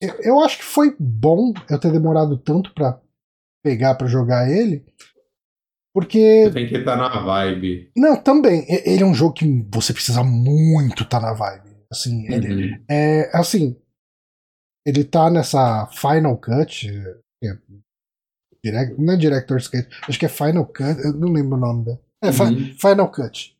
eu, 0.00 0.14
eu 0.20 0.40
acho 0.40 0.58
que 0.58 0.64
foi 0.64 0.96
bom 0.98 1.52
eu 1.68 1.78
ter 1.78 1.92
demorado 1.92 2.38
tanto 2.38 2.72
pra 2.72 2.98
pegar 3.62 3.94
pra 3.94 4.06
jogar 4.06 4.50
ele. 4.50 4.86
Porque 5.96 6.44
Você 6.44 6.50
tem 6.52 6.68
que 6.68 6.76
estar 6.76 6.94
na 6.94 7.08
vibe. 7.20 7.90
Não, 7.96 8.14
também. 8.22 8.66
Ele 8.68 9.02
é 9.02 9.06
um 9.06 9.14
jogo 9.14 9.32
que 9.32 9.66
você 9.72 9.94
precisa 9.94 10.22
muito 10.22 11.04
estar 11.04 11.20
na 11.20 11.32
vibe. 11.32 11.70
Assim, 11.90 12.30
ele 12.30 12.72
Uhum. 12.72 12.84
é 12.90 13.30
assim. 13.34 13.74
Ele 14.86 15.02
tá 15.04 15.30
nessa 15.30 15.86
Final 15.86 16.36
Cut. 16.36 16.86
que 17.40 17.48
é 17.48 17.56
direct, 18.62 19.00
não 19.00 19.14
é 19.14 19.16
Director's 19.16 19.68
Cut, 19.68 19.88
acho 20.06 20.18
que 20.18 20.26
é 20.26 20.28
Final 20.28 20.66
Cut, 20.66 21.00
eu 21.02 21.14
não 21.14 21.32
lembro 21.32 21.56
o 21.56 21.60
nome 21.60 21.84
dela. 21.86 22.00
É, 22.22 22.28
Uhum. 22.28 22.74
Final 22.78 23.10
Cut. 23.10 23.56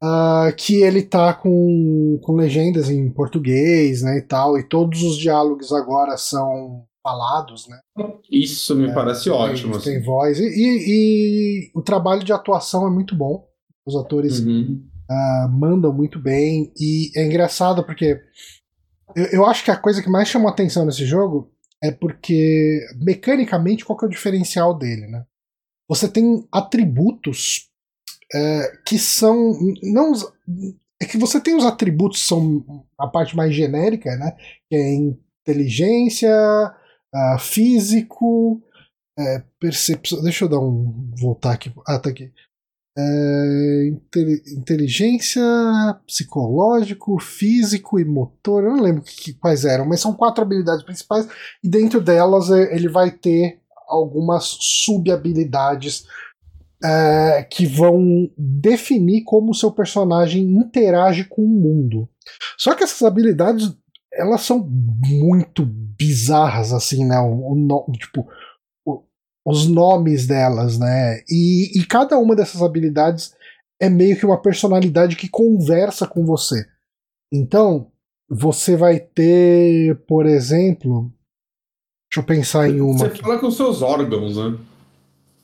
Ah, 0.00 0.52
que 0.56 0.82
ele 0.82 1.02
tá 1.02 1.34
com, 1.34 2.20
com 2.22 2.36
legendas 2.36 2.90
em 2.90 3.10
português, 3.10 4.02
né, 4.02 4.18
e 4.18 4.22
tal, 4.22 4.56
e 4.56 4.62
todos 4.62 5.02
os 5.02 5.16
diálogos 5.18 5.72
agora 5.72 6.16
são 6.16 6.86
falados, 7.04 7.68
né? 7.68 7.78
Isso 8.30 8.74
me 8.74 8.92
parece 8.94 9.28
ótimo. 9.30 9.78
Tem, 9.78 9.96
Assim. 9.98 10.04
voz. 10.04 10.38
E, 10.40 10.44
e- 10.44 10.84
e 10.88 11.70
o 11.74 11.82
trabalho 11.82 12.24
de 12.24 12.32
atuação 12.32 12.86
é 12.86 12.90
muito 12.90 13.14
bom. 13.14 13.46
Os 13.86 13.94
atores 13.94 14.40
Uhum. 14.40 14.82
ah, 15.10 15.48
mandam 15.52 15.92
muito 15.92 16.18
bem. 16.18 16.72
E 16.80 17.10
é 17.16 17.26
engraçado 17.26 17.84
porque 17.84 18.18
eu, 19.14 19.24
eu 19.26 19.46
acho 19.46 19.62
que 19.62 19.70
a 19.70 19.76
coisa 19.76 20.02
que 20.02 20.08
mais 20.08 20.28
chamou 20.28 20.48
atenção 20.48 20.86
nesse 20.86 21.04
jogo 21.04 21.52
é 21.82 21.90
porque, 21.92 22.80
mecanicamente, 23.04 23.84
qual 23.84 23.98
que 23.98 24.06
é 24.06 24.08
o 24.08 24.10
diferencial 24.10 24.76
dele, 24.76 25.06
né? 25.06 25.24
Você 25.86 26.08
tem 26.08 26.48
atributos 26.50 27.68
é, 28.34 28.72
que 28.86 28.98
são. 28.98 29.52
não 29.82 30.12
É 31.02 31.04
que 31.04 31.18
você 31.18 31.38
tem 31.38 31.54
os 31.54 31.66
atributos 31.66 32.26
são 32.26 32.64
a 32.98 33.06
parte 33.06 33.36
mais 33.36 33.54
genérica, 33.54 34.16
né? 34.16 34.34
Que 34.70 34.76
é 34.76 34.94
inteligência, 34.94 36.30
ah, 37.14 37.38
físico, 37.38 38.60
é, 39.18 39.42
percepção. 39.60 40.22
Deixa 40.22 40.44
eu 40.44 40.48
dar 40.48 40.58
um. 40.60 41.12
voltar 41.20 41.52
aqui. 41.52 41.72
Ah, 41.86 41.98
tá 41.98 42.10
aqui. 42.10 42.32
É, 42.96 43.88
inte- 43.88 44.42
inteligência, 44.56 45.42
psicológico, 46.06 47.18
físico 47.20 47.98
e 47.98 48.04
motor. 48.04 48.64
Eu 48.64 48.70
não 48.76 48.82
lembro 48.82 49.02
que- 49.02 49.34
quais 49.34 49.64
eram, 49.64 49.84
mas 49.86 50.00
são 50.00 50.12
quatro 50.14 50.42
habilidades 50.42 50.84
principais. 50.84 51.26
E 51.62 51.68
dentro 51.68 52.00
delas 52.00 52.50
é, 52.50 52.74
ele 52.74 52.88
vai 52.88 53.10
ter 53.10 53.60
algumas 53.88 54.44
sub-habilidades 54.60 56.06
é, 56.84 57.42
que 57.50 57.64
vão 57.66 58.30
definir 58.36 59.22
como 59.24 59.50
o 59.52 59.54
seu 59.54 59.70
personagem 59.72 60.42
interage 60.44 61.24
com 61.24 61.42
o 61.42 61.48
mundo. 61.48 62.08
Só 62.58 62.74
que 62.74 62.84
essas 62.84 63.02
habilidades 63.02 63.74
elas 64.12 64.42
são 64.42 64.58
muito 65.04 65.64
bizarras, 65.98 66.72
assim, 66.72 67.04
né? 67.04 67.18
O, 67.18 67.52
o 67.52 67.92
tipo, 67.92 68.26
o, 68.84 69.02
os 69.44 69.66
nomes 69.66 70.26
delas, 70.26 70.78
né? 70.78 71.20
E, 71.28 71.78
e 71.78 71.86
cada 71.86 72.18
uma 72.18 72.34
dessas 72.34 72.62
habilidades 72.62 73.34
é 73.80 73.88
meio 73.88 74.18
que 74.18 74.26
uma 74.26 74.40
personalidade 74.40 75.16
que 75.16 75.28
conversa 75.28 76.06
com 76.06 76.24
você. 76.24 76.64
Então, 77.32 77.90
você 78.28 78.76
vai 78.76 78.98
ter, 78.98 79.96
por 80.06 80.26
exemplo. 80.26 81.12
Deixa 82.10 82.20
eu 82.20 82.24
pensar 82.24 82.68
em 82.68 82.80
uma. 82.80 82.98
Você 82.98 83.10
fala 83.16 83.38
com 83.38 83.50
seus 83.50 83.82
órgãos, 83.82 84.36
né? 84.36 84.58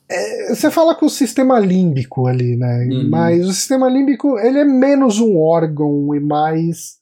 É, 0.09 0.55
você 0.55 0.71
fala 0.71 0.95
com 0.95 1.07
o 1.07 1.11
sistema 1.11 1.59
límbico 1.61 2.27
ali, 2.27 2.57
né? 2.57 2.89
Uhum. 2.91 3.09
Mas 3.09 3.47
o 3.47 3.53
sistema 3.53 3.89
límbico 3.89 4.39
ele 4.39 4.59
é 4.59 4.65
menos 4.65 5.21
um 5.21 5.39
órgão 5.39 6.15
e 6.15 6.21
mais 6.21 6.99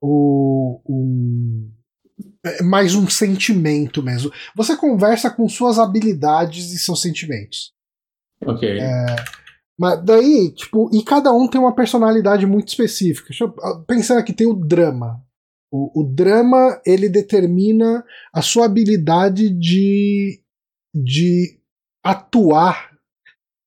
o, 0.00 0.80
um, 0.88 1.70
mais 2.62 2.94
um 2.94 3.08
sentimento 3.08 4.02
mesmo. 4.02 4.32
Você 4.56 4.76
conversa 4.76 5.30
com 5.30 5.48
suas 5.48 5.78
habilidades 5.78 6.72
e 6.72 6.78
seus 6.78 7.02
sentimentos. 7.02 7.72
Ok. 8.44 8.78
É, 8.78 9.16
mas 9.78 10.04
daí, 10.04 10.52
tipo, 10.54 10.90
e 10.92 11.02
cada 11.02 11.32
um 11.32 11.48
tem 11.48 11.60
uma 11.60 11.74
personalidade 11.74 12.46
muito 12.46 12.68
específica. 12.68 13.28
Deixa 13.28 13.44
eu, 13.44 13.54
ah, 13.60 13.82
pensando 13.86 14.18
aqui, 14.18 14.32
tem 14.32 14.46
o 14.46 14.54
drama. 14.54 15.22
O, 15.72 16.02
o 16.02 16.04
drama, 16.04 16.80
ele 16.84 17.08
determina 17.08 18.04
a 18.32 18.42
sua 18.42 18.66
habilidade 18.66 19.48
de, 19.50 20.42
de 20.94 21.58
atuar, 22.04 22.90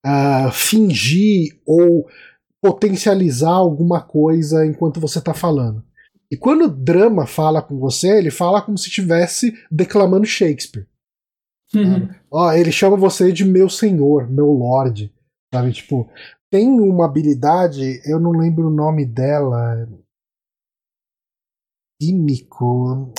uh, 0.06 0.52
fingir 0.52 1.60
ou 1.66 2.08
potencializar 2.62 3.54
alguma 3.54 4.02
coisa 4.02 4.66
enquanto 4.66 5.00
você 5.00 5.20
está 5.20 5.34
falando. 5.34 5.84
E 6.34 6.38
quando 6.38 6.64
o 6.64 6.68
drama 6.68 7.28
fala 7.28 7.62
com 7.62 7.78
você, 7.78 8.18
ele 8.18 8.32
fala 8.32 8.60
como 8.60 8.76
se 8.76 8.88
estivesse 8.88 9.54
declamando 9.70 10.26
Shakespeare. 10.26 10.88
Uhum. 11.76 12.10
Ó, 12.32 12.52
ele 12.52 12.72
chama 12.72 12.98
você 12.98 13.32
de 13.32 13.46
meu 13.46 13.70
senhor, 13.70 14.28
meu 14.28 14.48
lord. 14.48 15.14
Sabe, 15.54 15.72
tipo, 15.72 16.10
tem 16.50 16.68
uma 16.68 17.06
habilidade, 17.06 18.02
eu 18.04 18.20
não 18.20 18.32
lembro 18.32 18.68
o 18.68 18.72
nome 18.72 19.06
dela. 19.06 19.88
Químico, 22.02 23.14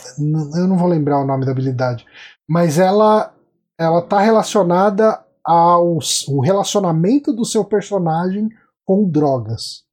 eu 0.56 0.66
não 0.66 0.76
vou 0.76 0.88
lembrar 0.88 1.20
o 1.20 1.26
nome 1.26 1.46
da 1.46 1.52
habilidade, 1.52 2.04
mas 2.48 2.80
ela 2.80 3.32
ela 3.78 4.02
tá 4.02 4.18
relacionada 4.18 5.24
ao 5.44 5.98
o 6.28 6.40
relacionamento 6.40 7.32
do 7.32 7.44
seu 7.44 7.64
personagem 7.64 8.48
com 8.84 9.08
drogas. 9.08 9.84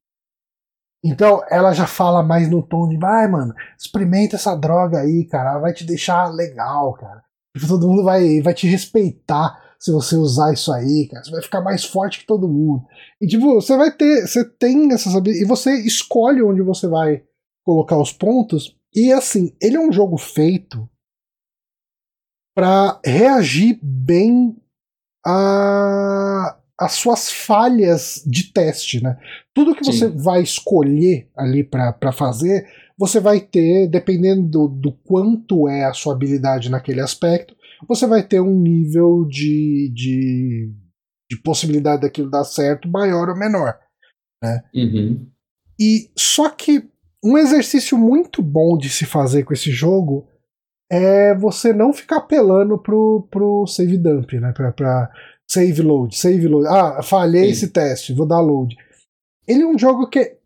Então 1.04 1.42
ela 1.50 1.72
já 1.72 1.86
fala 1.86 2.22
mais 2.22 2.48
no 2.48 2.62
tom 2.62 2.88
de 2.88 2.96
vai, 2.96 3.26
mano, 3.26 3.54
experimenta 3.76 4.36
essa 4.36 4.54
droga 4.54 5.00
aí, 5.00 5.24
cara, 5.24 5.58
vai 5.58 5.72
te 5.72 5.84
deixar 5.84 6.28
legal, 6.32 6.94
cara. 6.94 7.22
Todo 7.66 7.88
mundo 7.88 8.04
vai, 8.04 8.40
vai 8.40 8.54
te 8.54 8.66
respeitar 8.66 9.60
se 9.82 9.90
você 9.90 10.14
usar 10.14 10.52
isso 10.52 10.72
aí, 10.72 11.08
cara. 11.10 11.24
Você 11.24 11.32
vai 11.32 11.42
ficar 11.42 11.60
mais 11.60 11.84
forte 11.84 12.20
que 12.20 12.26
todo 12.26 12.48
mundo. 12.48 12.86
E 13.20 13.26
tipo, 13.26 13.54
você 13.54 13.76
vai 13.76 13.90
ter. 13.90 14.26
Você 14.26 14.44
tem 14.44 14.92
essas 14.92 15.16
habilidades. 15.16 15.44
E 15.44 15.48
você 15.48 15.74
escolhe 15.84 16.40
onde 16.40 16.62
você 16.62 16.86
vai 16.86 17.24
colocar 17.64 17.98
os 17.98 18.12
pontos. 18.12 18.78
E 18.94 19.12
assim, 19.12 19.56
ele 19.60 19.76
é 19.76 19.80
um 19.80 19.92
jogo 19.92 20.16
feito 20.16 20.88
para 22.54 23.00
reagir 23.04 23.80
bem 23.82 24.56
a 25.26 26.56
as 26.84 26.92
suas 26.92 27.30
falhas 27.30 28.22
de 28.26 28.52
teste, 28.52 29.02
né? 29.02 29.18
Tudo 29.54 29.74
que 29.74 29.84
Sim. 29.84 29.92
você 29.92 30.08
vai 30.08 30.42
escolher 30.42 31.28
ali 31.36 31.62
para 31.62 32.12
fazer, 32.12 32.66
você 32.98 33.20
vai 33.20 33.40
ter, 33.40 33.88
dependendo 33.88 34.48
do, 34.48 34.68
do, 34.68 34.92
quanto 35.04 35.68
é 35.68 35.84
a 35.84 35.92
sua 35.92 36.14
habilidade 36.14 36.70
naquele 36.70 37.00
aspecto, 37.00 37.54
você 37.88 38.06
vai 38.06 38.22
ter 38.22 38.40
um 38.40 38.58
nível 38.58 39.24
de, 39.24 39.92
de, 39.94 40.72
de 41.30 41.36
possibilidade 41.42 42.02
daquilo 42.02 42.30
dar 42.30 42.44
certo 42.44 42.88
maior 42.88 43.28
ou 43.28 43.36
menor. 43.36 43.78
Né? 44.42 44.62
Uhum. 44.74 45.26
E 45.80 46.10
só 46.16 46.50
que 46.50 46.88
um 47.24 47.38
exercício 47.38 47.96
muito 47.96 48.42
bom 48.42 48.76
de 48.76 48.88
se 48.88 49.06
fazer 49.06 49.44
com 49.44 49.52
esse 49.52 49.70
jogo 49.70 50.26
é 50.90 51.34
você 51.34 51.72
não 51.72 51.92
ficar 51.92 52.18
apelando 52.18 52.76
pro, 52.76 53.26
pro 53.30 53.66
save 53.66 53.96
dump, 53.96 54.32
né? 54.34 54.52
Pra, 54.52 54.72
pra 54.72 55.10
save 55.50 55.82
load, 55.82 56.16
save 56.16 56.46
load. 56.46 56.66
Ah, 56.68 57.02
falhei 57.02 57.46
Sim. 57.46 57.50
esse 57.50 57.68
teste, 57.68 58.14
vou 58.14 58.26
dar 58.26 58.40
load. 58.40 58.76
Ele 59.46 59.62
é 59.62 59.66
um 59.66 59.78
jogo 59.78 60.08
que. 60.08 60.36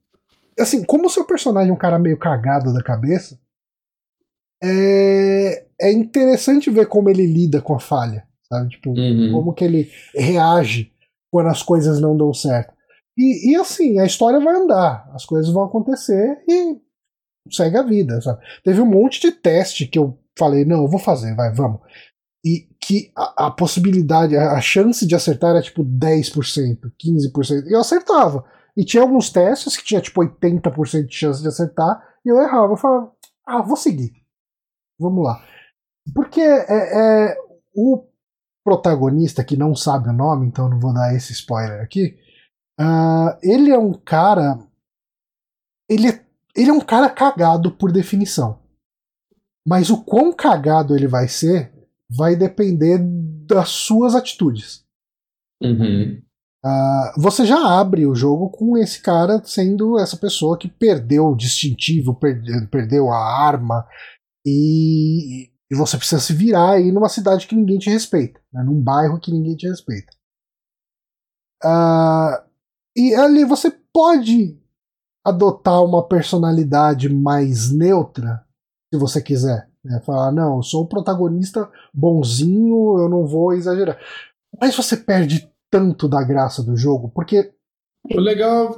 Assim, 0.58 0.82
como 0.84 1.06
o 1.06 1.10
seu 1.10 1.24
personagem 1.24 1.70
é 1.70 1.72
um 1.72 1.78
cara 1.78 1.98
meio 1.98 2.16
cagado 2.16 2.72
da 2.72 2.82
cabeça, 2.82 3.38
é, 4.62 5.66
é 5.80 5.92
interessante 5.92 6.70
ver 6.70 6.86
como 6.86 7.10
ele 7.10 7.26
lida 7.26 7.60
com 7.60 7.74
a 7.74 7.80
falha, 7.80 8.26
sabe? 8.48 8.70
Tipo, 8.70 8.90
uhum. 8.90 9.32
como 9.32 9.52
que 9.52 9.64
ele 9.64 9.90
reage 10.14 10.92
quando 11.30 11.48
as 11.48 11.62
coisas 11.62 12.00
não 12.00 12.16
dão 12.16 12.32
certo. 12.32 12.72
E, 13.16 13.52
e 13.52 13.56
assim, 13.56 13.98
a 13.98 14.04
história 14.06 14.40
vai 14.40 14.54
andar, 14.54 15.10
as 15.14 15.24
coisas 15.24 15.52
vão 15.52 15.64
acontecer 15.64 16.42
e 16.48 16.78
segue 17.50 17.76
a 17.76 17.82
vida, 17.82 18.20
sabe? 18.20 18.44
Teve 18.64 18.80
um 18.80 18.86
monte 18.86 19.20
de 19.20 19.32
teste 19.32 19.86
que 19.86 19.98
eu 19.98 20.18
falei, 20.38 20.64
não, 20.64 20.82
eu 20.82 20.88
vou 20.88 20.98
fazer, 20.98 21.34
vai, 21.34 21.52
vamos. 21.52 21.80
Que 22.86 23.10
a, 23.16 23.46
a 23.46 23.50
possibilidade, 23.50 24.36
a, 24.36 24.52
a, 24.52 24.60
chance 24.60 25.04
de 25.04 25.14
acertar 25.14 25.50
era 25.50 25.62
tipo 25.62 25.84
10%, 25.84 26.78
15%. 27.02 27.66
E 27.66 27.74
eu 27.74 27.80
acertava. 27.80 28.44
E 28.76 28.84
tinha 28.84 29.02
alguns 29.02 29.30
testes 29.30 29.76
que 29.76 29.84
tinha 29.84 30.00
tipo 30.00 30.20
80% 30.20 31.06
de 31.06 31.14
chance 31.14 31.42
de 31.42 31.48
acertar, 31.48 32.00
e 32.24 32.28
eu 32.28 32.40
errava. 32.40 32.74
Eu 32.74 32.76
falava, 32.76 33.12
ah, 33.44 33.62
vou 33.62 33.76
seguir. 33.76 34.12
Vamos 35.00 35.24
lá. 35.24 35.42
Porque 36.14 36.40
é, 36.40 37.30
é, 37.30 37.36
o 37.74 38.06
protagonista, 38.64 39.44
que 39.44 39.56
não 39.56 39.74
sabe 39.74 40.08
o 40.08 40.12
nome, 40.12 40.46
então 40.46 40.68
não 40.68 40.78
vou 40.78 40.92
dar 40.92 41.14
esse 41.14 41.32
spoiler 41.32 41.80
aqui, 41.82 42.16
uh, 42.80 43.36
ele 43.42 43.70
é 43.70 43.78
um 43.78 43.92
cara. 43.92 44.58
Ele 45.88 46.08
é, 46.08 46.24
ele 46.54 46.70
é 46.70 46.72
um 46.72 46.80
cara 46.80 47.10
cagado 47.10 47.70
por 47.72 47.90
definição. 47.90 48.60
Mas 49.66 49.90
o 49.90 50.04
quão 50.04 50.32
cagado 50.32 50.94
ele 50.94 51.08
vai 51.08 51.26
ser 51.26 51.72
vai 52.10 52.36
depender 52.36 52.98
das 53.46 53.70
suas 53.70 54.14
atitudes. 54.14 54.84
Uhum. 55.62 56.22
Uh, 56.64 57.20
você 57.20 57.46
já 57.46 57.78
abre 57.78 58.06
o 58.06 58.14
jogo 58.14 58.50
com 58.50 58.76
esse 58.76 59.00
cara 59.00 59.40
sendo 59.44 59.98
essa 59.98 60.16
pessoa 60.16 60.58
que 60.58 60.68
perdeu 60.68 61.26
o 61.28 61.36
distintivo, 61.36 62.14
perde, 62.14 62.66
perdeu 62.66 63.10
a 63.10 63.18
arma, 63.18 63.86
e, 64.44 65.50
e, 65.70 65.76
você 65.76 65.96
precisa 65.96 66.20
se 66.20 66.32
virar 66.32 66.72
aí 66.72 66.90
numa 66.90 67.08
cidade 67.08 67.46
que 67.46 67.54
ninguém 67.54 67.78
te 67.78 67.90
respeita, 67.90 68.40
né, 68.52 68.62
num 68.64 68.80
bairro 68.80 69.20
que 69.20 69.30
ninguém 69.30 69.56
te 69.56 69.68
respeita. 69.68 70.12
Uh, 71.64 72.44
e 72.96 73.14
ali 73.14 73.44
você 73.44 73.70
pode 73.92 74.60
adotar 75.24 75.84
uma 75.84 76.06
personalidade 76.06 77.08
mais 77.08 77.72
neutra, 77.72 78.44
se 78.92 78.98
você 78.98 79.20
quiser. 79.20 79.65
Né? 79.86 80.00
Falar, 80.04 80.32
não, 80.32 80.56
eu 80.56 80.62
sou 80.62 80.82
o 80.82 80.88
protagonista 80.88 81.70
bonzinho, 81.94 82.98
eu 82.98 83.08
não 83.08 83.26
vou 83.26 83.52
exagerar. 83.52 83.98
Mas 84.60 84.74
você 84.74 84.96
perde 84.96 85.48
tanto 85.70 86.08
da 86.08 86.22
graça 86.22 86.62
do 86.62 86.76
jogo, 86.76 87.10
porque. 87.14 87.52
O 88.12 88.20
legal, 88.20 88.76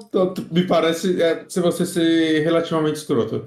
me 0.51 0.67
parece, 0.67 1.21
é 1.21 1.45
se 1.49 1.61
você 1.61 1.85
ser 1.85 2.43
relativamente 2.45 2.97
escroto. 2.97 3.47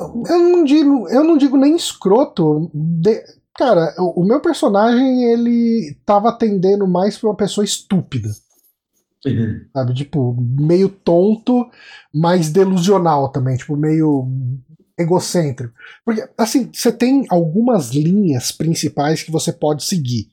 Eu 0.00 0.38
não 0.38 0.64
digo, 0.64 1.08
eu 1.08 1.24
não 1.24 1.36
digo 1.36 1.56
nem 1.56 1.76
escroto. 1.76 2.70
De, 2.72 3.22
cara, 3.56 3.94
o, 3.98 4.24
meu 4.24 4.40
personagem 4.40 5.24
ele 5.32 5.96
tava 6.04 6.28
atendendo 6.28 6.86
mais 6.86 7.18
pra 7.18 7.30
uma 7.30 7.36
pessoa 7.36 7.64
estúpida. 7.64 8.28
Uhum. 9.26 9.64
Sabe, 9.72 9.94
tipo, 9.94 10.36
meio 10.40 10.88
tonto, 10.88 11.68
mas 12.12 12.50
delusional 12.50 13.28
também, 13.30 13.56
tipo, 13.56 13.76
meio 13.76 14.28
egocêntrico. 15.02 15.74
Porque, 16.04 16.26
assim, 16.38 16.70
você 16.72 16.92
tem 16.92 17.26
algumas 17.28 17.90
linhas 17.90 18.52
principais 18.52 19.22
que 19.22 19.30
você 19.30 19.52
pode 19.52 19.84
seguir. 19.84 20.28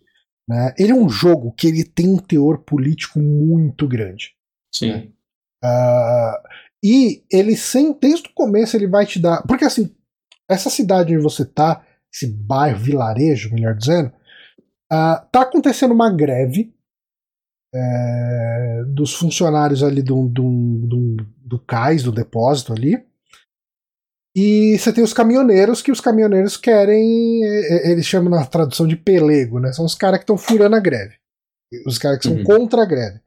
Né? 0.48 0.74
Ele 0.78 0.92
é 0.92 0.96
um 0.96 1.10
jogo 1.10 1.52
que 1.52 1.68
ele 1.68 1.84
tem 1.84 2.08
um 2.08 2.18
teor 2.18 2.60
político 2.60 3.20
muito 3.20 3.88
grande. 3.88 4.32
Sim. 4.74 4.92
Né? 4.92 5.08
Uh, 5.64 6.50
e 6.84 7.24
ele 7.32 7.56
sem, 7.58 7.98
desde 8.00 8.30
o 8.30 8.34
começo 8.34 8.76
ele 8.76 8.88
vai 8.88 9.06
te 9.06 9.20
dar. 9.20 9.44
Porque 9.44 9.66
assim, 9.66 9.94
essa 10.50 10.70
cidade 10.70 11.14
onde 11.14 11.24
você 11.24 11.46
tá, 11.46 11.86
esse 12.12 12.28
bairro, 12.28 12.80
vilarejo, 12.80 13.54
melhor 13.54 13.76
dizendo, 13.76 14.10
uh, 14.92 15.22
tá 15.32 15.42
acontecendo 15.42 15.94
uma 15.94 16.12
greve 16.12 16.74
é, 17.74 18.84
dos 18.88 19.14
funcionários 19.14 19.84
ali 19.84 20.02
do, 20.02 20.28
do, 20.28 20.88
do, 20.88 21.18
do 21.38 21.60
cais, 21.60 22.04
do 22.04 22.12
depósito 22.12 22.74
ali. 22.74 23.06
E 24.42 24.78
você 24.78 24.94
tem 24.94 25.04
os 25.04 25.12
caminhoneiros, 25.12 25.82
que 25.82 25.92
os 25.92 26.00
caminhoneiros 26.00 26.56
querem. 26.56 27.44
Eles 27.84 28.06
chamam 28.06 28.30
na 28.30 28.46
tradução 28.46 28.88
de 28.88 28.96
pelego, 28.96 29.60
né? 29.60 29.74
São 29.74 29.84
os 29.84 29.96
caras 29.96 30.20
que 30.20 30.24
estão 30.24 30.38
furando 30.38 30.78
a 30.78 30.80
greve. 30.80 31.16
Os 31.86 31.98
caras 31.98 32.20
que 32.20 32.30
são 32.30 32.38
uhum. 32.38 32.44
contra 32.46 32.84
a 32.84 32.86
greve. 32.86 33.20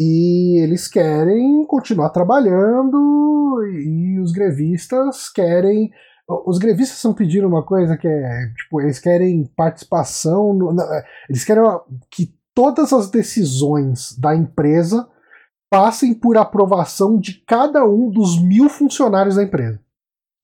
E 0.00 0.60
eles 0.60 0.88
querem 0.88 1.64
continuar 1.64 2.10
trabalhando 2.10 3.62
e 3.72 4.18
os 4.18 4.32
grevistas 4.32 5.28
querem. 5.28 5.92
Os 6.44 6.58
grevistas 6.58 6.96
estão 6.96 7.14
pedindo 7.14 7.46
uma 7.46 7.64
coisa 7.64 7.96
que 7.96 8.08
é. 8.08 8.48
Tipo, 8.56 8.80
eles 8.80 8.98
querem 8.98 9.48
participação. 9.56 10.52
No, 10.52 10.74
eles 11.30 11.44
querem 11.44 11.62
que 12.10 12.34
todas 12.52 12.92
as 12.92 13.08
decisões 13.08 14.18
da 14.18 14.34
empresa 14.34 15.08
passem 15.70 16.12
por 16.12 16.36
aprovação 16.36 17.16
de 17.16 17.44
cada 17.46 17.84
um 17.84 18.10
dos 18.10 18.42
mil 18.42 18.68
funcionários 18.68 19.36
da 19.36 19.44
empresa. 19.44 19.80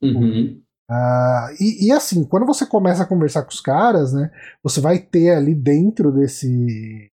Uhum. 0.02 0.62
Uh, 0.90 1.52
e, 1.60 1.86
e, 1.86 1.92
assim, 1.92 2.24
quando 2.24 2.46
você 2.46 2.64
começa 2.64 3.02
a 3.02 3.06
conversar 3.06 3.42
com 3.42 3.50
os 3.50 3.60
caras, 3.60 4.12
né, 4.12 4.30
você 4.62 4.80
vai 4.80 4.98
ter 4.98 5.30
ali 5.30 5.54
dentro 5.54 6.10
desse 6.10 7.10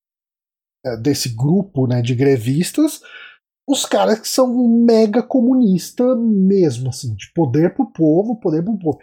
é, 0.85 0.95
desse 0.97 1.29
grupo 1.29 1.87
né, 1.87 2.01
de 2.01 2.13
grevistas, 2.13 3.01
os 3.67 3.85
caras 3.85 4.19
que 4.19 4.27
são 4.27 4.67
mega 4.67 5.23
comunista 5.23 6.15
mesmo, 6.15 6.89
assim, 6.89 7.15
de 7.15 7.33
poder 7.33 7.73
pro 7.73 7.91
povo, 7.91 8.39
poder 8.39 8.63
pro 8.63 8.77
povo. 8.77 8.99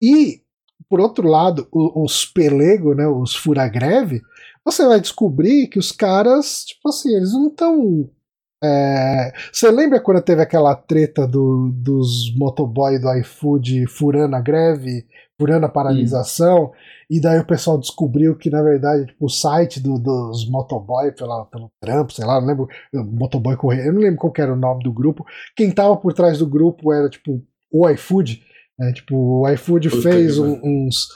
E, 0.00 0.42
por 0.88 1.00
outro 1.00 1.26
lado, 1.26 1.68
os 1.72 2.24
pelego, 2.24 2.94
né, 2.94 3.06
os 3.08 3.34
fura-greve, 3.34 4.22
você 4.64 4.86
vai 4.86 5.00
descobrir 5.00 5.66
que 5.66 5.78
os 5.78 5.90
caras, 5.90 6.64
tipo 6.64 6.88
assim, 6.88 7.14
eles 7.14 7.32
não 7.32 7.48
estão 7.48 8.08
é... 8.64 9.32
Você 9.52 9.70
lembra 9.70 10.00
quando 10.00 10.22
teve 10.22 10.40
aquela 10.42 10.74
treta 10.74 11.26
do, 11.26 11.70
dos 11.72 12.34
motoboy 12.36 12.98
do 12.98 13.12
iFood 13.18 13.86
furando 13.86 14.36
a 14.36 14.40
greve, 14.40 15.06
furando 15.38 15.66
a 15.66 15.68
paralisação, 15.68 16.72
e 17.10 17.20
daí 17.20 17.38
o 17.38 17.46
pessoal 17.46 17.78
descobriu 17.78 18.36
que, 18.36 18.48
na 18.48 18.62
verdade, 18.62 19.06
tipo, 19.06 19.26
o 19.26 19.28
site 19.28 19.80
do, 19.80 19.98
dos 19.98 20.48
motoboy 20.48 21.12
pela, 21.12 21.44
pelo 21.46 21.70
Trump, 21.80 22.10
sei 22.10 22.24
lá, 22.24 22.40
não 22.40 22.48
lembro, 22.48 22.68
motoboy 22.92 23.56
correio, 23.56 23.86
eu 23.86 23.92
não 23.92 24.00
lembro 24.00 24.18
qual 24.18 24.32
era 24.38 24.52
o 24.52 24.56
nome 24.56 24.84
do 24.84 24.92
grupo. 24.92 25.24
Quem 25.56 25.70
tava 25.70 25.96
por 25.96 26.12
trás 26.12 26.38
do 26.38 26.46
grupo 26.46 26.92
era, 26.92 27.08
tipo, 27.08 27.42
o 27.70 27.88
iFood. 27.90 28.42
Né? 28.78 28.92
Tipo, 28.92 29.16
o 29.16 29.48
iFood 29.50 29.90
fez 29.90 30.38
um, 30.38 30.60
uns. 30.62 31.08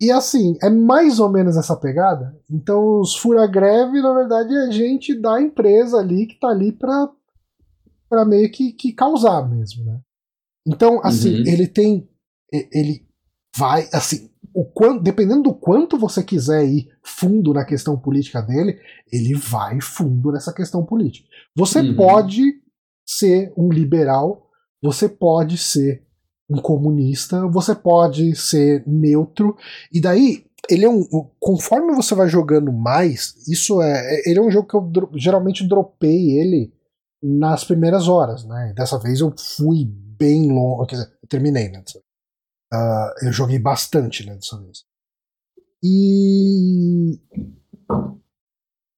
E 0.00 0.10
assim, 0.10 0.56
é 0.62 0.68
mais 0.68 1.18
ou 1.18 1.30
menos 1.30 1.56
essa 1.56 1.74
pegada. 1.74 2.38
Então, 2.50 3.00
os 3.00 3.16
fura-greve, 3.16 4.00
na 4.02 4.12
verdade, 4.12 4.54
é 4.54 4.70
gente 4.70 5.14
da 5.14 5.40
empresa 5.40 5.98
ali 5.98 6.26
que 6.26 6.38
tá 6.38 6.48
ali 6.48 6.70
pra, 6.70 7.08
pra 8.08 8.24
meio 8.24 8.50
que, 8.50 8.72
que 8.72 8.92
causar 8.92 9.48
mesmo, 9.48 9.84
né? 9.84 10.00
Então, 10.66 11.00
assim, 11.02 11.40
uhum. 11.40 11.46
ele 11.46 11.66
tem. 11.66 12.08
Ele 12.52 13.06
vai, 13.56 13.88
assim, 13.92 14.30
o 14.56 14.64
quanto, 14.64 15.02
dependendo 15.02 15.42
do 15.42 15.54
quanto 15.54 15.98
você 15.98 16.22
quiser 16.22 16.64
ir 16.64 16.88
fundo 17.02 17.52
na 17.52 17.64
questão 17.64 17.98
política 17.98 18.40
dele, 18.40 18.78
ele 19.12 19.34
vai 19.34 19.80
fundo 19.80 20.32
nessa 20.32 20.52
questão 20.52 20.84
política. 20.84 21.28
Você 21.54 21.80
uhum. 21.80 21.96
pode 21.96 22.42
ser 23.06 23.52
um 23.56 23.68
liberal, 23.68 24.50
você 24.82 25.08
pode 25.08 25.58
ser 25.58 26.05
um 26.48 26.60
comunista, 26.60 27.46
você 27.48 27.74
pode 27.74 28.34
ser 28.36 28.84
neutro, 28.86 29.56
e 29.92 30.00
daí 30.00 30.46
ele 30.68 30.84
é 30.84 30.88
um. 30.88 31.04
Conforme 31.38 31.94
você 31.94 32.14
vai 32.14 32.28
jogando 32.28 32.72
mais, 32.72 33.34
isso 33.48 33.80
é. 33.82 33.92
é 33.92 34.30
ele 34.30 34.38
é 34.38 34.42
um 34.42 34.50
jogo 34.50 34.68
que 34.68 34.76
eu 34.76 35.10
geralmente 35.14 35.66
dropei 35.66 36.38
ele 36.38 36.72
nas 37.22 37.64
primeiras 37.64 38.08
horas, 38.08 38.44
né? 38.44 38.72
Dessa 38.76 38.98
vez 38.98 39.20
eu 39.20 39.34
fui 39.56 39.84
bem 39.84 40.50
longe. 40.50 40.88
Quer 40.88 40.96
dizer, 40.96 41.18
eu 41.22 41.28
terminei, 41.28 41.68
né? 41.68 41.82
Uh, 42.72 43.26
eu 43.26 43.32
joguei 43.32 43.58
bastante 43.58 44.26
né, 44.26 44.34
dessa 44.34 44.60
vez. 44.60 44.84
E 45.82 47.20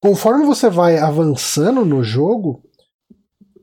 conforme 0.01 0.47
você 0.47 0.71
vai 0.71 0.99
avançando 0.99 1.85
no 1.85 2.03
jogo, 2.03 2.63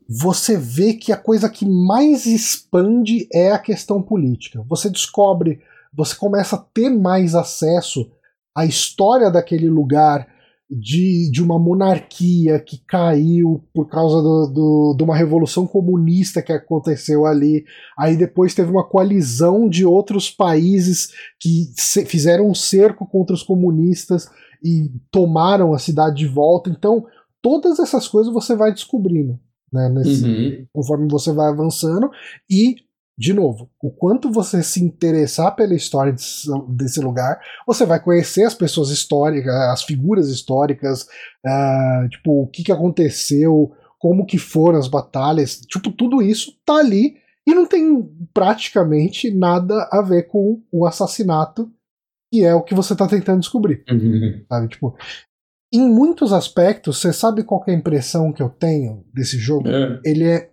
você 0.08 0.56
vê 0.56 0.94
que 0.94 1.12
a 1.12 1.16
coisa 1.16 1.48
que 1.48 1.66
mais 1.66 2.26
expande 2.26 3.28
é 3.32 3.50
a 3.52 3.58
questão 3.58 4.00
política. 4.00 4.64
Você 4.68 4.88
descobre, 4.88 5.60
você 5.92 6.14
começa 6.14 6.56
a 6.56 6.58
ter 6.58 6.90
mais 6.90 7.34
acesso 7.34 8.10
à 8.54 8.64
história 8.64 9.30
daquele 9.30 9.68
lugar, 9.68 10.26
de, 10.68 11.30
de 11.30 11.42
uma 11.42 11.58
monarquia 11.58 12.58
que 12.58 12.78
caiu 12.78 13.64
por 13.72 13.88
causa 13.88 14.20
do, 14.20 14.46
do, 14.48 14.94
de 14.96 15.04
uma 15.04 15.16
revolução 15.16 15.66
comunista 15.66 16.42
que 16.42 16.52
aconteceu 16.52 17.24
ali. 17.24 17.64
Aí 17.96 18.16
depois 18.16 18.54
teve 18.54 18.70
uma 18.70 18.84
coalizão 18.84 19.68
de 19.68 19.84
outros 19.84 20.28
países 20.28 21.12
que 21.40 21.72
se, 21.76 22.04
fizeram 22.04 22.48
um 22.48 22.54
cerco 22.54 23.06
contra 23.06 23.34
os 23.34 23.44
comunistas 23.44 24.28
e 24.62 24.90
tomaram 25.10 25.72
a 25.72 25.78
cidade 25.78 26.16
de 26.16 26.26
volta. 26.26 26.68
Então, 26.68 27.06
todas 27.40 27.78
essas 27.78 28.08
coisas 28.08 28.32
você 28.32 28.56
vai 28.56 28.72
descobrindo. 28.72 29.38
Né, 29.72 29.88
nesse, 29.88 30.24
uhum. 30.24 30.66
conforme 30.72 31.08
você 31.10 31.32
vai 31.32 31.48
avançando, 31.48 32.08
e 32.48 32.76
de 33.18 33.32
novo, 33.32 33.70
o 33.82 33.90
quanto 33.90 34.30
você 34.30 34.62
se 34.62 34.82
interessar 34.82 35.56
pela 35.56 35.74
história 35.74 36.14
desse 36.68 37.00
lugar, 37.00 37.40
você 37.66 37.86
vai 37.86 37.98
conhecer 37.98 38.44
as 38.44 38.54
pessoas 38.54 38.90
históricas, 38.90 39.54
as 39.54 39.82
figuras 39.84 40.28
históricas, 40.28 41.02
uh, 41.44 42.08
tipo, 42.10 42.42
o 42.42 42.46
que, 42.46 42.62
que 42.62 42.72
aconteceu, 42.72 43.72
como 43.98 44.26
que 44.26 44.36
foram 44.36 44.78
as 44.78 44.86
batalhas, 44.86 45.58
tipo, 45.60 45.90
tudo 45.90 46.20
isso 46.20 46.52
tá 46.64 46.76
ali 46.76 47.16
e 47.46 47.54
não 47.54 47.64
tem 47.64 48.02
praticamente 48.34 49.30
nada 49.30 49.88
a 49.90 50.02
ver 50.02 50.24
com 50.24 50.62
o 50.70 50.84
assassinato, 50.84 51.72
que 52.30 52.44
é 52.44 52.54
o 52.54 52.62
que 52.62 52.74
você 52.74 52.94
tá 52.94 53.08
tentando 53.08 53.40
descobrir. 53.40 53.82
Uhum. 53.90 54.44
Sabe, 54.46 54.68
tipo, 54.68 54.94
em 55.72 55.88
muitos 55.88 56.32
aspectos, 56.32 56.98
você 56.98 57.12
sabe 57.12 57.42
qual 57.42 57.64
é 57.66 57.72
a 57.72 57.74
impressão 57.74 58.32
que 58.32 58.42
eu 58.42 58.48
tenho 58.48 59.04
desse 59.12 59.38
jogo? 59.38 59.68
É. 59.68 60.00
Ele 60.04 60.24
é 60.24 60.50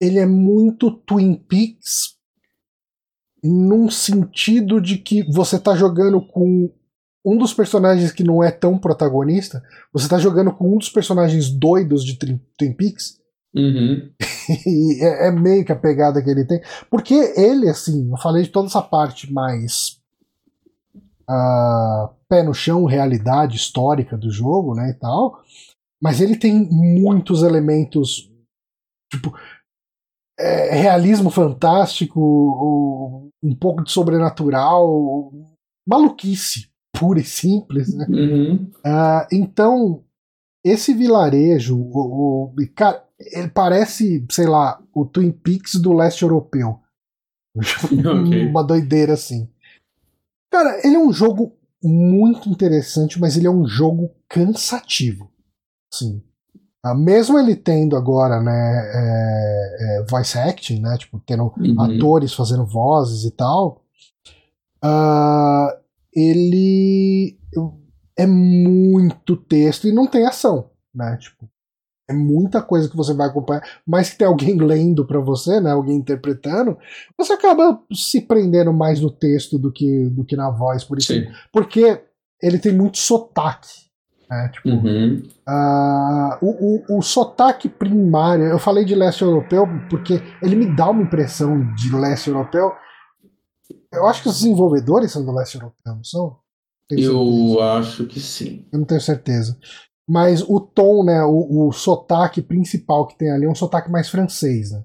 ele 0.00 0.18
é 0.18 0.26
muito 0.26 0.90
Twin 0.90 1.34
Peaks 1.34 2.16
num 3.42 3.88
sentido 3.90 4.80
de 4.80 4.98
que 4.98 5.22
você 5.32 5.58
tá 5.58 5.74
jogando 5.74 6.20
com 6.20 6.70
um 7.24 7.36
dos 7.36 7.52
personagens 7.52 8.12
que 8.12 8.22
não 8.22 8.42
é 8.42 8.50
tão 8.50 8.78
protagonista, 8.78 9.62
você 9.92 10.08
tá 10.08 10.18
jogando 10.18 10.52
com 10.52 10.74
um 10.74 10.78
dos 10.78 10.88
personagens 10.88 11.50
doidos 11.50 12.04
de 12.04 12.16
Twin 12.18 12.72
Peaks. 12.72 13.18
Uhum. 13.54 14.10
e 14.66 15.02
é, 15.02 15.28
é, 15.28 15.32
meio 15.32 15.64
que 15.64 15.72
a 15.72 15.76
pegada 15.76 16.22
que 16.22 16.30
ele 16.30 16.44
tem. 16.44 16.60
Porque 16.90 17.14
ele, 17.36 17.68
assim, 17.68 18.10
eu 18.10 18.16
falei 18.18 18.44
de 18.44 18.50
toda 18.50 18.68
essa 18.68 18.82
parte 18.82 19.32
mais 19.32 19.98
uh, 21.28 22.14
pé 22.28 22.42
no 22.42 22.54
chão, 22.54 22.84
realidade 22.84 23.56
histórica 23.56 24.16
do 24.16 24.30
jogo, 24.30 24.74
né, 24.74 24.90
e 24.90 24.94
tal. 24.94 25.42
Mas 26.02 26.20
ele 26.20 26.36
tem 26.36 26.68
muitos 26.70 27.42
elementos. 27.42 28.30
Tipo, 29.10 29.32
é, 30.38 30.74
realismo 30.74 31.30
fantástico, 31.30 33.30
um 33.42 33.54
pouco 33.54 33.84
de 33.84 33.90
sobrenatural, 33.90 35.32
maluquice 35.88 36.68
pura 36.98 37.20
e 37.20 37.24
simples. 37.24 37.94
Né? 37.94 38.06
Uhum. 38.08 38.70
Uh, 38.78 39.26
então, 39.32 40.04
esse 40.64 40.94
vilarejo, 40.94 41.78
o, 41.78 42.46
o, 42.46 42.54
cara, 42.74 43.04
ele 43.18 43.48
parece, 43.48 44.26
sei 44.30 44.46
lá, 44.46 44.82
o 44.92 45.04
Twin 45.04 45.30
Peaks 45.30 45.76
do 45.76 45.92
leste 45.92 46.22
europeu. 46.22 46.80
Okay. 47.56 48.46
Uma 48.46 48.62
doideira 48.62 49.14
assim. 49.14 49.48
Cara, 50.52 50.78
ele 50.84 50.96
é 50.96 50.98
um 50.98 51.12
jogo 51.12 51.55
muito 51.82 52.48
interessante, 52.48 53.20
mas 53.20 53.36
ele 53.36 53.46
é 53.46 53.50
um 53.50 53.66
jogo 53.66 54.10
cansativo. 54.28 55.30
Sim. 55.92 56.22
Ah, 56.84 56.94
mesmo 56.94 57.38
ele 57.38 57.56
tendo 57.56 57.96
agora, 57.96 58.40
né, 58.40 58.52
é, 58.52 59.76
é, 59.80 60.06
voice 60.08 60.38
acting, 60.38 60.80
né, 60.80 60.96
tipo, 60.96 61.18
tendo 61.26 61.52
uhum. 61.56 61.80
atores 61.80 62.32
fazendo 62.32 62.64
vozes 62.64 63.24
e 63.24 63.30
tal, 63.32 63.82
uh, 64.84 65.76
ele 66.14 67.36
é 68.16 68.26
muito 68.26 69.36
texto 69.36 69.88
e 69.88 69.92
não 69.92 70.06
tem 70.06 70.26
ação, 70.26 70.70
né, 70.94 71.16
tipo, 71.16 71.48
é 72.08 72.12
muita 72.12 72.62
coisa 72.62 72.88
que 72.88 72.96
você 72.96 73.12
vai 73.12 73.28
acompanhar, 73.28 73.62
mas 73.86 74.10
que 74.10 74.18
tem 74.18 74.26
alguém 74.26 74.56
lendo 74.60 75.04
para 75.04 75.20
você, 75.20 75.60
né, 75.60 75.70
alguém 75.70 75.96
interpretando, 75.96 76.76
você 77.16 77.32
acaba 77.32 77.80
se 77.92 78.20
prendendo 78.20 78.72
mais 78.72 79.00
no 79.00 79.10
texto 79.10 79.58
do 79.58 79.72
que, 79.72 80.08
do 80.10 80.24
que 80.24 80.36
na 80.36 80.50
voz, 80.50 80.84
por 80.84 80.98
isso, 80.98 81.12
Sim. 81.12 81.26
porque 81.52 82.02
ele 82.42 82.58
tem 82.58 82.72
muito 82.72 82.98
sotaque, 82.98 83.86
é, 84.30 84.48
tipo, 84.48 84.68
uhum. 84.68 85.22
uh, 85.48 86.38
o, 86.44 86.94
o, 86.94 86.98
o 86.98 87.02
sotaque 87.02 87.68
primário, 87.68 88.46
eu 88.46 88.58
falei 88.58 88.84
de 88.84 88.94
leste 88.94 89.22
europeu 89.22 89.66
porque 89.88 90.20
ele 90.42 90.56
me 90.56 90.74
dá 90.74 90.90
uma 90.90 91.02
impressão 91.02 91.72
de 91.74 91.94
leste 91.94 92.28
europeu. 92.28 92.72
Eu 93.92 94.04
acho 94.08 94.22
que 94.22 94.28
os 94.28 94.40
desenvolvedores 94.40 95.12
são 95.12 95.24
do 95.24 95.32
leste 95.32 95.54
europeu, 95.54 95.94
não 95.94 96.02
são? 96.02 96.36
Eu 96.90 97.60
acho 97.62 98.04
que 98.06 98.18
sim. 98.18 98.66
Eu 98.72 98.80
não 98.80 98.86
tenho 98.86 99.00
certeza. 99.00 99.56
Mas 100.08 100.40
o 100.42 100.60
tom, 100.60 101.04
né, 101.04 101.22
o, 101.24 101.68
o 101.68 101.72
sotaque 101.72 102.40
principal 102.40 103.06
que 103.06 103.18
tem 103.18 103.30
ali 103.30 103.44
é 103.44 103.48
um 103.48 103.54
sotaque 103.54 103.90
mais 103.90 104.08
francês, 104.08 104.70
né? 104.70 104.84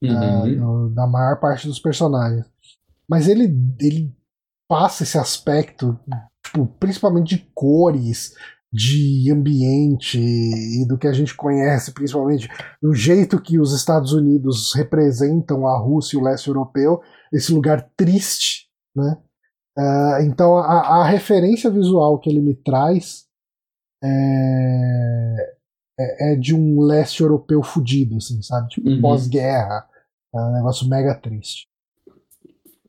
Uhum. 0.00 0.86
uh, 0.86 0.90
da 0.90 1.06
maior 1.06 1.40
parte 1.40 1.66
dos 1.66 1.80
personagens. 1.80 2.46
Mas 3.08 3.26
ele, 3.26 3.52
ele 3.80 4.14
passa 4.68 5.02
esse 5.02 5.18
aspecto, 5.18 5.98
tipo, 6.44 6.66
principalmente 6.78 7.36
de 7.36 7.50
cores, 7.54 8.34
de 8.72 9.30
ambiente 9.32 10.18
e 10.18 10.86
do 10.86 10.98
que 10.98 11.06
a 11.06 11.12
gente 11.12 11.34
conhece, 11.34 11.92
principalmente 11.92 12.48
do 12.82 12.94
jeito 12.94 13.40
que 13.40 13.58
os 13.58 13.74
Estados 13.74 14.12
Unidos 14.12 14.74
representam 14.74 15.66
a 15.66 15.78
Rússia 15.78 16.16
e 16.16 16.20
o 16.20 16.24
leste 16.24 16.48
europeu, 16.48 17.00
esse 17.32 17.52
lugar 17.52 17.90
triste, 17.96 18.68
né? 18.94 19.16
Uh, 19.76 20.22
então 20.22 20.56
a, 20.56 21.02
a, 21.02 21.04
referência 21.04 21.70
visual 21.70 22.18
que 22.18 22.28
ele 22.28 22.40
me 22.40 22.52
traz 22.52 23.27
é, 24.02 25.54
é, 25.98 26.32
é 26.32 26.36
de 26.36 26.54
um 26.54 26.80
leste 26.80 27.22
europeu 27.22 27.62
fudido, 27.62 28.16
assim, 28.16 28.40
sabe? 28.42 28.68
Tipo, 28.68 28.88
Uhum. 28.88 29.00
pós-guerra. 29.00 29.86
É 30.34 30.38
um 30.40 30.52
negócio 30.52 30.88
mega 30.88 31.14
triste. 31.14 31.66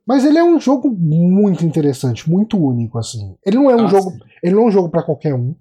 Mas 0.06 0.26
ele 0.26 0.38
é 0.40 0.44
um 0.44 0.60
jogo 0.60 0.90
muito 0.90 1.64
interessante, 1.64 2.30
muito 2.30 2.58
único, 2.58 2.98
assim. 2.98 3.38
Ele 3.46 3.58
não 3.58 3.70
é 3.70 3.76
um 3.76 3.86
Ah, 3.86 3.88
jogo. 3.88 4.12
sim. 4.12 4.20
Ele 4.44 4.56
não 4.56 4.64
é 4.64 4.66
um 4.66 4.72
jogo 4.72 4.90
para 4.90 5.04
qualquer 5.04 5.34
um. 5.36 5.56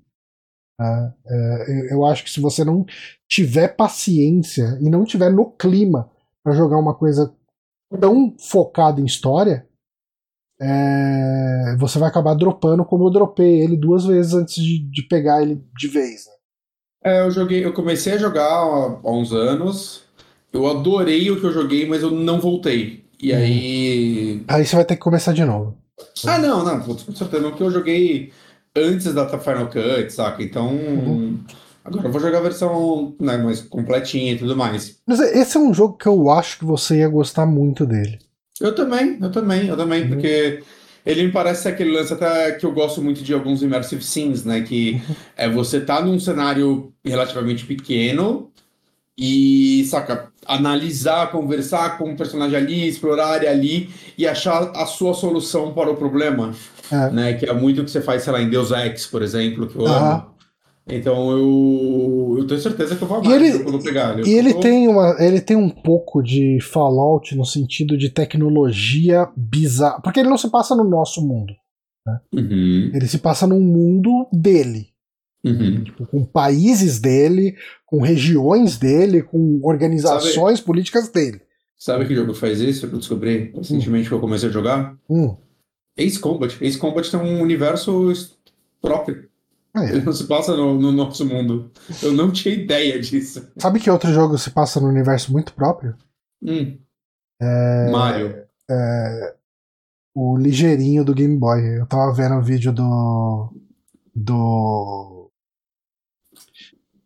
tá? 0.79 1.15
É, 1.27 1.65
eu- 1.81 1.89
eu 1.99 2.07
acho 2.07 2.23
que 2.25 2.31
se 2.31 2.41
você 2.41 2.65
não 2.65 2.87
tiver 3.29 3.69
paciência 3.77 4.79
e 4.81 4.89
não 4.89 5.05
tiver 5.05 5.29
no 5.31 5.51
clima 5.51 6.09
para 6.43 6.55
jogar 6.55 6.79
uma 6.79 6.95
coisa 6.95 7.35
tão 8.01 8.35
focada 8.39 9.01
em 9.01 9.05
história, 9.05 9.68
é, 10.61 11.77
você 11.79 11.99
vai 11.99 12.09
acabar 12.09 12.35
dropando 12.35 12.85
como 12.85 13.07
eu 13.07 13.11
dropei 13.11 13.61
ele 13.61 13.77
duas 13.77 14.05
vezes 14.05 14.35
antes 14.35 14.57
de, 14.63 14.79
de 14.91 15.03
pegar 15.03 15.43
ele 15.43 15.63
de 15.77 15.89
vez. 15.89 16.27
né? 16.27 16.33
É, 17.13 17.21
eu 17.23 17.31
joguei, 17.31 17.65
eu 17.65 17.73
comecei 17.73 18.15
a 18.15 18.19
jogar 18.19 18.45
há, 18.47 18.99
há 19.05 19.11
uns 19.13 19.33
anos. 19.33 20.03
Eu 20.53 20.67
adorei 20.67 21.31
o 21.31 21.39
que 21.39 21.47
eu 21.47 21.53
joguei, 21.53 21.87
mas 21.89 22.03
eu 22.03 22.11
não 22.11 22.41
voltei. 22.41 23.05
E 23.21 23.33
Uhum. 23.33 23.39
aí. 23.39 24.45
Aí 24.49 24.65
você 24.65 24.77
vai 24.77 24.85
ter 24.85 24.97
que 24.97 25.03
começar 25.03 25.33
de 25.33 25.45
novo. 25.45 25.77
Ah, 26.27 26.39
não, 26.39 26.65
não, 26.65 26.81
com 26.81 26.97
certeza 26.97 27.41
não, 27.43 27.51
porque 27.51 27.63
eu 27.65 27.71
joguei 27.71 28.33
antes 28.77 29.13
da 29.13 29.27
Final 29.39 29.67
Cut, 29.69 30.11
saca? 30.13 30.43
Então. 30.43 30.69
Uhum. 30.71 31.39
Agora 31.85 32.07
eu 32.07 32.13
vou 32.13 32.21
jogar 32.21 32.39
a 32.39 32.43
versão 32.43 33.15
né, 33.19 33.37
mais 33.39 33.61
completinha 33.63 34.33
e 34.33 34.39
tudo 34.39 34.55
mais. 34.57 34.99
Mas 35.07 35.21
esse 35.21 35.57
é 35.57 35.61
um 35.61 35.73
jogo 35.73 35.97
que 35.97 36.07
eu 36.07 36.31
acho 36.31 36.59
que 36.59 36.65
você 36.65 36.99
ia 36.99 37.09
gostar 37.09 37.47
muito 37.47 37.87
dele. 37.87 38.19
Eu 38.61 38.75
também, 38.75 39.19
eu 39.21 39.31
também, 39.31 39.67
eu 39.69 39.77
também, 39.77 40.03
Uhum. 40.03 40.09
porque 40.09 40.63
ele 41.07 41.23
me 41.27 41.33
parece 41.33 41.63
ser 41.63 41.69
aquele 41.71 41.93
lance 41.93 42.13
até 42.13 42.53
que 42.53 42.67
eu 42.67 42.73
gosto 42.73 43.01
muito 43.03 43.23
de 43.23 43.33
alguns 43.33 43.63
immersive 43.63 44.03
scenes, 44.03 44.45
né? 44.45 44.61
Que 44.63 45.01
é 45.37 45.49
você 45.49 45.81
tá 45.81 46.01
num 46.03 46.19
cenário 46.19 46.93
relativamente 47.05 47.65
pequeno 47.65 48.51
e, 49.17 49.85
saca, 49.87 50.31
analisar, 50.47 51.31
conversar 51.31 51.99
com 51.99 52.13
o 52.13 52.17
personagem 52.17 52.57
ali, 52.57 52.89
explorar 52.89 53.27
a 53.27 53.31
área 53.31 53.51
ali 53.51 53.91
e 54.17 54.27
achar 54.27 54.71
a 54.75 54.87
sua 54.87 55.15
solução 55.15 55.73
para 55.75 55.91
o 55.91 55.97
problema, 55.97 56.55
É. 56.91 57.11
né? 57.11 57.35
Que 57.35 57.47
é 57.47 57.53
muito 57.53 57.83
o 57.83 57.85
que 57.85 57.91
você 57.91 58.01
faz, 58.03 58.23
sei 58.23 58.33
lá, 58.33 58.41
em 58.43 58.49
Deus 58.51 58.71
Ex, 58.71 59.07
por 59.07 59.23
exemplo, 59.23 59.67
que 59.69 59.77
eu 59.77 59.87
Aham. 59.87 60.13
amo. 60.15 60.38
Então 60.89 61.31
eu, 61.33 62.37
eu 62.39 62.47
tenho 62.47 62.61
certeza 62.61 62.97
que 62.97 63.03
eu 63.03 63.09
vou 63.09 63.23
E 63.23 63.27
amar 63.27 63.43
ele- 63.43 63.59
quando 63.63 63.75
eu 63.77 63.83
pegar. 63.83 64.19
E 64.27 64.31
ele 64.33 64.51
Eu- 64.53 64.61
tem, 64.61 64.89
uma, 64.89 65.17
ele 65.19 65.41
tem 65.41 65.57
um 65.57 65.69
pouco 65.69 66.23
de 66.23 66.59
Fallout 66.63 67.37
no 67.37 67.45
sentido 67.45 67.97
de 67.97 68.09
tecnologia 68.11 69.29
bizarra. 69.37 70.01
Porque 70.01 70.21
ele 70.21 70.29
não 70.31 70.39
se 70.39 70.49
passa 70.51 70.75
no 70.75 70.85
nosso 70.85 71.21
mundo. 71.27 71.53
Uhum, 72.33 72.91
Ele 72.95 73.07
se 73.07 73.19
passa 73.19 73.47
num 73.47 73.61
mundo 73.61 74.27
dele. 74.33 74.89
uhum. 75.45 75.85
Tipo, 75.85 76.07
com 76.07 76.25
países 76.25 76.99
dele, 76.99 77.55
com 77.85 78.01
regiões 78.01 78.79
dele, 78.79 79.23
com 79.23 79.61
organizações 79.63 80.59
políticas 80.61 81.09
dele. 81.11 81.43
Sabe 81.77 82.07
que 82.07 82.15
jogo 82.15 82.33
faz 82.35 82.61
isso 82.61 82.89
que 82.89 82.95
eu 82.95 82.99
descobri 82.99 83.53
recentemente 83.55 84.09
que 84.09 84.15
eu 84.15 84.21
comecei 84.21 84.49
a 84.49 84.53
jogar? 84.53 84.97
Hum. 85.09 85.37
Ace 85.99 86.19
Combat. 86.19 86.57
Ace 86.65 86.79
Combat 86.79 87.11
tem 87.11 87.21
um 87.21 87.43
universo 87.43 88.11
próprio. 88.81 89.28
Aí, 89.79 89.91
Ele 89.91 90.03
não 90.03 90.13
se 90.13 90.27
passa 90.27 90.57
no, 90.57 90.79
no 90.79 90.93
nosso 90.93 91.25
mundo. 91.25 91.71
Eu 92.03 92.13
não 92.13 92.31
tinha 92.31 92.55
ideia 92.55 93.01
disso. 93.01 93.51
Sabe 93.59 93.81
que 93.81 93.91
outro 93.91 94.13
jogo 94.13 94.37
se 94.39 94.51
passa 94.51 94.81
no 94.81 94.89
universo 94.89 95.33
muito 95.33 95.53
próprio? 95.55 95.97
Hum. 96.43 96.79
É, 97.41 97.91
Mario. 97.91 98.45
o 100.15 100.37
ligeirinho 100.37 101.05
do 101.05 101.15
Game 101.15 101.37
Boy. 101.37 101.79
Eu 101.79 101.87
tava 101.87 102.13
vendo 102.13 102.37
o 102.37 102.43
vídeo 102.43 102.73
do. 102.73 103.53
do. 104.15 105.31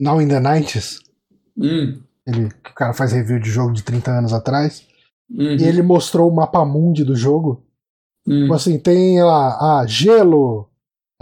Now 0.01 0.21
in 0.21 0.29
the 0.29 0.41
90s. 0.41 0.99
Hum. 1.57 2.03
Ele, 2.27 2.47
o 2.47 2.75
cara 2.75 2.93
faz 2.93 3.13
review 3.13 3.39
de 3.39 3.51
jogo 3.51 3.73
de 3.73 3.83
30 3.83 4.11
anos 4.11 4.33
atrás. 4.33 4.87
Uhum. 5.31 5.57
E 5.57 5.65
ele 5.65 5.83
mostrou 5.83 6.31
o 6.31 6.35
mapa 6.35 6.65
mundi 6.65 7.05
do 7.05 7.17
jogo. 7.17 7.65
Hum. 8.27 8.43
Tipo 8.43 8.55
assim, 8.55 8.79
tem 8.79 9.23
lá, 9.23 9.81
ah, 9.81 9.87
gelo, 9.87 10.69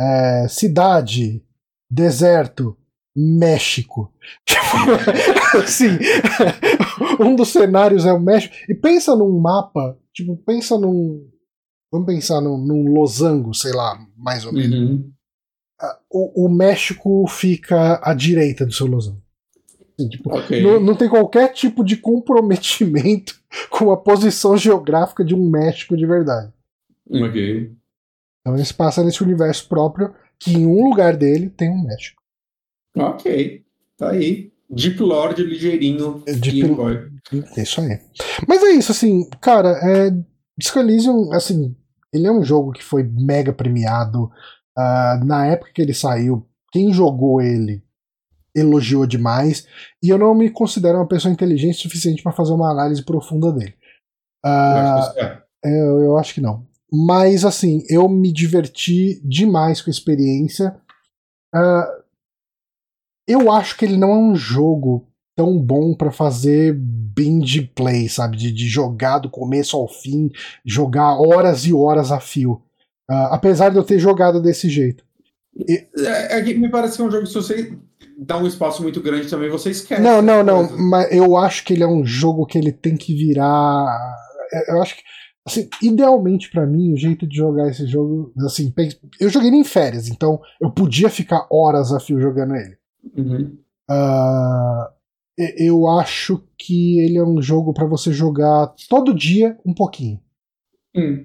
é, 0.01 0.49
cidade, 0.49 1.45
deserto, 1.91 2.77
México. 3.15 4.13
Tipo, 4.47 5.59
assim, 5.59 5.99
um 7.21 7.35
dos 7.35 7.49
cenários 7.49 8.07
é 8.07 8.13
o 8.13 8.21
México. 8.21 8.55
E 8.69 8.75
pensa 8.75 9.15
num 9.17 9.39
mapa, 9.41 9.99
tipo, 10.13 10.37
pensa 10.39 10.79
num. 10.79 11.29
Vamos 11.93 12.07
pensar 12.07 12.41
num, 12.41 12.57
num 12.57 12.95
losango, 12.95 13.53
sei 13.53 13.73
lá, 13.73 13.99
mais 14.17 14.47
ou 14.47 14.53
menos. 14.53 14.79
Uhum. 14.79 15.13
O, 16.09 16.47
o 16.47 16.49
México 16.49 17.27
fica 17.27 18.01
à 18.03 18.15
direita 18.15 18.65
do 18.65 18.73
seu 18.73 18.87
losango. 18.87 19.21
Assim, 19.99 20.09
tipo, 20.09 20.33
Ok. 20.33 20.63
não, 20.63 20.79
não 20.79 20.95
tem 20.95 21.09
qualquer 21.09 21.53
tipo 21.53 21.85
de 21.85 21.97
comprometimento 21.97 23.35
com 23.69 23.91
a 23.91 23.97
posição 23.97 24.57
geográfica 24.57 25.25
de 25.25 25.35
um 25.35 25.51
México 25.51 25.97
de 25.97 26.07
verdade. 26.07 26.53
Ok. 27.11 27.73
Então 28.41 28.55
ele 28.57 28.65
se 28.65 28.75
passa 28.75 29.03
nesse 29.05 29.23
universo 29.23 29.69
próprio, 29.69 30.15
que 30.39 30.53
em 30.55 30.67
um 30.67 30.89
lugar 30.89 31.17
dele 31.17 31.51
tem 31.51 31.69
um 31.71 31.83
México. 31.83 32.21
Ok. 32.97 33.63
Tá 33.97 34.11
aí. 34.11 34.51
Deep 34.69 35.01
Lord 35.03 35.43
ligeirinho. 35.43 36.23
Deep- 36.27 36.41
Game 36.61 36.75
Boy. 36.75 37.11
É 37.57 37.63
isso 37.63 37.81
aí. 37.81 37.99
Mas 38.49 38.63
é 38.63 38.71
isso, 38.71 38.93
assim, 38.93 39.29
cara, 39.41 39.69
é, 39.83 40.11
Disco 40.57 40.79
Elysium, 40.79 41.33
assim, 41.33 41.77
ele 42.13 42.27
é 42.27 42.33
um 42.33 42.43
jogo 42.45 42.73
que 42.73 42.83
foi 42.83 43.03
mega 43.03 43.53
premiado. 43.53 44.31
ah, 44.79 45.21
na 45.25 45.47
época 45.47 45.73
que 45.75 45.83
ele 45.83 45.93
saiu, 45.93 46.47
quem 46.73 46.93
jogou 46.93 47.41
ele 47.43 47.83
elogiou 48.55 49.07
demais. 49.07 49.67
E 50.03 50.09
eu 50.09 50.19
não 50.19 50.35
me 50.35 50.49
considero 50.51 50.99
uma 50.99 51.07
pessoa 51.09 51.33
inteligente 51.33 51.75
o 51.79 51.83
suficiente 51.83 52.23
para 52.23 52.33
fazer 52.33 52.53
uma 52.53 52.71
análise 52.71 53.05
profunda 53.05 53.53
dele. 53.53 53.75
Eu 54.45 54.51
Ah, 54.51 54.95
acho 54.99 55.19
é. 55.19 55.43
É, 55.65 55.81
eu, 55.83 56.01
eu 56.01 56.17
acho 56.19 56.33
que 56.35 56.41
não. 56.41 56.67
Mas, 56.93 57.45
assim, 57.45 57.85
eu 57.89 58.09
me 58.09 58.33
diverti 58.33 59.21
demais 59.25 59.81
com 59.81 59.91
a 59.91 59.93
experiência. 59.93 60.77
Ah, 61.55 61.89
eu 63.29 63.51
acho 63.51 63.77
que 63.77 63.85
ele 63.85 63.97
não 63.97 64.11
é 64.13 64.17
um 64.17 64.35
jogo 64.35 65.07
tão 65.37 65.57
bom 65.59 65.95
pra 65.95 66.11
fazer 66.11 66.75
binge 66.77 67.63
play, 67.75 68.09
sabe? 68.09 68.37
De, 68.37 68.51
de 68.51 68.67
jogar 68.69 69.19
do 69.19 69.31
começo 69.31 69.77
ao 69.77 69.89
fim, 69.89 70.31
jogar 70.65 71.15
horas 71.15 71.65
e 71.65 71.73
horas 71.73 72.11
a 72.11 72.19
fio. 72.21 72.63
Ah, 73.09 73.35
apesar 73.35 73.71
de 73.71 73.77
eu 73.77 73.85
ter 73.85 73.99
jogado 73.99 74.41
desse 74.41 74.69
jeito. 74.69 75.05
É, 75.69 76.39
é 76.39 76.43
que 76.43 76.55
me 76.55 76.69
parece 76.71 76.97
que 76.97 77.03
é 77.03 77.05
um 77.05 77.11
jogo 77.11 77.25
que 77.25 77.31
se 77.31 77.35
você 77.35 77.77
dá 78.19 78.37
um 78.39 78.47
espaço 78.47 78.83
muito 78.83 79.01
grande 79.01 79.29
também, 79.29 79.49
você 79.51 79.71
esquece. 79.71 80.01
Não, 80.01 80.21
não, 80.23 80.43
não. 80.45 80.77
Mas 80.79 81.13
eu 81.13 81.37
acho 81.37 81.65
que 81.65 81.73
ele 81.73 81.83
é 81.83 81.89
um 81.89 82.05
jogo 82.05 82.47
que 82.47 82.59
ele 82.59 82.73
tem 82.73 82.97
que 82.97 83.15
virar. 83.15 83.87
é, 84.53 84.73
Eu 84.73 84.83
acho 84.83 84.97
que. 84.97 85.03
Assim, 85.47 85.69
idealmente 85.83 86.51
pra 86.51 86.67
mim, 86.67 86.93
o 86.93 86.97
jeito 86.97 87.27
de 87.27 87.37
jogar 87.37 87.69
esse 87.69 87.87
jogo. 87.87 88.33
Assim, 88.45 88.73
eu 89.19 89.29
joguei 89.31 89.49
ele 89.49 89.57
em 89.57 89.65
férias, 89.65 90.09
então 90.09 90.41
eu 90.61 90.71
podia 90.71 91.09
ficar 91.09 91.47
horas 91.51 91.93
a 91.93 91.99
fio 92.01 92.21
jogando 92.21 92.55
ele. 92.57 92.77
Uhum. 93.17 93.57
E- 95.39 95.67
eu 95.69 95.89
acho 95.89 96.43
que 96.59 97.01
ele 97.01 97.17
é 97.17 97.25
um 97.25 97.41
jogo 97.41 97.73
pra 97.73 97.87
você 97.87 98.13
jogar 98.13 98.75
todo 98.89 99.15
dia 99.15 99.57
um 99.65 99.73
pouquinho. 99.73 100.21
Hum. 100.95 101.25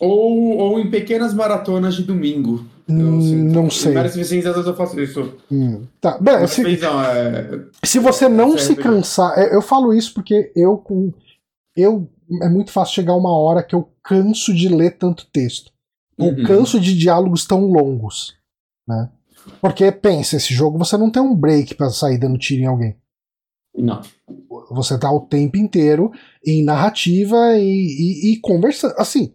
Ou, 0.00 0.56
ou 0.56 0.80
em 0.80 0.88
pequenas 0.90 1.34
maratonas 1.34 1.94
de 1.96 2.04
domingo. 2.04 2.64
Hum, 2.88 3.44
não 3.52 3.66
Em 3.66 3.70
sei. 3.70 3.96
às 3.96 4.14
vezes 4.14 4.44
eu 4.66 4.74
faço 4.74 4.98
isso. 4.98 5.34
Hum, 5.52 5.82
Tá, 6.00 6.16
bem, 6.18 6.46
se, 6.46 6.62
é... 6.64 7.60
se 7.84 7.98
você 7.98 8.28
não 8.28 8.54
é 8.54 8.58
se 8.58 8.74
cansar, 8.74 9.38
eu, 9.38 9.54
eu 9.54 9.62
falo 9.62 9.92
isso 9.92 10.14
porque 10.14 10.50
eu 10.56 10.78
com 10.78 11.12
eu 11.80 12.08
é 12.42 12.48
muito 12.48 12.70
fácil 12.70 12.94
chegar 12.94 13.14
uma 13.14 13.36
hora 13.36 13.62
que 13.62 13.74
eu 13.74 13.90
canso 14.04 14.54
de 14.54 14.68
ler 14.68 14.96
tanto 14.98 15.26
texto. 15.32 15.72
Eu 16.18 16.26
Uhum. 16.26 16.44
canso 16.44 16.78
de 16.78 16.96
diálogos 16.96 17.46
tão 17.46 17.66
longos, 17.66 18.36
né? 18.86 19.10
Porque 19.60 19.90
pensa, 19.90 20.36
esse 20.36 20.52
jogo 20.54 20.78
você 20.78 20.96
não 20.96 21.10
tem 21.10 21.22
um 21.22 21.34
break 21.34 21.74
pra 21.74 21.90
sair 21.90 22.18
dando 22.18 22.38
tiro 22.38 22.62
em 22.62 22.66
alguém. 22.66 22.96
Não. 23.76 24.00
Você 24.70 24.98
tá 24.98 25.10
o 25.10 25.20
tempo 25.20 25.56
inteiro 25.56 26.12
em 26.46 26.62
narrativa 26.62 27.56
e, 27.56 27.62
e, 27.64 28.32
e 28.32 28.40
conversando. 28.40 28.94
Assim, 28.98 29.32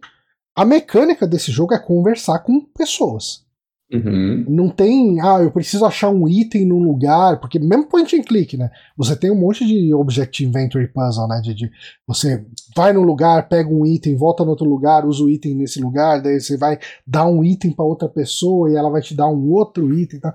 a 0.54 0.64
mecânica 0.64 1.26
desse 1.26 1.50
jogo 1.50 1.74
é 1.74 1.78
conversar 1.78 2.38
com 2.40 2.60
pessoas. 2.60 3.45
Uhum. 3.92 4.44
Não 4.48 4.68
tem, 4.68 5.20
ah, 5.20 5.38
eu 5.40 5.52
preciso 5.52 5.84
achar 5.84 6.10
um 6.10 6.26
item 6.28 6.66
num 6.66 6.82
lugar, 6.82 7.38
porque 7.38 7.56
mesmo 7.58 7.86
point 7.86 8.16
and 8.16 8.22
click, 8.22 8.56
né? 8.56 8.68
Você 8.96 9.14
tem 9.14 9.30
um 9.30 9.38
monte 9.38 9.64
de 9.64 9.94
object 9.94 10.44
inventory 10.44 10.88
puzzle, 10.88 11.28
né? 11.28 11.40
De, 11.40 11.54
de 11.54 11.70
você 12.06 12.44
vai 12.74 12.92
num 12.92 13.02
lugar, 13.02 13.48
pega 13.48 13.68
um 13.68 13.86
item, 13.86 14.16
volta 14.16 14.44
no 14.44 14.50
outro 14.50 14.68
lugar, 14.68 15.06
usa 15.06 15.22
o 15.22 15.30
item 15.30 15.54
nesse 15.54 15.80
lugar, 15.80 16.20
daí 16.20 16.40
você 16.40 16.56
vai 16.56 16.78
dar 17.06 17.26
um 17.26 17.44
item 17.44 17.70
para 17.70 17.84
outra 17.84 18.08
pessoa 18.08 18.68
e 18.68 18.74
ela 18.74 18.90
vai 18.90 19.00
te 19.00 19.14
dar 19.14 19.28
um 19.28 19.52
outro 19.52 19.96
item. 19.96 20.18
Tá? 20.18 20.34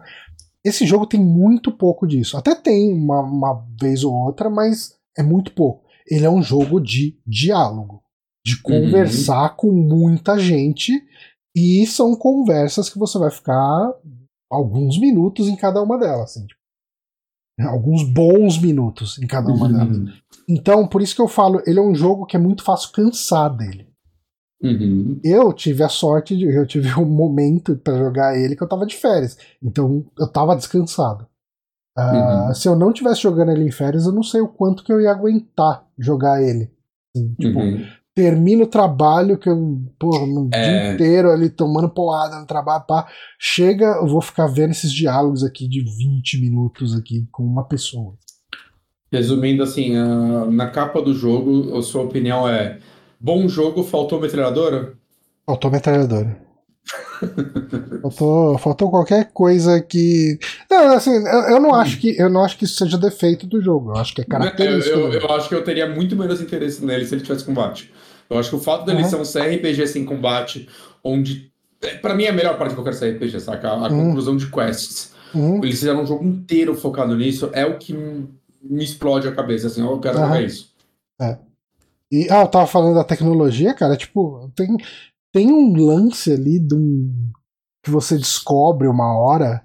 Esse 0.64 0.86
jogo 0.86 1.06
tem 1.06 1.19
muito 1.19 1.72
pouco 1.72 2.07
disso. 2.07 2.38
Até 2.38 2.56
tem 2.56 2.94
uma, 2.94 3.19
uma 3.19 3.65
vez 3.80 4.06
ou 4.06 4.14
outra, 4.14 4.49
mas 4.49 4.94
é 5.18 5.23
muito 5.23 5.52
pouco. 5.52 5.84
Ele 6.10 6.26
é 6.26 6.30
um 6.30 6.41
jogo 6.41 6.80
de 6.80 7.19
diálogo, 7.28 8.02
de 8.45 8.61
conversar 8.61 9.52
uhum. 9.52 9.56
com 9.57 9.72
muita 9.73 10.40
gente 10.40 10.94
e 11.56 11.86
são 11.86 12.15
conversas 12.15 12.90
que 12.90 12.98
você 12.98 13.18
vai 13.18 13.30
ficar 13.30 13.94
alguns 14.49 14.99
minutos 14.99 15.48
em 15.48 15.56
cada 15.56 15.82
uma 15.82 15.98
delas. 15.98 16.32
Assim, 16.32 16.45
tipo, 16.45 16.60
alguns 17.68 18.03
bons 18.03 18.60
minutos 18.60 19.19
em 19.19 19.28
cada 19.28 19.52
uma 19.52 19.68
delas. 19.68 19.98
Uhum. 19.98 20.07
Então, 20.48 20.88
por 20.88 21.02
isso 21.02 21.15
que 21.15 21.22
eu 21.22 21.28
falo, 21.28 21.61
ele 21.65 21.80
é 21.80 21.82
um 21.82 21.95
jogo 21.95 22.26
que 22.26 22.36
é 22.36 22.40
muito 22.40 22.64
fácil 22.64 22.91
cansar 22.91 23.56
dele. 23.56 23.88
Uhum. 24.64 25.19
Eu 25.23 25.52
tive 25.52 25.84
a 25.84 25.90
sorte 25.90 26.38
de. 26.38 26.45
Eu 26.45 26.68
tive 26.68 26.94
um 26.99 27.06
momento 27.06 27.76
para 27.76 27.98
jogar 27.98 28.38
ele 28.38 28.56
que 28.56 28.64
eu 28.64 28.69
tava 28.69 28.86
de 28.86 28.95
férias. 28.95 29.38
Então 29.61 30.06
eu 30.18 30.28
tava 30.28 30.56
descansado. 30.56 31.28
Uh, 31.98 32.48
uhum. 32.48 32.53
Se 32.53 32.68
eu 32.68 32.76
não 32.76 32.94
tivesse 32.94 33.22
jogando 33.22 33.52
ele 33.52 33.65
em 33.65 33.72
férias, 33.72 34.06
eu 34.06 34.14
não 34.14 34.23
sei 34.23 34.40
o 34.40 34.48
quanto 34.48 34.84
que 34.84 34.94
eu 34.94 35.02
ia 35.02 35.11
aguentar 35.11 35.86
jogar 35.98 36.41
ele. 36.41 36.72
Assim, 37.14 37.34
tipo, 37.34 37.60
uhum 37.60 37.86
termino 38.22 38.65
o 38.65 38.68
trabalho, 38.68 39.35
que 39.35 39.49
eu, 39.49 39.81
porra, 39.98 40.27
no 40.27 40.48
é... 40.53 40.64
dia 40.64 40.93
inteiro 40.93 41.31
ali 41.31 41.49
tomando 41.49 41.89
porrada 41.89 42.39
no 42.39 42.45
trabalho, 42.45 42.84
pá, 42.88 43.07
chega, 43.39 43.98
eu 43.99 44.07
vou 44.07 44.22
ficar 44.22 44.45
vendo 44.45 44.72
esses 44.72 44.91
diálogos 44.91 45.43
aqui 45.43 45.68
de 45.68 45.81
20 45.81 46.39
minutos 46.39 46.95
aqui 46.95 47.27
com 47.31 47.43
uma 47.43 47.64
pessoa. 47.64 48.14
Resumindo 49.11 49.64
assim, 49.64 49.95
na 50.52 50.69
capa 50.69 51.02
do 51.02 51.14
jogo, 51.14 51.76
a 51.76 51.81
sua 51.81 52.03
opinião 52.03 52.48
é 52.48 52.77
bom 53.19 53.48
jogo, 53.48 53.84
faltou 53.84 54.22
metralhadora? 54.22 54.93
Faltou 55.45 55.72
metralhadora. 55.72 56.38
faltou, 58.02 58.57
faltou 58.60 58.89
qualquer 58.91 59.31
coisa 59.34 59.81
que. 59.81 60.38
Não, 60.69 60.93
assim, 60.93 61.11
eu, 61.11 61.41
eu, 61.53 61.60
não 61.60 61.73
acho 61.73 61.99
que 61.99 62.19
eu 62.19 62.30
não 62.30 62.43
acho 62.43 62.57
que 62.57 62.65
isso 62.65 62.76
seja 62.76 62.98
defeito 62.98 63.45
do 63.45 63.61
jogo. 63.61 63.91
Eu 63.91 63.98
acho 63.98 64.14
que 64.14 64.22
é 64.22 64.26
característico. 64.26 64.98
Eu, 64.98 65.14
eu, 65.14 65.19
eu 65.22 65.31
acho 65.31 65.49
que 65.49 65.56
eu 65.56 65.64
teria 65.64 65.89
muito 65.89 66.15
menos 66.15 66.39
interesse 66.39 66.84
nele 66.85 67.06
se 67.06 67.14
ele 67.14 67.23
tivesse 67.23 67.43
combate. 67.43 67.91
Eu 68.32 68.40
acho 68.40 68.49
que 68.49 68.56
o 68.56 68.60
fato 68.60 68.86
dele 68.86 69.03
uhum. 69.03 69.10
ser 69.10 69.16
um 69.18 69.24
CRPG 69.24 69.88
sem 69.88 70.06
combate, 70.06 70.70
onde. 71.03 71.52
É, 71.82 71.98
pra 71.98 72.16
mim 72.16 72.24
é 72.24 72.30
a 72.30 72.34
melhor 72.34 72.58
parte 72.58 72.70
de 72.70 72.76
qualquer 72.76 72.98
CRPG, 72.98 73.41
saca? 73.41 73.68
A, 73.68 73.74
a 73.74 73.91
uhum. 73.91 74.06
conclusão 74.08 74.38
de 74.38 74.49
quests. 74.49 75.12
Uhum. 75.36 75.58
Eles 75.58 75.80
fizeram 75.80 76.03
um 76.03 76.06
jogo 76.06 76.24
inteiro 76.24 76.74
focado 76.74 77.14
nisso, 77.16 77.49
é 77.52 77.66
o 77.66 77.78
que 77.78 77.94
me 77.94 78.84
explode 78.84 79.28
a 79.28 79.36
cabeça, 79.36 79.68
assim, 79.68 79.82
eu 79.82 79.99
quero 79.99 80.18
uhum. 80.18 80.40
isso. 80.40 80.72
É. 81.20 81.38
E, 82.10 82.28
ah, 82.30 82.41
eu 82.41 82.48
tava 82.48 82.68
falando 82.68 82.95
da 82.95 83.03
tecnologia, 83.03 83.74
cara, 83.74 83.98
tipo, 83.98 84.49
tem, 84.56 84.78
tem 85.34 85.52
um 85.52 85.76
lance 85.76 86.32
ali 86.32 86.58
de 86.58 86.74
um, 86.74 87.32
que 87.84 87.91
você 87.91 88.18
descobre 88.18 88.88
uma 88.88 89.14
hora. 89.18 89.62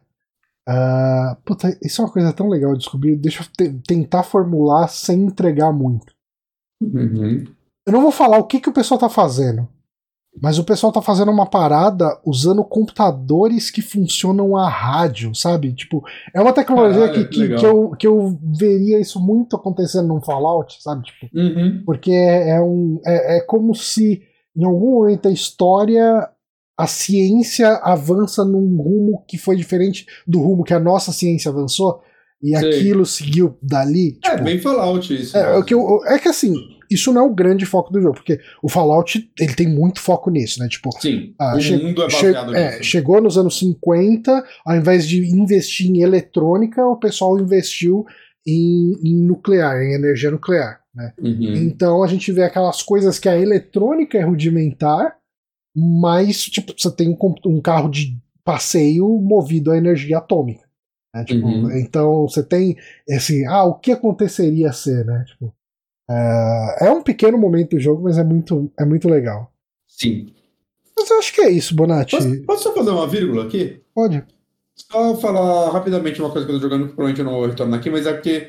Uh, 0.69 1.37
puta, 1.45 1.79
isso 1.81 2.03
é 2.03 2.05
uma 2.05 2.13
coisa 2.13 2.33
tão 2.33 2.49
legal 2.49 2.73
de 2.73 2.79
descobrir. 2.79 3.17
Deixa 3.17 3.43
eu 3.43 3.47
te, 3.47 3.79
tentar 3.87 4.25
formular 4.25 4.89
sem 4.89 5.23
entregar 5.23 5.73
muito. 5.73 6.13
Uhum. 6.81 7.45
Eu 7.87 7.93
não 7.93 8.03
vou 8.03 8.11
falar 8.11 8.39
o 8.39 8.45
que, 8.45 8.61
que 8.61 8.69
o 8.69 8.73
pessoal 8.73 8.99
tá 8.99 9.09
fazendo. 9.09 9.69
Mas 10.43 10.59
o 10.59 10.65
pessoal 10.65 10.93
tá 10.93 11.01
fazendo 11.01 11.31
uma 11.31 11.47
parada 11.47 12.21
usando 12.25 12.63
computadores 12.63 13.71
que 13.71 13.81
funcionam 13.81 14.55
a 14.55 14.69
rádio, 14.69 15.35
sabe? 15.35 15.73
Tipo, 15.73 16.05
é 16.35 16.41
uma 16.41 16.53
tecnologia 16.53 17.07
Caralho, 17.07 17.29
que, 17.29 17.49
que, 17.49 17.57
que, 17.57 17.65
eu, 17.65 17.91
que 17.99 18.07
eu 18.07 18.39
veria 18.59 19.01
isso 19.01 19.19
muito 19.19 19.57
acontecendo 19.57 20.09
num 20.09 20.21
Fallout, 20.21 20.77
sabe? 20.83 21.05
Tipo, 21.05 21.27
uhum. 21.35 21.83
Porque 21.87 22.11
é, 22.11 22.51
é 22.51 22.61
um, 22.61 23.01
é, 23.07 23.39
é 23.39 23.41
como 23.41 23.75
se 23.75 24.23
em 24.55 24.65
algum 24.65 25.01
momento 25.01 25.23
da 25.23 25.31
história 25.31 26.29
a 26.79 26.87
ciência 26.87 27.71
avança 27.77 28.45
num 28.45 28.77
rumo 28.77 29.25
que 29.27 29.39
foi 29.39 29.57
diferente 29.57 30.07
do 30.27 30.41
rumo 30.41 30.65
que 30.65 30.75
a 30.75 30.81
nossa 30.81 31.13
ciência 31.13 31.51
avançou 31.51 32.03
e 32.43 32.57
Sei. 32.57 32.69
aquilo 32.69 33.07
seguiu 33.07 33.57
dali. 33.63 34.19
É, 34.23 34.31
tipo, 34.31 34.43
é, 34.43 34.43
bem 34.43 34.59
Fallout 34.59 35.15
isso. 35.15 35.37
É, 35.37 35.59
é, 35.59 35.63
que 35.63 35.73
eu, 35.73 36.05
é 36.05 36.19
que 36.19 36.29
assim, 36.29 36.55
isso 36.91 37.13
não 37.13 37.23
é 37.23 37.25
o 37.25 37.35
grande 37.35 37.67
foco 37.67 37.93
do 37.93 38.01
jogo, 38.01 38.17
porque 38.17 38.41
o 38.63 38.69
Fallout 38.69 39.31
ele 39.39 39.55
tem 39.55 39.69
muito 39.69 40.01
foco 40.01 40.31
nisso, 40.31 40.61
né? 40.61 40.69
Tipo, 40.69 40.91
Sim, 41.01 41.35
ah, 41.39 41.57
o 41.57 41.85
mundo 41.85 42.03
é 42.03 42.09
baseado 42.09 42.55
é, 42.55 42.83
Chegou 42.83 43.21
nos 43.21 43.37
anos 43.37 43.59
50, 43.59 44.45
ao 44.65 44.77
invés 44.77 45.07
de 45.07 45.25
investir 45.35 45.91
em 45.91 46.03
eletrônica, 46.03 46.85
o 46.87 46.97
pessoal 46.97 47.39
investiu 47.39 48.05
em, 48.47 48.93
em 49.05 49.27
nuclear, 49.27 49.83
em 49.83 49.95
energia 49.95 50.31
nuclear. 50.31 50.81
Né? 50.95 51.13
Uhum. 51.21 51.55
Então 51.55 52.03
a 52.03 52.07
gente 52.07 52.31
vê 52.33 52.43
aquelas 52.43 52.83
coisas 52.83 53.19
que 53.19 53.29
a 53.29 53.39
eletrônica 53.39 54.17
é 54.17 54.23
rudimentar, 54.23 55.17
mas 55.75 56.45
tipo, 56.45 56.73
você 56.77 56.91
tem 56.91 57.09
um, 57.11 57.35
um 57.47 57.61
carro 57.61 57.91
de 57.91 58.17
passeio 58.45 59.09
movido 59.21 59.73
a 59.73 59.77
energia 59.77 60.19
atômica. 60.19 60.67
Né? 61.17 61.25
Tipo, 61.25 61.47
uhum. 61.47 61.71
Então 61.79 62.29
você 62.29 62.43
tem 62.43 62.77
esse, 63.09 63.45
ah, 63.47 63.65
o 63.65 63.75
que 63.75 63.91
aconteceria 63.91 64.73
ser, 64.73 65.05
né? 65.05 65.25
Tipo, 65.27 65.53
é, 66.09 66.87
é 66.87 66.91
um 66.91 67.03
pequeno 67.03 67.39
momento 67.39 67.71
do 67.71 67.81
jogo, 67.81 68.05
mas 68.05 68.19
é 68.19 68.25
muito, 68.25 68.71
é 68.79 68.85
muito 68.85 69.09
legal. 69.09 69.53
Sim. 69.87 70.29
Mas 70.97 71.11
eu 71.11 71.19
acho 71.19 71.33
que 71.33 71.41
é 71.41 71.51
isso, 71.51 71.75
Bonatti. 71.75 72.17
Posso, 72.17 72.43
posso 72.43 72.63
só 72.63 72.75
fazer 72.75 72.91
uma 72.91 73.07
vírgula 73.07 73.45
aqui? 73.45 73.81
Pode. 73.95 74.25
Só 74.75 75.17
falar 75.17 75.71
rapidamente 75.71 76.21
uma 76.21 76.31
coisa 76.31 76.47
que 76.47 76.53
eu 76.53 76.57
tô 76.57 76.63
jogando, 76.63 76.89
que 76.89 76.95
provavelmente 76.95 77.21
eu 77.21 77.25
não 77.25 77.33
vou 77.33 77.47
retornar 77.47 77.79
aqui, 77.79 77.91
mas 77.91 78.07
é 78.07 78.13
porque 78.13 78.49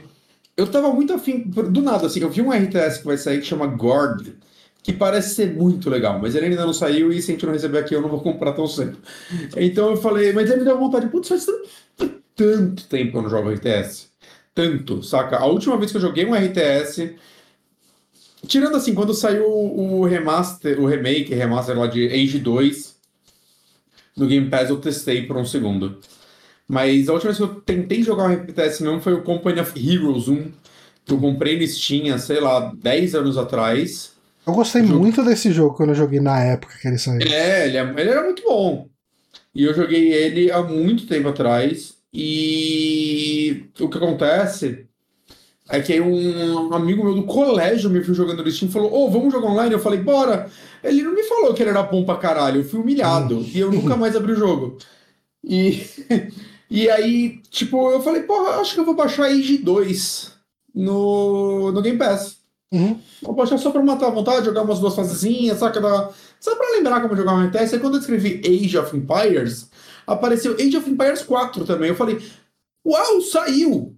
eu 0.57 0.67
tava 0.67 0.91
muito 0.91 1.13
afim, 1.13 1.41
do 1.41 1.81
nada, 1.81 2.07
assim, 2.07 2.19
eu 2.19 2.29
vi 2.29 2.41
um 2.41 2.51
RTS 2.51 2.99
que 2.99 3.05
vai 3.05 3.17
sair 3.17 3.39
que 3.39 3.45
chama 3.45 3.67
Gord, 3.67 4.35
que 4.81 4.91
parece 4.91 5.35
ser 5.35 5.53
muito 5.53 5.89
legal, 5.89 6.19
mas 6.19 6.35
ele 6.35 6.47
ainda 6.47 6.65
não 6.65 6.73
saiu 6.73 7.11
e 7.11 7.21
se 7.21 7.31
a 7.31 7.33
gente 7.33 7.45
não 7.45 7.53
receber 7.53 7.77
aqui 7.79 7.93
eu 7.93 8.01
não 8.01 8.09
vou 8.09 8.21
comprar 8.21 8.53
tão 8.53 8.67
cedo. 8.67 8.97
Então 9.55 9.91
eu 9.91 9.97
falei, 9.97 10.33
mas 10.33 10.49
ele 10.49 10.59
me 10.59 10.65
deu 10.65 10.77
vontade, 10.77 11.07
putz, 11.07 11.29
faz 11.29 11.45
tanto, 11.45 12.21
tanto 12.35 12.87
tempo 12.87 13.11
que 13.11 13.17
eu 13.17 13.21
não 13.21 13.29
jogo 13.29 13.51
RTS. 13.51 14.07
Tanto, 14.53 15.03
saca? 15.03 15.37
A 15.37 15.45
última 15.45 15.77
vez 15.77 15.91
que 15.91 15.97
eu 15.97 16.01
joguei 16.01 16.25
um 16.25 16.33
RTS, 16.33 17.15
tirando 18.45 18.75
assim, 18.75 18.93
quando 18.93 19.13
saiu 19.13 19.45
o 19.47 20.05
remaster, 20.05 20.79
o 20.79 20.85
remake, 20.85 21.33
remaster 21.33 21.77
lá 21.77 21.87
de 21.87 22.07
Age 22.07 22.39
2, 22.39 22.95
no 24.15 24.27
Game 24.27 24.49
Pass 24.49 24.69
eu 24.69 24.77
testei 24.77 25.23
por 25.23 25.37
um 25.37 25.45
segundo. 25.45 25.99
Mas 26.67 27.07
a 27.07 27.13
última 27.13 27.31
vez 27.31 27.37
que 27.37 27.43
eu 27.43 27.61
tentei 27.61 28.03
jogar 28.03 28.25
um 28.25 28.33
RTS 28.33 28.81
mesmo 28.83 28.99
foi 28.99 29.13
o 29.13 29.23
Company 29.23 29.59
of 29.59 29.73
Heroes 29.77 30.27
1, 30.27 30.51
que 31.05 31.13
eu 31.13 31.19
comprei 31.19 31.57
no 31.57 31.65
Steam, 31.65 32.17
sei 32.19 32.41
lá, 32.41 32.73
10 32.75 33.15
anos 33.15 33.37
atrás. 33.37 34.11
Eu 34.45 34.53
gostei 34.53 34.83
jogo... 34.83 34.99
muito 34.99 35.23
desse 35.23 35.51
jogo 35.51 35.75
quando 35.75 35.89
eu 35.89 35.95
joguei 35.95 36.19
na 36.19 36.39
época 36.41 36.75
que 36.81 36.87
ele 36.87 36.97
saiu. 36.97 37.21
É 37.21 37.67
ele, 37.67 37.77
é, 37.77 37.81
ele 37.81 38.09
era 38.09 38.23
muito 38.23 38.43
bom. 38.43 38.89
E 39.55 39.63
eu 39.63 39.73
joguei 39.73 40.11
ele 40.11 40.51
há 40.51 40.61
muito 40.61 41.07
tempo 41.07 41.29
atrás. 41.29 41.95
E 42.13 43.65
o 43.79 43.87
que 43.87 43.97
acontece 43.97 44.86
é 45.69 45.81
que 45.81 45.99
um 45.99 46.73
amigo 46.73 47.03
meu 47.03 47.15
do 47.15 47.23
colégio 47.23 47.89
me 47.89 47.99
viu 47.99 48.13
jogando 48.13 48.43
no 48.43 48.51
Steam 48.51 48.69
e 48.69 48.71
falou: 48.71 48.93
Ô, 48.93 49.05
oh, 49.05 49.09
vamos 49.09 49.33
jogar 49.33 49.49
online? 49.49 49.73
Eu 49.73 49.79
falei: 49.79 49.99
Bora. 49.99 50.49
Ele 50.83 51.01
não 51.01 51.13
me 51.13 51.23
falou 51.23 51.53
que 51.53 51.63
ele 51.63 51.71
era 51.71 51.83
bom 51.83 52.05
pra 52.05 52.17
caralho. 52.17 52.61
Eu 52.61 52.65
fui 52.65 52.79
humilhado. 52.79 53.41
e 53.53 53.59
eu 53.59 53.71
nunca 53.71 53.95
mais 53.97 54.15
abri 54.15 54.31
o 54.31 54.37
jogo. 54.37 54.77
E. 55.43 55.83
E 56.69 56.89
aí, 56.89 57.41
tipo, 57.49 57.91
eu 57.91 58.01
falei, 58.01 58.23
porra, 58.23 58.59
acho 58.59 58.73
que 58.73 58.79
eu 58.81 58.85
vou 58.85 58.93
baixar 58.93 59.27
Age 59.27 59.57
2 59.57 60.33
no, 60.75 61.71
no 61.71 61.81
Game 61.81 61.97
Pass. 61.97 62.37
Uhum. 62.71 62.99
Vou 63.21 63.33
baixar 63.33 63.57
só 63.57 63.71
pra 63.71 63.81
matar 63.81 64.07
a 64.07 64.11
vontade, 64.11 64.45
jogar 64.45 64.63
umas 64.63 64.79
duas 64.79 64.95
fasezinhas, 64.95 65.59
saca? 65.59 65.79
Da... 65.79 66.11
Só 66.39 66.55
pra 66.55 66.71
lembrar 66.71 67.01
como 67.01 67.15
jogar 67.15 67.33
um 67.33 67.45
RTS. 67.47 67.73
Aí 67.73 67.79
quando 67.79 67.95
eu 67.95 68.01
escrevi 68.01 68.41
Age 68.45 68.77
of 68.77 68.95
Empires, 68.95 69.69
apareceu 70.05 70.55
Age 70.55 70.77
of 70.77 70.89
Empires 70.89 71.23
4 71.23 71.65
também. 71.65 71.89
Eu 71.89 71.95
falei, 71.95 72.21
uau, 72.85 73.21
saiu! 73.21 73.96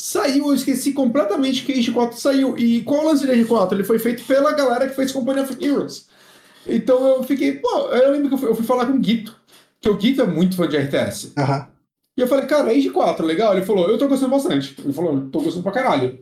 Saiu, 0.00 0.46
eu 0.46 0.54
esqueci 0.54 0.92
completamente 0.92 1.62
que 1.62 1.72
Age 1.72 1.92
4 1.92 2.18
saiu. 2.18 2.56
E 2.56 2.80
qual 2.80 3.02
é 3.02 3.04
o 3.04 3.08
lance 3.08 3.26
de 3.26 3.30
Age 3.30 3.44
4? 3.44 3.76
Ele 3.76 3.84
foi 3.84 3.98
feito 3.98 4.24
pela 4.24 4.50
galera 4.52 4.88
que 4.88 4.96
fez 4.96 5.12
Company 5.12 5.40
of 5.40 5.62
Heroes. 5.62 6.06
Então 6.66 7.06
eu 7.06 7.22
fiquei, 7.22 7.52
pô, 7.58 7.88
eu 7.90 8.10
lembro 8.10 8.28
que 8.28 8.34
eu 8.34 8.38
fui, 8.38 8.48
eu 8.48 8.54
fui 8.54 8.64
falar 8.64 8.86
com 8.86 8.94
o 8.94 8.98
Guito, 8.98 9.36
que 9.78 9.90
o 9.90 9.96
Guito 9.98 10.22
é 10.22 10.26
muito 10.26 10.56
fã 10.56 10.66
de 10.66 10.78
RTS. 10.78 11.34
Uhum. 11.36 11.66
E 12.16 12.22
eu 12.22 12.26
falei, 12.26 12.46
cara, 12.46 12.70
Age 12.70 12.88
4, 12.88 13.26
legal? 13.26 13.52
Ele 13.52 13.66
falou, 13.66 13.90
eu 13.90 13.98
tô 13.98 14.08
gostando 14.08 14.30
bastante. 14.30 14.74
Ele 14.82 14.92
falou, 14.94 15.28
tô 15.30 15.42
gostando 15.42 15.62
pra 15.62 15.72
caralho. 15.72 16.18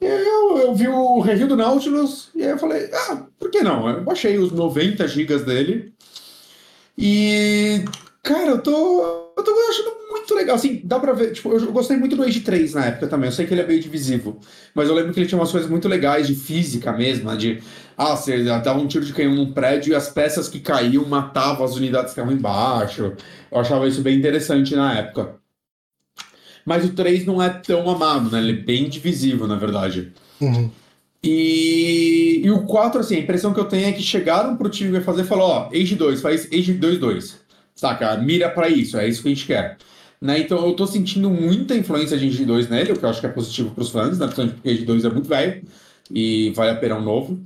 E 0.00 0.06
aí 0.06 0.26
eu, 0.26 0.58
eu 0.58 0.74
vi 0.74 0.88
o 0.88 1.20
review 1.20 1.46
do 1.46 1.56
Nautilus 1.56 2.30
e 2.34 2.42
aí 2.42 2.50
eu 2.50 2.58
falei, 2.58 2.90
ah, 2.92 3.26
por 3.38 3.48
que 3.48 3.62
não? 3.62 3.88
Eu 3.88 4.02
baixei 4.02 4.38
os 4.38 4.50
90 4.50 5.06
gigas 5.06 5.44
dele. 5.44 5.94
E, 6.98 7.84
cara, 8.24 8.50
eu 8.50 8.58
tô, 8.60 9.32
eu 9.36 9.44
tô 9.44 9.52
achando 9.70 10.03
muito 10.24 10.34
legal, 10.34 10.56
assim, 10.56 10.80
dá 10.82 10.98
pra 10.98 11.12
ver. 11.12 11.32
Tipo, 11.32 11.52
eu 11.52 11.70
gostei 11.70 11.96
muito 11.96 12.16
do 12.16 12.22
Age 12.22 12.40
3 12.40 12.74
na 12.74 12.86
época 12.86 13.06
também. 13.06 13.28
Eu 13.28 13.32
sei 13.32 13.46
que 13.46 13.52
ele 13.52 13.60
é 13.60 13.66
meio 13.66 13.80
divisivo. 13.80 14.40
Mas 14.74 14.88
eu 14.88 14.94
lembro 14.94 15.12
que 15.12 15.20
ele 15.20 15.26
tinha 15.26 15.38
umas 15.38 15.52
coisas 15.52 15.68
muito 15.68 15.86
legais 15.86 16.26
de 16.26 16.34
física 16.34 16.92
mesmo, 16.92 17.30
né? 17.30 17.36
De. 17.36 17.62
Ah, 17.96 18.16
você 18.16 18.42
dava 18.42 18.78
um 18.78 18.88
tiro 18.88 19.04
de 19.04 19.12
canhão 19.12 19.34
num 19.34 19.52
prédio 19.52 19.92
e 19.92 19.94
as 19.94 20.08
peças 20.08 20.48
que 20.48 20.58
caíam 20.58 21.04
matavam 21.06 21.64
as 21.64 21.76
unidades 21.76 22.12
que 22.12 22.20
estavam 22.20 22.32
embaixo. 22.32 23.12
Eu 23.52 23.60
achava 23.60 23.86
isso 23.86 24.00
bem 24.00 24.18
interessante 24.18 24.74
na 24.74 24.98
época. 24.98 25.36
Mas 26.64 26.84
o 26.84 26.94
3 26.94 27.26
não 27.26 27.42
é 27.42 27.50
tão 27.50 27.88
amado, 27.88 28.30
né? 28.30 28.38
Ele 28.38 28.52
é 28.52 28.62
bem 28.62 28.88
divisivo, 28.88 29.46
na 29.46 29.56
verdade. 29.56 30.12
Uhum. 30.40 30.70
E, 31.22 32.42
e 32.44 32.50
o 32.50 32.62
4, 32.62 33.00
assim, 33.00 33.16
a 33.16 33.20
impressão 33.20 33.52
que 33.52 33.60
eu 33.60 33.64
tenho 33.66 33.88
é 33.88 33.92
que 33.92 34.02
chegaram 34.02 34.56
pro 34.56 34.68
time 34.68 34.98
que 34.98 35.04
fazer 35.04 35.22
e 35.22 35.26
falou, 35.26 35.48
ó, 35.48 35.68
Age 35.68 35.94
2, 35.94 36.20
faz 36.20 36.48
Age 36.52 36.72
2 36.72 36.98
2. 36.98 37.40
Saca? 37.74 38.16
Mira 38.16 38.48
para 38.48 38.68
isso, 38.68 38.96
é 38.96 39.06
isso 39.08 39.22
que 39.22 39.28
a 39.28 39.34
gente 39.34 39.46
quer. 39.46 39.76
Né? 40.24 40.38
Então 40.38 40.66
eu 40.66 40.74
tô 40.74 40.86
sentindo 40.86 41.28
muita 41.28 41.74
influência 41.74 42.16
de 42.16 42.26
Age 42.26 42.46
2 42.46 42.70
nele, 42.70 42.92
o 42.92 42.98
que 42.98 43.04
eu 43.04 43.10
acho 43.10 43.20
que 43.20 43.26
é 43.26 43.28
positivo 43.28 43.74
pros 43.74 43.90
fãs, 43.90 44.18
né? 44.18 44.26
porque 44.26 44.70
Age 44.70 44.86
2 44.86 45.04
é 45.04 45.10
muito 45.10 45.28
velho 45.28 45.62
e 46.10 46.50
vale 46.56 46.70
a 46.70 46.76
pena 46.76 46.96
um 46.96 47.02
novo. 47.02 47.38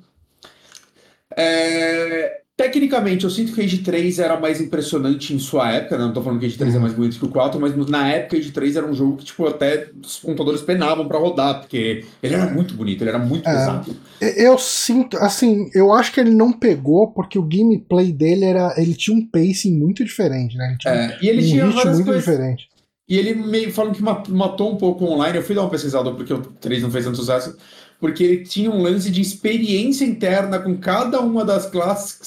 É... 1.37 2.43
Tecnicamente, 2.59 3.23
eu 3.23 3.31
sinto 3.31 3.53
que 3.53 3.61
o 3.61 3.65
Age 3.65 3.79
3 3.79 4.19
era 4.19 4.39
mais 4.41 4.61
impressionante 4.61 5.33
em 5.33 5.39
sua 5.39 5.71
época, 5.71 5.97
né? 5.97 6.07
Não 6.07 6.13
tô 6.13 6.21
falando 6.21 6.41
que 6.41 6.45
o 6.45 6.49
Age 6.49 6.59
3 6.59 6.75
é 6.75 6.79
mais 6.81 6.93
bonito 6.93 7.17
que 7.17 7.25
o 7.25 7.29
4, 7.29 7.61
mas 7.61 7.77
na 7.89 8.09
época 8.09 8.35
o 8.35 8.39
Age 8.41 8.51
3 8.51 8.75
era 8.75 8.85
um 8.85 8.93
jogo 8.93 9.17
que, 9.17 9.27
tipo, 9.27 9.47
até 9.47 9.89
os 10.05 10.17
computadores 10.17 10.61
penavam 10.61 11.07
para 11.07 11.21
rodar, 11.21 11.61
porque 11.61 12.05
ele 12.21 12.35
era 12.35 12.51
muito 12.53 12.75
bonito, 12.75 13.01
ele 13.01 13.11
era 13.11 13.19
muito 13.21 13.49
é, 13.49 13.53
pesado. 13.53 13.97
Eu 14.21 14.59
sinto, 14.59 15.17
assim, 15.19 15.71
eu 15.73 15.93
acho 15.93 16.13
que 16.13 16.19
ele 16.19 16.35
não 16.35 16.53
pegou 16.53 17.13
porque 17.13 17.39
o 17.39 17.45
gameplay 17.45 18.13
dele 18.13 18.47
era. 18.47 18.75
Ele 18.77 18.97
tinha 18.97 19.17
um 19.17 19.25
pacing 19.25 19.79
muito 19.79 20.05
diferente, 20.05 20.57
né? 20.57 20.71
Ele 20.71 20.79
tinha 20.79 20.95
é, 20.95 21.19
e 21.23 21.29
ele 21.29 21.45
um 21.45 21.49
tinha 21.49 21.65
ritmo 21.65 21.93
muito 21.93 22.05
coisas... 22.07 22.25
diferente. 22.25 22.69
E 23.09 23.17
ele 23.17 23.35
meio 23.35 23.73
falando 23.73 23.95
que 23.95 24.33
matou 24.33 24.75
um 24.75 24.77
pouco 24.77 25.05
online. 25.05 25.39
Eu 25.39 25.45
fui 25.45 25.55
dar 25.55 25.63
uma 25.63 25.71
pesquisada 25.71 26.11
porque 26.11 26.35
o 26.35 26.41
3 26.41 26.83
não 26.83 26.91
fez 26.91 27.05
tanto 27.05 27.19
sucesso 27.19 27.57
porque 28.01 28.23
ele 28.23 28.45
tinha 28.45 28.71
um 28.71 28.83
lance 28.83 29.11
de 29.11 29.21
experiência 29.21 30.05
interna 30.05 30.59
com 30.59 30.77
cada 30.77 31.21
uma 31.21 31.45
das 31.45 31.67
classes, 31.67 32.19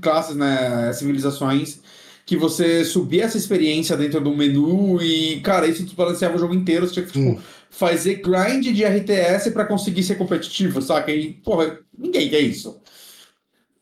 classes 0.00 0.36
né, 0.36 0.92
civilizações, 0.92 1.80
que 2.26 2.36
você 2.36 2.84
subia 2.84 3.24
essa 3.24 3.38
experiência 3.38 3.96
dentro 3.96 4.20
do 4.20 4.36
menu 4.36 5.00
e, 5.00 5.40
cara, 5.40 5.66
isso 5.66 5.84
desbalanceava 5.84 6.36
o 6.36 6.38
jogo 6.38 6.54
inteiro. 6.54 6.86
Você 6.86 6.94
tinha 6.94 7.06
que 7.06 7.12
tipo, 7.12 7.24
hum. 7.24 7.38
fazer 7.70 8.16
grind 8.16 8.66
de 8.66 8.84
RTS 8.84 9.50
para 9.52 9.64
conseguir 9.64 10.02
ser 10.02 10.16
competitivo, 10.16 10.82
saca? 10.82 11.12
E, 11.12 11.34
porra, 11.34 11.78
ninguém 11.96 12.28
quer 12.28 12.40
isso. 12.40 12.80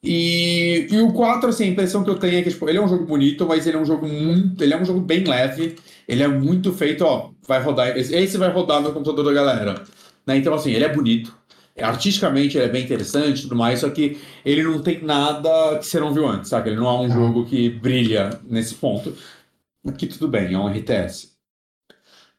E, 0.03 0.87
e 0.91 1.01
o 1.01 1.15
4, 1.15 1.49
assim, 1.49 1.65
a 1.65 1.69
impressão 1.69 2.05
que 2.05 2.11
eu 2.11 2.19
tenho 2.19 2.37
é 2.39 2.43
que 2.43 2.51
tipo, 2.51 2.69
ele 2.69 2.77
é 2.77 2.83
um 2.83 2.89
jogo 2.89 3.07
bonito, 3.07 3.47
mas 3.47 3.67
ele 3.67 3.79
é 3.79 3.81
um 3.81 3.87
jogo 3.87 4.07
muito. 4.07 4.63
Ele 4.63 4.75
é 4.75 4.77
um 4.77 4.85
jogo 4.85 5.01
bem 5.01 5.25
leve. 5.25 5.77
Ele 6.07 6.23
é 6.23 6.29
muito 6.29 6.73
feito, 6.75 7.03
ó, 7.03 7.31
vai 7.49 7.63
rodar. 7.63 7.97
Esse 7.97 8.37
vai 8.37 8.51
rodar 8.51 8.83
no 8.83 8.93
computador 8.93 9.25
da 9.25 9.33
galera. 9.33 9.83
Né? 10.27 10.39
Então, 10.39 10.55
assim, 10.55 10.73
ele 10.73 10.85
é 10.85 10.93
bonito. 10.93 11.37
Artisticamente 11.81 12.57
ele 12.57 12.67
é 12.67 12.69
bem 12.69 12.85
interessante 12.85 13.41
e 13.41 13.43
tudo 13.43 13.57
mais, 13.57 13.81
só 13.81 13.91
que 13.91 14.17
ele 14.45 14.63
não 14.63 14.81
tem 14.81 15.03
nada 15.03 15.77
que 15.79 15.87
você 15.87 15.99
não 15.99 16.15
viu 16.15 16.29
antes, 16.29 16.51
sabe? 16.51 16.71
Ele 16.71 16.77
não 16.77 16.87
é 16.87 17.01
um 17.01 17.11
jogo 17.11 17.45
que 17.45 17.69
brilha 17.69 18.39
nesse 18.49 18.75
ponto. 18.77 19.13
Aqui 19.87 20.07
tudo 20.07 20.29
bem, 20.29 20.55
é 20.55 20.59
um 20.59 20.69
RTS. 20.69 21.35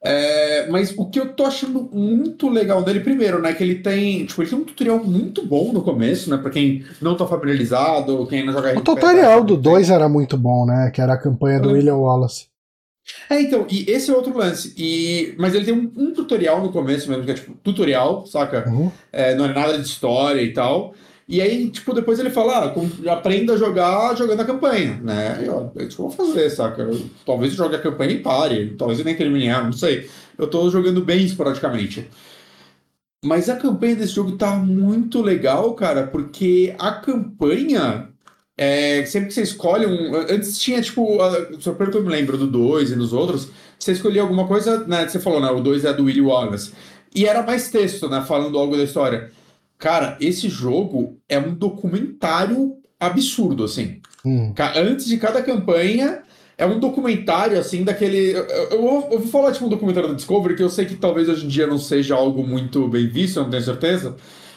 É, 0.01 0.67
mas 0.69 0.93
o 0.95 1.09
que 1.09 1.19
eu 1.19 1.33
tô 1.33 1.45
achando 1.45 1.89
muito 1.91 2.47
legal 2.47 2.83
dele, 2.83 2.99
primeiro, 2.99 3.41
né, 3.41 3.53
que 3.53 3.63
ele 3.63 3.75
tem, 3.75 4.25
tipo, 4.25 4.41
ele 4.41 4.49
tem 4.49 4.59
um 4.59 4.63
tutorial 4.63 5.03
muito 5.03 5.45
bom 5.45 5.73
no 5.73 5.81
começo, 5.81 6.29
né, 6.29 6.37
pra 6.37 6.51
quem 6.51 6.85
não 7.01 7.17
tá 7.17 7.25
familiarizado, 7.25 8.27
quem 8.27 8.45
não 8.45 8.53
joga. 8.53 8.77
O 8.77 8.81
tutorial 8.81 9.43
do 9.43 9.57
2 9.57 9.89
era 9.89 10.07
muito 10.07 10.37
bom, 10.37 10.65
né, 10.65 10.91
que 10.93 11.01
era 11.01 11.13
a 11.13 11.17
campanha 11.17 11.59
do 11.59 11.71
William 11.71 11.95
Wallace. 11.95 12.47
É, 13.29 13.41
então, 13.41 13.67
e 13.69 13.89
esse 13.89 14.09
é 14.09 14.15
outro 14.15 14.37
lance. 14.37 14.73
E, 14.77 15.35
mas 15.37 15.53
ele 15.53 15.65
tem 15.65 15.73
um, 15.73 15.91
um 15.95 16.13
tutorial 16.13 16.61
no 16.61 16.71
começo 16.71 17.09
mesmo, 17.09 17.23
que 17.23 17.31
é 17.31 17.35
tipo 17.35 17.53
tutorial, 17.63 18.25
saca? 18.25 18.67
Uhum. 18.67 18.91
É, 19.11 19.35
não 19.35 19.45
é 19.45 19.53
nada 19.53 19.77
de 19.77 19.87
história 19.87 20.41
e 20.41 20.53
tal. 20.53 20.93
E 21.27 21.41
aí, 21.41 21.69
tipo, 21.71 21.93
depois 21.93 22.19
ele 22.19 22.29
fala, 22.29 22.75
ah, 22.75 23.11
aprenda 23.11 23.53
a 23.53 23.57
jogar 23.57 24.15
jogando 24.15 24.41
a 24.41 24.45
campanha, 24.45 24.99
né? 25.01 25.43
E, 25.43 25.49
ó, 25.49 25.69
é 25.75 25.83
eu 25.83 25.89
vou 25.97 26.11
fazer, 26.11 26.49
saca? 26.51 26.83
Eu, 26.83 27.01
talvez 27.25 27.51
eu 27.51 27.57
jogue 27.57 27.75
a 27.75 27.81
campanha 27.81 28.11
e 28.11 28.19
pare, 28.19 28.75
talvez 28.77 28.99
eu 28.99 29.05
nem 29.05 29.15
termine 29.15 29.49
não 29.49 29.73
sei. 29.73 30.07
Eu 30.37 30.47
tô 30.47 30.69
jogando 30.69 31.03
bem 31.03 31.25
esporadicamente. 31.25 32.07
Mas 33.23 33.49
a 33.49 33.55
campanha 33.55 33.95
desse 33.95 34.13
jogo 34.13 34.33
tá 34.37 34.55
muito 34.55 35.19
legal, 35.21 35.73
cara, 35.73 36.05
porque 36.05 36.75
a 36.77 36.91
campanha 36.91 38.09
é, 38.57 39.05
sempre 39.05 39.27
que 39.27 39.33
você 39.33 39.41
escolhe 39.41 39.85
um. 39.85 40.15
Antes 40.15 40.57
tinha, 40.57 40.81
tipo, 40.81 41.17
só 41.59 41.73
pelo 41.73 41.91
que 41.91 41.97
eu 41.97 42.03
me 42.03 42.09
lembro 42.09 42.37
do 42.37 42.47
2 42.47 42.91
e 42.91 42.95
dos 42.95 43.11
outros, 43.11 43.49
você 43.77 43.91
escolhia 43.91 44.21
alguma 44.21 44.47
coisa, 44.47 44.85
né? 44.87 45.07
Você 45.07 45.19
falou, 45.19 45.41
né? 45.41 45.49
O 45.49 45.61
2 45.61 45.83
é 45.83 45.93
do 45.93 46.05
Willy 46.05 46.21
Wallace. 46.21 46.71
E 47.13 47.25
era 47.25 47.43
mais 47.43 47.69
texto, 47.69 48.09
né? 48.09 48.23
Falando 48.25 48.57
algo 48.57 48.77
da 48.77 48.83
história. 48.83 49.31
Cara, 49.77 50.17
esse 50.21 50.47
jogo 50.47 51.17
é 51.27 51.37
um 51.37 51.53
documentário 51.53 52.77
absurdo, 52.99 53.65
assim. 53.65 53.99
Hum. 54.25 54.53
Antes 54.75 55.05
de 55.05 55.17
cada 55.17 55.41
campanha, 55.41 56.23
é 56.57 56.65
um 56.65 56.79
documentário, 56.79 57.59
assim, 57.59 57.83
daquele. 57.83 58.31
Eu, 58.31 58.43
eu, 58.45 58.69
eu, 58.71 58.83
ouvi 59.11 59.27
falar, 59.27 59.51
tipo, 59.51 59.65
um 59.65 59.69
documentário 59.69 60.09
da 60.09 60.15
Discovery, 60.15 60.55
que 60.55 60.63
eu 60.63 60.69
sei 60.69 60.85
que 60.85 60.95
talvez 60.95 61.27
hoje 61.27 61.45
em 61.45 61.49
dia 61.49 61.67
não 61.67 61.77
seja 61.77 62.15
algo 62.15 62.41
muito 62.45 62.87
bem 62.87 63.07
visto, 63.07 63.37
eu 63.37 63.43
não 63.43 63.49
tenho 63.49 63.63
certeza. 63.63 64.15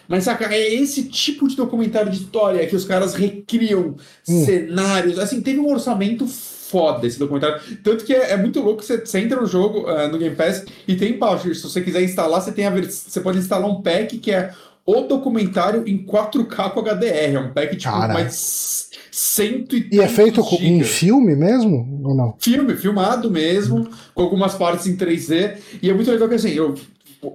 Mas, 0.09 0.25
saca, 0.25 0.47
é 0.53 0.75
esse 0.75 1.05
tipo 1.05 1.47
de 1.47 1.55
documentário 1.55 2.11
de 2.11 2.17
história 2.17 2.67
que 2.67 2.75
os 2.75 2.85
caras 2.85 3.15
recriam 3.15 3.95
hum. 4.27 4.45
cenários. 4.45 5.19
Assim, 5.19 5.43
teve 5.43 5.61
um 5.61 5.71
orçamento 5.71 6.27
foda 6.27 7.07
esse 7.07 7.19
documentário. 7.19 7.61
Tanto 7.83 8.05
que 8.05 8.15
é, 8.15 8.33
é 8.33 8.37
muito 8.37 8.61
louco, 8.61 8.83
você, 8.83 8.99
você 8.99 9.21
entra 9.21 9.41
no 9.41 9.47
jogo, 9.47 9.91
uh, 9.91 10.09
no 10.09 10.19
Game 10.19 10.35
Pass, 10.35 10.65
e 10.87 10.97
tem 10.97 11.13
embaixo. 11.13 11.55
Se 11.55 11.63
você 11.63 11.81
quiser 11.81 12.03
instalar, 12.03 12.41
você 12.41 12.53
tem 12.53 12.67
a 12.67 12.71
você 12.71 13.21
pode 13.21 13.39
instalar 13.39 13.69
um 13.69 13.83
pack 13.83 14.19
que 14.19 14.31
é 14.31 14.53
o 14.87 15.03
documentário 15.03 15.87
em 15.87 16.05
4K 16.05 16.71
com 16.71 16.81
HDR. 16.81 17.35
É 17.35 17.39
um 17.39 17.53
pack 17.53 17.77
tipo 17.77 17.93
Cara. 17.93 18.15
mais 18.15 18.89
cento 19.11 19.77
e 19.77 19.89
E 19.93 20.01
é 20.01 20.09
feito 20.09 20.43
com, 20.43 20.57
em 20.57 20.83
filme 20.83 21.35
mesmo? 21.35 22.01
Ou 22.05 22.15
não? 22.15 22.35
Filme, 22.39 22.77
filmado 22.77 23.31
mesmo, 23.31 23.89
com 24.15 24.23
algumas 24.23 24.55
partes 24.55 24.87
em 24.87 24.97
3D. 24.97 25.57
E 25.83 25.91
é 25.91 25.95
muito 25.95 26.11
legal 26.11 26.29
que 26.29 26.37
assim, 26.37 26.51
eu 26.51 26.75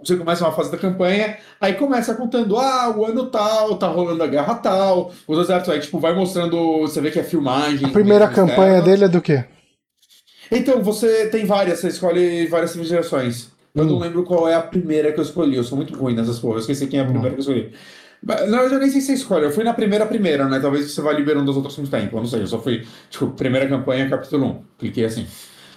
você 0.03 0.15
começa 0.15 0.45
uma 0.45 0.53
fase 0.53 0.72
da 0.72 0.77
campanha, 0.77 1.38
aí 1.60 1.73
começa 1.73 2.15
contando, 2.15 2.57
ah, 2.57 2.93
o 2.95 3.05
ano 3.05 3.26
tal, 3.27 3.77
tá 3.77 3.88
rolando 3.88 4.23
a 4.23 4.27
guerra 4.27 4.55
tal, 4.55 5.11
os 5.27 5.39
exércitos, 5.39 5.73
aí 5.73 5.80
tipo, 5.80 5.99
vai 5.99 6.14
mostrando, 6.15 6.81
você 6.81 7.01
vê 7.01 7.11
que 7.11 7.19
é 7.19 7.23
filmagem. 7.23 7.88
A 7.88 7.91
primeira 7.91 8.27
campanha 8.27 8.81
dele 8.81 9.05
é 9.05 9.10
do 9.10 9.22
quê? 9.22 9.45
Então, 10.51 10.81
você 10.81 11.27
tem 11.27 11.45
várias, 11.45 11.80
você 11.80 11.88
escolhe 11.88 12.47
várias 12.47 12.72
civilizações. 12.72 13.47
Eu 13.73 13.84
hum. 13.84 13.88
não 13.88 13.99
lembro 13.99 14.23
qual 14.23 14.47
é 14.47 14.53
a 14.53 14.61
primeira 14.61 15.11
que 15.11 15.19
eu 15.19 15.23
escolhi, 15.23 15.55
eu 15.55 15.64
sou 15.64 15.76
muito 15.76 15.97
ruim 15.97 16.15
nessas 16.15 16.39
porras, 16.39 16.68
eu 16.68 16.72
esqueci 16.72 16.88
quem 16.89 16.99
é 16.99 17.03
a 17.03 17.05
primeira 17.05 17.30
hum. 17.30 17.34
que 17.34 17.38
eu 17.38 17.41
escolhi. 17.41 17.72
Não, 18.47 18.60
eu 18.60 18.69
já 18.69 18.80
nem 18.80 18.89
sei 18.89 19.01
se 19.01 19.07
você 19.07 19.14
escolhe, 19.14 19.45
eu 19.45 19.51
fui 19.51 19.65
na 19.65 19.73
primeira 19.73 20.05
primeira, 20.05 20.47
né? 20.47 20.57
Talvez 20.57 20.89
você 20.89 21.01
vá 21.01 21.11
liberando 21.11 21.51
as 21.51 21.57
outras 21.57 21.76
com 21.76 21.81
o 21.81 21.88
tempo, 21.88 22.15
eu 22.15 22.22
não 22.22 22.27
sei, 22.27 22.41
eu 22.41 22.47
só 22.47 22.57
fui, 22.57 22.88
tipo, 23.10 23.27
primeira 23.31 23.68
campanha, 23.68 24.10
capítulo 24.10 24.45
1, 24.45 24.61
cliquei 24.80 25.03
assim. 25.03 25.27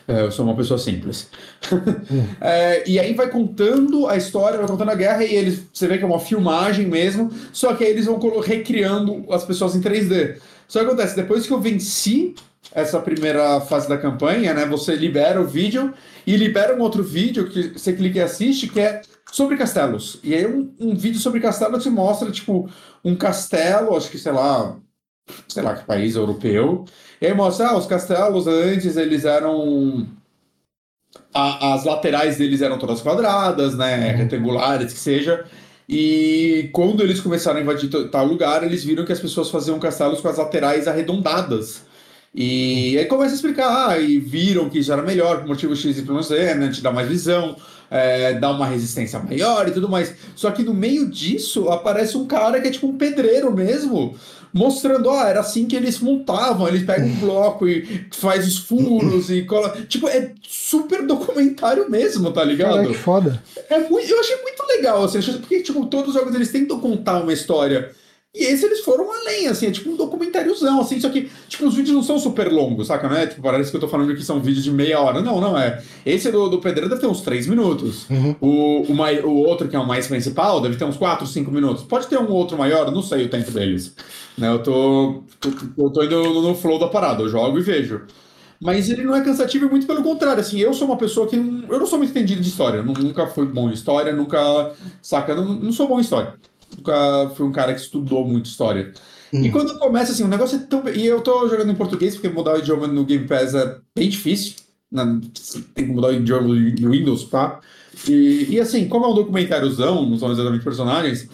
É, 0.09 0.23
eu 0.23 0.31
sou 0.31 0.45
uma 0.45 0.55
pessoa 0.55 0.79
simples. 0.79 1.29
Hum. 1.73 2.27
é, 2.41 2.89
e 2.89 2.99
aí 2.99 3.13
vai 3.15 3.29
contando 3.29 4.07
a 4.07 4.17
história, 4.17 4.59
vai 4.59 4.67
contando 4.69 4.91
a 4.91 4.95
guerra, 4.95 5.25
e 5.25 5.35
eles, 5.35 5.63
você 5.73 5.89
vê 5.89 5.99
que 5.99 6.05
é 6.05 6.07
uma 6.07 6.21
filmagem 6.21 6.87
mesmo, 6.87 7.31
só 7.53 7.75
que 7.75 7.85
aí 7.85 7.91
eles 7.91 8.07
vão 8.07 8.19
recriando 8.41 9.25
as 9.33 9.45
pessoas 9.45 9.75
em 9.75 9.81
3D. 9.81 10.39
Só 10.69 10.81
que 10.81 10.87
acontece, 10.87 11.17
depois 11.17 11.47
que 11.47 11.53
eu 11.53 11.61
venci 11.61 12.35
essa 12.73 13.01
primeira 13.01 13.61
fase 13.61 13.89
da 13.89 13.97
campanha, 13.97 14.53
né? 14.53 14.67
Você 14.67 14.95
libera 14.95 15.41
o 15.41 15.47
vídeo 15.47 15.95
e 16.27 16.37
libera 16.37 16.77
um 16.77 16.81
outro 16.81 17.03
vídeo 17.03 17.49
que 17.49 17.79
você 17.79 17.93
clica 17.93 18.19
e 18.19 18.23
assiste, 18.23 18.69
que 18.69 18.81
é 18.81 19.01
sobre 19.33 19.57
castelos. 19.57 20.21
E 20.23 20.35
aí 20.35 20.47
um, 20.47 20.73
um 20.79 20.95
vídeo 20.95 21.21
sobre 21.21 21.41
castelos 21.41 21.83
te 21.83 21.91
mostra, 21.91 22.31
tipo, 22.31 22.69
um 23.05 23.17
castelo, 23.17 23.97
acho 23.97 24.11
que, 24.11 24.19
sei 24.19 24.33
lá, 24.33 24.77
sei 25.49 25.63
lá 25.63 25.75
que 25.75 25.85
país 25.85 26.17
europeu, 26.17 26.85
e 27.21 27.27
aí 27.27 27.35
mostra, 27.35 27.69
ah, 27.69 27.77
os 27.77 27.87
castelos 27.87 28.47
antes 28.47 28.97
eles 28.97 29.25
eram. 29.25 30.07
A, 31.33 31.75
as 31.75 31.85
laterais 31.85 32.37
deles 32.37 32.63
eram 32.63 32.79
todas 32.79 33.01
quadradas, 33.01 33.77
né? 33.77 34.11
Uhum. 34.13 34.17
Retangulares, 34.19 34.93
que 34.93 34.99
seja. 34.99 35.45
E 35.89 36.69
quando 36.73 37.03
eles 37.03 37.21
começaram 37.21 37.59
a 37.59 37.63
invadir 37.63 37.89
tal 38.11 38.27
lugar, 38.27 38.65
eles 38.65 38.85
viram 38.85 39.05
que 39.05 39.13
as 39.13 39.21
pessoas 39.21 39.51
faziam 39.51 39.79
castelos 39.79 40.21
com 40.21 40.29
as 40.29 40.37
laterais 40.37 40.89
arredondadas. 40.89 41.85
E 42.35 42.99
aí 42.99 43.07
começa 43.07 43.33
a 43.33 43.37
explicar, 43.37 43.89
ah, 43.89 43.99
e 43.99 44.19
viram 44.19 44.69
que 44.69 44.79
isso 44.79 44.93
era 44.93 45.01
melhor, 45.01 45.39
por 45.39 45.47
motivo 45.47 45.75
X, 45.75 45.97
Y, 45.97 46.23
Z, 46.23 46.55
né? 46.55 46.71
Te 46.71 46.83
dá 46.83 46.93
mais 46.93 47.09
visão, 47.09 47.57
é, 47.91 48.35
dá 48.35 48.51
uma 48.51 48.67
resistência 48.67 49.19
maior 49.19 49.67
e 49.69 49.71
tudo 49.71 49.89
mais. 49.89 50.15
Só 50.35 50.51
que 50.51 50.63
no 50.63 50.75
meio 50.75 51.09
disso 51.09 51.71
aparece 51.71 52.17
um 52.17 52.27
cara 52.27 52.61
que 52.61 52.69
é 52.69 52.71
tipo 52.71 52.89
um 52.89 52.99
pedreiro 52.99 53.55
mesmo, 53.55 54.15
mostrando, 54.57 55.09
ó, 55.09 55.23
era 55.23 55.41
assim 55.41 55.67
que 55.67 55.77
eles 55.77 56.01
montavam, 56.01 56.67
eles 56.67 56.85
pegam 56.85 57.07
um 57.07 57.15
bloco 57.21 57.69
e 57.69 58.07
faz 58.11 58.47
os 58.47 58.59
furos 58.59 59.31
e 59.31 59.43
cola. 59.43 59.77
Tipo, 59.87 60.09
é 60.09 60.33
super 60.43 61.07
documentário 61.07 61.91
mesmo, 61.91 62.33
tá 62.33 62.43
ligado? 62.43 62.73
Caraca, 62.73 62.89
que 62.89 62.99
foda. 62.99 63.43
É 63.69 63.79
muito, 63.79 64.11
eu 64.11 64.21
achei 64.21 64.37
muito 64.43 64.67
legal, 64.67 65.05
assim, 65.05 65.21
porque, 65.39 65.61
tipo, 65.61 65.87
todos 65.87 66.09
os 66.09 66.15
jogos 66.15 66.35
eles 66.35 66.51
tentam 66.51 66.81
contar 66.81 67.23
uma 67.23 67.33
história. 67.33 67.91
E 68.39 68.45
esse 68.45 68.67
eles 68.67 68.81
foram 68.81 69.11
além, 69.11 69.49
assim, 69.49 69.67
é 69.67 69.71
tipo 69.71 69.89
um 69.91 69.97
documentáriozão, 69.97 70.79
assim, 70.83 71.01
só 71.01 71.09
que, 71.09 71.31
tipo, 71.49 71.67
os 71.67 71.75
vídeos 71.75 71.97
não 71.97 72.03
são 72.03 72.19
super 72.19 72.53
longos, 72.53 72.89
saca, 72.89 73.09
né? 73.09 73.27
Tipo, 73.27 73.41
parece 73.41 73.71
que 73.71 73.77
eu 73.79 73.81
tô 73.81 73.89
falando 73.89 74.15
que 74.15 74.23
são 74.23 74.41
vídeos 74.41 74.63
de 74.63 74.71
meia 74.71 75.01
hora. 75.01 75.23
Não, 75.23 75.41
não 75.41 75.57
é. 75.59 75.83
Esse 76.05 76.31
do, 76.31 76.47
do 76.51 76.59
Pedreiro 76.59 76.91
deve 76.91 77.01
ter 77.01 77.07
uns 77.07 77.23
três 77.23 77.47
minutos. 77.47 78.05
Uhum. 78.11 78.37
O, 78.39 78.83
o, 78.93 78.95
mai- 78.95 79.21
o 79.21 79.33
outro, 79.37 79.69
que 79.69 79.75
é 79.75 79.79
o 79.79 79.87
mais 79.87 80.07
principal, 80.07 80.61
deve 80.61 80.77
ter 80.77 80.85
uns 80.85 80.99
quatro, 80.99 81.27
cinco 81.27 81.51
minutos. 81.51 81.83
Pode 81.83 82.07
ter 82.09 82.19
um 82.19 82.31
outro 82.31 82.59
maior, 82.59 82.93
não 82.93 83.01
sei 83.03 83.25
o 83.25 83.29
tempo 83.31 83.51
deles. 83.51 83.95
Né? 84.37 84.51
Eu 84.53 84.63
tô, 84.63 85.23
eu 85.79 85.89
tô 85.91 86.03
indo 86.03 86.23
no, 86.23 86.43
no 86.43 86.55
flow 86.55 86.79
da 86.79 86.89
parada, 86.89 87.23
eu 87.23 87.31
jogo 87.31 87.59
e 87.59 87.63
vejo. 87.63 88.03
Mas 88.61 88.89
ele 88.91 89.03
não 89.05 89.15
é 89.15 89.23
cansativo, 89.23 89.69
muito 89.71 89.87
pelo 89.87 90.03
contrário. 90.03 90.41
Assim, 90.41 90.59
eu 90.59 90.75
sou 90.75 90.87
uma 90.89 90.97
pessoa 90.97 91.27
que. 91.27 91.37
não- 91.37 91.69
Eu 91.71 91.79
não 91.79 91.87
sou 91.87 91.99
muito 91.99 92.11
entendido 92.11 92.43
de 92.43 92.49
história. 92.49 92.83
Nunca 92.83 93.27
fui 93.29 93.47
bom 93.47 93.71
em 93.71 93.73
história, 93.73 94.13
nunca. 94.15 94.73
Saca? 95.01 95.35
Não, 95.35 95.45
não 95.55 95.73
sou 95.73 95.89
bom 95.89 95.99
em 95.99 96.03
história. 96.03 96.35
Fui 97.35 97.47
um 97.47 97.53
cara 97.53 97.75
que 97.75 97.81
estudou 97.81 98.27
muito 98.27 98.47
história. 98.47 98.93
E 99.33 99.49
Hum. 99.49 99.51
quando 99.51 99.79
começa 99.79 100.13
assim, 100.13 100.23
o 100.25 100.29
negócio 100.29 100.57
é 100.57 100.63
tão. 100.63 100.89
E 100.89 101.05
eu 101.05 101.21
tô 101.21 101.49
jogando 101.49 101.71
em 101.71 101.75
português, 101.75 102.15
porque 102.15 102.29
mudar 102.29 102.55
o 102.55 102.59
idioma 102.59 102.87
no 102.87 103.05
Game 103.05 103.27
Pass 103.27 103.55
é 103.55 103.77
bem 103.95 104.09
difícil. 104.09 104.55
né? 104.91 105.21
Tem 105.75 105.87
que 105.87 105.93
mudar 105.93 106.09
o 106.09 106.15
idioma 106.15 106.47
do 106.47 106.91
Windows, 106.91 107.25
tá? 107.25 107.59
E, 108.09 108.47
e 108.51 108.61
assim, 108.61 108.87
como 108.89 109.05
é 109.05 109.09
um 109.09 109.15
documentáriozão, 109.15 110.07
não 110.07 110.17
são 110.19 110.31
exatamente 110.31 110.63
personagens, 110.63 111.29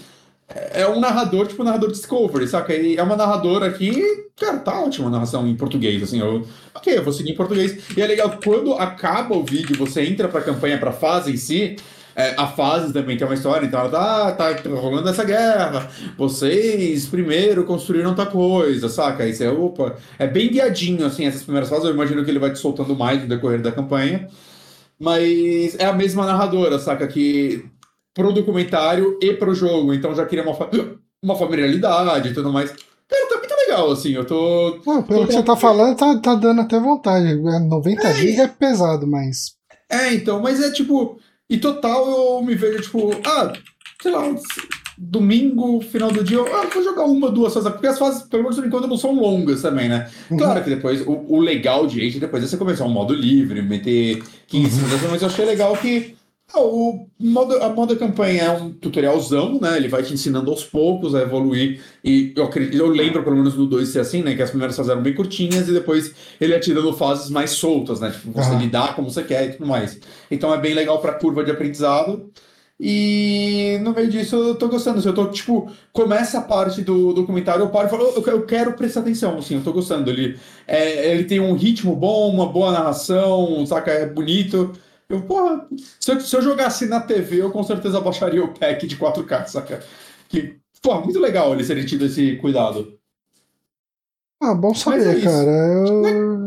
é 0.48 0.82
é 0.82 0.88
um 0.88 0.98
narrador, 1.00 1.46
tipo 1.46 1.60
um 1.62 1.64
narrador 1.66 1.90
Discovery, 1.90 2.48
saca? 2.48 2.74
E 2.74 2.96
é 2.96 3.02
uma 3.02 3.14
narradora 3.16 3.66
aqui, 3.66 3.92
cara, 4.36 4.58
tá 4.58 4.80
ótima 4.80 5.08
a 5.08 5.10
narração 5.10 5.46
em 5.46 5.54
português, 5.54 6.02
assim, 6.02 6.18
eu, 6.20 6.46
ok, 6.74 6.96
eu 6.96 7.02
vou 7.04 7.12
seguir 7.12 7.32
em 7.32 7.36
português. 7.36 7.78
E 7.96 8.00
é 8.00 8.06
legal, 8.06 8.38
quando 8.42 8.72
acaba 8.74 9.36
o 9.36 9.44
vídeo, 9.44 9.76
você 9.76 10.02
entra 10.02 10.28
pra 10.28 10.40
campanha, 10.40 10.78
pra 10.78 10.92
fase 10.92 11.30
em 11.32 11.36
si, 11.36 11.76
é, 12.14 12.34
a 12.36 12.46
fase 12.46 12.92
também 12.92 13.16
tem 13.16 13.26
uma 13.26 13.34
história, 13.34 13.66
então 13.66 13.80
ela 13.80 14.32
tá, 14.32 14.54
tá 14.54 14.68
rolando 14.70 15.08
essa 15.08 15.24
guerra, 15.24 15.88
vocês 16.16 17.06
primeiro 17.06 17.64
construíram 17.64 18.14
tal 18.14 18.26
coisa, 18.26 18.88
saca? 18.88 19.22
Aí 19.24 19.34
você, 19.34 19.46
opa, 19.48 19.96
é 20.18 20.26
bem 20.26 20.50
guiadinho, 20.50 21.06
assim, 21.06 21.24
essas 21.26 21.42
primeiras 21.42 21.68
fases, 21.70 21.84
eu 21.84 21.94
imagino 21.94 22.24
que 22.24 22.30
ele 22.30 22.38
vai 22.38 22.52
te 22.52 22.58
soltando 22.58 22.94
mais 22.94 23.20
no 23.20 23.28
decorrer 23.28 23.62
da 23.62 23.72
campanha, 23.72 24.28
mas 24.98 25.74
é 25.78 25.84
a 25.86 25.92
mesma 25.92 26.24
narradora, 26.26 26.78
saca? 26.78 27.06
Que 27.06 27.64
pro 28.14 28.32
documentário 28.32 29.18
e 29.22 29.32
pro 29.34 29.54
jogo, 29.54 29.92
então 29.94 30.14
já 30.14 30.24
cria 30.26 30.42
uma, 30.42 30.54
fa- 30.54 30.68
uma 31.22 31.36
familiaridade 31.36 32.28
e 32.28 32.34
tudo 32.34 32.52
mais. 32.52 32.70
Cara, 32.70 33.28
tá 33.28 33.38
muito 33.38 33.54
legal, 33.54 33.90
assim, 33.90 34.12
eu 34.12 34.24
tô... 34.24 34.80
Pô, 34.84 35.02
pelo 35.02 35.20
tô 35.22 35.26
que 35.26 35.32
você 35.34 35.42
tá 35.42 35.56
falando, 35.56 35.96
tá, 35.96 36.18
tá 36.18 36.34
dando 36.34 36.60
até 36.62 36.78
vontade. 36.78 37.26
É, 37.26 37.58
90 37.58 38.06
É, 38.08 38.14
GB 38.14 38.40
é 38.40 38.48
pesado, 38.48 39.06
mas. 39.06 39.52
É, 39.90 40.14
então, 40.14 40.40
mas 40.40 40.62
é 40.62 40.70
tipo... 40.70 41.18
E 41.52 41.58
total 41.58 42.08
eu 42.08 42.42
me 42.42 42.54
vejo, 42.54 42.80
tipo, 42.80 43.10
ah, 43.26 43.52
sei 44.00 44.10
lá, 44.10 44.34
domingo, 44.96 45.82
final 45.82 46.10
do 46.10 46.24
dia, 46.24 46.38
eu 46.38 46.46
ah, 46.46 46.66
vou 46.72 46.82
jogar 46.82 47.04
uma, 47.04 47.30
duas 47.30 47.52
fases, 47.52 47.70
porque 47.70 47.86
as 47.86 47.98
fases, 47.98 48.22
pelo 48.22 48.44
menos 48.44 48.56
por 48.56 48.66
enquanto, 48.66 48.88
não 48.88 48.96
são 48.96 49.14
longas 49.14 49.60
também, 49.60 49.86
né? 49.86 50.10
Uhum. 50.30 50.38
Claro 50.38 50.64
que 50.64 50.70
depois, 50.70 51.06
o, 51.06 51.26
o 51.28 51.38
legal 51.40 51.86
de 51.86 52.00
Age 52.00 52.18
depois 52.18 52.42
é 52.42 52.46
você 52.46 52.56
começar 52.56 52.86
um 52.86 52.88
modo 52.88 53.12
livre, 53.12 53.60
meter 53.60 54.22
15 54.46 54.80
minutos, 54.80 55.10
mas 55.10 55.20
eu 55.20 55.28
achei 55.28 55.44
legal 55.44 55.76
que 55.76 56.16
o 56.54 57.08
modo, 57.18 57.54
a 57.62 57.68
modo 57.70 57.96
campanha 57.96 58.42
é 58.44 58.50
um 58.50 58.72
tutorialzão, 58.72 59.58
né? 59.60 59.76
Ele 59.76 59.88
vai 59.88 60.02
te 60.02 60.12
ensinando 60.12 60.50
aos 60.50 60.64
poucos 60.64 61.14
a 61.14 61.20
evoluir. 61.22 61.80
E 62.04 62.32
eu, 62.36 62.50
eu 62.72 62.86
lembro, 62.88 63.22
pelo 63.22 63.36
menos 63.36 63.54
no 63.56 63.66
2 63.66 63.88
ser 63.88 64.00
assim, 64.00 64.22
né? 64.22 64.34
Que 64.34 64.42
as 64.42 64.50
primeiras 64.50 64.76
fases 64.76 64.90
eram 64.90 65.02
bem 65.02 65.14
curtinhas 65.14 65.68
e 65.68 65.72
depois 65.72 66.14
ele 66.40 66.58
dando 66.58 66.92
fases 66.92 67.30
mais 67.30 67.50
soltas, 67.52 68.00
né? 68.00 68.10
Tipo, 68.10 68.30
você 68.32 68.54
Aham. 68.54 68.60
lidar 68.62 68.94
como 68.96 69.10
você 69.10 69.22
quer 69.22 69.48
e 69.48 69.52
tudo 69.54 69.66
mais. 69.66 69.98
Então 70.30 70.52
é 70.54 70.58
bem 70.60 70.74
legal 70.74 71.00
pra 71.00 71.14
curva 71.14 71.44
de 71.44 71.50
aprendizado. 71.50 72.30
E 72.80 73.78
no 73.82 73.92
meio 73.92 74.08
disso 74.10 74.34
eu 74.36 74.54
tô 74.56 74.68
gostando. 74.68 74.98
assim, 74.98 75.08
Eu 75.08 75.14
tô, 75.14 75.28
tipo, 75.30 75.70
começa 75.92 76.38
a 76.38 76.42
parte 76.42 76.82
do 76.82 77.12
documentário, 77.12 77.62
eu 77.64 77.70
paro 77.70 77.86
e 77.86 77.90
falo, 77.90 78.04
eu 78.16 78.22
quero, 78.22 78.36
eu 78.38 78.46
quero 78.46 78.72
prestar 78.74 79.00
atenção, 79.00 79.38
assim, 79.38 79.54
eu 79.56 79.62
tô 79.62 79.72
gostando. 79.72 80.10
Ele, 80.10 80.38
é, 80.66 81.12
ele 81.12 81.24
tem 81.24 81.38
um 81.40 81.54
ritmo 81.54 81.94
bom, 81.94 82.28
uma 82.34 82.46
boa 82.50 82.72
narração, 82.72 83.64
saca? 83.66 83.90
É 83.92 84.06
bonito. 84.06 84.72
Eu, 85.12 85.20
porra, 85.20 85.68
se 86.00 86.10
eu, 86.10 86.20
se 86.22 86.34
eu 86.34 86.40
jogasse 86.40 86.86
na 86.86 86.98
TV, 86.98 87.42
eu 87.42 87.50
com 87.50 87.62
certeza 87.62 88.00
baixaria 88.00 88.42
o 88.42 88.54
pack 88.54 88.86
de 88.86 88.96
4K, 88.96 89.46
saca? 89.46 89.84
Que, 90.26 90.56
porra, 90.80 91.02
muito 91.02 91.20
legal 91.20 91.52
eles 91.52 91.66
terem 91.66 91.84
tido 91.84 92.06
esse 92.06 92.36
cuidado. 92.36 92.98
Ah, 94.42 94.54
bom 94.54 94.70
é 94.70 94.74
saber, 94.74 95.18
isso. 95.18 95.26
cara. 95.26 95.50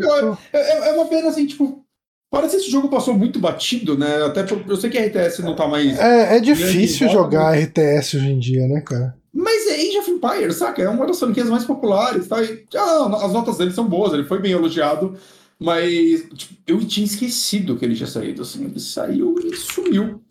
Eu, 0.02 0.38
É, 0.52 0.90
é 0.90 0.94
uma 0.94 1.06
pena 1.06 1.30
assim, 1.30 1.46
tipo. 1.46 1.86
Parece 2.32 2.56
que 2.56 2.64
esse 2.64 2.72
jogo 2.72 2.90
passou 2.90 3.14
muito 3.14 3.40
batido, 3.40 3.96
né? 3.96 4.26
Até 4.26 4.44
por, 4.44 4.60
eu 4.68 4.76
sei 4.76 4.90
que 4.90 4.98
a 4.98 5.06
RTS 5.06 5.44
não 5.44 5.56
tá 5.56 5.68
mais. 5.68 5.98
É, 6.00 6.38
é 6.38 6.40
difícil 6.40 7.08
jogar 7.08 7.56
RTS 7.56 8.18
hoje 8.18 8.32
em 8.32 8.40
dia, 8.40 8.68
né, 8.68 8.82
cara? 8.82 9.16
Mas 9.32 9.68
é 9.68 9.76
Age 9.76 10.00
of 10.00 10.12
Empires, 10.12 10.56
saca? 10.56 10.82
É 10.82 10.90
uma 10.90 11.06
das 11.06 11.20
franquias 11.20 11.48
mais 11.48 11.64
populares, 11.66 12.28
tá? 12.28 12.42
E, 12.42 12.66
ah, 12.76 13.26
as 13.26 13.32
notas 13.32 13.58
dele 13.58 13.72
são 13.72 13.88
boas, 13.88 14.12
ele 14.12 14.24
foi 14.26 14.40
bem 14.40 14.54
elogiado, 14.54 15.16
mas 15.60 16.28
tipo, 16.34 16.54
eu 16.68 16.86
tinha 16.86 17.06
esquecido 17.06 17.78
que 17.78 17.86
ele 17.86 17.96
tinha 17.96 18.08
saído, 18.08 18.42
assim, 18.42 18.66
ele 18.66 18.80
saiu 18.80 19.36
e 19.44 19.56
sumiu. 19.56 20.22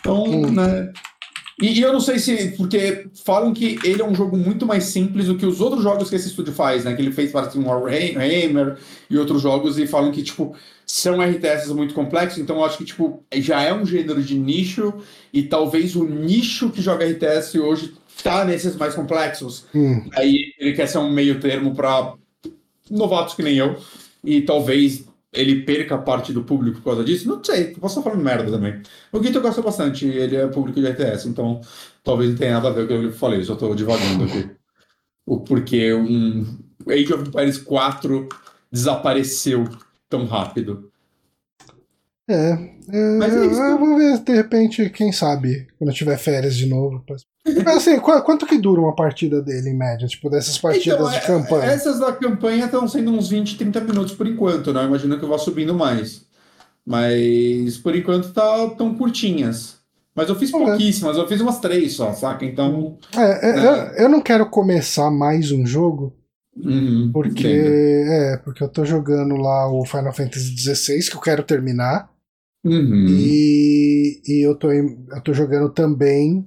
Então, 0.00 0.24
Hum. 0.24 0.50
né? 0.52 0.92
E, 1.60 1.78
e 1.78 1.82
eu 1.82 1.92
não 1.92 2.00
sei 2.00 2.18
se. 2.18 2.52
Porque 2.56 3.06
falam 3.24 3.52
que 3.52 3.78
ele 3.84 4.00
é 4.00 4.04
um 4.04 4.14
jogo 4.14 4.36
muito 4.36 4.66
mais 4.66 4.84
simples 4.84 5.26
do 5.26 5.36
que 5.36 5.44
os 5.44 5.60
outros 5.60 5.82
jogos 5.82 6.08
que 6.08 6.16
esse 6.16 6.28
estúdio 6.28 6.54
faz, 6.54 6.84
né? 6.84 6.94
Que 6.94 7.02
ele 7.02 7.12
fez 7.12 7.30
parte 7.30 7.52
de 7.52 7.58
um 7.58 7.68
Warhammer 7.68 8.78
e 9.10 9.18
outros 9.18 9.42
jogos, 9.42 9.78
e 9.78 9.86
falam 9.86 10.10
que, 10.10 10.22
tipo, 10.22 10.56
são 10.86 11.20
RTS 11.20 11.68
muito 11.74 11.92
complexos, 11.94 12.38
então 12.38 12.56
eu 12.56 12.64
acho 12.64 12.78
que, 12.78 12.84
tipo, 12.84 13.22
já 13.36 13.62
é 13.62 13.74
um 13.74 13.84
gênero 13.84 14.22
de 14.22 14.38
nicho, 14.38 14.94
e 15.32 15.42
talvez 15.42 15.94
o 15.94 16.04
nicho 16.04 16.70
que 16.70 16.80
joga 16.80 17.04
RTS 17.04 17.58
hoje 17.58 17.94
tá 18.24 18.44
nesses 18.44 18.74
mais 18.76 18.94
complexos. 18.94 19.66
Hum. 19.74 20.08
Aí 20.14 20.52
ele 20.58 20.72
quer 20.72 20.86
ser 20.86 20.98
um 20.98 21.10
meio 21.12 21.40
termo 21.40 21.74
para 21.74 22.14
novatos 22.90 23.34
que 23.34 23.42
nem 23.42 23.56
eu, 23.56 23.76
e 24.22 24.42
talvez 24.42 25.04
ele 25.32 25.62
perca 25.62 25.96
parte 25.96 26.32
do 26.32 26.42
público 26.42 26.78
por 26.78 26.84
causa 26.84 27.04
disso. 27.04 27.28
Não 27.28 27.42
sei, 27.42 27.74
posso 27.74 27.98
estar 27.98 28.10
falando 28.10 28.24
merda 28.24 28.50
também. 28.50 28.82
O 29.12 29.20
Guito 29.20 29.40
gosta 29.40 29.62
bastante, 29.62 30.06
ele 30.06 30.36
é 30.36 30.46
público 30.48 30.80
de 30.80 30.88
RTS, 30.88 31.28
então 31.28 31.60
talvez 32.02 32.30
não 32.30 32.36
tenha 32.36 32.54
nada 32.54 32.68
a 32.68 32.72
ver 32.72 32.88
com 32.88 32.94
o 32.94 33.00
que 33.00 33.06
eu 33.06 33.12
falei, 33.12 33.42
só 33.44 33.54
tô 33.54 33.74
divagando 33.74 34.24
aqui. 34.24 34.50
O 35.24 35.40
porquê 35.40 35.94
um 35.94 36.58
Age 36.88 37.12
of 37.12 37.28
Empires 37.28 37.58
4 37.58 38.28
desapareceu 38.72 39.64
tão 40.08 40.26
rápido. 40.26 40.90
É, 42.28 42.52
é, 42.88 43.18
Mas 43.18 43.36
é 43.36 43.46
isso, 43.46 43.60
eu 43.60 43.78
vou 43.78 43.96
ver, 43.96 44.18
de 44.18 44.32
repente, 44.32 44.90
quem 44.90 45.12
sabe, 45.12 45.68
quando 45.78 45.90
eu 45.90 45.94
tiver 45.94 46.16
férias 46.16 46.56
de 46.56 46.66
novo. 46.66 47.04
Mas 47.46 47.66
assim, 47.78 47.98
qu- 47.98 48.22
quanto 48.22 48.46
que 48.46 48.58
dura 48.58 48.80
uma 48.80 48.94
partida 48.94 49.40
dele, 49.40 49.70
em 49.70 49.76
média? 49.76 50.06
Tipo, 50.06 50.28
dessas 50.28 50.58
partidas 50.58 50.98
Então, 50.98 51.10
de 51.10 51.16
é- 51.16 51.20
campanha? 51.20 51.64
Essas 51.70 51.98
da 51.98 52.12
campanha 52.12 52.66
estão 52.66 52.86
sendo 52.86 53.10
uns 53.12 53.28
20, 53.28 53.56
30 53.56 53.80
minutos 53.80 54.12
por 54.14 54.26
enquanto, 54.26 54.72
né? 54.72 54.82
Eu 54.82 54.86
imagino 54.88 55.18
que 55.18 55.24
eu 55.24 55.28
vá 55.28 55.38
subindo 55.38 55.74
mais. 55.74 56.26
Mas 56.86 57.76
por 57.78 57.94
enquanto 57.94 58.32
tá 58.32 58.68
tão 58.76 58.94
curtinhas. 58.94 59.78
Mas 60.14 60.28
eu 60.28 60.34
fiz 60.34 60.50
pouquíssimas, 60.50 61.16
eu 61.16 61.26
fiz 61.28 61.40
umas 61.40 61.60
três 61.60 61.94
só, 61.94 62.12
saca? 62.12 62.44
Então. 62.44 62.98
É, 63.16 63.50
é, 63.50 63.58
Eu, 63.66 64.04
eu 64.04 64.08
não 64.08 64.20
quero 64.20 64.44
começar 64.46 65.10
mais 65.10 65.52
um 65.52 65.64
jogo, 65.64 66.12
uhum, 66.56 67.10
porque 67.12 67.46
entendo. 67.46 67.68
é, 68.12 68.36
porque 68.44 68.62
eu 68.62 68.68
tô 68.68 68.84
jogando 68.84 69.36
lá 69.36 69.70
o 69.72 69.84
Final 69.86 70.12
Fantasy 70.12 70.54
XVI, 70.56 71.08
que 71.10 71.16
eu 71.16 71.20
quero 71.20 71.42
terminar. 71.44 72.10
Uhum. 72.64 73.06
E, 73.08 74.20
e 74.26 74.46
eu, 74.46 74.54
tô, 74.56 74.70
eu 74.72 75.20
tô 75.24 75.32
jogando 75.32 75.70
também 75.70 76.46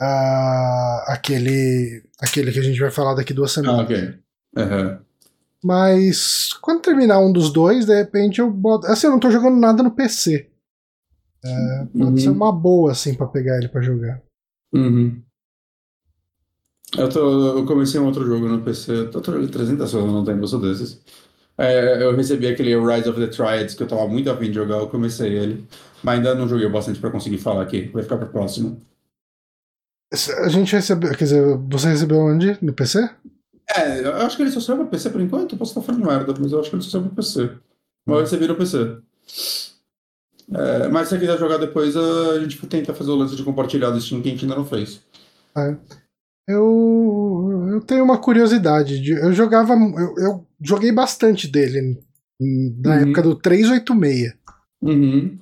ah, 0.00 1.04
aquele, 1.08 2.02
aquele 2.20 2.52
que 2.52 2.58
a 2.58 2.62
gente 2.62 2.80
vai 2.80 2.90
falar 2.90 3.14
daqui 3.14 3.32
duas 3.34 3.50
Ah, 3.52 3.54
semanas. 3.54 3.80
ok. 3.90 4.14
Aham. 4.56 5.00
Mas 5.64 6.52
quando 6.60 6.82
terminar 6.82 7.18
um 7.18 7.32
dos 7.32 7.50
dois, 7.52 7.86
de 7.86 7.94
repente 7.94 8.40
eu 8.40 8.50
boto. 8.50 8.86
Assim, 8.86 9.06
eu 9.06 9.10
não 9.12 9.18
tô 9.20 9.30
jogando 9.30 9.58
nada 9.58 9.82
no 9.82 9.90
PC. 9.90 10.48
É, 11.44 11.86
pode 11.92 12.04
Uhum. 12.10 12.16
ser 12.18 12.28
uma 12.30 12.52
boa, 12.52 12.92
assim, 12.92 13.14
pra 13.14 13.26
pegar 13.26 13.56
ele 13.58 13.68
pra 13.68 13.80
jogar. 13.82 14.20
Uhum. 14.72 15.22
Eu, 16.96 17.08
tô, 17.08 17.58
eu 17.58 17.66
comecei 17.66 18.00
um 18.00 18.06
outro 18.06 18.24
jogo 18.24 18.48
no 18.48 18.62
PC, 18.62 18.92
eu 18.92 19.10
tô 19.10 19.22
jogando 19.32 19.50
300 19.50 19.92
horas, 19.94 20.12
não 20.12 20.24
tenho 20.24 20.38
gosto 20.38 20.58
desses. 20.60 21.00
É, 21.58 22.02
eu 22.02 22.14
recebi 22.14 22.46
aquele 22.46 22.74
Rise 22.78 23.08
of 23.08 23.18
the 23.18 23.26
Triads 23.26 23.74
que 23.74 23.82
eu 23.82 23.88
tava 23.88 24.06
muito 24.06 24.30
afim 24.30 24.46
de 24.48 24.54
jogar, 24.54 24.76
eu 24.78 24.88
comecei 24.88 25.32
ele. 25.36 25.66
Mas 26.02 26.18
ainda 26.18 26.34
não 26.34 26.48
joguei 26.48 26.68
bastante 26.68 27.00
pra 27.00 27.10
conseguir 27.10 27.38
falar 27.38 27.62
aqui, 27.62 27.88
vai 27.92 28.02
ficar 28.02 28.18
pra 28.18 28.26
próximo. 28.26 28.80
A 30.12 30.48
gente 30.48 30.72
recebeu. 30.74 31.10
Quer 31.12 31.24
dizer, 31.24 31.56
você 31.68 31.88
recebeu 31.88 32.18
onde? 32.18 32.56
No 32.62 32.72
PC? 32.72 33.08
É, 33.76 34.00
eu 34.06 34.14
acho 34.16 34.36
que 34.36 34.42
ele 34.42 34.50
só 34.52 34.60
saiu 34.60 34.78
pra 34.78 34.86
PC 34.86 35.10
por 35.10 35.20
enquanto, 35.20 35.52
eu 35.52 35.58
posso 35.58 35.72
estar 35.72 35.82
falando 35.82 36.06
merda, 36.06 36.32
mas 36.40 36.52
eu 36.52 36.60
acho 36.60 36.70
que 36.70 36.76
ele 36.76 36.82
só 36.82 36.90
saiu 36.90 37.04
pra 37.06 37.16
PC. 37.16 37.50
Mas 38.06 38.16
eu 38.16 38.20
recebi 38.22 38.46
no 38.46 38.54
PC. 38.54 38.98
É, 40.54 40.88
mas 40.88 41.08
se 41.08 41.14
você 41.14 41.20
quiser 41.20 41.38
jogar 41.38 41.56
depois, 41.58 41.96
a 41.96 42.38
gente 42.38 42.64
tenta 42.68 42.94
fazer 42.94 43.10
o 43.10 43.16
lance 43.16 43.34
de 43.34 43.42
compartilhar 43.42 43.90
do 43.90 44.00
Steam 44.00 44.22
que 44.22 44.28
a 44.28 44.30
gente 44.30 44.44
ainda 44.44 44.54
não 44.54 44.64
fez. 44.64 45.00
Eu, 46.48 47.68
eu 47.72 47.80
tenho 47.80 48.04
uma 48.04 48.18
curiosidade. 48.18 49.00
de- 49.00 49.12
eu 49.12 49.32
jogava. 49.32 49.74
Eu, 49.74 50.14
eu 50.18 50.46
joguei 50.62 50.92
bastante 50.92 51.48
dele 51.48 51.98
na 52.78 52.90
Uhum. 52.94 53.00
época 53.02 53.22
do 53.22 53.34
386. 53.34 54.34
Uhum. 54.82 55.36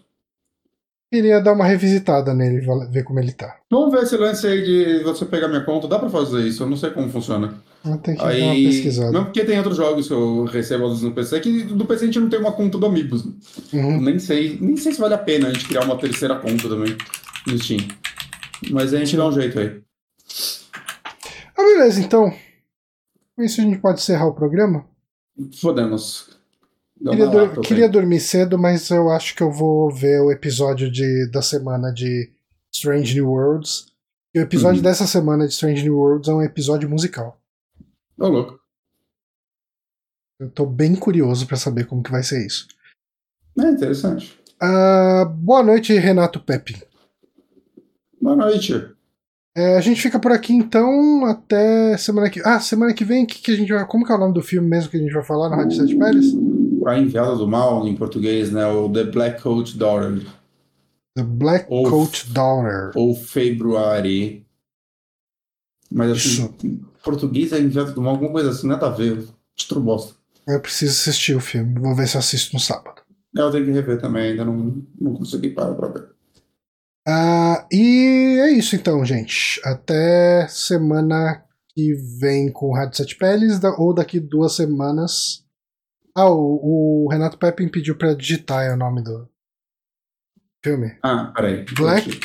Queria 1.15 1.41
dar 1.41 1.53
uma 1.53 1.65
revisitada 1.65 2.35
nele, 2.35 2.67
ver 2.91 3.05
como 3.05 3.21
ele 3.21 3.31
tá. 3.31 3.61
Vamos 3.71 3.93
ver 3.93 4.03
esse 4.03 4.17
lance 4.17 4.45
aí 4.49 4.65
de 4.65 5.05
você 5.05 5.25
pegar 5.25 5.47
minha 5.47 5.65
conta. 5.65 5.87
Dá 5.87 5.97
pra 5.97 6.09
fazer 6.09 6.41
isso, 6.41 6.65
eu 6.65 6.69
não 6.69 6.77
sei 6.77 6.91
como 6.91 7.09
funciona. 7.09 7.55
Tem 8.03 8.17
que 8.17 8.21
aí, 8.21 8.41
dar 8.41 8.47
uma 8.47 8.55
pesquisada. 8.55 9.13
Não 9.13 9.25
porque 9.27 9.45
tem 9.45 9.57
outros 9.57 9.77
jogos 9.77 10.09
que 10.09 10.13
eu 10.13 10.43
recebo 10.43 10.89
no 10.89 11.13
PC, 11.13 11.39
que 11.39 11.63
do 11.63 11.85
PC 11.85 12.03
a 12.03 12.07
gente 12.07 12.19
não 12.19 12.29
tem 12.29 12.41
uma 12.41 12.51
conta 12.51 12.79
do 12.79 12.87
Amigos. 12.87 13.25
Uhum. 13.73 14.01
Nem 14.01 14.19
sei, 14.19 14.59
nem 14.61 14.77
sei 14.77 14.93
se 14.93 15.01
vale 15.01 15.15
a 15.15 15.19
pena 15.19 15.47
a 15.47 15.53
gente 15.53 15.69
criar 15.69 15.85
uma 15.85 15.97
terceira 15.97 16.35
conta 16.35 16.69
também 16.69 16.97
no 17.47 17.59
Steam. 17.63 17.87
Mas 18.73 18.93
a 18.93 18.99
gente 18.99 19.17
dá 19.17 19.29
um 19.29 19.33
jeito 19.33 19.57
aí. 19.57 19.81
Ah, 21.57 21.63
beleza, 21.63 22.01
então. 22.01 22.35
Com 23.37 23.43
isso 23.45 23.61
a 23.61 23.65
gente 23.65 23.79
pode 23.79 24.01
encerrar 24.01 24.27
o 24.27 24.35
programa? 24.35 24.85
Fodemos. 25.61 26.34
Queria, 27.11 27.27
dur 27.29 27.61
queria 27.61 27.89
dormir 27.89 28.21
cedo, 28.21 28.59
mas 28.59 28.89
eu 28.91 29.11
acho 29.11 29.35
que 29.37 29.43
eu 29.43 29.51
vou 29.51 29.91
ver 29.93 30.21
o 30.21 30.31
episódio 30.33 30.91
de, 30.91 31.29
da 31.31 31.43
semana 31.43 31.93
de 31.93 32.31
Strange 32.73 33.15
New 33.15 33.29
Worlds. 33.31 33.87
E 34.35 34.39
o 34.39 34.43
episódio 34.43 34.79
Uhum. 34.79 34.83
dessa 34.85 35.07
semana 35.07 35.47
de 35.47 35.53
Strange 35.53 35.83
New 35.85 35.97
Worlds 35.97 36.29
é 36.29 36.33
um 36.35 36.43
episódio 36.43 36.89
musical. 36.89 37.39
Ô, 38.19 38.27
louco. 38.29 38.59
Eu 40.41 40.51
tô 40.51 40.67
bem 40.67 40.95
curioso 40.97 41.47
pra 41.47 41.57
saber 41.57 41.87
como 41.87 42.03
que 42.03 42.11
vai 42.11 42.23
ser 42.23 42.45
isso. 42.45 42.67
É 43.59 43.71
interessante. 43.71 44.39
Ah, 44.61 45.25
boa 45.31 45.63
noite, 45.63 45.93
Renato 45.95 46.41
Pepe. 46.41 46.83
Boa 48.21 48.35
noite. 48.35 48.73
É, 49.57 49.77
a 49.77 49.81
gente 49.81 50.03
fica 50.03 50.19
por 50.19 50.33
aqui 50.33 50.53
então 50.53 51.25
até 51.27 51.97
semana 51.97 52.29
que 52.29 52.41
Ah, 52.45 52.59
semana 52.59 52.93
que 52.93 53.05
vem, 53.05 53.25
que, 53.25 53.41
que 53.41 53.53
a 53.53 53.57
gente 53.57 53.73
vai. 53.73 53.87
Como 53.87 54.05
que 54.05 54.11
é 54.11 54.15
o 54.17 54.19
nome 54.19 54.35
do 54.35 54.43
filme 54.43 54.67
mesmo 54.69 54.91
que 54.91 54.97
a 54.97 55.01
gente 55.01 55.13
vai 55.13 55.23
falar 55.23 55.49
na 55.49 55.57
Rádio 55.57 55.77
Sete 55.77 55.97
Pérez? 55.97 56.33
A 56.89 56.99
Enviada 56.99 57.35
do 57.37 57.47
Mal, 57.47 57.87
em 57.87 57.97
português, 57.97 58.51
né? 58.53 58.67
O 58.67 58.89
The 58.93 59.05
Black 59.05 59.43
Coat 59.43 59.77
Daughter. 59.77 60.25
The 61.17 61.23
Black 61.23 61.67
Ou- 61.69 61.89
Coat 61.89 62.31
Daughter. 62.33 62.91
Ou 62.95 63.15
February. 63.15 64.45
Mas 65.91 66.13
acho 66.13 66.49
que 66.55 66.67
em 66.67 66.85
português 67.05 67.53
é 67.53 67.61
Enviada 67.61 67.93
do 67.93 68.01
Mal, 68.03 68.13
alguma 68.15 68.33
coisa 68.33 68.51
assim, 68.51 68.67
nada 68.67 68.87
a 68.87 68.91
ver. 68.91 69.25
Titro 69.57 69.81
bosta. 69.81 70.15
Eu 70.47 70.61
preciso 70.61 70.93
assistir 70.93 71.35
o 71.35 71.41
filme. 71.41 71.79
Vou 71.81 71.95
ver 71.95 72.09
se 72.09 72.19
assisto 72.19 72.53
no 72.55 72.61
sábado. 72.61 73.03
É, 73.37 73.41
Eu 73.41 73.51
tenho 73.51 73.65
que 73.65 73.71
rever 73.71 74.01
também, 74.01 74.31
ainda 74.31 74.45
não, 74.45 74.83
não 75.01 75.15
consegui 75.15 75.51
parar 75.51 75.75
pra 75.75 75.89
ver. 75.89 76.09
Ah, 77.07 77.67
e 77.71 78.39
é 78.41 78.51
isso 78.53 78.75
então, 78.75 79.05
gente. 79.05 79.61
Até 79.65 80.47
semana 80.49 81.45
que 81.75 81.93
vem 81.95 82.51
com 82.51 82.73
Rádio 82.75 82.97
Sete 82.97 83.17
Peles, 83.17 83.61
ou 83.79 83.95
daqui 83.95 84.19
duas 84.19 84.55
semanas. 84.55 85.44
Ah, 86.17 86.29
o, 86.31 87.05
o 87.07 87.09
Renato 87.11 87.37
Pepe 87.39 87.69
pediu 87.69 87.97
pra 87.97 88.15
digitar 88.15 88.65
é 88.65 88.73
o 88.73 88.77
nome 88.77 89.03
do 89.03 89.29
filme. 90.65 90.97
Ah, 91.03 91.33
peraí. 91.35 91.65
Black- 91.77 92.21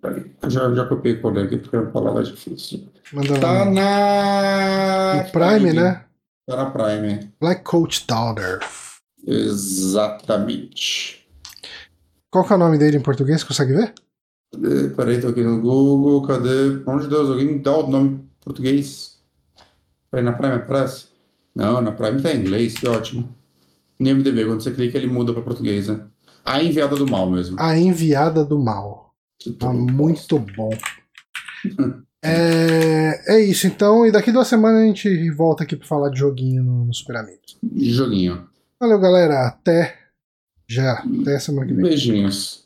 Peraí. 0.00 0.36
Eu 0.42 0.50
Já, 0.50 0.74
já 0.74 0.86
copiei 0.86 1.16
colei 1.20 1.44
aqui 1.44 1.56
porque 1.58 1.76
a 1.76 1.86
palavra 1.86 2.22
é 2.22 2.24
difícil. 2.24 2.88
Manda 3.12 3.40
Tá 3.40 3.52
lá. 3.52 3.64
na. 3.64 5.22
No 5.24 5.32
Prime, 5.32 5.72
né? 5.72 6.04
Tá 6.46 6.56
na 6.56 6.70
Prime. 6.70 7.32
Black 7.40 7.62
Coat 7.64 8.06
Daughter. 8.06 8.60
Exatamente. 9.26 11.26
Qual 12.30 12.44
que 12.46 12.52
é 12.52 12.56
o 12.56 12.58
nome 12.58 12.78
dele 12.78 12.98
em 12.98 13.02
português? 13.02 13.42
Consegue 13.42 13.72
ver? 13.72 13.94
Cadê? 14.52 14.88
Peraí, 14.90 15.20
tô 15.20 15.28
aqui 15.28 15.42
no 15.42 15.60
Google. 15.60 16.26
Cadê? 16.26 16.78
Pelo 16.78 16.90
amor 16.90 17.02
de 17.02 17.08
Deus, 17.08 17.30
alguém 17.30 17.46
me 17.46 17.58
dá 17.58 17.76
o 17.76 17.88
nome 17.90 18.08
em 18.10 18.30
português. 18.44 19.18
Peraí, 20.10 20.24
na 20.24 20.32
Prime 20.32 20.54
aparece? 20.54 21.06
Não, 21.56 21.80
na 21.80 21.90
Prime 21.90 22.20
tá 22.20 22.34
em 22.34 22.40
inglês, 22.40 22.74
que 22.74 22.86
ótimo. 22.86 23.34
No 23.98 24.14
MDB, 24.14 24.44
quando 24.44 24.62
você 24.62 24.70
clica, 24.70 24.98
ele 24.98 25.06
muda 25.06 25.32
pra 25.32 25.40
português, 25.40 25.88
né? 25.88 26.04
A 26.44 26.62
Enviada 26.62 26.94
do 26.94 27.10
Mal 27.10 27.30
mesmo. 27.30 27.56
A 27.58 27.78
Enviada 27.78 28.44
do 28.44 28.58
Mal. 28.58 29.14
Tá 29.58 29.72
muito 29.72 30.38
bom. 30.38 30.70
É, 32.22 33.36
é 33.36 33.40
isso 33.40 33.66
então, 33.66 34.04
e 34.04 34.12
daqui 34.12 34.30
duas 34.30 34.48
semanas 34.48 34.82
a 34.82 34.84
gente 34.84 35.30
volta 35.30 35.64
aqui 35.64 35.76
pra 35.76 35.86
falar 35.86 36.10
de 36.10 36.18
joguinho 36.18 36.62
no, 36.62 36.84
no 36.84 36.92
Super 36.92 37.16
Amigos. 37.16 37.56
Joguinho. 37.74 38.46
Valeu, 38.78 38.98
galera. 38.98 39.46
Até 39.46 39.96
já. 40.68 41.04
Até 41.22 41.38
semana 41.38 41.66
que 41.66 41.72
vem. 41.72 41.84
Beijinhos. 41.84 42.65